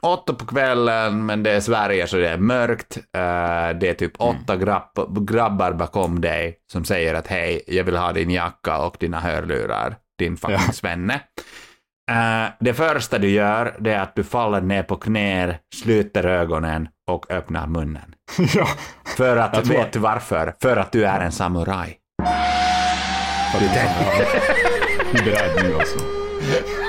åtta 0.01 0.33
på 0.33 0.45
kvällen, 0.45 1.25
men 1.25 1.43
det 1.43 1.51
är 1.51 1.59
Sverige 1.59 2.07
så 2.07 2.17
det 2.17 2.29
är 2.29 2.37
mörkt. 2.37 2.97
Eh, 2.97 3.79
det 3.79 3.87
är 3.89 3.93
typ 3.93 4.13
åtta 4.17 4.55
grabb, 4.55 5.27
grabbar 5.29 5.71
bakom 5.71 6.21
dig 6.21 6.57
som 6.71 6.85
säger 6.85 7.13
att 7.15 7.27
hej, 7.27 7.61
jag 7.67 7.83
vill 7.83 7.97
ha 7.97 8.11
din 8.13 8.29
jacka 8.29 8.77
och 8.77 8.95
dina 8.99 9.19
hörlurar, 9.19 9.95
din 10.19 10.37
fucking 10.37 10.57
Ja. 10.67 10.73
svenne. 10.73 11.19
Eh, 12.09 12.45
det 12.59 12.73
första 12.73 13.17
du 13.19 13.29
gör, 13.29 13.75
det 13.79 13.93
är 13.93 13.99
att 13.99 14.15
du 14.15 14.23
faller 14.23 14.61
ner 14.61 14.83
på 14.83 14.95
knä, 14.95 15.59
sluter 15.75 16.25
ögonen 16.25 16.87
och 17.11 17.31
öppnar 17.31 17.67
munnen. 17.67 18.15
ja, 18.55 18.67
För 19.17 19.37
att, 19.37 19.55
Jag 19.55 19.63
vet 19.65 19.91
du 19.93 19.99
varför? 19.99 20.53
För 20.61 20.77
att 20.77 20.91
du 20.91 21.05
är 21.05 21.19
en 21.19 21.31
samuraj. 21.31 21.97
du 23.59 23.65
är 25.19 25.23
beredd 25.25 25.63
nu 25.63 25.75
alltså. 25.75 25.99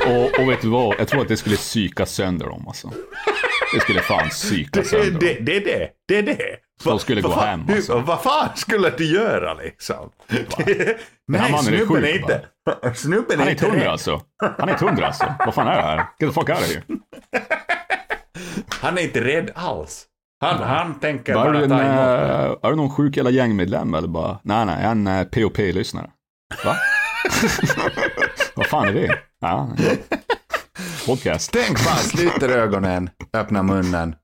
Och, 0.06 0.40
och 0.40 0.50
vet 0.50 0.62
du 0.62 0.68
vad? 0.68 0.94
Jag 0.98 1.08
tror 1.08 1.22
att 1.22 1.28
det 1.28 1.36
skulle 1.36 1.56
psyka 1.56 2.06
sönder 2.06 2.46
dem 2.46 2.64
alltså. 2.68 2.90
Det 3.74 3.80
skulle 3.80 4.00
fan 4.00 4.28
psyka 4.28 4.80
Det, 4.80 4.86
sönder 4.86 5.10
dem. 5.10 5.18
det, 5.20 5.38
det 5.40 5.56
är 5.56 5.60
det. 5.64 5.88
Det 6.08 6.18
är 6.18 6.22
det. 6.22 6.56
De 6.84 6.98
skulle 6.98 7.20
Vad 7.20 7.32
gå 7.32 7.38
fan- 7.38 7.48
hem, 7.48 7.76
alltså. 7.76 7.98
Vad 8.00 8.22
fan 8.22 8.48
skulle 8.56 8.90
du 8.90 9.04
göra 9.04 9.54
liksom? 9.54 10.10
Nej, 11.28 11.52
är 11.52 11.56
snubben 11.56 12.04
är 12.04 12.18
inte... 12.18 12.44
Snubben 12.94 13.38
Han 13.38 13.48
är 13.48 13.50
är 13.50 13.54
inte 13.54 13.70
rädd. 13.70 13.86
alltså. 13.88 14.20
Han 14.58 14.68
är 14.68 14.74
tunder 14.74 15.02
alltså. 15.02 15.34
Vad 15.38 15.54
fan 15.54 15.68
är 15.68 15.76
det 15.76 15.82
här? 15.82 15.96
Get 15.96 16.06
the 16.18 16.26
fuck 16.26 16.48
out 16.48 16.58
of 16.58 16.66
here. 16.68 16.82
Han 18.68 18.98
är 18.98 19.02
inte 19.02 19.24
rädd 19.24 19.50
alls. 19.54 20.06
Han, 20.40 20.62
han 20.62 21.00
tänker 21.00 21.34
bara 21.34 21.58
en, 21.62 21.68
ta 21.70 21.80
emot. 21.82 22.60
äh, 22.62 22.68
är 22.68 22.70
du 22.70 22.76
någon 22.76 22.90
sjuk 22.90 23.16
jävla 23.16 23.30
gängmedlem 23.30 23.94
eller 23.94 24.08
bara? 24.08 24.38
Nej, 24.42 24.66
nej, 24.66 24.84
en 24.84 25.06
uh, 25.06 25.24
POP-lyssnare. 25.24 26.10
Va? 26.64 26.76
Vad 28.54 28.66
fan 28.66 28.88
är 28.88 28.92
det? 28.92 29.18
Ja, 29.40 29.68
podcast. 31.06 31.52
Tänk 31.52 31.84
bara, 31.84 31.94
sluter 31.96 32.48
ögonen, 32.48 33.10
öppnar 33.32 33.62
munnen, 33.62 34.14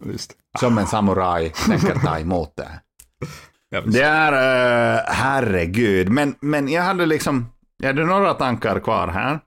Visst. 0.00 0.32
som 0.58 0.78
en 0.78 0.86
samuraj, 0.86 1.52
tänker 1.66 1.94
ta 1.94 2.18
emot 2.18 2.56
det. 2.56 2.68
Ja. 3.68 3.80
Det 3.86 4.02
är, 4.02 4.32
uh, 4.32 5.00
herregud, 5.08 6.08
men, 6.08 6.34
men 6.40 6.68
jag 6.68 6.82
hade 6.82 7.06
liksom, 7.06 7.46
jag 7.78 7.86
hade 7.86 8.04
några 8.04 8.34
tankar 8.34 8.80
kvar 8.80 9.08
här. 9.08 9.40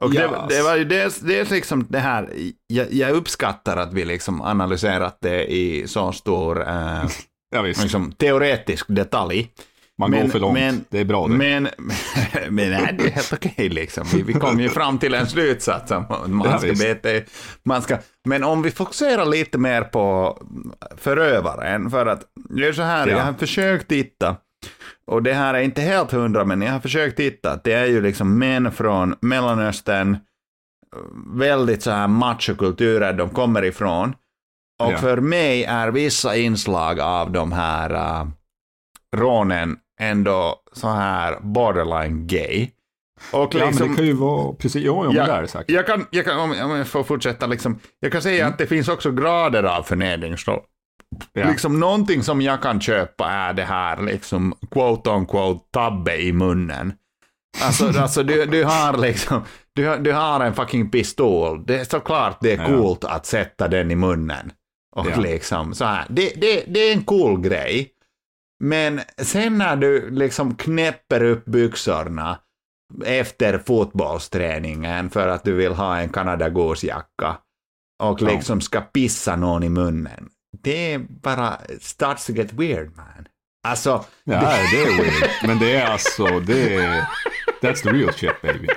Och 0.00 0.10
det, 0.10 0.20
Yes. 0.20 0.30
det 0.48 0.62
var 0.62 0.76
ju 0.76 0.84
dels, 0.84 1.18
dels 1.18 1.50
liksom 1.50 1.86
det 1.88 1.98
här, 1.98 2.28
jag, 2.66 2.92
jag 2.92 3.10
uppskattar 3.10 3.76
att 3.76 3.92
vi 3.92 4.04
liksom 4.04 4.42
analyserat 4.42 5.18
det 5.20 5.52
i 5.52 5.88
så 5.88 6.12
stor 6.12 6.68
eh, 6.68 7.04
Ja, 7.54 7.62
liksom, 7.62 8.12
teoretisk 8.12 8.86
detalj. 8.88 9.50
Man 9.98 10.10
går 10.10 10.28
för 10.28 10.38
långt. 10.38 10.54
Men, 10.54 10.84
det 10.88 10.98
är 10.98 11.04
bra 11.04 11.26
det. 11.28 11.34
Men, 11.34 11.62
men 12.50 12.70
nej, 12.70 12.94
det 12.98 13.04
är 13.06 13.10
helt 13.10 13.32
okej 13.32 13.68
liksom. 13.68 14.06
Vi, 14.14 14.22
vi 14.22 14.32
kom 14.32 14.60
ju 14.60 14.68
fram 14.68 14.98
till 14.98 15.14
en 15.14 15.26
slutsats. 15.26 15.92
Man 16.26 16.58
ska 16.60 16.72
bete, 16.72 17.24
man 17.62 17.82
ska, 17.82 17.98
men 18.24 18.44
om 18.44 18.62
vi 18.62 18.70
fokuserar 18.70 19.26
lite 19.26 19.58
mer 19.58 19.82
på 19.82 20.36
förövaren, 20.96 21.90
för 21.90 22.06
att 22.06 22.22
det 22.50 22.66
är 22.66 22.72
så 22.72 22.82
här, 22.82 23.06
Ja. 23.06 23.16
jag 23.16 23.24
har 23.24 23.32
försökt 23.32 23.88
titta, 23.88 24.36
och 25.06 25.22
det 25.22 25.32
här 25.32 25.54
är 25.54 25.60
inte 25.60 25.80
helt 25.80 26.10
hundra, 26.12 26.44
men 26.44 26.62
jag 26.62 26.72
har 26.72 26.80
försökt 26.80 27.16
titta, 27.16 27.60
det 27.64 27.72
är 27.72 27.86
ju 27.86 28.00
liksom 28.02 28.38
män 28.38 28.72
från 28.72 29.14
Mellanöstern, 29.20 30.16
väldigt 31.34 31.82
så 31.82 31.90
här 31.90 32.08
machokulturer 32.08 33.12
de 33.12 33.30
kommer 33.30 33.64
ifrån. 33.64 34.14
Och 34.82 34.92
Ja. 34.92 34.96
för 34.96 35.16
mig 35.20 35.64
är 35.64 35.90
vissa 35.90 36.36
inslag 36.36 37.00
av 37.00 37.32
de 37.32 37.52
här 37.52 37.90
äh, 38.20 38.26
rånen 39.16 39.76
ändå 39.98 40.56
så 40.72 40.88
här 40.88 41.38
borderline 41.40 42.26
gay. 42.26 42.68
Och 43.32 43.54
Ja, 43.54 43.58
men 43.58 43.68
liksom, 43.68 43.88
det 43.90 43.96
kan 43.96 44.06
ju 44.06 44.12
vara, 44.12 44.52
precis, 44.52 44.82
jo, 44.84 45.02
jo, 45.04 45.12
men 45.12 45.42
det 45.42 45.48
säkert. 45.48 45.70
jag 45.70 45.86
kan, 45.86 46.06
jag 46.10 46.24
kan, 46.24 46.38
om 46.38 46.76
jag 46.76 46.86
får 46.86 47.04
fortsätta, 47.04 47.46
liksom, 47.46 47.78
jag 48.00 48.12
kan 48.12 48.22
säga 48.22 48.46
att 48.46 48.58
det 48.58 48.66
finns 48.66 48.88
också 48.88 49.10
grader 49.10 49.62
av 49.62 49.82
förnedring. 49.82 50.38
Så, 50.38 50.60
Ja. 51.32 51.48
liksom, 51.50 51.80
någonting 51.80 52.22
som 52.22 52.42
jag 52.42 52.62
kan 52.62 52.80
köpa 52.80 53.30
är 53.30 53.52
det 53.52 53.64
här, 53.64 54.02
liksom, 54.02 54.54
quote 54.70 55.10
on 55.10 55.26
quote, 55.26 55.64
tabbe 55.70 56.16
i 56.16 56.32
munnen. 56.32 56.92
Alltså, 57.62 57.92
alltså 58.00 58.22
du, 58.22 58.46
du 58.46 58.64
har 58.64 58.96
liksom, 58.96 59.42
du, 59.74 59.96
du 59.96 60.12
har 60.12 60.40
en 60.40 60.54
fucking 60.54 60.90
pistol. 60.90 61.64
Det 61.66 61.80
är 61.80 61.84
såklart 61.84 62.38
det 62.40 62.52
är 62.52 62.58
Ja. 62.58 62.66
coolt 62.66 63.04
att 63.04 63.26
sätta 63.26 63.68
den 63.68 63.90
i 63.90 63.94
munnen. 63.94 64.52
Och 64.96 65.06
Ja. 65.10 65.20
liksom 65.20 65.74
så 65.74 65.84
här. 65.84 66.06
Det, 66.08 66.32
det, 66.40 66.64
det 66.68 66.80
är 66.80 66.92
en 66.92 67.02
cool 67.04 67.40
grej. 67.40 67.90
Men 68.64 69.00
sen 69.18 69.58
när 69.58 69.76
du 69.76 70.10
liksom 70.10 70.54
knäpper 70.54 71.22
upp 71.22 71.44
byxorna 71.44 72.38
efter 73.04 73.58
fotbollsträningen 73.58 75.10
för 75.10 75.28
att 75.28 75.44
du 75.44 75.52
vill 75.52 75.72
ha 75.72 75.98
en 75.98 76.08
Canada 76.08 76.48
Goose-jacka 76.48 77.36
och 78.02 78.22
liksom 78.22 78.60
ska 78.60 78.80
pissa 78.80 79.36
någon 79.36 79.62
i 79.62 79.68
munnen. 79.68 80.28
Det 80.62 80.92
är 80.92 80.98
bara, 80.98 81.58
starts 81.80 82.26
to 82.26 82.32
get 82.32 82.52
weird 82.52 82.96
man. 82.96 83.28
Alltså, 83.68 84.04
Ja, 84.24 84.40
det 84.72 84.82
är 84.82 84.96
weird. 85.02 85.30
Men 85.46 85.58
det 85.58 85.76
är 85.76 85.86
alltså, 85.86 86.40
det 86.40 86.74
är... 86.74 87.04
That's 87.62 87.82
the 87.82 87.90
real 87.90 88.12
shit 88.12 88.42
baby. 88.42 88.68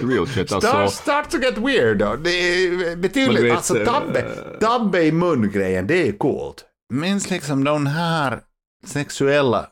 The 0.00 0.06
real 0.06 0.26
shit. 0.26 0.52
Alltså, 0.52 0.88
start 0.88 1.30
to 1.30 1.38
get 1.38 1.58
weird 1.58 1.98
då. 1.98 2.16
Det 2.16 2.30
är 2.30 2.96
betydligt, 2.96 3.44
vet, 3.44 3.56
alltså 3.56 3.80
eh, 3.80 3.86
tabbe, 3.86 4.22
tabbe 4.60 5.02
i 5.02 5.12
mun-grejen, 5.12 5.86
det 5.86 6.08
är 6.08 6.12
coolt. 6.12 6.64
Minns 6.94 7.30
liksom 7.30 7.64
de 7.64 7.86
här 7.86 8.40
sexuella 8.86 9.66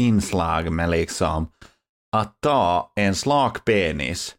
inslag 0.00 0.72
med 0.72 0.90
liksom 0.90 1.48
att 2.16 2.34
ta 2.42 2.92
en 2.96 3.14
slak 3.14 3.64
penis 3.64 4.34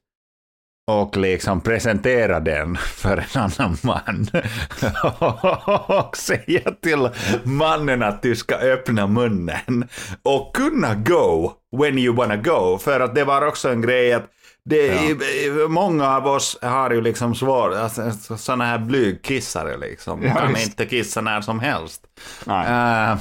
och 0.92 1.18
liksom 1.18 1.62
presentera 1.62 2.40
den 2.40 2.76
för 2.78 3.18
en 3.18 3.42
annan 3.42 3.78
man. 3.84 4.28
och 6.00 6.18
säga 6.18 6.72
till 6.82 7.10
mannen 7.44 8.04
att 8.04 8.22
du 8.22 8.36
ska 8.36 8.56
öppna 8.56 9.08
munnen 9.08 9.88
och 10.24 10.56
kunna 10.56 10.96
go 10.96 11.52
when 11.78 11.98
you 11.98 12.16
wanna 12.16 12.38
go. 12.38 12.78
För 12.82 13.00
att 13.00 13.16
det 13.16 13.24
var 13.24 13.48
också 13.48 13.70
en 13.70 13.82
grej 13.82 14.14
att 14.14 14.26
det, 14.66 14.86
Ja. 14.88 15.68
många 15.68 16.10
av 16.16 16.28
oss 16.28 16.58
har 16.62 16.92
ju 16.92 17.02
liksom 17.02 17.36
svårt, 17.36 17.74
alltså, 17.74 18.38
sådana 18.38 18.66
här 18.66 18.78
blygkissare 18.80 19.78
liksom. 19.78 20.24
Ja, 20.24 20.36
kan 20.36 20.54
visst. 20.54 20.66
inte 20.68 20.86
kissa 20.86 21.22
när 21.22 21.42
som 21.42 21.60
helst. 21.60 22.02
nej. 22.46 23.18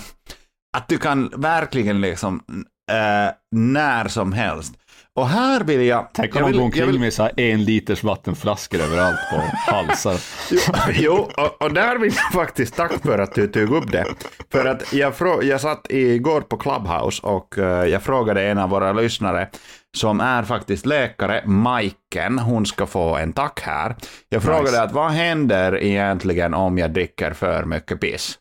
Att 0.77 0.89
du 0.89 0.99
kan 0.99 1.33
verkligen 1.37 2.01
liksom 2.01 2.43
eh, 2.91 3.33
när 3.57 4.09
som 4.09 4.33
helst. 4.33 4.75
Och 5.15 5.29
här 5.29 5.65
vill 5.65 5.83
jag... 5.83 6.09
Tänk 6.15 6.37
jag 6.37 6.37
om 6.37 6.43
de 6.43 6.47
vill- 6.49 6.57
går 6.57 6.61
jag 6.61 6.65
omkring 6.67 6.87
vill- 6.87 7.01
med 7.01 7.13
så 7.13 7.31
en 7.37 7.65
liters 7.65 8.03
vattenflaskor 8.03 8.81
överallt 8.81 9.19
på 9.33 9.43
halsar. 9.73 10.21
Jo, 10.51 10.93
jo 10.95 11.29
och, 11.45 11.63
och 11.63 11.73
där 11.75 11.99
vill 11.99 12.13
jag 12.17 12.33
faktiskt 12.33 12.77
tack 12.77 12.93
för 13.03 13.19
att 13.19 13.35
du 13.35 13.47
tog 13.47 13.71
upp 13.71 13.93
det. 13.93 14.05
För 14.53 14.65
att 14.65 14.93
jag, 14.93 15.15
frå, 15.17 15.43
jag 15.43 15.61
satt 15.61 15.87
igår 15.91 16.41
på 16.41 16.57
Clubhouse 16.57 17.23
och 17.27 17.59
eh, 17.59 17.85
jag 17.85 18.03
frågade 18.03 18.43
en 18.49 18.59
av 18.59 18.71
våra 18.71 18.93
lyssnare 18.93 19.49
som 19.97 20.21
är 20.21 20.43
faktiskt 20.43 20.87
läkare, 20.87 21.43
Majken, 21.47 22.39
hon 22.39 22.67
ska 22.67 22.87
få 22.87 23.17
en 23.17 23.33
tack 23.33 23.61
här. 23.61 23.97
Jag 24.29 24.43
frågade 24.43 24.65
Nice. 24.71 24.83
att 24.83 24.93
vad 24.93 25.11
händer 25.11 25.83
egentligen 25.83 26.55
om 26.55 26.79
jag 26.79 26.91
dricker 26.93 27.33
för 27.33 27.65
mycket 27.65 28.01
piss? 28.01 28.39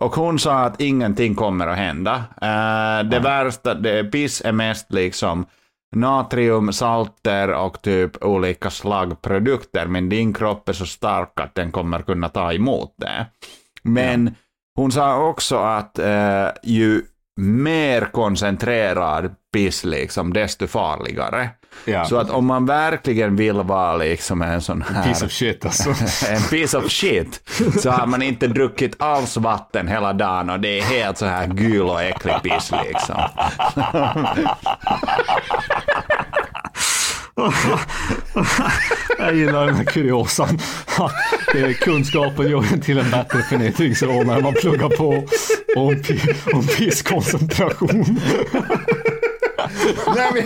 Och 0.00 0.14
hon 0.14 0.38
sa 0.38 0.58
att 0.58 0.80
ingenting 0.80 1.34
kommer 1.34 1.66
att 1.66 1.76
hända. 1.76 2.14
Eh, 2.42 3.08
det 3.08 3.20
värsta, 3.20 3.74
det, 3.74 4.04
piss 4.04 4.42
är 4.44 4.52
mest 4.52 4.92
liksom 4.92 5.46
natrium, 5.96 6.72
salter 6.72 7.54
och 7.54 7.82
typ 7.82 8.24
olika 8.24 8.70
slagprodukter, 8.70 9.86
men 9.86 10.08
din 10.08 10.32
kropp 10.32 10.68
är 10.68 10.72
så 10.72 10.86
stark 10.86 11.40
att 11.40 11.54
den 11.54 11.72
kommer 11.72 12.02
kunna 12.02 12.28
ta 12.28 12.52
emot 12.52 12.94
det. 12.96 13.26
Men 13.82 14.34
hon 14.76 14.92
sa 14.92 15.28
också 15.28 15.56
att 15.56 15.98
eh, 15.98 16.48
ju 16.62 17.02
mer 17.40 18.04
koncentrerad 18.12 19.34
piss, 19.52 19.84
liksom, 19.84 20.32
desto 20.32 20.66
farligare. 20.66 21.50
Ja. 21.84 22.04
Så 22.04 22.16
att 22.16 22.30
om 22.30 22.46
man 22.46 22.66
verkligen 22.66 23.36
vill 23.36 23.60
vara 23.62 23.96
liksom 23.96 24.42
en 24.42 24.62
sån 24.62 24.82
här... 24.82 25.04
Piece 25.04 25.26
of 25.26 25.32
shit 25.32 25.64
alltså. 25.64 25.90
en 26.28 26.42
piece 26.42 26.78
of 26.78 26.90
shit, 26.90 27.50
så 27.82 27.90
har 27.90 28.06
man 28.06 28.22
inte 28.22 28.46
druckit 28.46 29.02
alls 29.02 29.36
vatten 29.36 29.88
hela 29.88 30.12
dagen 30.12 30.50
och 30.50 30.60
det 30.60 30.78
är 30.78 30.82
helt 30.82 31.18
så 31.18 31.26
här 31.26 31.46
gul 31.46 31.82
och 31.82 32.02
äcklig 32.02 32.34
piss 32.42 32.72
liksom. 32.84 33.16
Jag 39.18 39.34
gillar 39.34 39.66
den 39.66 39.74
här 39.74 39.84
kuriosan. 39.84 40.58
Det 41.52 41.60
är 41.60 41.72
kunskapen 41.72 42.50
gör 42.50 42.72
en 42.72 42.80
till 42.80 42.98
en 42.98 43.10
bättre 43.10 43.42
förnedringsrånare 43.42 44.42
man 44.42 44.52
pluggar 44.52 44.88
på 44.88 45.08
om, 45.76 46.02
om 46.54 46.66
pisskoncentration. 46.66 48.20
Nej 50.16 50.30
men, 50.34 50.44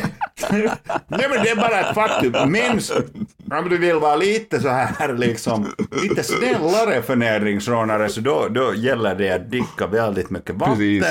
nej 1.08 1.28
men 1.30 1.42
det 1.42 1.50
är 1.50 1.56
bara 1.56 1.80
ett 1.80 1.94
faktum. 1.94 2.52
Minns, 2.52 2.92
om 3.50 3.68
du 3.68 3.78
vill 3.78 3.96
vara 3.96 4.16
lite 4.16 4.60
så 4.60 4.68
här 4.68 5.12
liksom, 5.12 5.72
lite 6.02 6.22
snällare 6.22 7.02
förnedringsrånare 7.02 8.08
så 8.08 8.20
då, 8.20 8.48
då 8.50 8.74
gäller 8.74 9.14
det 9.14 9.30
att 9.30 9.50
dricka 9.50 9.86
väldigt 9.86 10.30
mycket 10.30 10.54
vatten. 10.54 10.76
Precis. 10.76 11.04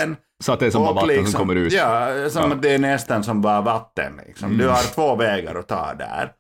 Så 0.43 0.51
att 0.53 0.59
det 0.59 0.65
är 0.65 0.71
som 0.71 0.83
bara 0.83 0.93
vatten 0.93 1.09
som 1.09 1.23
liksom- 1.23 1.39
kommer 1.39 1.55
ut. 1.55 1.73
Ja, 1.73 2.29
som 2.29 2.51
att 2.51 2.61
det 2.61 2.73
är 2.73 2.79
nästan 2.79 3.23
som 3.23 3.41
bara 3.41 3.61
vatten. 3.61 4.19
Liksom. 4.27 4.47
Mm. 4.47 4.57
Du 4.57 4.67
har 4.67 4.93
två 4.93 5.15
vägar 5.15 5.55
att 5.55 5.67
ta 5.67 5.93
där. 5.93 6.31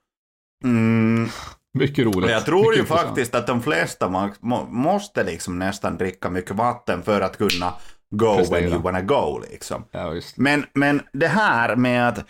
Mm. 0.63 1.29
Mycket 1.73 2.05
roligt. 2.05 2.29
Jag 2.29 2.45
tror 2.45 2.59
mycket 2.59 2.75
ju 2.75 2.81
intressant. 2.81 3.07
faktiskt 3.07 3.35
att 3.35 3.47
de 3.47 3.61
flesta 3.63 4.09
må, 4.09 4.29
må, 4.39 4.65
måste 4.65 5.23
liksom 5.23 5.59
nästan 5.59 5.97
dricka 5.97 6.29
mycket 6.29 6.55
vatten 6.55 7.03
för 7.03 7.21
att 7.21 7.37
kunna 7.37 7.73
go 8.17 8.37
Prestera. 8.37 8.61
when 8.61 8.69
you 8.69 8.81
wanna 8.81 9.01
go 9.01 9.41
liksom. 9.51 9.85
Ja. 9.91 10.13
Men, 10.35 10.65
men 10.73 11.01
det 11.13 11.27
här 11.27 11.75
med 11.75 12.07
att 12.07 12.25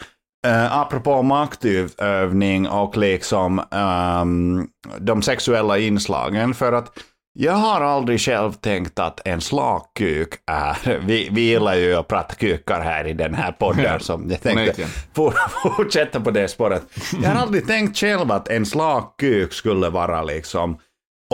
Uh, 0.47 0.77
apropå 0.77 1.21
maktutövning 1.21 2.67
och 2.67 2.97
liksom 2.97 3.61
ehm, 3.71 4.67
de 4.99 5.21
sexuella 5.21 5.77
inslagen, 5.77 6.53
för 6.53 6.73
att 6.73 6.99
jag 7.33 7.53
har 7.53 7.81
aldrig 7.81 8.21
själv 8.21 8.53
tänkt 8.53 8.99
att 8.99 9.27
en 9.27 9.41
slak 9.41 9.91
kuk 9.95 10.29
är, 10.51 10.99
vi, 11.05 11.29
vi 11.31 11.41
gillar 11.41 11.75
ju 11.75 11.95
att 11.95 12.07
prata 12.07 12.35
kukar 12.35 12.81
här 12.81 13.07
i 13.07 13.13
den 13.13 13.33
här 13.33 13.51
podden, 13.51 13.83
Ja, 13.83 13.99
som 13.99 14.31
jag 14.31 14.41
tänkte 14.41 14.87
fortsätta 15.63 16.19
på 16.19 16.31
det 16.31 16.47
spåret. 16.47 16.83
Jag 17.23 17.29
har 17.29 17.41
aldrig 17.41 17.67
tänkt 17.67 17.97
själv 17.97 18.31
att 18.31 18.47
en 18.47 18.65
slak 18.65 19.15
kuk 19.19 19.53
skulle 19.53 19.89
vara 19.89 20.23
liksom 20.23 20.77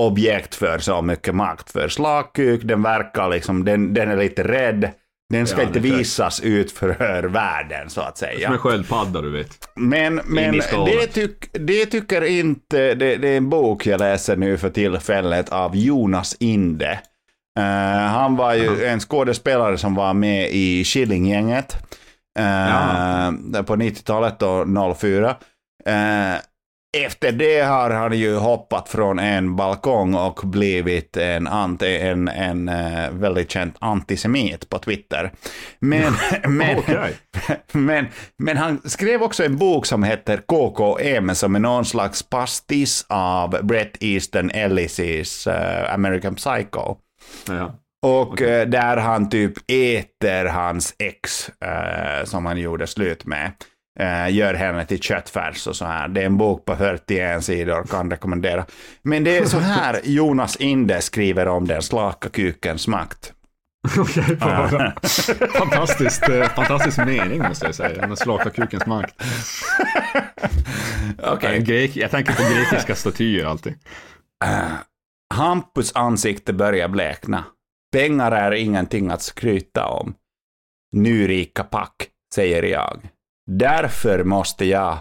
objekt 0.08 0.56
för 0.56 0.80
så 0.80 1.02
mycket 1.02 1.36
makt. 1.36 1.72
För 1.72 1.88
slak 1.88 2.36
kuk, 2.36 2.62
den 2.64 2.82
verkar 2.82 3.30
liksom, 3.30 3.66
den, 3.66 3.94
den 3.94 4.10
är 4.10 4.18
lite 4.18 4.44
rädd, 4.44 4.92
den 5.30 5.48
ska 5.48 5.62
Ja, 5.62 5.68
inte 5.68 5.80
visas 5.80 6.40
ut 6.40 6.72
för 6.72 7.24
världen 7.24 7.90
så 7.90 8.02
att 8.02 8.18
Som 8.18 8.28
säga. 8.28 8.50
en 8.50 8.58
sköldpadda 8.58 9.22
du 9.22 9.32
vet. 9.32 9.70
Men, 9.76 10.22
men 10.26 10.62
det, 10.86 11.08
tyck, 11.08 11.50
det 11.52 11.86
tycker 11.86 12.22
inte, 12.22 12.96
det, 12.96 13.18
det 13.18 13.30
är 13.30 13.38
en 13.38 13.50
bok 13.50 13.86
jag 13.86 14.00
läser 14.00 14.36
nu 14.36 14.58
för 14.58 14.70
tillfället 14.70 15.50
av 15.50 15.76
Jonas 15.76 16.36
Inde. 16.40 17.00
Eh, 17.60 18.08
han 18.08 18.36
var 18.36 18.54
ju 18.54 18.86
en 18.86 19.00
skådespelare 19.00 19.78
som 19.78 19.96
var 19.96 20.14
med 20.14 20.50
i 20.52 20.84
Killinggänget 20.84 21.76
uh, 22.40 23.62
på 23.62 23.76
90-talet 23.76 24.42
och 24.42 24.98
04. 24.98 25.36
Eh, 25.86 26.36
efter 26.98 27.32
det 27.32 27.62
har 27.62 27.90
han 27.90 28.18
ju 28.18 28.36
hoppat 28.36 28.90
från 28.90 29.20
en 29.20 29.56
balkong 29.56 30.16
och 30.16 30.40
blivit 30.44 31.18
en, 31.18 31.48
anti, 31.48 31.98
en, 31.98 32.28
en 32.28 32.70
eh, 32.70 33.12
väldigt 33.12 33.52
känd 33.52 33.72
antisemit 33.80 34.70
på 34.70 34.80
Twitter. 34.80 35.32
Men, 35.80 36.14
men, 36.48 36.78
Okej. 36.78 37.16
men, 37.72 38.08
men 38.38 38.58
han 38.58 38.82
skrev 38.86 39.24
också 39.24 39.46
en 39.46 39.58
bok 39.58 39.86
som 39.86 40.04
heter 40.04 40.38
KKM 40.38 41.36
som 41.36 41.56
är 41.56 41.60
någon 41.60 41.86
slags 41.86 42.24
pastiss 42.24 43.06
av 43.10 43.66
Bret 43.66 43.98
Easton 44.00 44.52
Ellises 44.52 45.48
eh, 45.48 45.94
American 45.94 46.36
Psycho. 46.36 46.96
Ja. 47.48 47.76
Och 48.02 48.42
eh, 48.42 48.68
där 48.68 48.98
han 48.98 49.30
typ 49.30 49.54
äter 49.68 50.46
hans 50.46 50.96
ex 51.00 51.50
som 52.24 52.46
han 52.46 52.58
gjorde 52.58 52.88
slut 52.88 53.26
med. 53.26 53.52
Eh, 54.00 54.36
gör 54.36 54.54
henne 54.54 54.86
till 54.86 55.00
köttfärs 55.00 55.68
och 55.68 55.76
så 55.76 55.86
här. 55.86 56.08
Det 56.08 56.22
är 56.22 56.26
en 56.26 56.38
bok 56.38 56.66
på 56.66 56.76
41 56.76 57.44
sidor, 57.44 57.84
kan 57.84 58.12
rekommendera. 58.12 58.66
Men 59.02 59.24
det 59.24 59.38
är 59.38 59.46
så 59.46 59.60
här 59.60 60.00
Jonas 60.04 60.56
Inde 60.56 61.02
skriver 61.02 61.48
om 61.48 61.68
den 61.68 61.82
slaka 61.82 62.30
kukens 62.30 62.88
makt. 62.88 63.34
Okej, 63.98 64.38
höra. 64.42 64.94
Fantastiskt, 65.54 66.30
eh, 66.30 66.50
fantastisk 66.50 66.98
mening 66.98 67.40
måste 67.40 67.66
jag 67.66 67.76
säga. 67.76 68.08
Den 68.08 68.18
slaka 68.18 68.50
kukens 68.50 68.86
makt. 68.86 69.16
En 71.42 71.64
grek, 71.64 71.96
jag 71.96 72.12
tänker 72.12 72.34
på 72.34 72.54
grekiska 72.54 72.96
statyer 72.96 73.46
alltid. 73.46 73.74
Eh, 74.46 74.72
Hampus 75.34 75.96
ansikte 75.96 76.54
börjar 76.54 76.88
blekna. 76.88 77.44
Pengar 77.92 78.32
är 78.32 78.52
ingenting 78.52 79.10
att 79.10 79.22
skryta 79.22 79.88
om. 79.88 80.14
Nu 80.92 81.28
rika 81.28 81.64
pack, 81.64 82.08
säger 82.36 82.64
jag. 82.64 83.02
Därför 83.52 84.24
måste 84.24 84.66
jag 84.66 84.98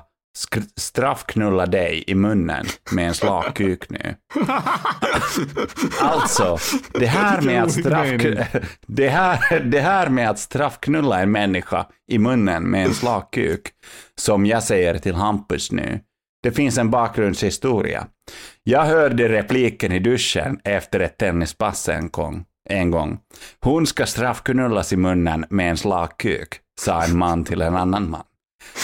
straffknulla 0.77 1.67
dig 1.67 2.05
i 2.07 2.15
munnen 2.15 2.67
med 2.93 3.09
en 3.09 3.15
slak 3.15 3.57
kuk 3.57 3.91
nu. 3.91 4.15
Alltså, 6.01 6.59
det 6.93 7.07
här 7.07 7.41
med 7.41 7.63
att 7.63 7.75
det 8.87 9.09
här, 9.09 9.61
det 9.61 9.81
här 9.81 10.09
med 10.09 10.31
att 10.31 10.39
straffknulla 10.39 11.21
en 11.21 11.31
människa 11.31 11.87
i 12.11 12.19
munnen 12.19 12.63
med 12.71 12.87
en 12.87 12.95
slak 12.95 13.35
kuk, 13.35 13.67
som 14.19 14.47
jag 14.47 14.63
säger 14.63 14.99
till 14.99 15.15
Hampus 15.15 15.73
nu, 15.73 16.01
det 16.43 16.53
finns 16.53 16.79
en 16.79 16.91
bakgrundshistoria. 16.91 18.07
Jag 18.65 18.85
hörde 18.85 19.29
repliken 19.29 19.93
i 19.93 19.99
duschen 19.99 20.61
efter 20.65 21.01
ett 21.01 21.19
tennispass 21.19 21.89
en 21.89 22.11
gång. 22.11 22.45
En 22.71 22.91
gång. 22.91 23.19
Hon 23.61 23.87
ska 23.87 24.07
straffknullas 24.07 24.93
i 24.93 24.97
munnen 24.97 25.45
med 25.51 25.71
en 25.71 25.77
slak 25.77 26.19
kuk, 26.21 26.61
sa 26.81 27.05
en 27.05 27.19
man 27.19 27.45
till 27.45 27.63
en 27.63 27.77
annan 27.77 28.11
man. 28.11 28.23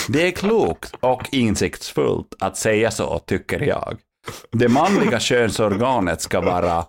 Det 0.09 0.27
är 0.27 0.31
klokt 0.31 0.95
och 1.01 1.29
insiktsfullt 1.33 2.35
att 2.41 2.57
säga 2.57 2.91
så, 2.91 3.19
tycker 3.19 3.61
jag. 3.61 3.99
Det 4.53 4.69
manliga 4.69 5.21
könsorganet 5.21 6.21
ska 6.21 6.41
vara 6.41 6.85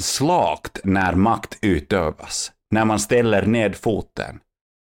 slakt 0.00 0.78
när 0.84 1.14
makt 1.14 1.58
utövas. 1.62 2.52
När 2.70 2.84
man 2.84 2.98
ställer 2.98 3.46
ned 3.46 3.76
foten. 3.76 4.40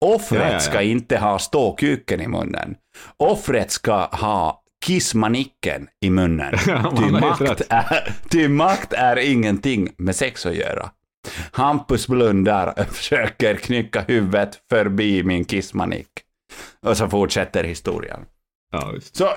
Offret 0.04 0.40
Ja, 0.40 0.46
ja, 0.46 0.52
ja. 0.52 0.60
ska 0.60 0.82
inte 0.82 1.18
ha 1.18 1.38
ståkuken 1.38 2.20
i 2.20 2.28
munnen. 2.28 2.76
Offret 3.16 3.70
ska 3.70 4.04
ha 4.06 4.62
kissmanicken 4.84 5.88
i 6.00 6.10
munnen. 6.10 6.54
Ty 6.96 7.10
makt, 7.10 7.62
är, 7.68 8.14
ty 8.30 8.48
makt 8.48 8.92
är 8.92 9.16
ingenting 9.16 9.88
med 9.96 10.16
sex 10.16 10.46
att 10.46 10.54
göra. 10.54 10.90
Hampus 11.52 12.08
blundar 12.08 12.78
och 12.80 12.86
försöker 12.96 13.54
knycka 13.54 14.00
huvudet 14.00 14.58
förbi 14.70 15.22
min 15.22 15.44
kissmanick. 15.44 16.08
Och 16.86 16.96
så 16.96 17.08
fortsätter 17.08 17.64
historien. 17.64 18.20
Ja. 18.72 18.94
Så 19.12 19.28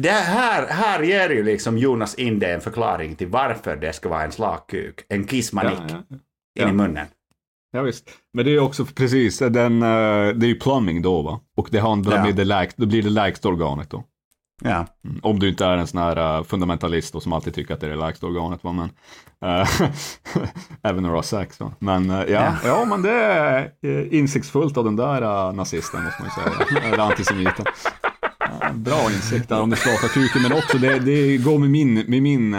det 0.00 0.10
här, 0.10 0.66
här 0.66 1.02
ger 1.02 1.30
ju 1.30 1.42
liksom 1.42 1.78
Jonas 1.78 2.14
Inde 2.14 2.52
en 2.54 2.60
förklaring 2.60 3.14
till 3.16 3.28
varför 3.28 3.76
det 3.76 3.92
ska 3.92 4.08
vara 4.08 4.22
en 4.22 4.32
slakkuk, 4.32 5.04
en 5.08 5.24
kissmanick 5.24 5.78
Ja, 5.78 5.86
ja. 5.88 6.16
in 6.16 6.20
Ja. 6.60 6.68
i 6.68 6.72
munnen. 6.72 7.06
Ja, 7.72 7.82
visst. 7.82 8.10
Men 8.32 8.44
det 8.44 8.50
är 8.50 8.58
också 8.58 8.84
precis, 8.84 9.38
den, 9.38 9.82
eh, 9.82 10.28
det 10.34 10.46
är 10.46 10.48
ju 10.48 10.54
plumbing 10.60 11.02
då 11.02 11.22
va? 11.22 11.40
Och 11.56 11.68
det 11.70 11.78
handlar 11.78 12.16
Ja. 12.16 12.24
med 12.24 12.34
det 12.36 12.44
då 12.76 12.86
blir 12.86 13.02
det 13.02 13.10
lägsta 13.10 13.48
organet 13.48 13.90
då. 13.90 14.04
Ja. 14.64 14.86
Mm. 15.04 15.20
Om 15.22 15.38
du 15.38 15.48
inte 15.48 15.64
är 15.66 15.76
en 15.76 15.86
sån 15.86 16.00
här 16.00 16.38
eh, 16.38 16.44
fundamentalist 16.44 17.12
då, 17.12 17.20
som 17.20 17.32
alltid 17.32 17.54
tycker 17.54 17.74
att 17.74 17.80
det 17.80 17.86
är 17.86 17.90
det 17.90 17.96
lägsta 17.96 18.26
organet 18.26 18.64
va, 18.64 18.72
men 18.72 18.90
eh, 19.50 19.68
även 20.82 21.04
har 21.04 21.22
sex 21.22 21.60
va. 21.60 21.72
Men 21.78 22.10
eh, 22.10 22.16
ja, 22.16 22.24
Ja. 22.28 22.54
ja. 22.64 22.84
men 22.84 23.02
det 23.02 23.10
är 23.12 23.72
insiktsfullt 24.14 24.76
av 24.76 24.84
den 24.84 24.96
där 24.96 25.22
uh, 25.48 25.54
nazisten 25.54 26.04
måste 26.04 26.22
man 26.22 26.30
ju 26.30 26.42
säga, 26.74 26.80
eller 26.92 27.02
antisemiten. 27.04 27.66
Bra 28.74 29.04
insikt 29.04 29.48
där 29.48 29.60
om 29.60 29.70
det 29.70 29.76
slaka 29.76 30.08
kuken, 30.08 30.42
men 30.42 30.52
också 30.52 30.78
det, 30.78 30.98
det 30.98 31.36
går 31.36 31.58
med 31.58 31.70
min, 31.70 31.94
med 31.94 32.22
min 32.22 32.52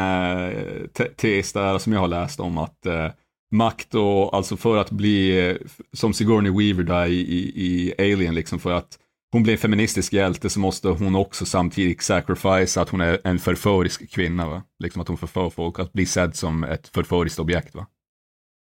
te- 0.94 1.10
tes 1.18 1.54
där 1.54 1.78
som 1.78 1.94
jag 1.94 2.00
har 2.00 2.08
läst 2.08 2.40
om 2.40 2.58
att 2.58 2.86
eh, 2.86 3.08
makt 3.52 3.96
och 3.96 4.36
alltså 4.36 4.58
för 4.58 4.78
att 4.78 4.92
bli 4.92 5.58
som 5.94 6.14
Sigourney 6.14 6.52
Weaver 6.52 6.84
där 6.84 7.06
i, 7.06 7.20
i, 7.20 7.54
i 7.56 7.94
Alien, 8.14 8.36
liksom 8.36 8.60
för 8.60 8.72
att 8.72 9.00
hon 9.34 9.44
blir 9.44 9.58
feministisk 9.58 10.14
hjälte 10.14 10.50
så 10.50 10.60
måste 10.60 10.88
hon 10.88 11.16
också 11.16 11.46
samtidigt 11.46 12.02
sacrifice 12.02 12.82
att 12.82 12.90
hon 12.90 13.02
är 13.02 13.20
en 13.24 13.40
förförisk 13.40 14.10
kvinna, 14.12 14.48
va? 14.50 14.64
liksom 14.80 15.02
att 15.02 15.08
hon 15.08 15.18
förför 15.18 15.50
folk, 15.50 15.80
att 15.80 15.94
bli 15.94 16.06
sedd 16.06 16.36
som 16.36 16.64
ett 16.64 16.88
förföriskt 16.88 17.40
objekt. 17.40 17.76
Va? 17.76 17.88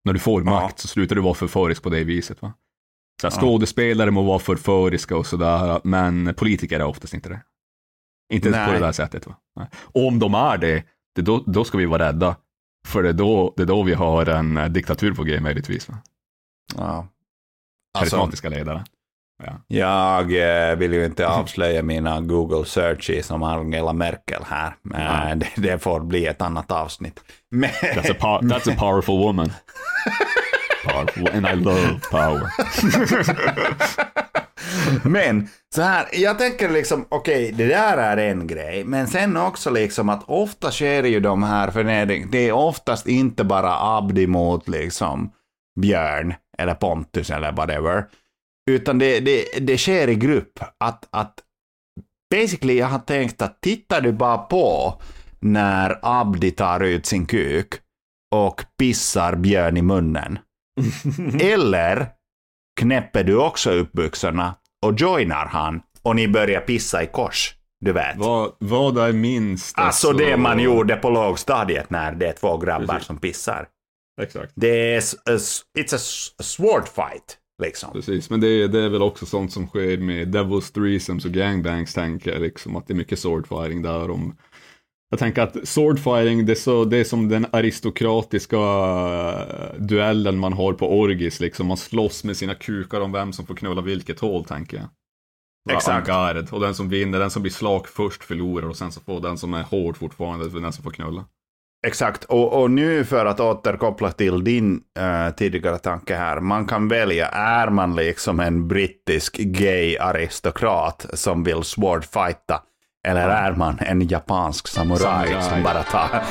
När 0.04 0.12
du 0.12 0.18
får 0.18 0.40
Ja. 0.44 0.50
makt 0.50 0.78
så 0.78 0.88
slutar 0.88 1.16
du 1.16 1.22
vara 1.22 1.34
förförisk 1.34 1.82
på 1.82 1.90
det 1.90 2.04
viset. 2.04 2.42
Va? 2.42 2.52
Så 3.20 3.26
här, 3.26 3.34
Ja. 3.36 3.40
skådespelare 3.40 4.10
må 4.10 4.22
vara 4.22 4.38
förföriska 4.38 5.16
och 5.16 5.26
sådär, 5.26 5.80
men 5.84 6.34
politiker 6.34 6.80
är 6.80 6.84
oftast 6.84 7.14
inte 7.14 7.28
det. 7.28 7.42
Inte 8.32 8.48
ens 8.48 8.66
på 8.66 8.70
Nej. 8.70 8.80
det 8.80 8.86
där 8.86 8.92
sättet. 8.92 9.26
Va? 9.26 9.36
Nej. 9.56 9.66
Om 9.82 10.18
de 10.18 10.34
är 10.34 10.58
det, 10.58 10.84
det 11.14 11.22
då, 11.22 11.44
då 11.46 11.64
ska 11.64 11.78
vi 11.78 11.86
vara 11.86 12.08
rädda. 12.08 12.36
För 12.86 13.02
det 13.02 13.08
är 13.08 13.12
då, 13.12 13.54
det 13.56 13.62
är 13.62 13.66
då 13.66 13.82
vi 13.82 13.94
har 13.94 14.26
en 14.26 14.72
diktatur 14.72 15.14
på 15.14 15.24
G 15.24 15.40
möjligtvis. 15.40 15.88
Va? 15.88 15.98
ja. 16.76 17.08
Alltså, 17.98 18.16
Karismatiska 18.16 18.48
ledare. 18.48 18.84
Ja. 19.42 19.52
jag 19.66 20.22
eh, 20.70 20.76
vill 20.76 20.92
ju 20.92 21.04
inte 21.04 21.26
avslöja 21.28 21.82
mina 21.82 22.20
Google 22.20 22.64
searches 22.64 23.26
som 23.26 23.42
Angela 23.42 23.92
Merkel 23.92 24.42
här. 24.48 24.74
Men 24.82 25.00
Ja. 25.28 25.34
det, 25.56 25.68
det 25.70 25.78
får 25.78 26.00
bli 26.00 26.26
ett 26.26 26.42
annat 26.42 26.70
avsnitt. 26.70 27.20
Men, 27.50 27.70
That's 27.70 28.16
a, 28.20 28.38
that's 28.42 28.72
a 28.72 28.76
powerful 28.78 29.18
woman. 29.18 29.52
Powerful, 30.84 31.28
and 31.28 31.46
I 31.46 31.64
love 31.64 32.00
power. 32.10 32.50
Men 35.08 35.48
så 35.74 35.82
här, 35.82 36.06
jag 36.12 36.38
tänker 36.38 36.68
liksom, 36.70 37.06
okej, 37.08 37.52
det 37.52 37.66
där 37.66 37.96
är 37.96 38.16
en 38.16 38.46
grej, 38.46 38.84
men 38.84 39.06
sen 39.06 39.36
också 39.36 39.70
liksom 39.70 40.08
att 40.08 40.24
ofta 40.26 40.70
sker 40.70 41.02
ju 41.02 41.20
de 41.20 41.42
här 41.42 41.70
förnedring, 41.70 42.28
det 42.30 42.48
är 42.48 42.52
oftast 42.52 43.06
inte 43.06 43.44
bara 43.44 43.96
Abdi 43.96 44.26
mot 44.26 44.68
liksom 44.68 45.30
Björn 45.80 46.34
eller 46.58 46.74
Pontus 46.74 47.30
eller 47.30 47.52
whatever, 47.52 48.04
utan 48.70 48.98
det, 48.98 49.20
det, 49.20 49.44
det 49.60 49.78
sker 49.78 50.08
i 50.08 50.14
grupp. 50.14 50.58
Att, 50.84 51.08
att 51.10 51.34
basically 52.30 52.78
jag 52.78 52.86
har 52.86 52.98
tänkt 52.98 53.42
att 53.42 53.60
tittar 53.60 54.00
du 54.00 54.12
bara 54.12 54.38
på 54.38 55.00
när 55.40 55.98
Abdi 56.02 56.50
tar 56.50 56.80
ut 56.80 57.06
sin 57.06 57.26
kuk 57.26 57.74
och 58.34 58.62
pissar 58.78 59.36
Björn 59.36 59.76
i 59.76 59.82
munnen, 59.82 60.38
eller 61.40 62.08
knäpper 62.80 63.24
du 63.24 63.36
också 63.36 63.70
upp 63.70 63.92
byxorna 63.92 64.54
och 64.86 65.00
joinar 65.00 65.46
han 65.46 65.82
och 66.02 66.16
ni 66.16 66.28
börjar 66.28 66.60
pissa 66.60 67.02
i 67.02 67.06
kors. 67.06 67.54
Du 67.80 67.92
vet. 67.92 68.16
vad, 68.16 68.52
vad 68.58 68.98
är 68.98 69.12
minst? 69.12 69.78
Alltså 69.78 70.12
det 70.12 70.36
man 70.36 70.60
gjorde 70.60 70.96
på 70.96 71.10
lågstadiet 71.10 71.90
när 71.90 72.12
det 72.12 72.26
är 72.26 72.32
två 72.32 72.58
grabbar 72.58 72.86
Precis. 72.86 73.06
som 73.06 73.18
pissar. 73.18 73.68
Exakt. 74.22 74.52
Det 74.54 74.94
är 74.94 75.00
it's 75.00 75.94
a 75.94 76.42
sword 76.42 76.88
fight, 76.88 77.38
liksom. 77.64 77.92
Precis, 77.92 78.30
men 78.30 78.40
det 78.40 78.48
är, 78.48 78.68
det 78.68 78.80
är 78.80 78.88
väl 78.88 79.02
också 79.02 79.26
sånt 79.26 79.52
som 79.52 79.66
sker 79.66 79.98
med 79.98 80.34
Devil's 80.34 80.74
Threesomes 80.74 81.24
och 81.24 81.30
Gangbangs 81.30 81.94
tänker 81.94 82.32
jag, 82.32 82.42
liksom 82.42 82.76
att 82.76 82.86
det 82.86 82.92
är 82.92 82.96
mycket 82.96 83.18
swordfighting 83.18 83.82
där. 83.82 84.10
Om, 84.10 84.36
jag 85.10 85.18
tänker 85.18 85.42
att 85.42 85.68
swordfighting, 85.68 86.46
det 86.46 86.52
är, 86.52 86.56
så, 86.56 86.84
det 86.84 86.96
är 86.96 87.04
som 87.04 87.28
den 87.28 87.46
aristokratiska 87.52 88.56
eh, 88.56 89.80
duellen 89.80 90.38
man 90.38 90.52
har 90.52 90.72
på 90.72 90.98
orgis, 90.98 91.40
liksom. 91.40 91.66
Man 91.66 91.76
slåss 91.76 92.24
med 92.24 92.36
sina 92.36 92.54
kukar 92.54 93.00
om 93.00 93.12
vem 93.12 93.32
som 93.32 93.46
får 93.46 93.54
knulla 93.54 93.80
vilket 93.80 94.20
hål, 94.20 94.44
tänker 94.44 94.76
jag. 94.76 94.86
Exakt. 95.70 96.52
Och 96.52 96.60
den 96.60 96.74
som 96.74 96.88
vinner, 96.88 97.18
den 97.18 97.30
som 97.30 97.42
blir 97.42 97.52
slak 97.52 97.88
först 97.88 98.24
förlorar 98.24 98.68
och 98.68 98.76
sen 98.76 98.92
så 98.92 99.00
får 99.00 99.20
den 99.20 99.38
som 99.38 99.54
är 99.54 99.62
hård 99.62 99.96
fortfarande, 99.96 100.60
den 100.60 100.72
som 100.72 100.84
får 100.84 100.90
knulla. 100.90 101.24
Exakt, 101.86 102.24
och, 102.24 102.62
och 102.62 102.70
nu 102.70 103.04
för 103.04 103.26
att 103.26 103.40
återkoppla 103.40 104.10
till 104.10 104.44
din 104.44 104.80
eh, 104.98 105.34
tidigare 105.34 105.78
tanke 105.78 106.14
här, 106.14 106.40
man 106.40 106.66
kan 106.66 106.88
välja, 106.88 107.28
är 107.28 107.70
man 107.70 107.96
liksom 107.96 108.40
en 108.40 108.68
brittisk 108.68 109.36
gay 109.36 109.98
aristokrat 109.98 111.06
som 111.12 111.44
vill 111.44 111.62
swordfighta, 111.62 112.62
eller 113.06 113.28
är 113.28 113.52
man 113.52 113.78
en 113.78 114.08
japansk 114.08 114.68
samuraj, 114.68 115.42
som 115.42 115.62
bara 115.62 115.82
tar, 115.82 116.22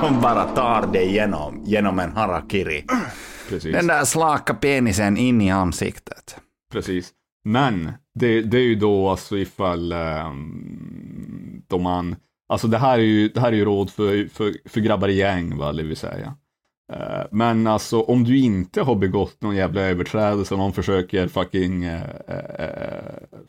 som 0.00 0.20
bara 0.20 0.44
tar 0.44 0.88
det 0.92 1.04
genom, 1.04 1.62
genom 1.64 1.98
en 1.98 2.12
harakiri. 2.12 2.84
Precis. 3.48 3.72
Den 3.72 3.86
där 3.86 4.04
slaka 4.04 4.54
penisen 4.54 5.16
in 5.16 5.40
i 5.40 5.50
ansiktet. 5.50 6.36
Precis. 6.72 7.10
Men 7.44 7.92
det, 8.14 8.42
det 8.42 8.56
är 8.56 8.62
ju 8.62 8.74
då 8.74 9.08
alltså 9.08 9.38
ifall 9.38 9.92
um, 9.92 11.62
då 11.68 11.78
man, 11.78 12.16
alltså 12.50 12.68
det 12.68 12.78
här 12.78 12.98
är 12.98 13.02
ju, 13.02 13.28
det 13.28 13.40
här 13.40 13.52
är 13.52 13.56
ju 13.56 13.64
råd 13.64 13.90
för, 13.90 14.28
för, 14.28 14.68
för 14.68 14.80
grabbar 14.80 15.08
i 15.08 15.14
gäng, 15.14 15.56
va, 15.56 15.72
det 15.72 15.82
vill 15.82 15.96
säga. 15.96 16.36
Eh, 16.92 17.22
men 17.30 17.66
alltså 17.66 18.00
om 18.00 18.24
du 18.24 18.38
inte 18.38 18.82
har 18.82 18.94
begått 18.94 19.42
någon 19.42 19.56
jävla 19.56 19.80
överträdelse 19.80 20.54
och 20.54 20.58
någon 20.58 20.72
försöker 20.72 21.28
fucking 21.28 21.86
uh, 21.86 22.00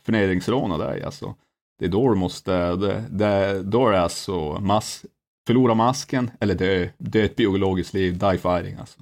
förnedringsråna 0.02 0.78
dig, 0.78 1.02
alltså. 1.02 1.34
Det 1.78 1.84
är 1.84 1.88
då 1.88 2.08
du 2.08 2.14
måste, 2.14 2.76
det, 2.76 3.04
det, 3.10 3.62
då 3.62 3.88
är 3.88 3.92
det 3.92 4.00
alltså 4.00 4.60
mas, 4.60 5.04
förlora 5.46 5.74
masken 5.74 6.30
eller 6.40 6.54
dö, 6.54 6.88
dö 6.98 7.24
ett 7.24 7.36
biologiskt 7.36 7.94
liv, 7.94 8.18
die 8.18 8.38
fighting 8.38 8.76
alltså. 8.76 9.00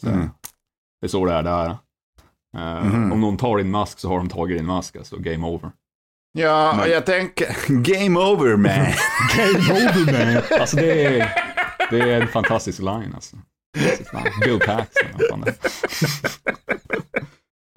Så. 0.00 0.08
Mm. 0.08 0.28
Det 1.00 1.06
är 1.06 1.08
så 1.08 1.26
det 1.26 1.32
är 1.32 1.42
där. 1.42 1.76
Eh, 2.56 2.84
Mhm. 2.84 3.12
Om 3.12 3.20
någon 3.20 3.36
tar 3.36 3.58
din 3.58 3.70
mask 3.70 3.98
så 3.98 4.08
har 4.08 4.16
de 4.16 4.28
tagit 4.28 4.58
din 4.58 4.66
mask, 4.66 4.96
alltså 4.96 5.16
game 5.18 5.46
over. 5.46 5.72
Ja, 6.38 6.74
Men- 6.78 6.90
jag 6.90 7.06
tänker, 7.06 7.56
game 7.82 8.20
over 8.20 8.56
man. 8.56 8.70
Game 9.36 9.80
over 9.80 10.12
man! 10.34 10.42
Alltså 10.60 10.76
det 10.76 11.04
är, 11.06 11.32
det 11.90 12.00
är 12.00 12.20
en 12.20 12.28
fantastisk 12.28 12.78
line 12.78 13.12
alltså. 13.14 13.36
Bill 14.44 14.58
Paxton. 14.58 15.44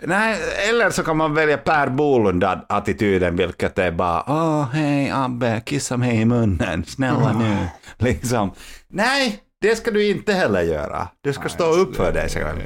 Nej, 0.03 0.37
eller 0.69 0.89
så 0.89 1.03
kan 1.03 1.17
man 1.17 1.33
välja 1.33 1.57
Per 1.57 1.89
Bolund-attityden, 1.89 3.35
vilket 3.35 3.77
är 3.79 3.91
bara 3.91 4.23
åh, 4.27 4.69
hej 4.73 5.11
Abbe, 5.13 5.61
kissa 5.65 5.97
mig 5.97 6.21
i 6.21 6.25
munnen, 6.25 6.85
snälla 6.85 7.33
nu. 7.39 7.67
Liksom. 7.97 8.51
Nej, 8.87 9.39
det 9.61 9.75
ska 9.75 9.91
du 9.91 10.07
inte 10.09 10.33
heller 10.33 10.61
göra. 10.61 11.07
Du 11.23 11.33
ska 11.33 11.41
Nej, 11.43 11.51
stå 11.51 11.65
alltså, 11.65 11.81
upp 11.81 11.95
för 11.95 12.11
det- 12.13 12.19
dig 12.19 12.29
själv. 12.29 12.59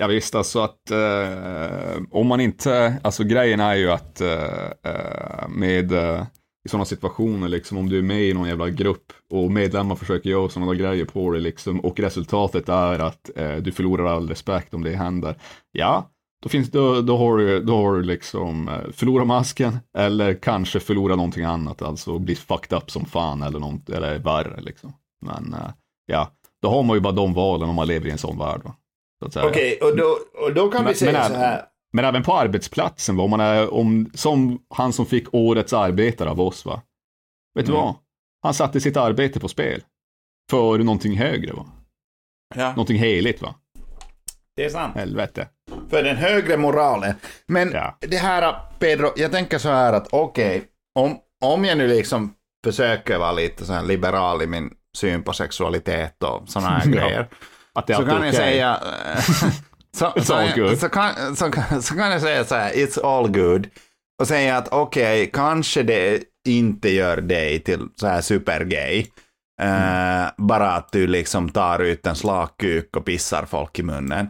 Ja 0.00 0.06
visst, 0.06 0.34
alltså 0.34 0.60
att 0.60 0.90
eh, 0.90 2.02
om 2.10 2.26
man 2.26 2.40
inte, 2.40 3.00
alltså 3.02 3.24
grejen 3.24 3.60
är 3.60 3.74
ju 3.74 3.90
att 3.90 4.20
eh, 4.20 4.64
eh 4.84 5.48
med 5.48 5.92
eh, 5.92 6.26
i 6.64 6.68
sådana 6.68 6.84
situationer, 6.84 7.48
liksom 7.48 7.78
om 7.78 7.88
du 7.88 7.98
är 7.98 8.02
med 8.02 8.22
i 8.22 8.34
någon 8.34 8.48
jävla 8.48 8.70
grupp 8.70 9.12
och 9.30 9.52
medlemmar 9.52 9.96
försöker 9.96 10.30
göra 10.30 10.48
sådana 10.48 10.74
grejer 10.74 11.04
på 11.04 11.30
dig 11.30 11.40
liksom 11.40 11.80
och 11.80 12.00
resultatet 12.00 12.68
är 12.68 12.98
att 12.98 13.30
eh, 13.36 13.56
du 13.56 13.72
förlorar 13.72 14.04
all 14.04 14.28
respekt 14.28 14.74
om 14.74 14.84
det 14.84 14.96
händer. 14.96 15.36
Ja, 15.72 16.10
då 16.42 16.48
finns 16.48 16.70
då, 16.70 17.00
då 17.00 17.16
har 17.16 17.38
du, 17.38 17.60
då 17.60 17.76
har 17.76 17.94
du 17.94 18.02
liksom 18.02 18.68
eh, 18.68 18.90
förlora 18.92 19.24
masken 19.24 19.78
eller 19.98 20.34
kanske 20.34 20.80
förlora 20.80 21.16
någonting 21.16 21.44
annat, 21.44 21.82
alltså 21.82 22.18
bli 22.18 22.34
fucked 22.34 22.78
up 22.78 22.90
som 22.90 23.04
fan 23.04 23.42
eller 23.42 23.58
något, 23.58 23.90
eller 23.90 24.18
värre 24.18 24.60
liksom. 24.60 24.92
Men 25.20 25.54
eh, 25.54 25.70
ja, 26.06 26.30
då 26.62 26.70
har 26.70 26.82
man 26.82 26.96
ju 26.96 27.00
bara 27.00 27.12
de 27.12 27.34
valen 27.34 27.68
om 27.68 27.74
man 27.74 27.86
lever 27.86 28.06
i 28.06 28.10
en 28.10 28.18
sån 28.18 28.38
värld. 28.38 28.60
Va? 28.64 28.74
Okej, 29.20 29.78
och, 29.82 29.96
då, 29.96 30.18
och 30.34 30.54
då 30.54 30.70
kan 30.70 30.84
Men- 30.84 30.92
vi 30.92 30.98
säga 30.98 31.12
men 31.12 31.28
så 31.30 31.34
här. 31.34 31.64
Men 31.92 32.04
även 32.04 32.22
på 32.22 32.34
arbetsplatsen, 32.34 33.16
va? 33.16 33.24
om 33.24 33.30
man 33.30 33.40
är, 33.40 33.74
om, 33.74 34.10
som 34.14 34.58
han 34.74 34.92
som 34.92 35.06
fick 35.06 35.34
årets 35.34 35.72
arbetare 35.72 36.30
av 36.30 36.40
oss. 36.40 36.64
va. 36.64 36.82
Vet 37.54 37.66
du 37.66 37.72
Mm. 37.72 37.84
vad? 37.84 37.94
Han 38.42 38.54
satte 38.54 38.80
sitt 38.80 38.96
arbete 38.96 39.40
på 39.40 39.48
spel. 39.48 39.82
För 40.50 40.78
någonting 40.78 41.16
högre, 41.18 41.52
va? 41.52 41.66
Ja, 42.54 42.68
Någonting 42.68 42.98
heligt, 42.98 43.42
va? 43.42 43.54
det 44.56 44.64
är 44.64 44.68
sant. 44.70 44.94
Helvete. 44.96 45.48
För 45.90 46.02
den 46.02 46.16
högre 46.16 46.56
moralen. 46.56 47.14
Men 47.46 47.70
Ja. 47.72 47.96
det 48.00 48.16
här, 48.16 48.54
Pedro, 48.78 49.12
jag 49.16 49.32
tänker 49.32 49.58
så 49.58 49.68
här 49.68 49.92
att 49.92 50.08
okej, 50.10 50.62
om, 50.94 51.18
om 51.44 51.64
jag 51.64 51.78
nu 51.78 51.88
liksom 51.88 52.34
försöker 52.64 53.18
vara 53.18 53.32
lite 53.32 53.64
så 53.64 53.72
här 53.72 53.82
liberal 53.82 54.42
i 54.42 54.46
min 54.46 54.74
syn 54.96 55.22
på 55.22 55.32
sexualitet 55.32 56.22
och 56.22 56.48
sådana 56.48 56.68
här 56.70 56.86
grejer. 56.92 57.28
Att 57.74 57.86
det 57.86 57.94
så 57.94 58.02
kan 58.02 58.08
jag 58.10 58.18
okej. 58.18 58.32
säga... 58.32 58.80
eh, 59.14 59.22
så, 59.96 60.12
så, 60.22 60.48
good. 60.56 60.78
så, 60.78 60.88
kan, 60.88 61.36
så, 61.36 61.50
kan, 61.50 61.82
så 61.82 61.94
kan 61.94 62.10
jag 62.10 62.20
säga 62.20 62.44
så 62.44 62.54
här, 62.54 62.72
it's 62.72 63.06
all 63.06 63.30
good. 63.30 63.66
Och 64.20 64.28
säga 64.28 64.56
att 64.56 64.68
okej, 64.68 65.30
kanske 65.32 65.82
det 65.82 66.22
inte 66.48 66.88
gör 66.88 67.16
dig 67.20 67.60
till 67.60 67.80
så 67.96 68.06
här 68.06 68.20
supergay. 68.20 69.06
Eh, 69.62 70.26
bara 70.36 70.72
att 70.72 70.92
du 70.92 71.06
liksom 71.06 71.48
tar 71.48 71.78
ut 71.78 72.06
en 72.06 72.16
slakkuk 72.16 72.96
och 72.96 73.04
pissar 73.04 73.44
folk 73.46 73.78
i 73.78 73.82
munnen. 73.82 74.28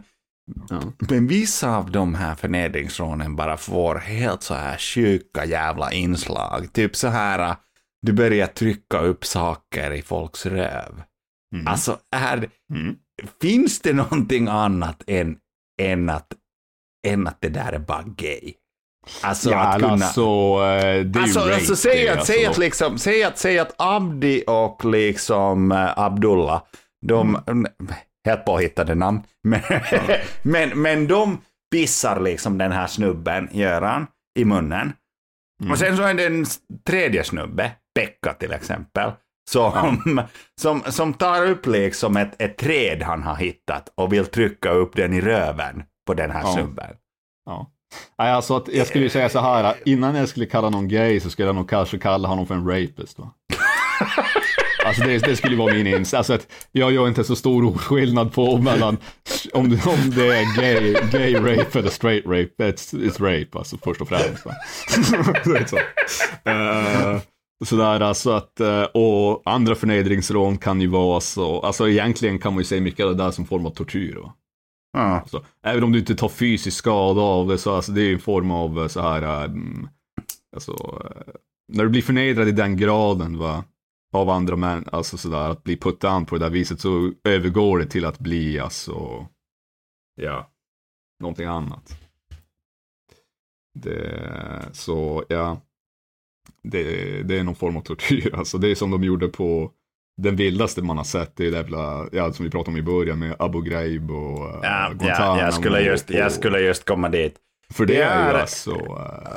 Ja. 0.69 0.81
Men 1.09 1.27
vissa 1.27 1.75
av 1.75 1.91
de 1.91 2.15
här 2.15 2.35
förnedringsrånen 2.35 3.35
bara 3.35 3.57
får 3.57 3.95
helt 3.95 4.43
så 4.43 4.53
här 4.53 4.77
sjuka 4.77 5.45
jävla 5.45 5.91
inslag. 5.91 6.73
Typ 6.73 6.95
så 6.95 7.07
här, 7.07 7.55
du 8.01 8.13
börjar 8.13 8.47
trycka 8.47 8.99
upp 8.99 9.25
saker 9.25 9.91
i 9.91 10.01
folks 10.01 10.45
röv. 10.45 11.03
Mm. 11.55 11.67
Alltså, 11.67 11.97
är, 12.15 12.49
Mm. 12.73 12.95
Finns 13.41 13.79
det 13.79 13.93
någonting 13.93 14.47
annat 14.47 15.03
än, 15.07 15.37
än, 15.81 16.09
att, 16.09 16.27
än 17.07 17.27
att 17.27 17.41
det 17.41 17.49
där 17.49 17.71
är 17.73 17.79
bara 17.79 18.03
gay? 18.17 18.53
Alltså 19.21 19.49
ja, 19.51 19.57
att 19.59 19.81
kunna... 19.81 19.91
alltså, 19.91 20.21
eh, 20.21 21.05
det 21.05 21.19
är 21.19 21.23
Alltså, 21.23 21.39
ju 21.39 21.45
rape. 21.45 21.55
alltså 21.55 21.75
säg, 21.75 22.09
att, 22.09 22.25
säg, 22.25 22.45
alltså- 22.45 22.51
att 22.51 22.57
liksom, 22.65 22.97
säg, 22.97 23.23
att, 23.23 23.37
säg 23.37 23.59
att 23.59 23.73
Abdi 23.77 24.43
och 24.47 24.85
liksom 24.85 25.71
eh, 25.71 25.99
Abdullah, 25.99 26.61
de, 27.05 27.37
Mm. 27.47 27.67
helt 28.25 28.45
påhittade 28.45 28.95
namn, 28.95 29.21
men, 29.43 29.61
men, 30.41 30.81
men 30.81 31.07
de 31.07 31.41
pissar 31.71 32.19
liksom 32.19 32.57
den 32.57 32.71
här 32.71 32.87
snubben, 32.87 33.49
Göran, 33.51 34.07
i 34.39 34.45
munnen. 34.45 34.93
Mm. 35.61 35.71
Och 35.71 35.77
sen 35.77 35.97
så 35.97 36.03
är 36.03 36.13
det 36.13 36.25
en 36.25 36.45
tredje 36.87 37.23
snubbe, 37.23 37.71
Pekka 37.95 38.33
till 38.33 38.51
exempel, 38.53 39.11
som, 39.49 40.21
som, 40.61 40.81
som 40.87 41.13
tar 41.13 41.45
upp 41.47 41.65
liksom 41.65 42.17
ett, 42.17 42.41
ett 42.41 42.57
träd 42.57 43.01
han 43.03 43.23
har 43.23 43.35
hittat 43.35 43.89
och 43.95 44.13
vill 44.13 44.25
trycka 44.25 44.69
upp 44.71 44.95
den 44.95 45.13
i 45.13 45.21
röven 45.21 45.83
på 46.07 46.13
den 46.13 46.31
här 46.31 46.41
Ja. 46.41 46.53
snubben. 46.53 46.89
Ja. 47.45 47.71
Alltså 48.17 48.55
att 48.55 48.67
jag 48.67 48.87
skulle 48.87 49.09
säga 49.09 49.29
så 49.29 49.39
här, 49.39 49.75
innan 49.85 50.15
jag 50.15 50.29
skulle 50.29 50.45
kalla 50.45 50.69
någon 50.69 50.87
gay 50.87 51.19
så 51.19 51.29
skulle 51.29 51.47
jag 51.47 51.55
nog 51.55 51.69
kanske 51.69 51.97
kalla 51.99 52.27
honom 52.27 52.47
för 52.47 52.55
en 52.55 52.67
rapist. 52.67 53.19
Va? 53.19 53.31
Alltså 54.85 55.03
det, 55.03 55.17
det 55.17 55.35
skulle 55.35 55.55
vara 55.57 55.73
min 55.73 55.87
ins. 55.87 56.13
Alltså 56.13 56.33
att 56.33 56.47
jag 56.71 56.91
gör 56.91 57.07
inte 57.07 57.23
så 57.23 57.35
stor 57.35 57.77
skillnad 57.77 58.33
på 58.33 58.57
mellan 58.57 58.97
om 59.53 59.65
om 59.85 60.11
det 60.15 60.37
är 60.39 60.55
gay, 60.61 60.93
gay 61.11 61.35
rape 61.35 61.79
eller 61.79 61.89
straight 61.89 62.25
rape. 62.25 62.51
It's, 62.71 62.93
it's 62.93 63.19
rape 63.23 63.57
alltså 63.57 63.77
först 63.83 64.01
och 64.01 64.07
främst. 64.07 64.45
Va? 64.45 64.51
Det 65.43 65.57
är 65.57 65.65
så. 65.65 65.77
Eh, 66.49 67.21
sådär 67.67 67.99
alltså 67.99 68.31
att, 68.31 68.59
eh, 68.59 68.83
och 68.83 69.41
andra 69.45 69.75
förnedringsrån 69.75 70.57
kan 70.57 70.81
ju 70.81 70.87
vara 70.87 71.19
så, 71.19 71.59
alltså 71.59 71.89
egentligen 71.89 72.39
kan 72.39 72.53
man 72.53 72.61
ju 72.61 72.65
säga 72.65 72.81
mycket 72.81 73.05
av 73.05 73.11
det 73.11 73.23
där 73.23 73.31
som 73.31 73.45
form 73.45 73.65
av 73.65 73.69
tortyr. 73.69 74.15
Va? 74.15 74.33
Ja. 74.93 74.99
Alltså, 74.99 75.45
även 75.63 75.83
om 75.83 75.91
du 75.91 75.99
inte 75.99 76.15
tar 76.15 76.29
fysisk 76.29 76.77
skada 76.77 77.21
av 77.21 77.47
det 77.47 77.57
så 77.57 77.75
alltså, 77.75 77.91
det 77.91 78.01
är 78.01 78.05
ju 78.05 78.13
en 78.13 78.19
form 78.19 78.51
av 78.51 78.79
eh, 78.79 78.87
så 78.87 79.01
här, 79.01 79.45
um, 79.45 79.89
alltså, 80.55 80.71
eh, 81.05 81.33
när 81.73 81.83
du 81.83 81.89
blir 81.89 82.01
förnedrad 82.01 82.47
i 82.47 82.51
den 82.51 82.77
graden 82.77 83.37
va, 83.37 83.63
av 84.13 84.29
andra 84.29 84.55
män, 84.55 84.85
alltså 84.91 85.17
sådär, 85.17 85.49
att 85.49 85.63
bli 85.63 85.77
put 85.77 85.99
down 85.99 86.25
på 86.25 86.35
det 86.35 86.45
där 86.45 86.49
viset 86.49 86.81
så 86.81 87.11
övergår 87.23 87.79
det 87.79 87.85
till 87.85 88.05
att 88.05 88.19
bli 88.19 88.59
alltså, 88.59 89.27
ja, 90.15 90.49
någonting 91.19 91.45
annat. 91.45 91.97
Det, 93.73 94.69
så 94.73 95.23
ja, 95.29 95.61
det, 96.63 96.83
det 97.23 97.39
är 97.39 97.43
någon 97.43 97.55
form 97.55 97.77
av 97.77 97.81
tortyr, 97.81 98.29
alltså 98.37 98.57
det 98.57 98.71
är 98.71 98.75
som 98.75 98.91
de 98.91 99.03
gjorde 99.03 99.27
på 99.27 99.71
den 100.21 100.35
vildaste 100.35 100.81
man 100.81 100.97
har 100.97 101.03
sett, 101.03 101.35
det 101.35 101.47
är 101.47 101.51
det 101.51 101.57
jävla, 101.57 102.05
ja, 102.11 102.33
som 102.33 102.45
vi 102.45 102.51
pratade 102.51 102.71
om 102.71 102.77
i 102.77 102.81
början 102.81 103.19
med 103.19 103.35
Abu 103.39 103.61
Ghraib 103.61 104.11
och 104.11 104.39
uh, 104.39 104.59
Ja, 104.63 104.91
Guantanamo. 104.93 105.37
ja, 105.39 105.43
jag, 105.43 105.53
skulle 105.53 105.81
just, 105.81 106.09
och- 106.09 106.15
jag 106.15 106.31
skulle 106.31 106.59
just 106.59 106.85
komma 106.85 107.09
dit. 107.09 107.35
För 107.73 107.85
det, 107.85 107.93
Det 107.93 108.01
är 108.03 108.31
ju 108.33 108.37
alltså, 108.39 108.71
uh, 108.71 108.77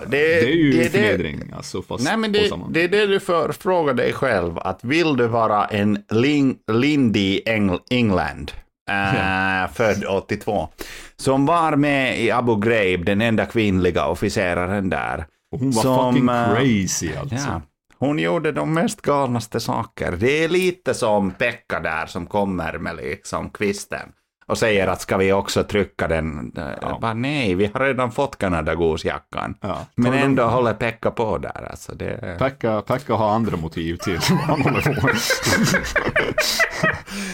det- 0.07 0.17
det, 0.17 0.41
är 0.51 0.57
ju 0.57 0.73
det- 0.73 0.91
förnedring, 0.91 1.41
alltså 1.57 1.83
fast 1.83 2.05
Nej, 2.05 2.17
men 2.17 2.33
det, 2.33 2.51
det 2.71 2.83
är 2.83 2.89
det 2.89 3.07
du 3.07 3.21
får 3.21 3.53
fråga 3.53 3.93
dig 3.93 4.13
själv. 4.13 4.59
Att 4.59 4.85
vill 4.85 5.17
du 5.17 5.27
vara 5.27 5.65
en 5.67 5.99
Lin, 6.11 6.57
Lindy 6.73 7.41
Eng, 7.47 7.79
England, 7.91 8.53
äh, 8.91 9.73
född 9.73 10.05
82, 10.11 10.69
som 11.17 11.47
var 11.47 11.77
med 11.77 12.21
i 12.21 12.31
Abu 12.31 12.57
Ghraib, 12.61 13.05
den 13.05 13.21
enda 13.21 13.47
kvinnliga 13.47 14.07
officeraren 14.07 14.91
där. 14.91 15.27
Och 15.55 15.61
hon 15.61 15.71
var 15.71 15.83
som, 15.83 16.13
fucking 16.15 16.29
eh, 16.29 16.55
crazy 16.55 17.11
alltså. 17.21 17.37
Ja. 17.49 17.61
Hon 17.99 18.19
gjorde 18.19 18.53
de 18.53 18.75
mest 18.75 19.03
galnaste 19.03 19.61
saker. 19.61 20.13
Det 20.13 20.45
är 20.45 20.49
lite 20.49 20.95
som 20.95 21.31
Pekka 21.31 21.81
där 21.81 22.07
som 22.07 22.27
kommer 22.27 22.79
med 22.79 22.97
liksom 22.97 23.51
kvisten 23.51 24.09
och 24.47 24.59
säger 24.59 24.87
att 24.87 25.01
ska 25.01 25.17
vi 25.17 25.33
också 25.33 25.65
trycka 25.65 26.09
den? 26.09 26.53
Ja. 26.83 26.99
Bara, 27.01 27.15
nej, 27.15 27.55
vi 27.55 27.71
har 27.75 27.81
redan 27.81 28.13
fått 28.13 28.39
Kanadagosjackan. 28.39 29.55
Ja. 29.61 29.79
Men 29.95 30.13
ändå 30.13 30.43
dem- 30.43 30.53
håller 30.53 30.75
Pekka 30.75 31.11
på 31.11 31.39
där. 31.39 31.69
Alltså 31.71 31.95
det... 31.95 32.37
Pekka, 32.39 32.83
Pekka 32.83 33.15
har 33.15 33.31
andra 33.31 33.57
motiv 33.57 33.97
till 33.97 34.19
vad 34.31 34.39
han 34.41 34.63
håller 34.63 35.01
på. 35.01 35.09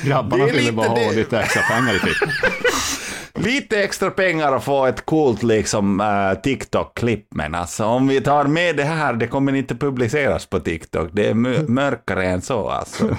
Grabbarna 0.09 0.45
ville 0.47 0.73
bara 0.73 0.89
ha 0.89 1.11
lite 1.11 1.41
extra 1.41 1.63
pengar 1.63 1.95
i 1.95 1.99
fickan. 1.99 2.29
Lite 3.45 3.83
extra 3.83 4.11
pengar 4.11 4.57
och 4.57 4.65
få 4.65 4.87
ett 4.87 5.07
coolt 5.07 5.43
liksom 5.43 6.01
eh, 6.01 6.41
TikTok-klipp, 6.41 7.27
men 7.31 7.55
alltså 7.55 7.85
om 7.85 8.09
vi 8.09 8.21
tar 8.21 8.45
med 8.45 8.77
det 8.77 8.85
här, 8.85 9.13
det 9.13 9.27
kommer 9.27 9.55
inte 9.55 9.75
publiceras 9.75 10.47
på 10.47 10.61
TikTok. 10.61 11.11
Det 11.13 11.29
är 11.29 11.35
mö- 11.35 11.69
mörkare 11.69 12.27
än 12.27 12.43
så 12.43 12.69
alltså. 12.69 13.05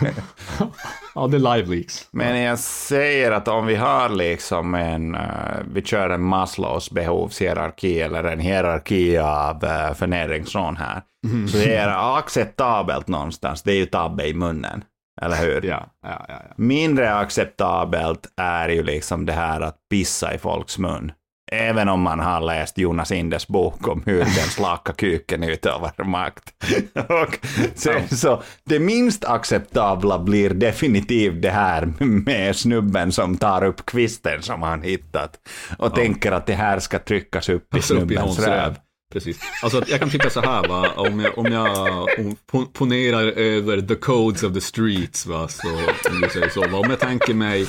Ja, 1.16 1.28
det 1.28 1.38
är 1.38 1.56
live 1.56 1.76
leaks. 1.76 2.08
Men 2.12 2.42
jag 2.42 2.60
säger 2.60 3.32
att 3.32 3.48
om 3.48 3.66
vi 3.66 3.76
har 3.76 4.10
liksom 4.10 4.76
en, 4.76 5.16
eh, 5.16 5.22
vi 5.74 5.82
kör 5.82 6.10
en 6.10 6.24
Maslows 6.24 6.92
behovshierarki 6.92 8.02
eller 8.02 8.24
en 8.24 8.40
hierarki 8.40 9.18
av 9.18 9.64
uh, 9.64 9.94
förnedringsrån 9.94 10.78
här. 10.78 11.02
Så 11.52 11.58
det 11.58 11.76
är 11.76 12.18
acceptabelt 12.18 13.08
någonstans, 13.08 13.62
det 13.64 13.72
är 13.72 13.76
ju 13.76 13.86
tabbe 13.86 14.28
i 14.28 14.34
munnen. 14.34 14.84
Eller 15.22 15.36
hur? 15.36 15.62
Ja, 15.66 15.88
ja, 16.04 16.26
ja. 16.28 16.42
ja. 16.50 16.54
Mindre 16.58 17.16
acceptabelt 17.16 18.28
är 18.38 18.70
ju 18.70 18.84
liksom 18.84 19.26
det 19.26 19.34
här 19.34 19.62
att 19.62 19.76
pissa 19.90 20.34
i 20.34 20.38
folks 20.38 20.78
mun. 20.78 21.12
Även 21.54 21.90
om 21.90 22.02
man 22.02 22.20
har 22.20 22.42
läst 22.42 22.78
Jonas 22.78 23.12
Indes 23.12 23.48
bok 23.48 23.88
om 23.88 24.04
hur 24.06 24.20
den 24.20 24.30
slaka 24.30 24.94
kuken 24.94 25.44
utövar 25.44 26.04
makt. 26.04 26.54
Och 26.96 27.40
sen 27.76 28.08
så 28.08 28.42
det 28.64 28.80
minst 28.80 29.26
acceptabla 29.26 30.20
blir 30.20 30.50
definitivt 30.50 31.42
det 31.42 31.50
här 31.50 31.94
med 32.00 32.56
snubben 32.56 33.12
som 33.12 33.38
tar 33.38 33.64
upp 33.64 33.86
kvisten 33.86 34.42
som 34.42 34.62
han 34.62 34.82
hittat 34.82 35.40
och 35.78 35.96
tänker 35.96 36.32
att 36.32 36.46
det 36.46 36.54
här 36.54 36.80
ska 36.80 37.00
tryckas 37.00 37.50
upp 37.50 37.74
i 37.74 37.78
Alltså, 37.78 37.96
snubbens 37.96 38.40
röv. 38.40 38.76
Precis. 39.12 39.40
Alltså 39.64 39.84
jag 39.88 40.00
kan 40.00 40.10
tycka 40.10 40.30
så 40.30 40.42
här 40.42 40.68
va, 40.68 40.90
om 40.96 41.20
jag, 41.20 41.38
om 41.38 41.46
jag 41.46 42.08
om, 42.52 42.66
ponerar 42.74 43.24
över 43.24 43.82
the 43.82 43.96
codes 43.96 44.44
of 44.44 44.54
the 44.54 44.62
streets 44.62 45.26
va, 45.26 45.48
så, 45.48 45.68
om 46.12 46.30
säger 46.34 46.50
så, 46.50 46.62
va, 46.68 46.78
om 46.78 46.90
jag 46.90 47.00
tänker 47.00 47.34
mig 47.34 47.68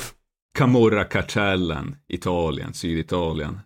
Camorra-kartellen, 0.57 1.95
Italien, 2.07 2.73
Syditalien. 2.73 3.59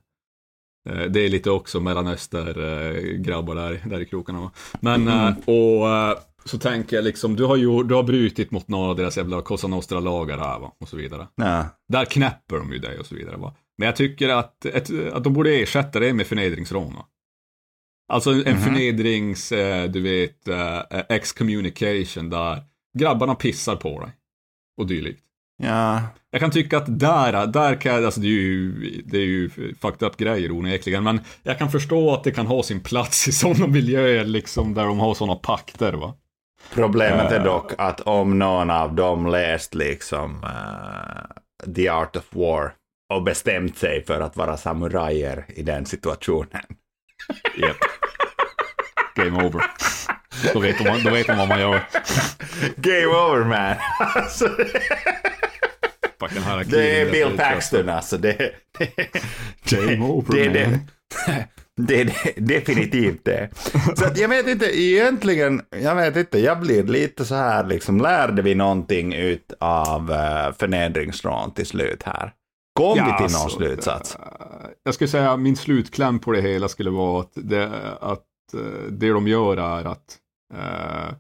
Eh, 0.89 1.01
Det 1.01 1.19
är 1.25 1.29
lite 1.29 1.51
också 1.51 1.79
mellanöster-grabbar 1.79 3.55
där, 3.55 3.81
där 3.85 3.99
i 4.01 4.05
krokarna 4.05 4.39
va. 4.41 4.51
Men, 4.79 5.07
eh, 5.07 5.33
och 5.45 5.89
eh, 5.89 6.17
så 6.45 6.57
tänker 6.57 6.95
jag 6.95 7.03
liksom, 7.05 7.35
du 7.35 7.43
har 7.43 7.55
ju, 7.55 7.83
du 7.83 7.95
har 7.95 8.03
brutit 8.03 8.51
mot 8.51 8.67
några 8.67 8.89
av 8.89 8.95
deras 8.95 9.17
jävla 9.17 9.41
Cosa 9.41 9.67
Nostra-lagar 9.67 10.37
här 10.37 10.59
va, 10.59 10.71
och 10.79 10.89
så 10.89 10.97
vidare. 10.97 11.27
Ja. 11.35 11.65
Där 11.93 12.05
knäpper 12.05 12.55
de 12.57 12.71
ju 12.73 12.79
dig 12.79 12.99
och 12.99 13.05
så 13.05 13.15
vidare. 13.15 13.37
Va? 13.37 13.55
Men 13.77 13.85
jag 13.85 13.95
tycker 13.95 14.29
att, 14.29 14.65
ett, 14.65 14.89
att 15.13 15.23
de 15.23 15.33
borde 15.33 15.55
ersätta 15.55 15.99
det 15.99 16.13
med 16.13 16.27
förnedringsrån. 16.27 16.93
Va? 16.93 17.05
Alltså 18.07 18.29
en 18.31 18.37
Mhm. 18.53 18.61
förnedrings, 18.61 19.51
eh, 19.51 19.89
du 19.89 20.01
vet, 20.01 20.47
eh, 20.47 20.81
excommunication 21.09 22.29
där 22.29 22.63
grabbarna 22.99 23.35
pissar 23.35 23.75
på 23.75 23.99
dig. 23.99 24.09
Och 24.77 24.87
dylikt. 24.87 25.23
ja. 25.63 26.01
Jag 26.31 26.41
kan 26.41 26.51
tycka 26.51 26.77
att 26.77 26.99
där, 26.99 27.47
där 27.47 27.75
kan 27.81 27.93
jag, 27.95 28.05
alltså 28.05 28.19
det 28.21 28.27
är 28.27 28.29
ju, 28.31 28.71
det 29.05 29.17
är 29.17 29.25
ju 29.25 29.49
fucked 29.81 30.07
up 30.07 30.17
grejer 30.17 30.51
onekligen, 30.51 31.03
men 31.03 31.19
jag 31.43 31.57
kan 31.57 31.71
förstå 31.71 32.13
att 32.13 32.23
det 32.23 32.31
kan 32.31 32.47
ha 32.47 32.63
sin 32.63 32.79
plats 32.79 33.27
i 33.27 33.31
sådana 33.31 33.67
miljöer 33.67 34.25
liksom 34.25 34.73
där 34.73 34.85
de 34.85 34.99
har 34.99 35.13
sådana 35.13 35.35
pakter 35.35 35.93
va. 35.93 36.13
Problemet 36.73 37.31
Eh. 37.31 37.37
är 37.41 37.45
dock 37.45 37.71
att 37.77 38.01
om 38.01 38.39
någon 38.39 38.69
av 38.69 38.95
dem 38.95 39.27
läst 39.27 39.75
liksom 39.75 40.43
eh, 40.43 41.73
The 41.75 41.89
Art 41.89 42.15
of 42.15 42.25
War 42.35 42.73
och 43.13 43.23
bestämt 43.23 43.77
sig 43.77 44.05
för 44.05 44.21
att 44.21 44.37
vara 44.37 44.57
samurajer 44.57 45.45
i 45.55 45.61
den 45.63 45.85
situationen. 45.85 46.61
Yep. 47.57 47.75
Game 49.17 49.43
over. 49.45 49.63
Då 50.53 50.59
vet, 50.59 50.77
de, 50.77 51.03
då 51.03 51.09
vet 51.09 51.27
de 51.27 51.37
vad 51.37 51.47
man 51.47 51.59
gör. 51.59 51.81
Game 52.75 53.05
over 53.07 53.45
man! 53.45 53.75
alltså, 53.99 54.49
harakiri. 56.45 56.77
det 56.77 57.01
är 57.01 57.11
Bill 57.11 57.37
Paxton 57.37 57.89
alltså. 57.89 58.17
Det, 58.17 58.51
det, 58.79 58.91
Game 59.71 60.05
over, 60.05 60.33
det, 60.35 60.49
det, 60.49 60.67
man. 60.69 60.79
det, 61.27 61.47
det 61.77 62.01
är 62.01 62.41
definitivt 62.41 63.25
det. 63.25 63.49
Så 63.95 64.05
att 64.05 64.17
jag 64.17 64.29
vet 64.29 64.47
inte, 64.47 64.79
egentligen, 64.81 65.61
jag 65.81 65.95
vet 65.95 66.15
inte, 66.15 66.39
jag 66.39 66.59
blir 66.59 66.83
lite 66.83 67.25
så 67.25 67.35
här 67.35 67.63
liksom, 67.65 68.01
lärde 68.01 68.41
vi 68.41 68.55
någonting 68.55 69.13
ut 69.13 69.53
av 69.59 70.11
uh, 70.11 70.53
förnedringsrån 70.59 71.53
till 71.53 71.65
slut 71.65 72.03
här? 72.03 72.31
Kom 72.75 72.93
vi 72.93 73.03
till 73.03 73.11
någon 73.11 73.21
alltså, 73.21 73.49
slutsats? 73.49 74.15
eh, 74.15 74.21
Jag 74.83 74.93
skulle 74.93 75.07
säga 75.07 75.37
min 75.37 75.55
slutkläm 75.55 76.19
på 76.19 76.31
det 76.31 76.41
hela 76.41 76.67
skulle 76.67 76.89
vara 76.89 77.21
att 77.21 77.31
det, 77.35 77.63
att, 78.01 78.19
eh, 78.19 78.23
det 78.89 79.09
de 79.09 79.27
gör 79.27 79.57
är 79.57 79.85
att 79.85 80.17
eh, 80.53 81.15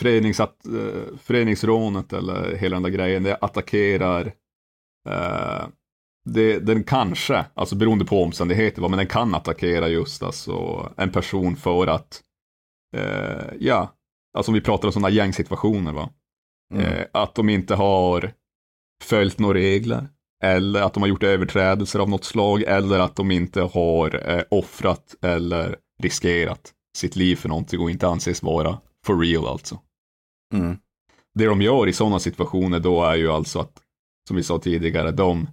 förenings, 0.00 0.40
att, 0.40 0.66
eh, 0.66 1.16
föreningsrånet 1.18 2.12
eller 2.12 2.56
hela 2.56 2.76
den 2.76 2.82
där 2.82 2.90
grejen, 2.90 3.22
det 3.22 3.36
attackerar 3.40 4.26
eh, 5.08 5.66
det, 6.24 6.58
den 6.58 6.84
kanske, 6.84 7.44
alltså 7.54 7.76
beroende 7.76 8.04
på 8.04 8.22
omständigheter, 8.22 8.82
men 8.88 8.98
den 8.98 9.06
kan 9.06 9.34
attackera 9.34 9.88
just 9.88 10.22
alltså 10.22 10.88
en 10.96 11.12
person 11.12 11.56
för 11.56 11.86
att, 11.86 12.22
eh, 12.96 13.54
ja, 13.58 13.94
alltså 14.36 14.50
om 14.50 14.54
vi 14.54 14.60
pratar 14.60 14.88
om 14.88 14.92
sådana 14.92 15.10
gängsituationer, 15.10 15.92
va, 15.92 16.10
Mm. 16.74 16.86
eh, 16.86 17.04
att 17.12 17.34
de 17.34 17.48
inte 17.48 17.74
har 17.74 18.32
följt 19.04 19.38
några 19.38 19.54
regler, 19.58 20.08
eller 20.44 20.82
att 20.82 20.94
de 20.94 21.02
har 21.02 21.08
gjort 21.08 21.22
överträdelser 21.22 21.98
av 21.98 22.08
något 22.10 22.24
slag, 22.24 22.62
eller 22.62 22.98
att 22.98 23.16
de 23.16 23.30
inte 23.30 23.60
har 23.62 24.30
eh, 24.30 24.42
offrat 24.50 25.14
eller 25.22 25.76
riskerat 26.00 26.72
sitt 26.96 27.16
liv 27.16 27.36
för 27.36 27.48
någonting 27.48 27.80
och 27.80 27.90
inte 27.90 28.08
anses 28.08 28.42
vara 28.42 28.80
for 29.06 29.18
real 29.18 29.46
alltså. 29.46 29.80
Mm. 30.54 30.78
Det 31.34 31.46
de 31.46 31.62
gör 31.62 31.88
i 31.88 31.92
sådana 31.92 32.18
situationer 32.18 32.80
då 32.80 33.04
är 33.04 33.14
ju 33.14 33.30
alltså 33.30 33.58
att, 33.60 33.82
som 34.28 34.36
vi 34.36 34.42
sa 34.42 34.58
tidigare, 34.58 35.10
de 35.10 35.48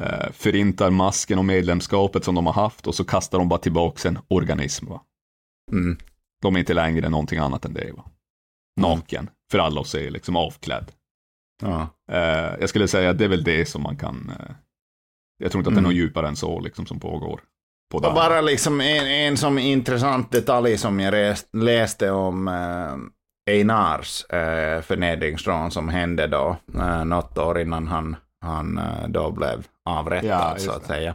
eh, 0.00 0.32
förintar 0.32 0.90
masken 0.90 1.38
och 1.38 1.44
medlemskapet 1.44 2.24
som 2.24 2.34
de 2.34 2.46
har 2.46 2.52
haft 2.52 2.86
och 2.86 2.94
så 2.94 3.04
kastar 3.04 3.38
de 3.38 3.48
bara 3.48 3.58
tillbaka 3.60 4.08
en 4.08 4.18
organism. 4.28 4.86
Va? 4.86 5.02
Mm. 5.72 5.96
De 6.42 6.54
är 6.54 6.60
inte 6.60 6.74
längre 6.74 7.08
någonting 7.08 7.38
annat 7.38 7.64
än 7.64 7.74
det. 7.74 7.92
Va? 7.92 8.04
Naken, 8.80 9.30
för 9.50 9.58
alla 9.58 9.80
att 9.80 9.86
se, 9.86 10.10
liksom 10.10 10.36
avklädd. 10.36 10.92
Ja. 11.62 11.88
Eh, 12.12 12.56
jag 12.60 12.68
skulle 12.68 12.88
säga 12.88 13.10
att 13.10 13.18
det 13.18 13.24
är 13.24 13.28
väl 13.28 13.44
det 13.44 13.66
som 13.68 13.82
man 13.82 13.96
kan, 13.96 14.30
eh, 14.40 14.54
jag 15.38 15.52
tror 15.52 15.60
inte 15.60 15.68
att 15.68 15.74
det 15.74 15.78
är 15.78 15.84
Mm. 15.84 15.90
något 15.90 15.96
djupare 15.96 16.28
än 16.28 16.36
så 16.36 16.60
liksom 16.60 16.86
som 16.86 17.00
pågår. 17.00 17.40
Bara 18.00 18.40
liksom 18.40 18.80
en, 18.80 19.06
en 19.06 19.36
som 19.36 19.58
intressant 19.58 20.30
detalj 20.32 20.78
som 20.78 21.00
jag 21.00 21.14
res, 21.14 21.46
läste 21.52 22.10
om 22.10 22.48
eh, 22.48 23.54
Einars 23.54 24.24
eh, 24.24 24.80
förnedringsrån 24.82 25.70
som 25.70 25.88
hände 25.88 26.26
då, 26.26 26.56
eh, 26.74 27.04
något 27.04 27.38
år 27.38 27.60
innan 27.60 27.86
han, 27.86 28.16
han 28.40 28.78
eh, 28.78 29.08
då 29.08 29.30
blev 29.30 29.66
avrättad 29.84 30.28
Ja, 30.28 30.54
så 30.58 30.70
att 30.70 30.80
det. 30.80 30.86
säga. 30.86 31.14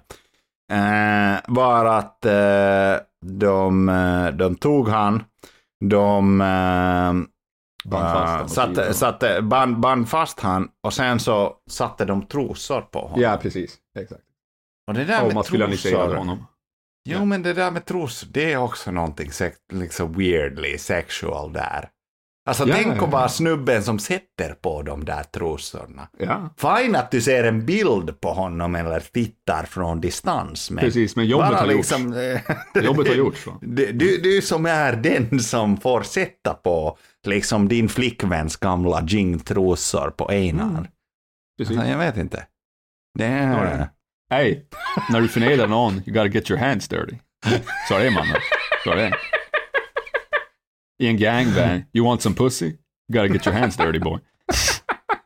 Eh, 0.71 1.39
var 1.47 1.85
att 1.85 2.25
eh, 2.25 2.95
de, 3.25 3.89
eh, 3.89 4.27
de 4.27 4.55
tog 4.55 4.89
han, 4.89 5.23
de 5.85 6.41
eh, 6.41 7.09
eh, 8.01 8.47
satte, 8.47 8.93
satte, 8.93 9.41
band, 9.41 9.79
band 9.79 10.09
fast 10.09 10.39
han 10.39 10.69
och 10.83 10.93
sen 10.93 11.19
så 11.19 11.55
satte 11.69 12.05
de 12.05 12.25
trosor 12.25 12.81
på 12.81 12.99
honom. 12.99 13.21
Ja, 13.21 13.37
precis. 13.41 13.77
Exakt. 13.99 14.21
Och 14.87 14.93
det 14.93 15.05
där 15.05 15.25
Och 15.25 15.33
med 15.33 15.43
trosor, 15.43 16.15
honom. 16.15 16.45
Jo, 17.15 17.25
men 17.25 17.41
det 17.43 17.53
där 17.53 17.71
med 17.71 17.85
trosor, 17.85 18.27
det 18.31 18.53
är 18.53 18.57
också 18.57 18.91
någonting 18.91 19.31
sex, 19.31 19.57
liksom 19.73 20.13
weirdly 20.13 20.77
sexual 20.77 21.53
där. 21.53 21.89
Alltså 22.47 22.67
Ja, 22.67 22.75
tänk 22.75 23.01
att 23.03 23.09
vara 23.11 23.21
ja. 23.21 23.29
snubben 23.29 23.83
som 23.83 23.99
sätter 23.99 24.53
på 24.61 24.81
de 24.81 25.05
där 25.05 25.23
trosorna. 25.23 26.07
Ja, 26.17 26.49
Fine 26.57 26.95
att 26.95 27.11
du 27.11 27.21
ser 27.21 27.43
en 27.43 27.65
bild 27.65 28.21
på 28.21 28.29
honom 28.29 28.75
eller 28.75 28.99
tittar 28.99 29.63
från 29.63 30.01
distans. 30.01 30.71
Men 30.71 30.83
precis. 30.83 31.15
Men 31.15 31.25
jobbet 31.25 31.59
har 31.59 31.67
liksom, 31.67 32.01
gjorts. 32.03 32.85
Jobbet 32.85 33.07
har 33.07 33.15
gjorts. 33.15 33.47
Va? 33.47 33.57
Du, 33.61 33.91
du, 33.91 34.17
du 34.17 34.41
som 34.41 34.65
är 34.65 34.93
den 34.95 35.39
som 35.39 35.77
får 35.77 36.01
sätta 36.01 36.53
på 36.53 36.97
liksom 37.25 37.67
din 37.67 37.89
flickväns 37.89 38.55
gamla 38.57 39.03
jean-trosor 39.07 40.09
på 40.09 40.29
Einar. 40.29 40.69
Mm. 40.69 40.87
Precis. 41.57 41.77
Alltså, 41.77 41.91
jag 41.91 41.97
vet 41.97 42.17
inte. 42.17 42.45
Det 43.17 43.25
Ja, 43.25 43.31
är... 43.65 43.89
Hey, 44.29 44.59
när 45.09 45.21
du 45.21 45.27
förnedrar 45.27 45.67
någon, 45.67 45.93
you 45.93 46.13
gotta 46.13 46.27
get 46.27 46.51
your 46.51 46.59
hands 46.59 46.87
dirty. 46.87 47.15
Så 47.87 47.95
är 47.95 48.03
det 48.03 48.11
mannen. 48.11 48.35
Så 48.83 48.91
är 48.91 48.95
det. 48.95 49.13
I 51.03 51.07
en 51.07 51.17
gangbang, 51.17 51.85
you 51.93 52.05
want 52.05 52.21
some 52.21 52.35
pussy? 52.35 52.65
You 52.65 52.75
gotta 53.07 53.27
get 53.33 53.47
your 53.47 53.57
hands 53.57 53.77
dirty 53.77 53.99
boy. 53.99 54.19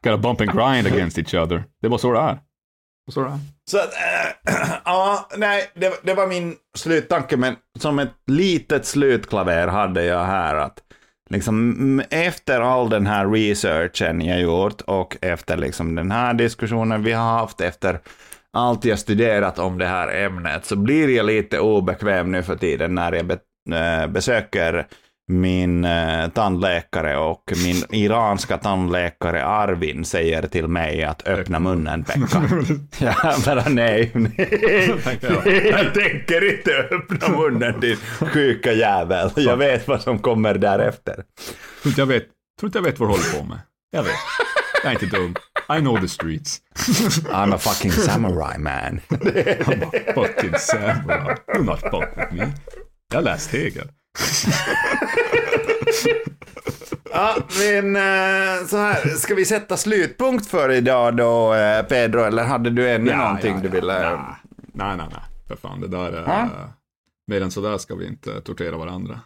Gotta 0.03 0.17
bump 0.17 0.41
and 0.41 0.51
grind 0.51 0.87
against 0.87 1.17
each 1.17 1.33
other. 1.33 1.63
Det 1.81 1.87
var 1.87 1.97
så 1.97 2.13
det 2.13 2.19
är. 2.19 2.33
Det 2.33 2.39
var 3.05 3.13
så 3.13 3.21
det 3.21 3.29
är. 3.29 3.39
Så 3.71 3.77
att, 3.77 3.93
äh, 3.93 4.75
ja, 4.85 5.29
nej, 5.37 5.71
det, 5.73 5.99
det 6.03 6.13
var 6.13 6.27
min 6.27 6.55
sluttanke, 6.77 7.37
men 7.37 7.55
som 7.79 7.99
ett 7.99 8.13
litet 8.27 8.85
slutklaver 8.85 9.67
hade 9.67 10.03
jag 10.05 10.25
här 10.25 10.55
att 10.55 10.79
liksom 11.29 12.03
efter 12.09 12.61
all 12.61 12.89
den 12.89 13.07
här 13.07 13.27
researchen 13.27 14.21
jag 14.21 14.41
gjort 14.41 14.81
och 14.81 15.17
efter 15.21 15.57
liksom 15.57 15.95
den 15.95 16.11
här 16.11 16.33
diskussionen 16.33 17.03
vi 17.03 17.11
har 17.11 17.39
haft, 17.39 17.61
efter 17.61 17.99
allt 18.53 18.85
jag 18.85 18.99
studerat 18.99 19.59
om 19.59 19.77
det 19.77 19.85
här 19.85 20.25
ämnet, 20.25 20.65
så 20.65 20.75
blir 20.75 21.09
jag 21.09 21.25
lite 21.25 21.59
obekväm 21.59 22.31
nu 22.31 22.43
för 22.43 22.55
tiden 22.55 22.95
när 22.95 23.11
jag 23.11 23.25
be, 23.25 23.37
äh, 23.77 24.07
besöker 24.07 24.87
min 25.27 25.85
eh, 25.85 26.27
tandläkare 26.29 27.17
och 27.17 27.43
min 27.63 27.83
iranska 27.89 28.57
tandläkare 28.57 29.45
Arvin 29.45 30.05
säger 30.05 30.41
till 30.47 30.67
mig 30.67 31.03
att 31.03 31.27
öppna 31.27 31.59
munnen 31.59 32.03
Pekka. 32.03 32.43
Ja, 32.99 33.35
bara 33.45 33.69
nej, 33.69 34.11
nej, 34.13 34.89
jag 35.71 35.93
tänker 35.93 36.53
inte 36.53 36.71
öppna 36.95 37.37
munnen 37.37 37.79
din 37.79 37.97
sjuka 38.19 38.73
jävel. 38.73 39.29
Jag 39.35 39.57
vet 39.57 39.87
vad 39.87 40.01
som 40.01 40.19
kommer 40.19 40.53
därefter. 40.53 41.23
Jag 41.97 42.05
vet, 42.05 42.23
tror 42.59 42.67
inte 42.67 42.77
jag 42.77 42.83
vet 42.83 42.99
vad 42.99 43.09
du 43.09 43.13
håller 43.13 43.39
på 43.39 43.45
med. 43.45 43.59
Jag 43.91 44.03
vet. 44.03 44.11
Jag 44.83 44.93
är 44.93 45.03
inte 45.03 45.17
dum. 45.17 45.35
I 45.77 45.81
know 45.81 45.97
the 45.97 46.07
streets. 46.07 46.61
I'm 47.33 47.53
a 47.53 47.57
fucking 47.57 47.91
samurai 47.91 48.57
man. 48.57 49.01
I'm 49.11 49.83
a 49.83 50.13
fucking 50.13 50.57
samurai. 50.57 51.35
Do 51.53 51.63
not 51.63 51.79
fuck 51.79 52.15
with 52.17 52.31
me. 52.31 52.53
Jag 53.09 53.17
har 53.17 53.21
läst 53.21 53.53
Hegel. 53.53 53.87
Ja, 57.13 57.35
men 57.59 57.95
eh, 57.95 58.65
så 58.67 58.77
här, 58.77 59.07
ska 59.17 59.35
vi 59.35 59.45
sätta 59.45 59.77
slutpunkt 59.77 60.47
för 60.47 60.71
idag 60.71 61.17
då, 61.17 61.53
eh, 61.53 61.83
Pedro, 61.83 62.21
eller 62.21 62.43
hade 62.43 62.69
du 62.69 62.89
ännu 62.89 63.15
någonting 63.15 63.61
du 63.61 63.69
ville? 63.69 63.99
Nej, 63.99 64.19
nej, 64.73 64.97
nej. 64.97 65.07
nej. 65.11 65.21
För 65.47 65.55
fan, 65.55 65.81
det 65.81 65.87
där 65.87 66.11
är... 66.11 66.23
Ja. 66.27 66.49
Mer 67.27 67.41
än 67.41 67.51
sådär 67.51 67.77
ska 67.77 67.95
vi 67.95 68.07
inte 68.07 68.41
tortera 68.41 68.77
varandra. 68.77 69.19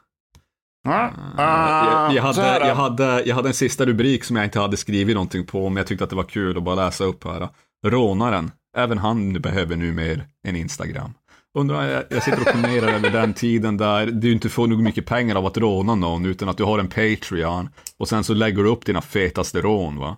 Ja. 0.85 1.11
jag, 1.37 2.13
jag, 2.13 2.23
hade, 2.23 2.67
jag, 2.67 2.75
hade, 2.75 3.23
jag 3.25 3.35
hade 3.35 3.49
en 3.49 3.53
sista 3.53 3.85
rubrik 3.85 4.23
som 4.23 4.35
jag 4.35 4.45
inte 4.45 4.59
hade 4.59 4.77
skrivit 4.77 5.15
någonting 5.15 5.45
på, 5.45 5.69
men 5.69 5.77
jag 5.77 5.87
tyckte 5.87 6.03
att 6.03 6.09
det 6.09 6.15
var 6.15 6.23
kul 6.23 6.57
att 6.57 6.63
bara 6.63 6.75
läsa 6.75 7.03
upp 7.03 7.23
här. 7.23 7.49
Rånaren, 7.85 8.51
även 8.77 8.97
han 8.97 9.41
behöver 9.41 9.75
nu 9.75 9.93
mer 9.93 10.27
en 10.47 10.55
Instagram. 10.55 11.13
Undrar, 11.57 11.83
jag, 11.83 12.03
jag 12.09 12.23
sitter 12.23 12.41
och 12.41 12.47
funderar 12.47 12.87
över 12.87 13.09
den 13.09 13.33
tiden 13.33 13.77
där 13.77 14.05
du 14.05 14.31
inte 14.31 14.49
får 14.49 14.67
nog 14.67 14.83
mycket 14.83 15.05
pengar 15.05 15.35
av 15.35 15.45
att 15.45 15.57
råna 15.57 15.95
någon, 15.95 16.25
utan 16.25 16.49
att 16.49 16.57
du 16.57 16.63
har 16.63 16.79
en 16.79 16.87
Patreon 16.87 17.69
och 17.97 18.07
sen 18.07 18.23
så 18.23 18.33
lägger 18.33 18.63
du 18.63 18.69
upp 18.69 18.85
dina 18.85 19.01
fetaste 19.01 19.61
rån, 19.61 19.99
va? 19.99 20.17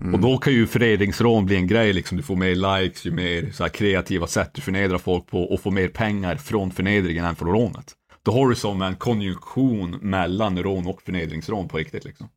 Mm. 0.00 0.14
Och 0.14 0.20
då 0.20 0.38
kan 0.38 0.52
ju 0.52 0.66
förnedringsrån 0.66 1.46
bli 1.46 1.56
en 1.56 1.66
grej, 1.66 1.92
liksom. 1.92 2.16
Du 2.16 2.22
får 2.22 2.36
mer 2.36 2.54
likes, 2.54 3.06
ju 3.06 3.10
mer 3.10 3.50
så 3.52 3.68
kreativa 3.68 4.26
sätt 4.26 4.50
du 4.54 4.60
förnedrar 4.60 4.98
folk 4.98 5.26
på 5.26 5.42
och 5.42 5.60
får 5.60 5.70
mer 5.70 5.88
pengar 5.88 6.36
från 6.36 6.70
förnedringen 6.70 7.24
än 7.24 7.36
från 7.36 7.48
rånet. 7.48 7.94
Då 8.22 8.32
har 8.32 8.48
du 8.48 8.54
som 8.54 8.82
en 8.82 8.96
konjunktion 8.96 9.90
mellan 9.90 10.58
rån 10.62 10.86
och 10.86 11.02
förnedringsrån 11.02 11.68
på 11.68 11.76
riktigt 11.78 12.04
liksom. 12.04 12.28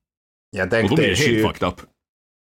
Jag 0.52 0.64
Och 0.66 0.70
då 0.70 0.76
tänkte 0.78 0.96
blir 0.96 1.08
det 1.08 1.16
helt 1.16 1.48
fucked 1.48 1.68
up. 1.68 1.76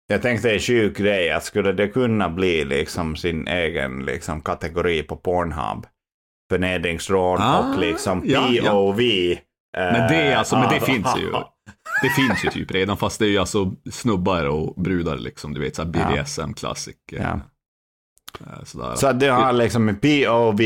jag 0.08 0.22
tänkte 0.22 0.52
en 0.54 0.60
sjuk 0.60 0.98
grej, 0.98 1.32
att 1.32 1.44
skulle 1.44 1.72
det 1.72 1.88
kunna 1.88 2.30
bli 2.30 2.66
liksom 2.66 3.16
sin 3.16 3.48
egen 3.48 4.06
liksom, 4.06 4.42
kategori 4.42 5.04
på 5.04 5.16
Pornhub, 5.18 5.86
förnedringsrån 6.52 7.38
Ah, 7.42 7.60
och 7.74 7.80
liksom 7.80 8.22
ja, 8.26 8.50
ja. 8.52 8.72
POV. 8.72 8.98
Men 9.78 10.10
det, 10.12 10.16
är 10.16 10.36
alltså, 10.36 10.56
men 10.58 10.70
det 10.70 10.76
eh, 10.76 10.84
finns 10.84 11.18
ju. 11.18 11.32
Det 12.04 12.10
finns 12.10 12.46
ju 12.46 12.50
typ 12.50 12.72
redan, 12.72 12.98
fast 12.98 13.20
det 13.20 13.26
är 13.26 13.30
ju 13.30 13.38
alltså 13.38 13.76
snubbar 13.92 14.46
och 14.46 14.82
brudar 14.82 15.18
liksom, 15.18 15.54
du 15.54 15.60
vet 15.62 15.76
såhär 15.76 15.90
BDSM 15.90 16.54
classic. 16.54 16.96
eh, 17.12 17.22
Ja. 17.24 17.40
eh, 18.40 18.64
Sådär. 18.64 18.96
Så 18.96 19.08
att 19.08 19.20
du 19.20 19.30
har 19.32 19.54
liksom 19.54 19.90
en 19.90 19.96
POV 19.96 20.60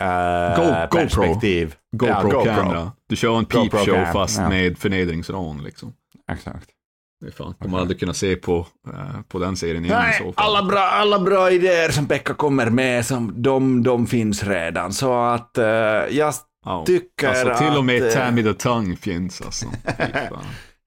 eh, 0.00 0.56
Go- 0.56 0.62
GoPro. 0.90 0.98
perspektiv. 1.00 1.74
Ja, 1.90 2.22
GoPro-kamera. 2.22 2.92
Du 3.08 3.16
kör 3.16 3.28
en 3.38 3.44
GoPro 3.44 3.60
peepshow 3.70 3.94
cam, 4.04 4.12
fast 4.12 4.38
ja. 4.38 4.48
med 4.48 4.78
förnedringsrån 4.78 5.62
liksom. 5.64 5.92
Exakt. 6.32 6.68
Det 7.20 7.26
är 7.26 7.30
fan, 7.32 7.54
kommer 7.54 7.78
aldrig 7.78 8.00
kunna 8.00 8.14
se 8.14 8.36
på, 8.36 8.66
eh, 8.92 9.20
på 9.28 9.38
den 9.38 9.56
serien 9.56 9.84
igen 9.84 9.98
i 10.00 10.02
Nej, 10.02 10.18
så 10.18 10.24
fall. 10.32 10.34
alla 10.56 10.62
bra, 10.68 10.78
alla 10.80 11.18
bra 11.18 11.50
idéer 11.50 11.88
som 11.90 12.06
Pekka 12.06 12.34
kommer 12.34 12.70
med, 12.70 13.06
som 13.06 13.42
de, 13.42 13.82
de 13.82 14.06
finns 14.06 14.42
redan. 14.44 14.92
Så 14.92 15.22
att 15.24 15.58
eh, 15.58 15.64
jag 16.10 16.34
Ja. 16.64 16.84
tycker 16.86 17.28
Alltså 17.28 17.64
till 17.64 17.76
och 17.78 17.84
med 17.84 18.02
att, 18.06 18.12
Tammy 18.14 18.42
the 18.42 18.54
Tongue 18.54 18.96
finns 18.96 19.40
alltså. 19.42 19.66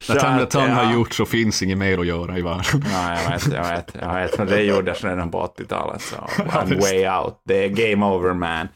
När 0.09 0.45
Tongue 0.45 0.69
ja. 0.69 0.75
har 0.75 0.93
gjort 0.93 1.13
så 1.13 1.25
finns 1.25 1.61
inget 1.63 1.77
mer 1.77 1.97
att 1.97 2.05
göra 2.05 2.37
i 2.37 2.41
världen. 2.41 2.83
Ja, 2.93 3.17
jag 3.23 3.31
vet, 3.31 3.53
jag 3.53 3.63
vet, 3.63 3.95
jag 4.01 4.13
vet. 4.13 4.37
Men 4.37 4.47
det 4.47 4.61
gjordes 4.61 5.03
redan 5.03 5.31
på 5.31 5.53
80-talet, 5.57 6.01
så 6.01 6.15
I'm 6.43 6.81
way 6.81 7.07
out. 7.07 7.41
Det 7.45 7.65
är 7.65 7.69
game 7.69 8.05
over 8.05 8.33
man. 8.33 8.67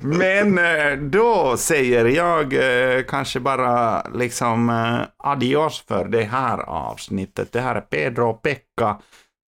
Men 0.00 0.58
eh, 0.58 0.98
då 0.98 1.56
säger 1.56 2.04
jag 2.04 2.52
eh, 2.52 3.02
kanske 3.02 3.40
bara 3.40 4.02
liksom 4.14 4.70
eh, 4.70 5.30
adios 5.30 5.84
för 5.88 6.04
det 6.08 6.24
här 6.24 6.58
avsnittet. 6.58 7.52
Det 7.52 7.60
här 7.60 7.74
är 7.74 7.80
Pedro 7.80 8.30
och 8.30 8.42
Pekka. 8.42 8.96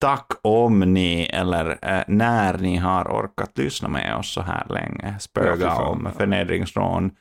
Tack 0.01 0.27
om 0.41 0.79
ni, 0.79 1.29
eller 1.33 1.77
när 2.07 2.57
ni 2.57 2.77
har 2.77 3.03
orkat 3.03 3.57
lyssna 3.57 3.89
med 3.89 4.15
oss 4.15 4.33
så 4.33 4.41
här 4.41 4.65
länge. 4.69 5.13
Ja, 5.13 5.19
Spöga 5.19 5.69
fan. 5.69 5.87
om 5.87 6.09
förnedringsrån, 6.17 7.11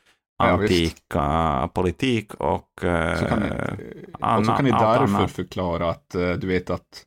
Ja, 0.47 0.53
antika 0.53 1.69
politik 1.73 2.33
och 2.33 2.83
eh, 2.83 3.15
Så 3.19 3.25
kan 3.25 3.39
ni, 3.39 3.45
anna- 4.21 4.39
och 4.39 4.45
så 4.45 4.51
kan 4.51 4.65
ni 4.65 4.71
allt 4.71 4.99
därför 4.99 5.15
annat. 5.17 5.31
förklara 5.31 5.89
att 5.89 6.15
eh, 6.15 6.29
du 6.31 6.47
vet 6.47 6.69
att 6.69 7.03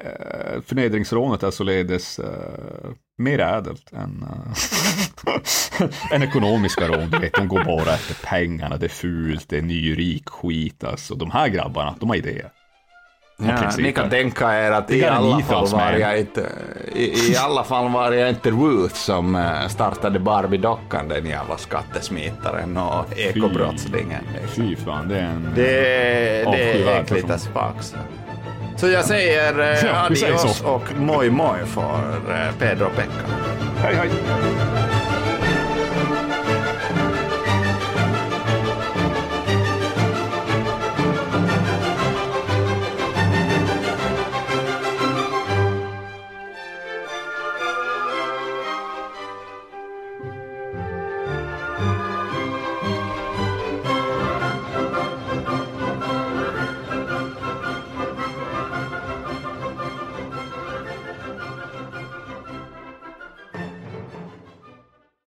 eh, 0.00 0.60
förnedringsrånet 0.66 1.42
är 1.42 1.50
således 1.50 2.18
eh, 2.18 2.90
mer 3.18 3.38
ädelt 3.38 3.92
än, 3.92 4.22
eh, 4.22 5.82
än 6.12 6.22
ekonomiska 6.22 6.88
rån. 6.88 7.10
Du 7.10 7.18
vet, 7.18 7.34
de 7.34 7.48
går 7.48 7.64
bara 7.64 7.94
efter 7.94 8.26
pengarna, 8.26 8.76
det 8.76 8.86
är 8.86 8.90
fult, 8.90 9.48
det 9.48 9.58
är 9.58 9.62
nyrik 9.62 10.28
skit 10.28 10.84
alltså. 10.84 11.14
De 11.14 11.30
här 11.30 11.48
grabbarna, 11.48 11.94
de 12.00 12.08
har 12.08 12.16
idéer. 12.16 12.50
Ja, 13.36 13.70
ni 13.78 13.92
kan 13.92 14.10
tänka 14.10 14.66
er 14.66 14.70
att 14.70 14.90
i 14.90 15.04
alla, 15.04 15.40
fall 15.40 15.66
var 15.66 15.92
jag 15.92 16.18
inte, 16.20 16.48
i, 16.92 17.32
i 17.32 17.36
alla 17.36 17.64
fall 17.64 17.90
var 17.90 18.12
jag 18.12 18.28
inte 18.28 18.50
Ruth 18.50 18.94
som 18.94 19.36
eh, 19.36 19.68
startade 19.68 20.18
Barbie-dockan, 20.18 21.08
den 21.08 21.26
jävla 21.26 21.56
skattesmitaren 21.56 22.76
och 22.76 23.18
ekobrottslingen. 23.18 24.24
Liksom. 24.34 24.64
Fy 24.64 24.76
fan, 24.76 25.08
det 25.08 25.18
är 25.18 25.22
en... 25.22 25.52
Det, 25.54 25.62
det 25.62 26.72
är 26.72 27.00
äckligt 27.00 27.26
person. 27.26 27.30
as 27.30 27.46
fuck. 27.46 28.00
Så. 28.76 28.88
jag 28.88 29.04
säger 29.04 29.60
eh, 29.60 29.84
Ja, 29.84 30.06
adios 30.06 30.60
och 30.60 30.96
moj 30.96 31.30
moj 31.30 31.58
för 31.66 32.10
eh, 32.30 32.54
Pedro 32.58 32.86
och 32.86 32.96
Pekka. 32.96 33.12
Hej 33.82 33.94
hej! 33.94 34.10